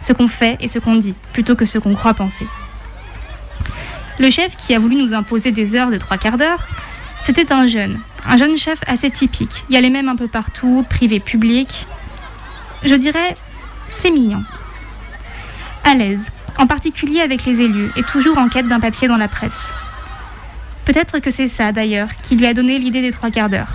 Ce 0.02 0.14
qu'on 0.14 0.30
fait 0.30 0.58
et 0.62 0.70
ce 0.70 0.80
qu'on 0.80 0.96
dit, 0.96 1.14
plutôt 1.34 1.56
que 1.56 1.66
ce 1.66 1.78
qu'on 1.78 1.96
croit 1.96 2.14
penser. 2.14 2.48
Le 4.20 4.32
chef 4.32 4.56
qui 4.56 4.74
a 4.74 4.80
voulu 4.80 4.96
nous 4.96 5.14
imposer 5.14 5.52
des 5.52 5.76
heures 5.76 5.92
de 5.92 5.98
trois 5.98 6.18
quarts 6.18 6.38
d'heure, 6.38 6.68
c'était 7.24 7.52
un 7.52 7.68
jeune, 7.68 8.00
un 8.26 8.38
jeune 8.38 8.58
chef 8.58 8.80
assez 8.88 9.12
typique. 9.12 9.64
Il 9.70 9.76
y 9.76 9.78
allait 9.78 9.90
même 9.90 10.08
un 10.08 10.16
peu 10.16 10.30
partout, 10.30 10.86
privé, 10.90 11.20
public. 11.20 11.88
Je 12.84 12.96
dirais, 12.96 13.36
c'est 13.90 14.12
mignon. 14.12 14.44
À 15.84 15.94
l'aise, 15.94 16.22
en 16.58 16.68
particulier 16.68 17.20
avec 17.20 17.44
les 17.46 17.60
élus, 17.60 17.92
et 17.98 18.04
toujours 18.04 18.38
en 18.38 18.48
quête 18.48 18.68
d'un 18.68 18.80
papier 18.80 19.10
dans 19.10 19.18
la 19.18 19.28
presse. 19.28 19.74
Peut-être 20.90 21.20
que 21.20 21.30
c'est 21.30 21.48
ça, 21.48 21.72
d'ailleurs, 21.72 22.10
qui 22.24 22.36
lui 22.36 22.48
a 22.48 22.56
donné 22.56 22.80
l'idée 22.80 23.04
des 23.04 23.12
trois 23.12 23.30
quarts 23.30 23.48
d'heure. 23.48 23.74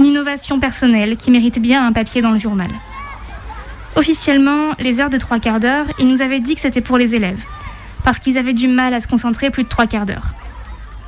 Une 0.00 0.06
innovation 0.06 0.58
personnelle 0.58 1.16
qui 1.16 1.30
mérite 1.30 1.60
bien 1.60 1.86
un 1.86 1.92
papier 1.92 2.22
dans 2.22 2.32
le 2.32 2.40
journal. 2.40 2.70
Officiellement, 3.94 4.72
les 4.80 4.98
heures 4.98 5.10
de 5.10 5.16
trois 5.16 5.38
quarts 5.38 5.60
d'heure, 5.60 5.86
il 6.00 6.08
nous 6.08 6.22
avait 6.22 6.40
dit 6.40 6.56
que 6.56 6.60
c'était 6.60 6.80
pour 6.80 6.98
les 6.98 7.14
élèves, 7.14 7.40
parce 8.02 8.18
qu'ils 8.18 8.36
avaient 8.36 8.52
du 8.52 8.66
mal 8.66 8.94
à 8.94 9.00
se 9.00 9.06
concentrer 9.06 9.50
plus 9.50 9.62
de 9.62 9.68
trois 9.68 9.86
quarts 9.86 10.06
d'heure. 10.06 10.34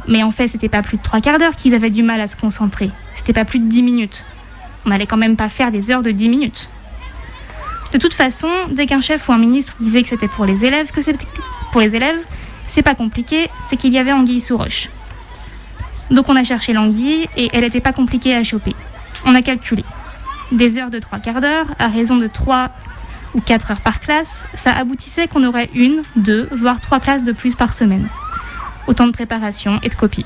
Mais 0.07 0.23
en 0.23 0.31
fait, 0.31 0.47
c'était 0.47 0.69
pas 0.69 0.82
plus 0.82 0.97
de 0.97 1.03
trois 1.03 1.20
quarts 1.20 1.39
d'heure 1.39 1.57
qu'ils 1.57 1.74
avaient 1.74 1.90
du 1.90 2.05
mal 2.05 2.20
à 2.20 2.28
se 2.28 2.36
concentrer, 2.36 2.93
c'était 3.16 3.32
pas 3.32 3.44
plus 3.44 3.59
de 3.59 3.69
dix 3.69 3.82
minutes. 3.82 4.24
On 4.85 4.90
n'allait 4.90 5.07
quand 5.07 5.16
même 5.16 5.35
pas 5.35 5.48
faire 5.48 5.73
des 5.73 5.90
heures 5.90 6.05
de 6.05 6.12
dix 6.12 6.28
minutes. 6.28 6.69
De 7.93 7.98
toute 7.98 8.15
façon, 8.15 8.48
dès 8.70 8.86
qu'un 8.86 9.01
chef 9.01 9.28
ou 9.28 9.32
un 9.32 9.39
ministre 9.39 9.74
disait 9.81 10.05
que 10.05 10.09
c'était 10.09 10.28
pour 10.28 10.44
les 10.44 10.65
élèves, 10.65 10.93
que 10.93 11.03
c'était 11.03 11.27
pour 11.73 11.81
les 11.81 11.97
élèves, 11.97 12.20
c'est 12.69 12.82
pas 12.82 12.94
compliqué, 12.94 13.48
c'est 13.69 13.77
qu'il 13.77 13.93
y 13.93 13.98
avait 13.98 14.12
anguille 14.12 14.40
sous 14.40 14.57
roche. 14.57 14.89
Donc 16.11 16.28
on 16.28 16.37
a 16.37 16.45
cherché 16.45 16.73
l'anguille 16.73 17.28
et 17.37 17.51
elle 17.53 17.62
n'était 17.62 17.81
pas 17.81 17.93
compliquée 17.93 18.35
à 18.35 18.45
choper. 18.45 18.74
On 19.24 19.35
a 19.35 19.43
calculé. 19.43 19.85
Des 20.53 20.78
heures 20.78 20.91
de 20.91 20.99
trois 20.99 21.19
quarts 21.19 21.41
d'heure, 21.41 21.66
à 21.78 21.89
raison 21.89 22.16
de 22.16 22.28
3 22.28 22.70
ou 23.35 23.41
4 23.41 23.73
heures 23.73 23.81
par 23.81 24.01
classe, 24.01 24.45
ça 24.55 24.73
aboutissait 24.73 25.27
qu'on 25.27 25.45
aurait 25.45 25.69
une, 25.74 26.03
deux, 26.15 26.49
voire 26.53 26.81
trois 26.81 27.01
classes 27.01 27.24
de 27.24 27.33
plus 27.33 27.57
par 27.57 27.74
semaine. 27.74 28.09
Autant 28.87 29.09
de 29.09 29.12
préparation 29.12 29.81
et 29.83 29.89
de 29.89 29.95
copie. 29.95 30.24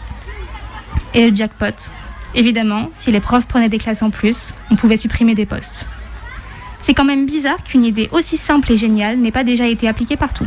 Et 1.15 1.31
le 1.31 1.37
jackpot. 1.37 1.91
Évidemment, 2.35 2.91
si 2.93 3.11
les 3.11 3.21
profs 3.21 3.47
prenaient 3.47 3.71
des 3.71 3.79
classes 3.79 4.03
en 4.03 4.11
plus, 4.11 4.55
on 4.71 4.77
pouvait 4.77 4.99
supprimer 4.99 5.35
des 5.35 5.47
postes. 5.47 5.87
C'est 6.83 6.95
quand 6.95 7.05
même 7.05 7.27
bizarre 7.27 7.63
qu'une 7.65 7.85
idée 7.85 8.09
aussi 8.13 8.37
simple 8.37 8.73
et 8.73 8.77
géniale 8.77 9.19
n'ait 9.19 9.33
pas 9.33 9.45
déjà 9.45 9.67
été 9.67 9.89
appliquée 9.89 10.17
partout. 10.17 10.47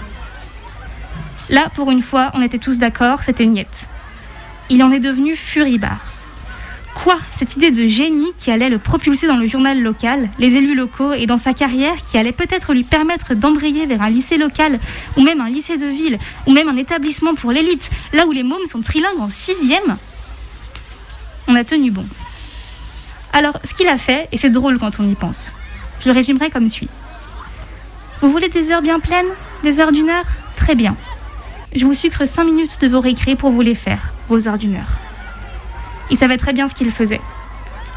Là, 1.50 1.70
pour 1.74 1.92
une 1.92 2.02
fois, 2.02 2.32
on 2.36 2.42
était 2.42 2.60
tous 2.60 2.78
d'accord, 2.78 3.24
c'était 3.24 3.46
niette. 3.46 3.88
Il 4.74 4.82
en 4.82 4.92
est 4.92 5.00
devenu 5.00 5.36
furibard. 5.36 6.04
Quoi? 6.96 7.20
Cette 7.32 7.56
idée 7.56 7.70
de 7.70 7.88
génie 7.88 8.34
qui 8.40 8.50
allait 8.50 8.72
le 8.72 8.80
propulser 8.80 9.28
dans 9.28 9.38
le 9.38 9.48
journal 9.48 9.80
local, 9.80 10.32
les 10.40 10.48
élus 10.48 10.74
locaux 10.74 11.14
et 11.14 11.28
dans 11.28 11.38
sa 11.38 11.54
carrière 11.54 11.94
qui 12.02 12.18
allait 12.18 12.32
peut-être 12.32 12.74
lui 12.74 12.84
permettre 12.84 13.36
d'embrayer 13.36 13.86
vers 13.86 14.02
un 14.02 14.10
lycée 14.10 14.40
local, 14.40 14.80
ou 15.16 15.22
même 15.22 15.42
un 15.42 15.50
lycée 15.52 15.78
de 15.78 15.86
ville, 15.86 16.18
ou 16.48 16.54
même 16.54 16.70
un 16.70 16.76
établissement 16.76 17.36
pour 17.36 17.52
l'élite, 17.52 17.92
là 18.14 18.26
où 18.26 18.32
les 18.32 18.42
mômes 18.42 18.66
sont 18.66 18.82
trilingues 18.82 19.20
en 19.20 19.30
sixième? 19.30 19.96
On 21.48 21.54
a 21.54 21.64
tenu 21.64 21.92
bon. 21.92 22.08
Alors, 23.32 23.60
ce 23.64 23.76
qu'il 23.76 23.90
a 23.90 24.00
fait, 24.00 24.28
et 24.32 24.40
c'est 24.40 24.50
drôle 24.50 24.80
quand 24.80 25.00
on 25.00 25.08
y 25.08 25.14
pense, 25.14 25.54
je 26.00 26.10
le 26.10 26.16
résumerai 26.16 26.50
comme 26.50 26.68
suit. 26.68 26.90
Vous 28.22 28.32
voulez 28.32 28.50
des 28.50 28.72
heures 28.72 28.82
bien 28.82 29.00
pleines? 29.00 29.34
Des 29.64 29.80
heures 29.80 29.92
d'une 29.92 30.10
heure? 30.10 30.26
Très 30.56 30.74
bien. 30.74 30.98
Je 31.76 31.86
vous 31.86 31.96
sucre 31.96 32.28
5 32.28 32.44
minutes 32.44 32.80
de 32.82 32.88
vos 32.88 33.00
récrés 33.00 33.36
pour 33.36 33.50
vous 33.50 33.62
les 33.62 33.74
faire, 33.74 34.14
vos 34.30 34.48
heures 34.48 34.54
heure. 34.54 35.00
Il 36.12 36.18
savait 36.18 36.38
très 36.38 36.54
bien 36.54 36.68
ce 36.68 36.76
qu'il 36.76 36.92
faisait. 36.92 37.22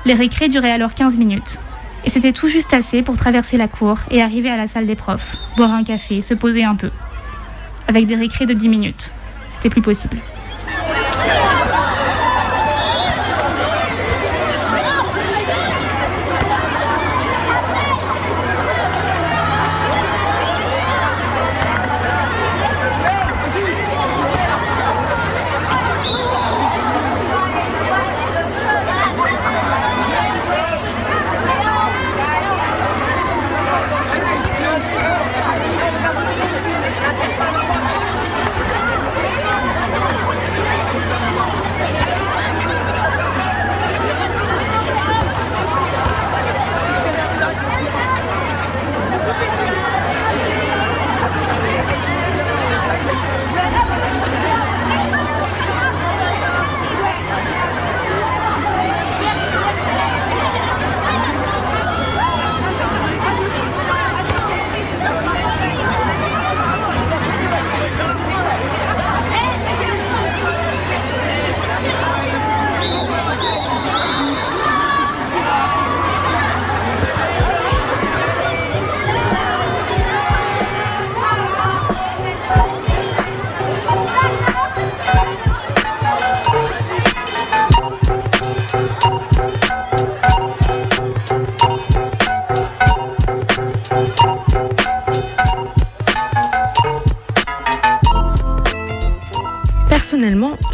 Les 0.07 0.15
récrés 0.15 0.49
duraient 0.49 0.73
alors 0.73 0.95
15 0.95 1.17
minutes. 1.17 1.59
Et 2.07 2.11
c'était 2.11 2.33
tout 2.33 2.49
juste 2.49 2.73
assez 2.73 3.03
pour 3.03 3.19
traverser 3.19 3.59
la 3.59 3.69
cour 3.69 3.99
et 4.11 4.23
arriver 4.23 4.49
à 4.49 4.57
la 4.57 4.67
salle 4.67 4.87
des 4.87 4.95
profs, 4.95 5.37
boire 5.59 5.73
un 5.73 5.85
café, 5.85 6.23
se 6.23 6.33
poser 6.33 6.65
un 6.65 6.75
peu. 6.75 6.91
Avec 7.87 8.07
des 8.07 8.15
récrés 8.15 8.47
de 8.47 8.55
10 8.55 8.69
minutes. 8.71 9.13
C'était 9.53 9.69
plus 9.69 9.83
possible. 9.83 10.17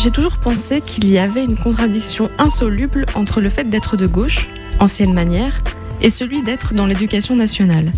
J'ai 0.02 0.10
toujours 0.10 0.38
pensé 0.38 0.80
qu'il 0.80 1.08
y 1.08 1.16
avait 1.16 1.44
une 1.44 1.56
contradiction 1.56 2.28
insoluble 2.36 3.06
entre 3.14 3.40
le 3.40 3.48
fait 3.48 3.70
d'être 3.70 3.96
de 3.96 4.08
gauche, 4.08 4.48
ancienne 4.80 5.14
manière, 5.14 5.62
et 6.00 6.10
celui 6.10 6.42
d'être 6.42 6.74
dans 6.74 6.86
l'éducation 6.86 7.36
nationale. 7.36 7.92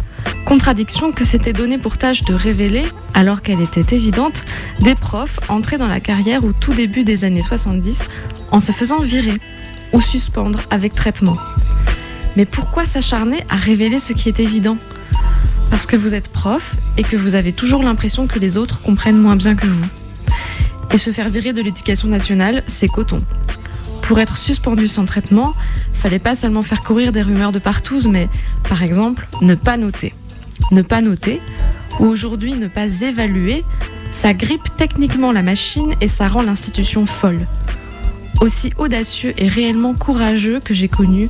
Contradiction 0.44 1.12
que 1.12 1.24
s'était 1.24 1.54
donnée 1.54 1.78
pour 1.78 1.96
tâche 1.96 2.22
de 2.24 2.34
révéler, 2.34 2.82
alors 3.14 3.40
qu'elle 3.40 3.62
était 3.62 3.96
évidente, 3.96 4.44
des 4.80 4.94
profs 4.94 5.40
entrés 5.48 5.78
dans 5.78 5.86
la 5.86 6.00
carrière 6.00 6.44
au 6.44 6.52
tout 6.52 6.74
début 6.74 7.04
des 7.04 7.24
années 7.24 7.40
70 7.40 8.02
en 8.50 8.60
se 8.60 8.72
faisant 8.72 8.98
virer 8.98 9.40
ou 9.94 10.02
suspendre 10.02 10.60
avec 10.68 10.94
traitement. 10.94 11.38
Mais 12.36 12.44
pourquoi 12.44 12.84
s'acharner 12.84 13.46
à 13.48 13.56
révéler 13.56 13.98
ce 13.98 14.12
qui 14.12 14.28
est 14.28 14.40
évident? 14.40 14.76
Parce 15.70 15.86
que 15.86 15.96
vous 15.96 16.14
êtes 16.14 16.28
prof 16.28 16.76
et 16.98 17.02
que 17.02 17.16
vous 17.16 17.34
avez 17.34 17.54
toujours 17.54 17.82
l'impression 17.82 18.26
que 18.26 18.38
les 18.38 18.58
autres 18.58 18.82
comprennent 18.82 19.16
moins 19.16 19.36
bien 19.36 19.54
que 19.54 19.66
vous. 19.66 19.86
Et 20.94 20.98
se 20.98 21.10
faire 21.10 21.28
virer 21.28 21.52
de 21.52 21.60
l'éducation 21.60 22.06
nationale, 22.06 22.62
c'est 22.68 22.86
coton. 22.86 23.20
Pour 24.02 24.20
être 24.20 24.36
suspendu 24.36 24.86
sans 24.86 25.06
traitement, 25.06 25.52
fallait 25.92 26.20
pas 26.20 26.36
seulement 26.36 26.62
faire 26.62 26.84
courir 26.84 27.10
des 27.10 27.20
rumeurs 27.20 27.50
de 27.50 27.58
partout, 27.58 27.98
mais 28.08 28.28
par 28.68 28.84
exemple, 28.84 29.26
ne 29.40 29.56
pas 29.56 29.76
noter. 29.76 30.14
Ne 30.70 30.82
pas 30.82 31.00
noter, 31.00 31.40
ou 31.98 32.04
aujourd'hui 32.04 32.52
ne 32.52 32.68
pas 32.68 32.86
évaluer, 33.02 33.64
ça 34.12 34.34
grippe 34.34 34.68
techniquement 34.76 35.32
la 35.32 35.42
machine 35.42 35.94
et 36.00 36.06
ça 36.06 36.28
rend 36.28 36.42
l'institution 36.42 37.06
folle. 37.06 37.48
Aussi 38.40 38.72
audacieux 38.78 39.34
et 39.36 39.48
réellement 39.48 39.94
courageux 39.94 40.60
que 40.60 40.74
j'ai 40.74 40.88
connu, 40.88 41.28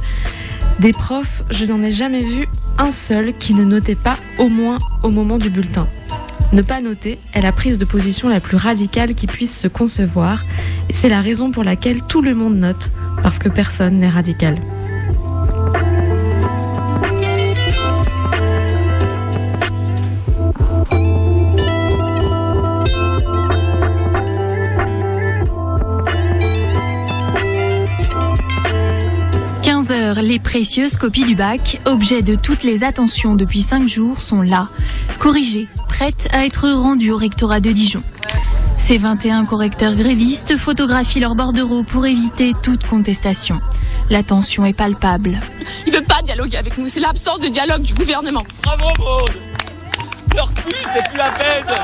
des 0.78 0.92
profs, 0.92 1.42
je 1.48 1.64
n'en 1.64 1.82
ai 1.82 1.90
jamais 1.90 2.20
vu 2.20 2.48
un 2.76 2.90
seul 2.90 3.32
qui 3.32 3.54
ne 3.54 3.64
notait 3.64 3.94
pas 3.94 4.18
au 4.38 4.48
moins 4.48 4.78
au 5.02 5.08
moment 5.08 5.38
du 5.38 5.48
bulletin. 5.48 5.88
Ne 6.52 6.62
pas 6.62 6.80
noter 6.80 7.18
est 7.32 7.40
la 7.40 7.52
prise 7.52 7.78
de 7.78 7.84
position 7.84 8.28
la 8.28 8.40
plus 8.40 8.56
radicale 8.56 9.14
qui 9.14 9.26
puisse 9.26 9.58
se 9.58 9.68
concevoir, 9.68 10.44
et 10.88 10.92
c'est 10.92 11.08
la 11.08 11.20
raison 11.20 11.50
pour 11.50 11.64
laquelle 11.64 12.02
tout 12.02 12.22
le 12.22 12.34
monde 12.34 12.56
note, 12.56 12.90
parce 13.22 13.38
que 13.38 13.48
personne 13.48 13.98
n'est 13.98 14.08
radical. 14.08 14.60
les 30.22 30.38
précieuses 30.38 30.96
copies 30.96 31.24
du 31.24 31.34
bac, 31.34 31.80
objet 31.84 32.22
de 32.22 32.34
toutes 32.34 32.62
les 32.62 32.82
attentions 32.82 33.34
depuis 33.34 33.62
5 33.62 33.88
jours, 33.88 34.20
sont 34.20 34.42
là, 34.42 34.68
corrigées, 35.18 35.68
prêtes 35.94 36.26
à 36.32 36.44
être 36.44 36.68
rendues 36.70 37.12
au 37.12 37.16
rectorat 37.16 37.60
de 37.60 37.70
Dijon. 37.70 38.02
Ces 38.78 38.98
21 38.98 39.44
correcteurs 39.44 39.94
grévistes 39.94 40.56
photographient 40.56 41.20
leur 41.20 41.36
bordereau 41.36 41.84
pour 41.84 42.04
éviter 42.04 42.52
toute 42.64 42.84
contestation. 42.84 43.60
La 44.10 44.24
tension 44.24 44.66
est 44.66 44.76
palpable. 44.76 45.38
Il 45.86 45.92
veut 45.92 46.02
pas 46.02 46.20
dialoguer 46.22 46.56
avec 46.56 46.76
nous, 46.78 46.88
c'est 46.88 46.98
l'absence 46.98 47.38
de 47.38 47.46
dialogue 47.46 47.82
du 47.82 47.94
gouvernement. 47.94 48.42
Bravo 48.64 48.88
Maud 48.98 49.30
c'est 50.92 51.08
plus 51.10 51.16
la 51.16 51.30
peine 51.30 51.76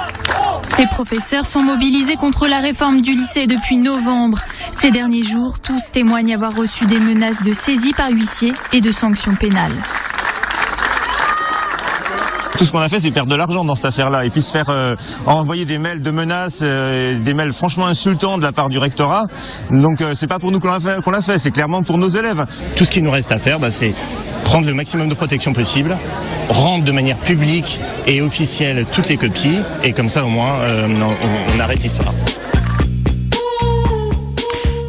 Ces 0.65 0.87
professeurs 0.87 1.45
sont 1.45 1.63
mobilisés 1.63 2.17
contre 2.17 2.49
la 2.49 2.59
réforme 2.59 3.03
du 3.03 3.13
lycée 3.13 3.47
depuis 3.47 3.77
novembre. 3.77 4.41
Ces 4.73 4.91
derniers 4.91 5.23
jours, 5.23 5.61
tous 5.61 5.93
témoignent 5.93 6.35
avoir 6.35 6.57
reçu 6.57 6.85
des 6.87 6.99
menaces 6.99 7.45
de 7.45 7.53
saisie 7.53 7.93
par 7.93 8.11
huissier 8.11 8.53
et 8.73 8.81
de 8.81 8.91
sanctions 8.91 9.37
pénales. 9.37 9.77
Tout 12.61 12.67
ce 12.67 12.73
qu'on 12.73 12.81
a 12.81 12.91
fait, 12.91 13.01
c'est 13.01 13.11
perdre 13.11 13.31
de 13.31 13.37
l'argent 13.37 13.65
dans 13.65 13.75
cette 13.75 13.87
affaire-là. 13.87 14.27
Et 14.27 14.29
puis 14.29 14.43
se 14.43 14.53
faire 14.53 14.69
euh, 14.69 14.95
envoyer 15.25 15.65
des 15.65 15.79
mails 15.79 16.03
de 16.03 16.11
menaces, 16.11 16.59
euh, 16.61 17.19
des 17.19 17.33
mails 17.33 17.55
franchement 17.55 17.87
insultants 17.87 18.37
de 18.37 18.43
la 18.43 18.53
part 18.53 18.69
du 18.69 18.77
rectorat. 18.77 19.29
Donc 19.71 20.03
euh, 20.03 20.13
c'est 20.15 20.27
pas 20.27 20.39
pour 20.39 20.53
nous 20.53 20.61
qu'on 20.61 20.69
l'a 20.69 21.23
fait, 21.23 21.39
c'est 21.39 21.53
clairement 21.53 21.83
pour 21.83 21.97
nos 21.97 22.11
élèves. 22.11 22.45
Tout 22.77 22.85
ce 22.85 22.91
qu'il 22.91 23.03
nous 23.03 23.11
reste 23.11 23.33
à 23.33 23.39
faire, 23.39 23.61
bah, 23.61 23.71
c'est 23.71 23.95
prendre 24.45 24.67
le 24.67 24.75
maximum 24.75 25.09
de 25.09 25.15
protection 25.15 25.55
possible, 25.55 25.97
rendre 26.51 26.85
de 26.85 26.93
manière 26.93 27.17
publique 27.17 27.81
et 28.07 28.21
officielle 28.21 28.85
toutes 28.93 29.09
les 29.09 29.17
copies, 29.17 29.61
et 29.83 29.95
comme 29.95 30.11
ça 30.11 30.23
au 30.23 30.29
moins 30.29 30.61
euh, 30.61 30.87
on, 30.87 31.57
on 31.57 31.61
arrête 31.61 31.83
l'histoire. 31.83 32.13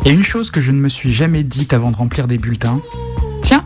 Et 0.04 0.10
une 0.10 0.24
chose 0.24 0.52
que 0.52 0.60
je 0.60 0.74
ne 0.74 0.78
me 0.78 0.90
suis 0.90 1.14
jamais 1.14 1.44
dite 1.44 1.72
avant 1.72 1.92
de 1.92 1.96
remplir 1.96 2.28
des 2.28 2.38
bulletins, 2.38 2.82
tiens, 3.42 3.64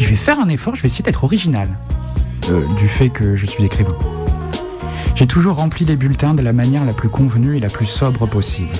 je 0.00 0.08
vais 0.08 0.16
faire 0.16 0.40
un 0.40 0.48
effort, 0.48 0.76
je 0.76 0.80
vais 0.80 0.88
essayer 0.88 1.04
d'être 1.04 1.24
original. 1.24 1.68
Euh, 2.50 2.66
du 2.76 2.88
fait 2.88 3.10
que 3.10 3.36
je 3.36 3.44
suis 3.44 3.64
écrivain. 3.64 3.96
J'ai 5.14 5.26
toujours 5.26 5.56
rempli 5.56 5.84
les 5.84 5.96
bulletins 5.96 6.32
de 6.32 6.40
la 6.40 6.54
manière 6.54 6.84
la 6.86 6.94
plus 6.94 7.10
convenue 7.10 7.56
et 7.56 7.60
la 7.60 7.68
plus 7.68 7.86
sobre 7.86 8.26
possible. 8.26 8.72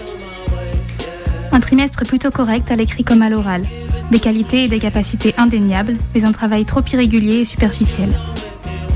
Un 1.53 1.61
trimestre 1.61 2.05
plutôt 2.07 2.31
correct 2.31 2.71
à 2.71 2.77
l'écrit 2.77 3.05
comme 3.05 3.21
à 3.21 3.29
l'oral. 3.29 3.63
Des 4.11 4.21
qualités 4.21 4.65
et 4.65 4.69
des 4.69 4.79
capacités 4.79 5.35
indéniables, 5.37 5.97
mais 6.15 6.25
un 6.25 6.33
travail 6.33 6.65
trop 6.65 6.83
irrégulier 6.91 7.41
et 7.41 7.45
superficiel. 7.45 8.09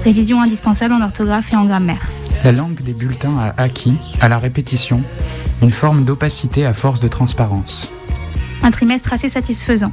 Révision 0.04 0.40
indispensable 0.40 0.94
en 0.94 1.02
orthographe 1.02 1.52
et 1.52 1.56
en 1.56 1.66
grammaire. 1.66 2.10
La 2.42 2.52
langue 2.52 2.80
des 2.80 2.94
bulletins 2.94 3.36
a 3.38 3.54
acquis, 3.60 3.98
à 4.20 4.28
la 4.28 4.38
répétition, 4.38 5.02
une 5.60 5.72
forme 5.72 6.04
d'opacité 6.04 6.64
à 6.64 6.72
force 6.72 7.00
de 7.00 7.08
transparence. 7.08 7.92
Un 8.62 8.70
trimestre 8.70 9.12
assez 9.12 9.28
satisfaisant. 9.28 9.90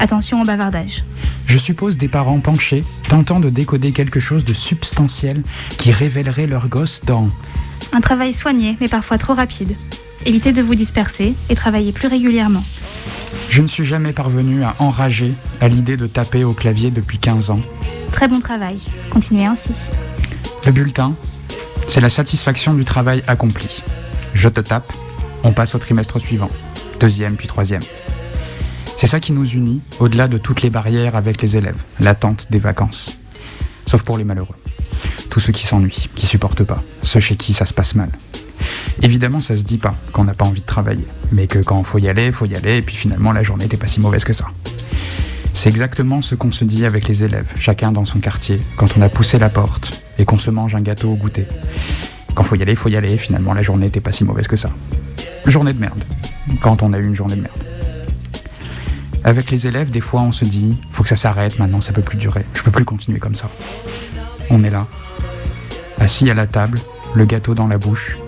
Attention 0.00 0.42
au 0.42 0.44
bavardage. 0.44 1.04
Je 1.48 1.56
suppose 1.56 1.96
des 1.96 2.08
parents 2.08 2.40
penchés, 2.40 2.84
tentant 3.08 3.40
de 3.40 3.48
décoder 3.48 3.92
quelque 3.92 4.20
chose 4.20 4.44
de 4.44 4.52
substantiel 4.52 5.42
qui 5.78 5.92
révélerait 5.92 6.46
leur 6.46 6.68
gosse 6.68 7.00
dans 7.06 7.26
Un 7.94 8.02
travail 8.02 8.34
soigné, 8.34 8.76
mais 8.82 8.88
parfois 8.88 9.16
trop 9.16 9.32
rapide. 9.32 9.74
Évitez 10.26 10.52
de 10.52 10.60
vous 10.60 10.74
disperser 10.74 11.34
et 11.48 11.54
travaillez 11.54 11.92
plus 11.92 12.06
régulièrement. 12.06 12.62
Je 13.48 13.62
ne 13.62 13.66
suis 13.66 13.86
jamais 13.86 14.12
parvenu 14.12 14.62
à 14.62 14.76
enrager 14.78 15.32
à 15.62 15.68
l'idée 15.68 15.96
de 15.96 16.06
taper 16.06 16.44
au 16.44 16.52
clavier 16.52 16.90
depuis 16.90 17.16
15 17.16 17.48
ans. 17.48 17.62
Très 18.12 18.28
bon 18.28 18.40
travail. 18.40 18.78
Continuez 19.08 19.46
ainsi. 19.46 19.70
Le 20.66 20.72
bulletin, 20.72 21.14
c'est 21.88 22.02
la 22.02 22.10
satisfaction 22.10 22.74
du 22.74 22.84
travail 22.84 23.24
accompli. 23.26 23.82
Je 24.34 24.50
te 24.50 24.60
tape, 24.60 24.92
on 25.44 25.52
passe 25.52 25.74
au 25.74 25.78
trimestre 25.78 26.20
suivant, 26.20 26.50
deuxième 27.00 27.36
puis 27.36 27.48
troisième. 27.48 27.82
C'est 28.98 29.06
ça 29.06 29.20
qui 29.20 29.30
nous 29.30 29.48
unit, 29.48 29.80
au-delà 30.00 30.26
de 30.26 30.38
toutes 30.38 30.60
les 30.60 30.70
barrières 30.70 31.14
avec 31.14 31.40
les 31.40 31.56
élèves, 31.56 31.80
l'attente 32.00 32.48
des 32.50 32.58
vacances. 32.58 33.20
Sauf 33.86 34.02
pour 34.02 34.18
les 34.18 34.24
malheureux. 34.24 34.56
Tous 35.30 35.38
ceux 35.38 35.52
qui 35.52 35.68
s'ennuient, 35.68 36.08
qui 36.16 36.26
supportent 36.26 36.64
pas, 36.64 36.82
ceux 37.04 37.20
chez 37.20 37.36
qui 37.36 37.54
ça 37.54 37.64
se 37.64 37.72
passe 37.72 37.94
mal. 37.94 38.10
Évidemment, 39.00 39.38
ça 39.38 39.56
se 39.56 39.62
dit 39.62 39.78
pas 39.78 39.94
qu'on 40.10 40.24
n'a 40.24 40.34
pas 40.34 40.46
envie 40.46 40.62
de 40.62 40.66
travailler, 40.66 41.06
mais 41.30 41.46
que 41.46 41.60
quand 41.60 41.80
faut 41.84 41.98
y 41.98 42.08
aller, 42.08 42.32
faut 42.32 42.46
y 42.46 42.56
aller, 42.56 42.78
et 42.78 42.82
puis 42.82 42.96
finalement 42.96 43.30
la 43.30 43.44
journée 43.44 43.66
n'était 43.66 43.76
pas 43.76 43.86
si 43.86 44.00
mauvaise 44.00 44.24
que 44.24 44.32
ça. 44.32 44.46
C'est 45.54 45.68
exactement 45.68 46.20
ce 46.20 46.34
qu'on 46.34 46.50
se 46.50 46.64
dit 46.64 46.84
avec 46.84 47.06
les 47.06 47.22
élèves, 47.22 47.46
chacun 47.56 47.92
dans 47.92 48.04
son 48.04 48.18
quartier, 48.18 48.60
quand 48.76 48.96
on 48.98 49.02
a 49.02 49.08
poussé 49.08 49.38
la 49.38 49.48
porte 49.48 50.02
et 50.18 50.24
qu'on 50.24 50.38
se 50.38 50.50
mange 50.50 50.74
un 50.74 50.80
gâteau 50.80 51.12
au 51.12 51.14
goûter. 51.14 51.46
Quand 52.34 52.42
faut 52.42 52.56
y 52.56 52.62
aller, 52.62 52.74
faut 52.74 52.88
y 52.88 52.96
aller, 52.96 53.16
finalement 53.16 53.54
la 53.54 53.62
journée 53.62 53.86
n'était 53.86 54.00
pas 54.00 54.10
si 54.10 54.24
mauvaise 54.24 54.48
que 54.48 54.56
ça. 54.56 54.70
Journée 55.46 55.72
de 55.72 55.78
merde, 55.78 56.02
quand 56.60 56.82
on 56.82 56.92
a 56.92 56.98
eu 56.98 57.06
une 57.06 57.14
journée 57.14 57.36
de 57.36 57.42
merde. 57.42 57.77
Avec 59.24 59.50
les 59.50 59.66
élèves, 59.66 59.90
des 59.90 60.00
fois 60.00 60.22
on 60.22 60.32
se 60.32 60.44
dit, 60.44 60.78
faut 60.90 61.02
que 61.02 61.08
ça 61.08 61.16
s'arrête, 61.16 61.58
maintenant 61.58 61.80
ça 61.80 61.92
peut 61.92 62.02
plus 62.02 62.18
durer, 62.18 62.40
je 62.54 62.62
peux 62.62 62.70
plus 62.70 62.84
continuer 62.84 63.18
comme 63.18 63.34
ça. 63.34 63.50
On 64.50 64.64
est 64.64 64.70
là, 64.70 64.86
assis 65.98 66.30
à 66.30 66.34
la 66.34 66.46
table, 66.46 66.78
le 67.14 67.24
gâteau 67.24 67.54
dans 67.54 67.66
la 67.66 67.78
bouche, 67.78 68.18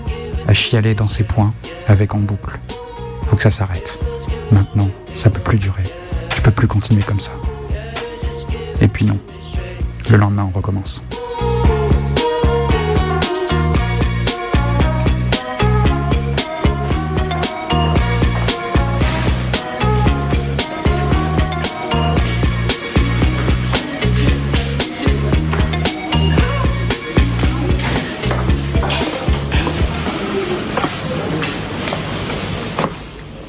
à 0.49 0.55
chialer 0.55 0.95
dans 0.95 1.09
ses 1.09 1.25
poings, 1.25 1.55
avec 1.87 2.15
en 2.15 2.19
boucle. 2.19 2.59
Faut 3.29 3.37
que 3.37 3.43
ça 3.43 3.51
s'arrête. 3.51 3.99
Maintenant, 4.53 4.91
ça 5.15 5.31
peut 5.31 5.41
plus 5.41 5.59
durer. 5.59 5.85
Je 6.37 6.41
peux 6.43 6.51
plus 6.51 6.67
continuer 6.67 7.03
comme 7.03 7.21
ça. 7.21 7.33
Et 8.81 8.89
puis 8.89 9.05
non. 9.05 9.19
Le 10.11 10.17
lendemain, 10.17 10.49
on 10.53 10.57
recommence. 10.57 11.03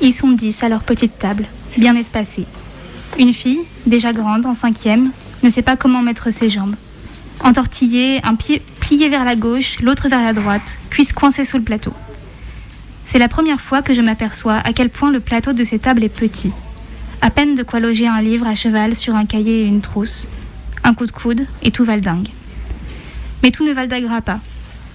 Ils 0.03 0.13
sont 0.13 0.31
dix 0.31 0.63
à 0.63 0.69
leur 0.69 0.83
petite 0.83 1.19
table, 1.19 1.45
bien 1.77 1.95
espacée. 1.95 2.45
Une 3.19 3.33
fille, 3.33 3.61
déjà 3.85 4.11
grande, 4.11 4.47
en 4.47 4.55
cinquième, 4.55 5.11
ne 5.43 5.49
sait 5.51 5.61
pas 5.61 5.77
comment 5.77 6.01
mettre 6.01 6.31
ses 6.31 6.49
jambes. 6.49 6.75
Entortillée, 7.43 8.19
un 8.23 8.33
pied 8.33 8.63
plié 8.79 9.09
vers 9.09 9.25
la 9.25 9.35
gauche, 9.35 9.79
l'autre 9.81 10.09
vers 10.09 10.23
la 10.23 10.33
droite, 10.33 10.79
cuisse 10.89 11.13
coincée 11.13 11.45
sous 11.45 11.57
le 11.57 11.63
plateau. 11.63 11.93
C'est 13.05 13.19
la 13.19 13.27
première 13.27 13.61
fois 13.61 13.83
que 13.83 13.93
je 13.93 14.01
m'aperçois 14.01 14.55
à 14.55 14.73
quel 14.73 14.89
point 14.89 15.11
le 15.11 15.19
plateau 15.19 15.53
de 15.53 15.63
ces 15.63 15.77
tables 15.77 16.03
est 16.03 16.09
petit. 16.09 16.51
À 17.21 17.29
peine 17.29 17.53
de 17.53 17.61
quoi 17.61 17.79
loger 17.79 18.07
un 18.07 18.21
livre 18.21 18.47
à 18.47 18.55
cheval 18.55 18.95
sur 18.95 19.15
un 19.15 19.25
cahier 19.25 19.61
et 19.61 19.67
une 19.67 19.81
trousse. 19.81 20.27
Un 20.83 20.95
coup 20.95 21.05
de 21.05 21.11
coude 21.11 21.45
et 21.61 21.69
tout 21.69 21.85
valdingue. 21.85 22.29
Mais 23.43 23.51
tout 23.51 23.65
ne 23.65 23.73
valdagra 23.73 24.21
pas. 24.21 24.39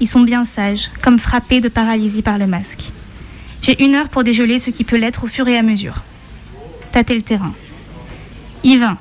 Ils 0.00 0.08
sont 0.08 0.22
bien 0.22 0.44
sages, 0.44 0.90
comme 1.00 1.20
frappés 1.20 1.60
de 1.60 1.68
paralysie 1.68 2.22
par 2.22 2.38
le 2.38 2.48
masque. 2.48 2.90
J'ai 3.62 3.82
une 3.82 3.94
heure 3.94 4.08
pour 4.08 4.24
dégeler 4.24 4.58
ce 4.58 4.70
qui 4.70 4.84
peut 4.84 4.96
l'être 4.96 5.24
au 5.24 5.26
fur 5.26 5.48
et 5.48 5.56
à 5.56 5.62
mesure. 5.62 6.02
Tâter 6.92 7.14
le 7.14 7.22
terrain. 7.22 7.54
Yvain. 8.64 8.98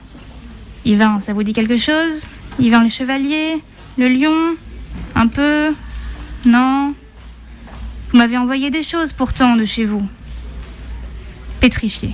Yvain, 0.85 1.19
ça 1.19 1.33
vous 1.33 1.43
dit 1.43 1.53
quelque 1.53 1.77
chose? 1.77 2.27
Yvain 2.59 2.83
le 2.83 2.89
chevalier 2.89 3.61
Le 3.97 4.07
lion 4.07 4.55
Un 5.15 5.27
peu? 5.27 5.73
Non? 6.45 6.93
Vous 8.11 8.17
m'avez 8.17 8.37
envoyé 8.37 8.69
des 8.69 8.83
choses 8.83 9.13
pourtant 9.13 9.55
de 9.55 9.65
chez 9.65 9.85
vous. 9.85 10.03
Pétrifié. 11.59 12.11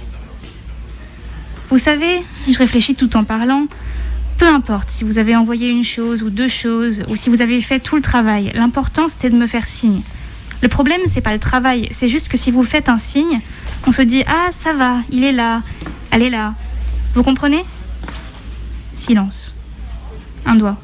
Vous 1.70 1.78
savez, 1.78 2.22
je 2.50 2.58
réfléchis 2.58 2.96
tout 2.96 3.16
en 3.16 3.24
parlant. 3.24 3.68
Peu 4.38 4.48
importe 4.48 4.90
si 4.90 5.04
vous 5.04 5.20
avez 5.20 5.36
envoyé 5.36 5.70
une 5.70 5.84
chose 5.84 6.24
ou 6.24 6.30
deux 6.30 6.48
choses, 6.48 7.02
ou 7.10 7.16
si 7.16 7.30
vous 7.30 7.42
avez 7.42 7.62
fait 7.62 7.80
tout 7.80 7.96
le 7.96 8.02
travail, 8.02 8.52
l'important 8.56 9.08
c'était 9.08 9.30
de 9.30 9.36
me 9.36 9.46
faire 9.46 9.68
signe. 9.68 10.02
Le 10.62 10.68
problème, 10.68 11.02
c'est 11.08 11.22
pas 11.22 11.34
le 11.34 11.40
travail, 11.40 11.90
c'est 11.92 12.08
juste 12.08 12.30
que 12.30 12.38
si 12.38 12.52
vous 12.52 12.64
faites 12.64 12.88
un 12.88 13.00
signe, 13.00 13.40
on 13.88 13.92
se 13.92 14.02
dit 14.02 14.24
Ah, 14.28 14.50
ça 14.52 14.74
va, 14.74 14.98
il 15.10 15.24
est 15.24 15.32
là, 15.32 15.62
elle 16.12 16.22
est 16.22 16.30
là. 16.30 16.54
Vous 17.16 17.24
comprenez? 17.24 17.66
Silence. 18.96 19.56
Un 20.46 20.56
doigt. 20.56 20.78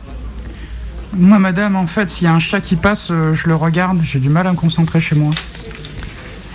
Moi, 1.13 1.39
madame, 1.39 1.75
en 1.75 1.87
fait, 1.87 2.09
s'il 2.09 2.25
y 2.25 2.27
a 2.27 2.33
un 2.33 2.39
chat 2.39 2.59
qui 2.59 2.75
passe, 2.75 3.09
euh, 3.11 3.33
je 3.33 3.47
le 3.47 3.55
regarde, 3.55 4.01
j'ai 4.03 4.19
du 4.19 4.29
mal 4.29 4.47
à 4.47 4.51
me 4.51 4.57
concentrer 4.57 4.99
chez 4.99 5.15
moi. 5.15 5.33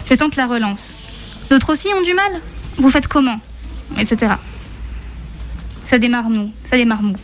Je 0.09 0.15
tente 0.15 0.37
la 0.37 0.47
relance. 0.47 0.95
D'autres 1.49 1.73
aussi 1.73 1.89
ont 1.89 2.03
du 2.03 2.15
mal? 2.15 2.33
Vous 2.77 2.91
faites 2.91 3.09
comment? 3.09 3.39
Etc. 3.99 4.33
Ça 5.85 5.99
démarre 5.99 6.29
mou, 6.29 6.53
ça 6.65 6.77
démarre 6.77 7.03
mou. 7.03 7.17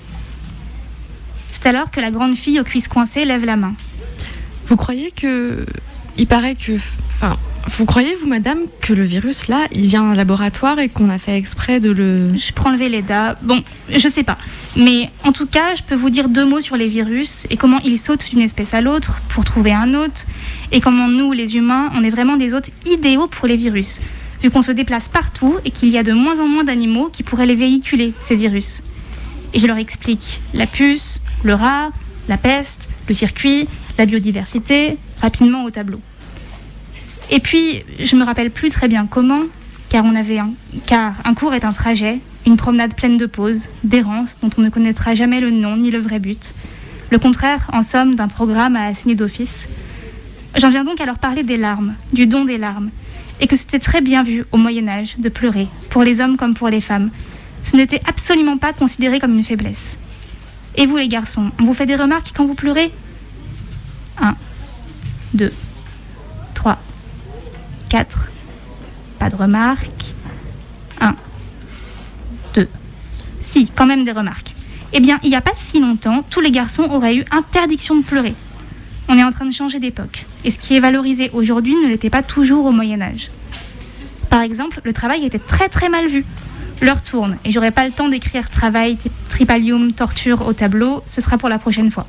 C'est 1.52 1.66
alors 1.66 1.90
que 1.90 2.00
la 2.00 2.10
grande 2.10 2.36
fille 2.36 2.60
aux 2.60 2.64
cuisses 2.64 2.88
coincées 2.88 3.24
lève 3.24 3.44
la 3.44 3.56
main. 3.56 3.74
Vous 4.68 4.76
croyez 4.76 5.10
que. 5.10 5.64
Il 6.16 6.26
paraît 6.26 6.54
que. 6.54 6.72
Enfin, 7.10 7.36
vous 7.68 7.84
croyez, 7.86 8.14
vous, 8.14 8.26
madame, 8.26 8.58
que 8.80 8.92
le 8.92 9.02
virus, 9.02 9.48
là, 9.48 9.66
il 9.72 9.86
vient 9.86 10.02
d'un 10.02 10.14
laboratoire 10.14 10.78
et 10.78 10.88
qu'on 10.88 11.08
a 11.08 11.18
fait 11.18 11.36
exprès 11.36 11.80
de 11.80 11.90
le. 11.90 12.36
Je 12.36 12.52
prends 12.52 12.70
le 12.70 12.76
Véleda. 12.76 13.36
Bon, 13.42 13.62
je 13.90 14.08
sais 14.08 14.24
pas. 14.24 14.36
Mais 14.76 15.10
en 15.24 15.32
tout 15.32 15.46
cas, 15.46 15.74
je 15.74 15.82
peux 15.82 15.94
vous 15.94 16.10
dire 16.10 16.28
deux 16.28 16.44
mots 16.44 16.60
sur 16.60 16.76
les 16.76 16.88
virus 16.88 17.46
et 17.50 17.56
comment 17.56 17.80
ils 17.80 17.98
sautent 17.98 18.28
d'une 18.30 18.42
espèce 18.42 18.74
à 18.74 18.82
l'autre 18.82 19.20
pour 19.30 19.44
trouver 19.44 19.72
un 19.72 19.94
hôte. 19.94 20.26
Et 20.70 20.80
comment 20.80 21.08
nous, 21.08 21.32
les 21.32 21.56
humains, 21.56 21.90
on 21.94 22.04
est 22.04 22.10
vraiment 22.10 22.36
des 22.36 22.52
hôtes 22.52 22.70
idéaux 22.86 23.26
pour 23.26 23.48
les 23.48 23.56
virus. 23.56 24.00
Vu 24.42 24.50
qu'on 24.50 24.62
se 24.62 24.72
déplace 24.72 25.08
partout 25.08 25.56
et 25.64 25.70
qu'il 25.70 25.88
y 25.88 25.98
a 25.98 26.02
de 26.02 26.12
moins 26.12 26.40
en 26.40 26.46
moins 26.46 26.64
d'animaux 26.64 27.08
qui 27.10 27.22
pourraient 27.22 27.46
les 27.46 27.56
véhiculer, 27.56 28.12
ces 28.20 28.36
virus. 28.36 28.82
Et 29.54 29.60
je 29.60 29.66
leur 29.66 29.78
explique 29.78 30.40
la 30.52 30.66
puce, 30.66 31.22
le 31.42 31.54
rat, 31.54 31.90
la 32.28 32.36
peste, 32.36 32.88
le 33.08 33.14
circuit, 33.14 33.66
la 33.98 34.06
biodiversité, 34.06 34.96
rapidement 35.20 35.64
au 35.64 35.70
tableau. 35.70 36.00
Et 37.30 37.40
puis, 37.40 37.82
je 37.98 38.16
me 38.16 38.24
rappelle 38.24 38.50
plus 38.50 38.70
très 38.70 38.88
bien 38.88 39.06
comment, 39.06 39.42
car, 39.90 40.04
on 40.04 40.14
avait 40.14 40.38
un, 40.38 40.52
car 40.86 41.14
un 41.24 41.34
cours 41.34 41.52
est 41.52 41.64
un 41.64 41.72
trajet, 41.72 42.20
une 42.46 42.56
promenade 42.56 42.94
pleine 42.94 43.18
de 43.18 43.26
pauses, 43.26 43.68
d'errances 43.84 44.38
dont 44.40 44.50
on 44.56 44.62
ne 44.62 44.70
connaîtra 44.70 45.14
jamais 45.14 45.40
le 45.40 45.50
nom 45.50 45.76
ni 45.76 45.90
le 45.90 45.98
vrai 45.98 46.18
but. 46.18 46.54
Le 47.10 47.18
contraire, 47.18 47.68
en 47.72 47.82
somme, 47.82 48.14
d'un 48.14 48.28
programme 48.28 48.76
à 48.76 48.86
assigner 48.86 49.14
d'office. 49.14 49.68
J'en 50.56 50.70
viens 50.70 50.84
donc 50.84 51.00
à 51.00 51.06
leur 51.06 51.18
parler 51.18 51.42
des 51.42 51.56
larmes, 51.56 51.94
du 52.12 52.26
don 52.26 52.44
des 52.44 52.58
larmes, 52.58 52.90
et 53.40 53.46
que 53.46 53.56
c'était 53.56 53.78
très 53.78 54.00
bien 54.00 54.22
vu 54.22 54.44
au 54.52 54.56
Moyen 54.56 54.88
Âge 54.88 55.16
de 55.18 55.28
pleurer, 55.28 55.68
pour 55.90 56.02
les 56.02 56.20
hommes 56.20 56.36
comme 56.36 56.54
pour 56.54 56.68
les 56.68 56.80
femmes. 56.80 57.10
Ce 57.62 57.76
n'était 57.76 58.00
absolument 58.06 58.56
pas 58.56 58.72
considéré 58.72 59.20
comme 59.20 59.36
une 59.36 59.44
faiblesse. 59.44 59.96
Et 60.76 60.86
vous 60.86 60.96
les 60.96 61.08
garçons, 61.08 61.50
on 61.58 61.64
vous 61.64 61.74
fait 61.74 61.86
des 61.86 61.96
remarques 61.96 62.32
quand 62.34 62.46
vous 62.46 62.54
pleurez? 62.54 62.92
1, 64.20 64.34
2, 65.34 65.52
3, 66.54 66.78
4. 67.88 68.28
Pas 69.18 69.30
de 69.30 69.36
remarques. 69.36 70.14
1, 71.00 71.14
2. 72.54 72.68
Si, 73.42 73.66
quand 73.74 73.86
même 73.86 74.04
des 74.04 74.12
remarques. 74.12 74.54
Eh 74.92 75.00
bien, 75.00 75.18
il 75.22 75.30
n'y 75.30 75.36
a 75.36 75.40
pas 75.40 75.52
si 75.54 75.80
longtemps, 75.80 76.24
tous 76.30 76.40
les 76.40 76.50
garçons 76.50 76.84
auraient 76.84 77.16
eu 77.16 77.24
interdiction 77.30 77.96
de 77.96 78.02
pleurer. 78.02 78.34
On 79.08 79.16
est 79.18 79.24
en 79.24 79.30
train 79.30 79.46
de 79.46 79.52
changer 79.52 79.78
d'époque. 79.78 80.26
Et 80.44 80.50
ce 80.50 80.58
qui 80.58 80.76
est 80.76 80.80
valorisé 80.80 81.30
aujourd'hui 81.32 81.74
ne 81.82 81.88
l'était 81.88 82.10
pas 82.10 82.22
toujours 82.22 82.66
au 82.66 82.72
Moyen 82.72 83.00
Âge. 83.00 83.30
Par 84.30 84.42
exemple, 84.42 84.80
le 84.84 84.92
travail 84.92 85.24
était 85.24 85.38
très 85.38 85.68
très 85.68 85.88
mal 85.88 86.08
vu. 86.08 86.24
L'heure 86.80 87.02
tourne 87.02 87.38
et 87.44 87.50
j'aurai 87.50 87.70
pas 87.70 87.84
le 87.84 87.90
temps 87.90 88.08
d'écrire 88.08 88.50
travail, 88.50 88.98
tripalium, 89.28 89.92
torture 89.92 90.46
au 90.46 90.52
tableau, 90.52 91.02
ce 91.06 91.20
sera 91.20 91.36
pour 91.38 91.48
la 91.48 91.58
prochaine 91.58 91.90
fois. 91.90 92.06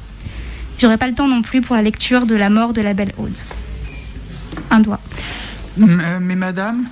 J'aurai 0.80 0.98
pas 0.98 1.08
le 1.08 1.14
temps 1.14 1.28
non 1.28 1.42
plus 1.42 1.62
pour 1.62 1.76
la 1.76 1.82
lecture 1.82 2.26
de 2.26 2.36
la 2.36 2.50
mort 2.50 2.74
de 2.74 2.82
la 2.82 2.94
belle 2.94 3.14
Aude. 3.18 3.38
Un 4.72 4.80
doigt. 4.80 5.00
Euh, 5.80 6.20
mais 6.22 6.36
madame, 6.36 6.86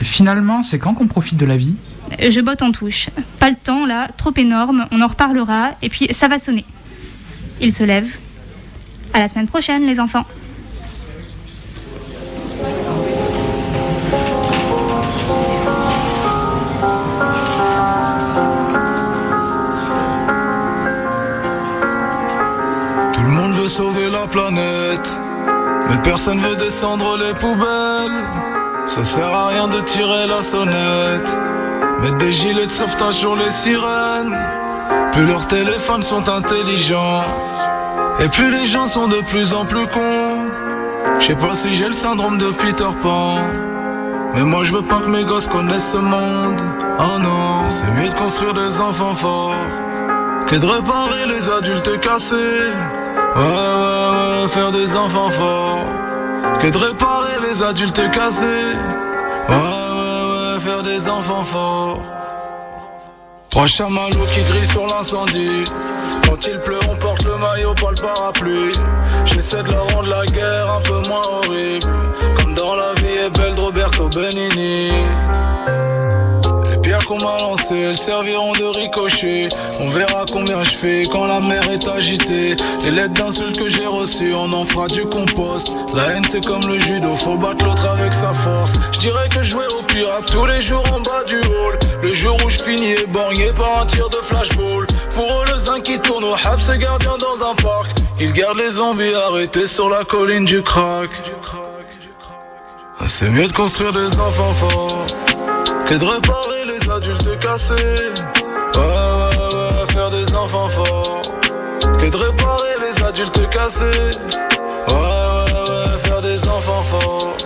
finalement, 0.00 0.62
c'est 0.62 0.78
quand 0.78 0.94
qu'on 0.94 1.08
profite 1.08 1.36
de 1.38 1.46
la 1.46 1.56
vie? 1.56 1.74
Euh, 2.20 2.30
Je 2.30 2.40
botte 2.40 2.62
en 2.62 2.72
touche. 2.72 3.08
Pas 3.40 3.50
le 3.50 3.56
temps 3.56 3.86
là, 3.86 4.08
trop 4.16 4.32
énorme, 4.36 4.86
on 4.90 5.00
en 5.00 5.06
reparlera 5.06 5.70
et 5.82 5.88
puis 5.88 6.08
ça 6.12 6.28
va 6.28 6.38
sonner. 6.38 6.64
Il 7.60 7.74
se 7.74 7.84
lève. 7.84 8.08
À 9.14 9.18
la 9.18 9.28
semaine 9.28 9.46
prochaine 9.46 9.86
les 9.86 10.00
enfants. 10.00 10.24
Personne 26.02 26.40
veut 26.40 26.56
descendre 26.56 27.16
les 27.16 27.34
poubelles. 27.34 28.24
Ça 28.86 29.02
sert 29.02 29.32
à 29.32 29.48
rien 29.48 29.68
de 29.68 29.80
tirer 29.80 30.26
la 30.26 30.42
sonnette, 30.42 31.36
mettre 32.02 32.18
des 32.18 32.32
gilets 32.32 32.66
de 32.66 32.72
sauvetage 32.72 33.14
sur 33.14 33.36
les 33.36 33.50
sirènes. 33.50 34.36
Plus 35.12 35.26
leurs 35.26 35.46
téléphones 35.46 36.02
sont 36.02 36.28
intelligents, 36.28 37.22
et 38.20 38.28
plus 38.28 38.50
les 38.50 38.66
gens 38.66 38.86
sont 38.86 39.08
de 39.08 39.20
plus 39.22 39.52
en 39.52 39.64
plus 39.64 39.86
cons. 39.86 40.50
Je 41.20 41.26
sais 41.26 41.34
pas 41.34 41.54
si 41.54 41.72
j'ai 41.72 41.86
le 41.86 41.94
syndrome 41.94 42.38
de 42.38 42.50
Peter 42.50 42.90
Pan, 43.02 43.38
mais 44.34 44.42
moi 44.42 44.64
je 44.64 44.72
veux 44.72 44.82
pas 44.82 45.00
que 45.00 45.08
mes 45.08 45.24
gosses 45.24 45.46
connaissent 45.46 45.92
ce 45.92 45.98
monde. 45.98 46.60
Oh 46.98 47.18
non, 47.20 47.68
c'est 47.68 47.90
mieux 48.00 48.08
de 48.08 48.14
construire 48.14 48.54
des 48.54 48.80
enfants 48.80 49.14
forts 49.14 49.54
que 50.48 50.56
de 50.56 50.66
réparer 50.66 51.26
les 51.28 51.48
adultes 51.48 52.00
cassés. 52.00 52.36
Ouais, 52.36 53.42
ouais, 53.42 54.42
ouais, 54.42 54.48
faire 54.48 54.70
des 54.70 54.96
enfants 54.96 55.30
forts. 55.30 55.81
Que 56.60 56.70
de 56.70 56.78
réparer 56.78 57.40
les 57.48 57.62
adultes 57.62 58.10
cassés. 58.10 58.44
Ouais, 59.48 59.54
ouais, 59.54 60.54
ouais, 60.54 60.60
faire 60.60 60.82
des 60.82 61.08
enfants 61.08 61.44
forts. 61.44 62.00
Trois 63.50 63.66
chamallows 63.66 64.26
qui 64.32 64.40
grillent 64.42 64.66
sur 64.66 64.86
l'incendie. 64.86 65.64
Quand 66.24 66.46
il 66.46 66.58
pleut, 66.60 66.80
on 66.88 66.96
porte 66.96 67.22
le 67.24 67.36
maillot, 67.36 67.74
pas 67.74 67.90
le 67.90 68.00
parapluie. 68.00 68.72
J'essaie 69.26 69.62
de 69.62 69.70
leur 69.70 69.86
rendre 69.94 70.08
la 70.08 70.24
guerre 70.26 70.74
un 70.78 70.80
peu 70.80 71.08
moins 71.08 71.22
horrible. 71.22 71.86
Comme 72.36 72.54
dans 72.54 72.74
La 72.76 72.94
vie 72.94 73.26
est 73.26 73.38
belle 73.38 73.54
de 73.54 73.60
Roberto 73.60 74.08
Benigni. 74.08 74.90
Qu'on 77.12 77.18
m'a 77.18 77.36
lancées, 77.40 77.78
elles 77.78 77.96
serviront 77.98 78.54
de 78.54 78.64
ricochet. 78.64 79.50
On 79.80 79.90
verra 79.90 80.24
combien 80.32 80.64
je 80.64 80.70
fais 80.70 81.02
quand 81.02 81.26
la 81.26 81.40
mer 81.40 81.62
est 81.70 81.86
agitée. 81.86 82.56
Les 82.84 82.90
lettres 82.90 83.12
d'insultes 83.12 83.58
que 83.58 83.68
j'ai 83.68 83.84
reçues, 83.84 84.32
on 84.32 84.50
en 84.50 84.64
fera 84.64 84.86
du 84.86 85.04
compost. 85.04 85.76
La 85.94 86.04
haine 86.14 86.24
c'est 86.30 86.42
comme 86.42 86.66
le 86.66 86.78
judo, 86.78 87.14
faut 87.14 87.36
battre 87.36 87.66
l'autre 87.66 87.86
avec 87.86 88.14
sa 88.14 88.32
force. 88.32 88.78
Je 88.92 89.00
dirais 89.00 89.28
que 89.28 89.42
jouer 89.42 89.66
au 89.78 89.82
pirate 89.82 90.24
tous 90.32 90.46
les 90.46 90.62
jours 90.62 90.86
en 90.90 91.00
bas 91.00 91.22
du 91.26 91.36
hall. 91.36 91.78
Le 92.02 92.14
jour 92.14 92.34
où 92.46 92.48
je 92.48 92.62
finis 92.62 92.92
éborgné 92.92 93.52
par 93.58 93.82
un 93.82 93.84
tir 93.84 94.08
de 94.08 94.16
flashball. 94.16 94.86
Pour 95.14 95.26
eux, 95.26 95.44
le 95.52 95.58
zinc 95.58 95.82
qui 95.82 95.98
tourne 95.98 96.24
au 96.24 96.32
hab, 96.32 96.60
c'est 96.60 96.78
gardien 96.78 97.18
dans 97.18 97.46
un 97.46 97.54
parc. 97.56 97.90
Ils 98.20 98.32
gardent 98.32 98.56
les 98.56 98.70
zombies 98.70 99.14
arrêtés 99.14 99.66
sur 99.66 99.90
la 99.90 100.02
colline 100.04 100.46
du 100.46 100.62
crack. 100.62 101.10
C'est 103.04 103.28
mieux 103.28 103.48
de 103.48 103.52
construire 103.52 103.92
des 103.92 104.18
enfants 104.18 104.54
forts 104.54 105.06
que 105.86 105.94
de 105.94 106.04
réparer 106.04 106.51
ouais, 107.52 107.58
faire 109.92 110.10
des 110.10 110.34
enfants 110.34 110.68
forts 110.68 111.22
que 112.00 112.08
de 112.08 112.16
réparer 112.16 112.76
les 112.80 113.02
adultes 113.02 113.50
cassés. 113.50 113.84
Ouais, 114.88 114.94
ouais, 114.94 115.70
ouais, 115.70 115.98
faire 115.98 116.22
des 116.22 116.48
enfants 116.48 116.82
forts 116.82 117.36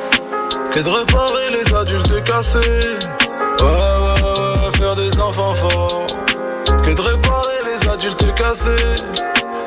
que 0.72 0.80
de 0.80 0.88
réparer 0.88 1.50
les 1.50 1.74
adultes 1.74 2.22
cassés. 2.22 2.58
Ouais, 2.58 3.66
ouais, 3.66 4.20
ouais, 4.22 4.78
faire 4.78 4.94
des 4.94 5.18
enfants 5.18 5.54
forts 5.54 6.06
que 6.84 6.92
de 6.92 7.00
réparer 7.00 7.62
les 7.64 7.88
adultes 7.88 8.34
cassés. 8.34 8.70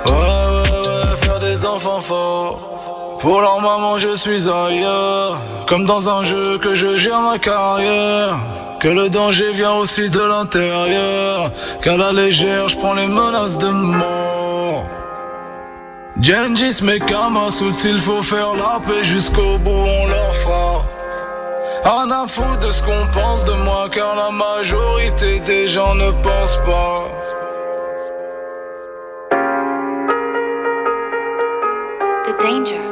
Ouais, 0.05 0.13
ouais, 0.13 0.87
ouais, 0.87 1.15
faire 1.17 1.39
des 1.39 1.65
enfants 1.65 1.99
forts. 1.99 3.17
Pour 3.19 3.41
leur 3.41 3.59
maman, 3.59 3.97
je 3.97 4.15
suis 4.15 4.49
ailleurs, 4.49 5.37
comme 5.67 5.85
dans 5.85 6.07
un 6.07 6.23
jeu 6.23 6.57
que 6.59 6.73
je 6.73 6.95
gère 6.95 7.19
ma 7.19 7.37
carrière. 7.37 8.37
Que 8.79 8.87
le 8.87 9.09
danger 9.09 9.51
vient 9.51 9.73
aussi 9.73 10.09
de 10.09 10.21
l'intérieur, 10.21 11.51
qu'à 11.81 11.97
la 11.97 12.13
légère, 12.13 12.69
je 12.69 12.77
prends 12.77 12.93
les 12.93 13.07
menaces 13.07 13.57
de 13.57 13.67
mort. 13.67 14.85
Gengis, 16.21 16.81
mes 16.81 16.99
Kamasuts, 16.99 17.73
s'il 17.73 17.99
faut 17.99 18.21
faire 18.21 18.53
la 18.53 18.79
paix 18.79 19.03
jusqu'au 19.03 19.57
bout, 19.57 19.85
on 20.01 20.07
leur 20.07 20.33
fera. 20.35 20.85
Rien 21.83 22.11
à 22.11 22.25
foutre 22.25 22.59
de 22.59 22.71
ce 22.71 22.81
qu'on 22.81 23.05
pense 23.13 23.43
de 23.43 23.53
moi, 23.63 23.89
car 23.91 24.15
la 24.15 24.31
majorité 24.31 25.41
des 25.41 25.67
gens 25.67 25.95
ne 25.95 26.11
pensent 26.11 26.59
pas. 26.65 27.05
The 32.25 32.33
danger. 32.41 32.88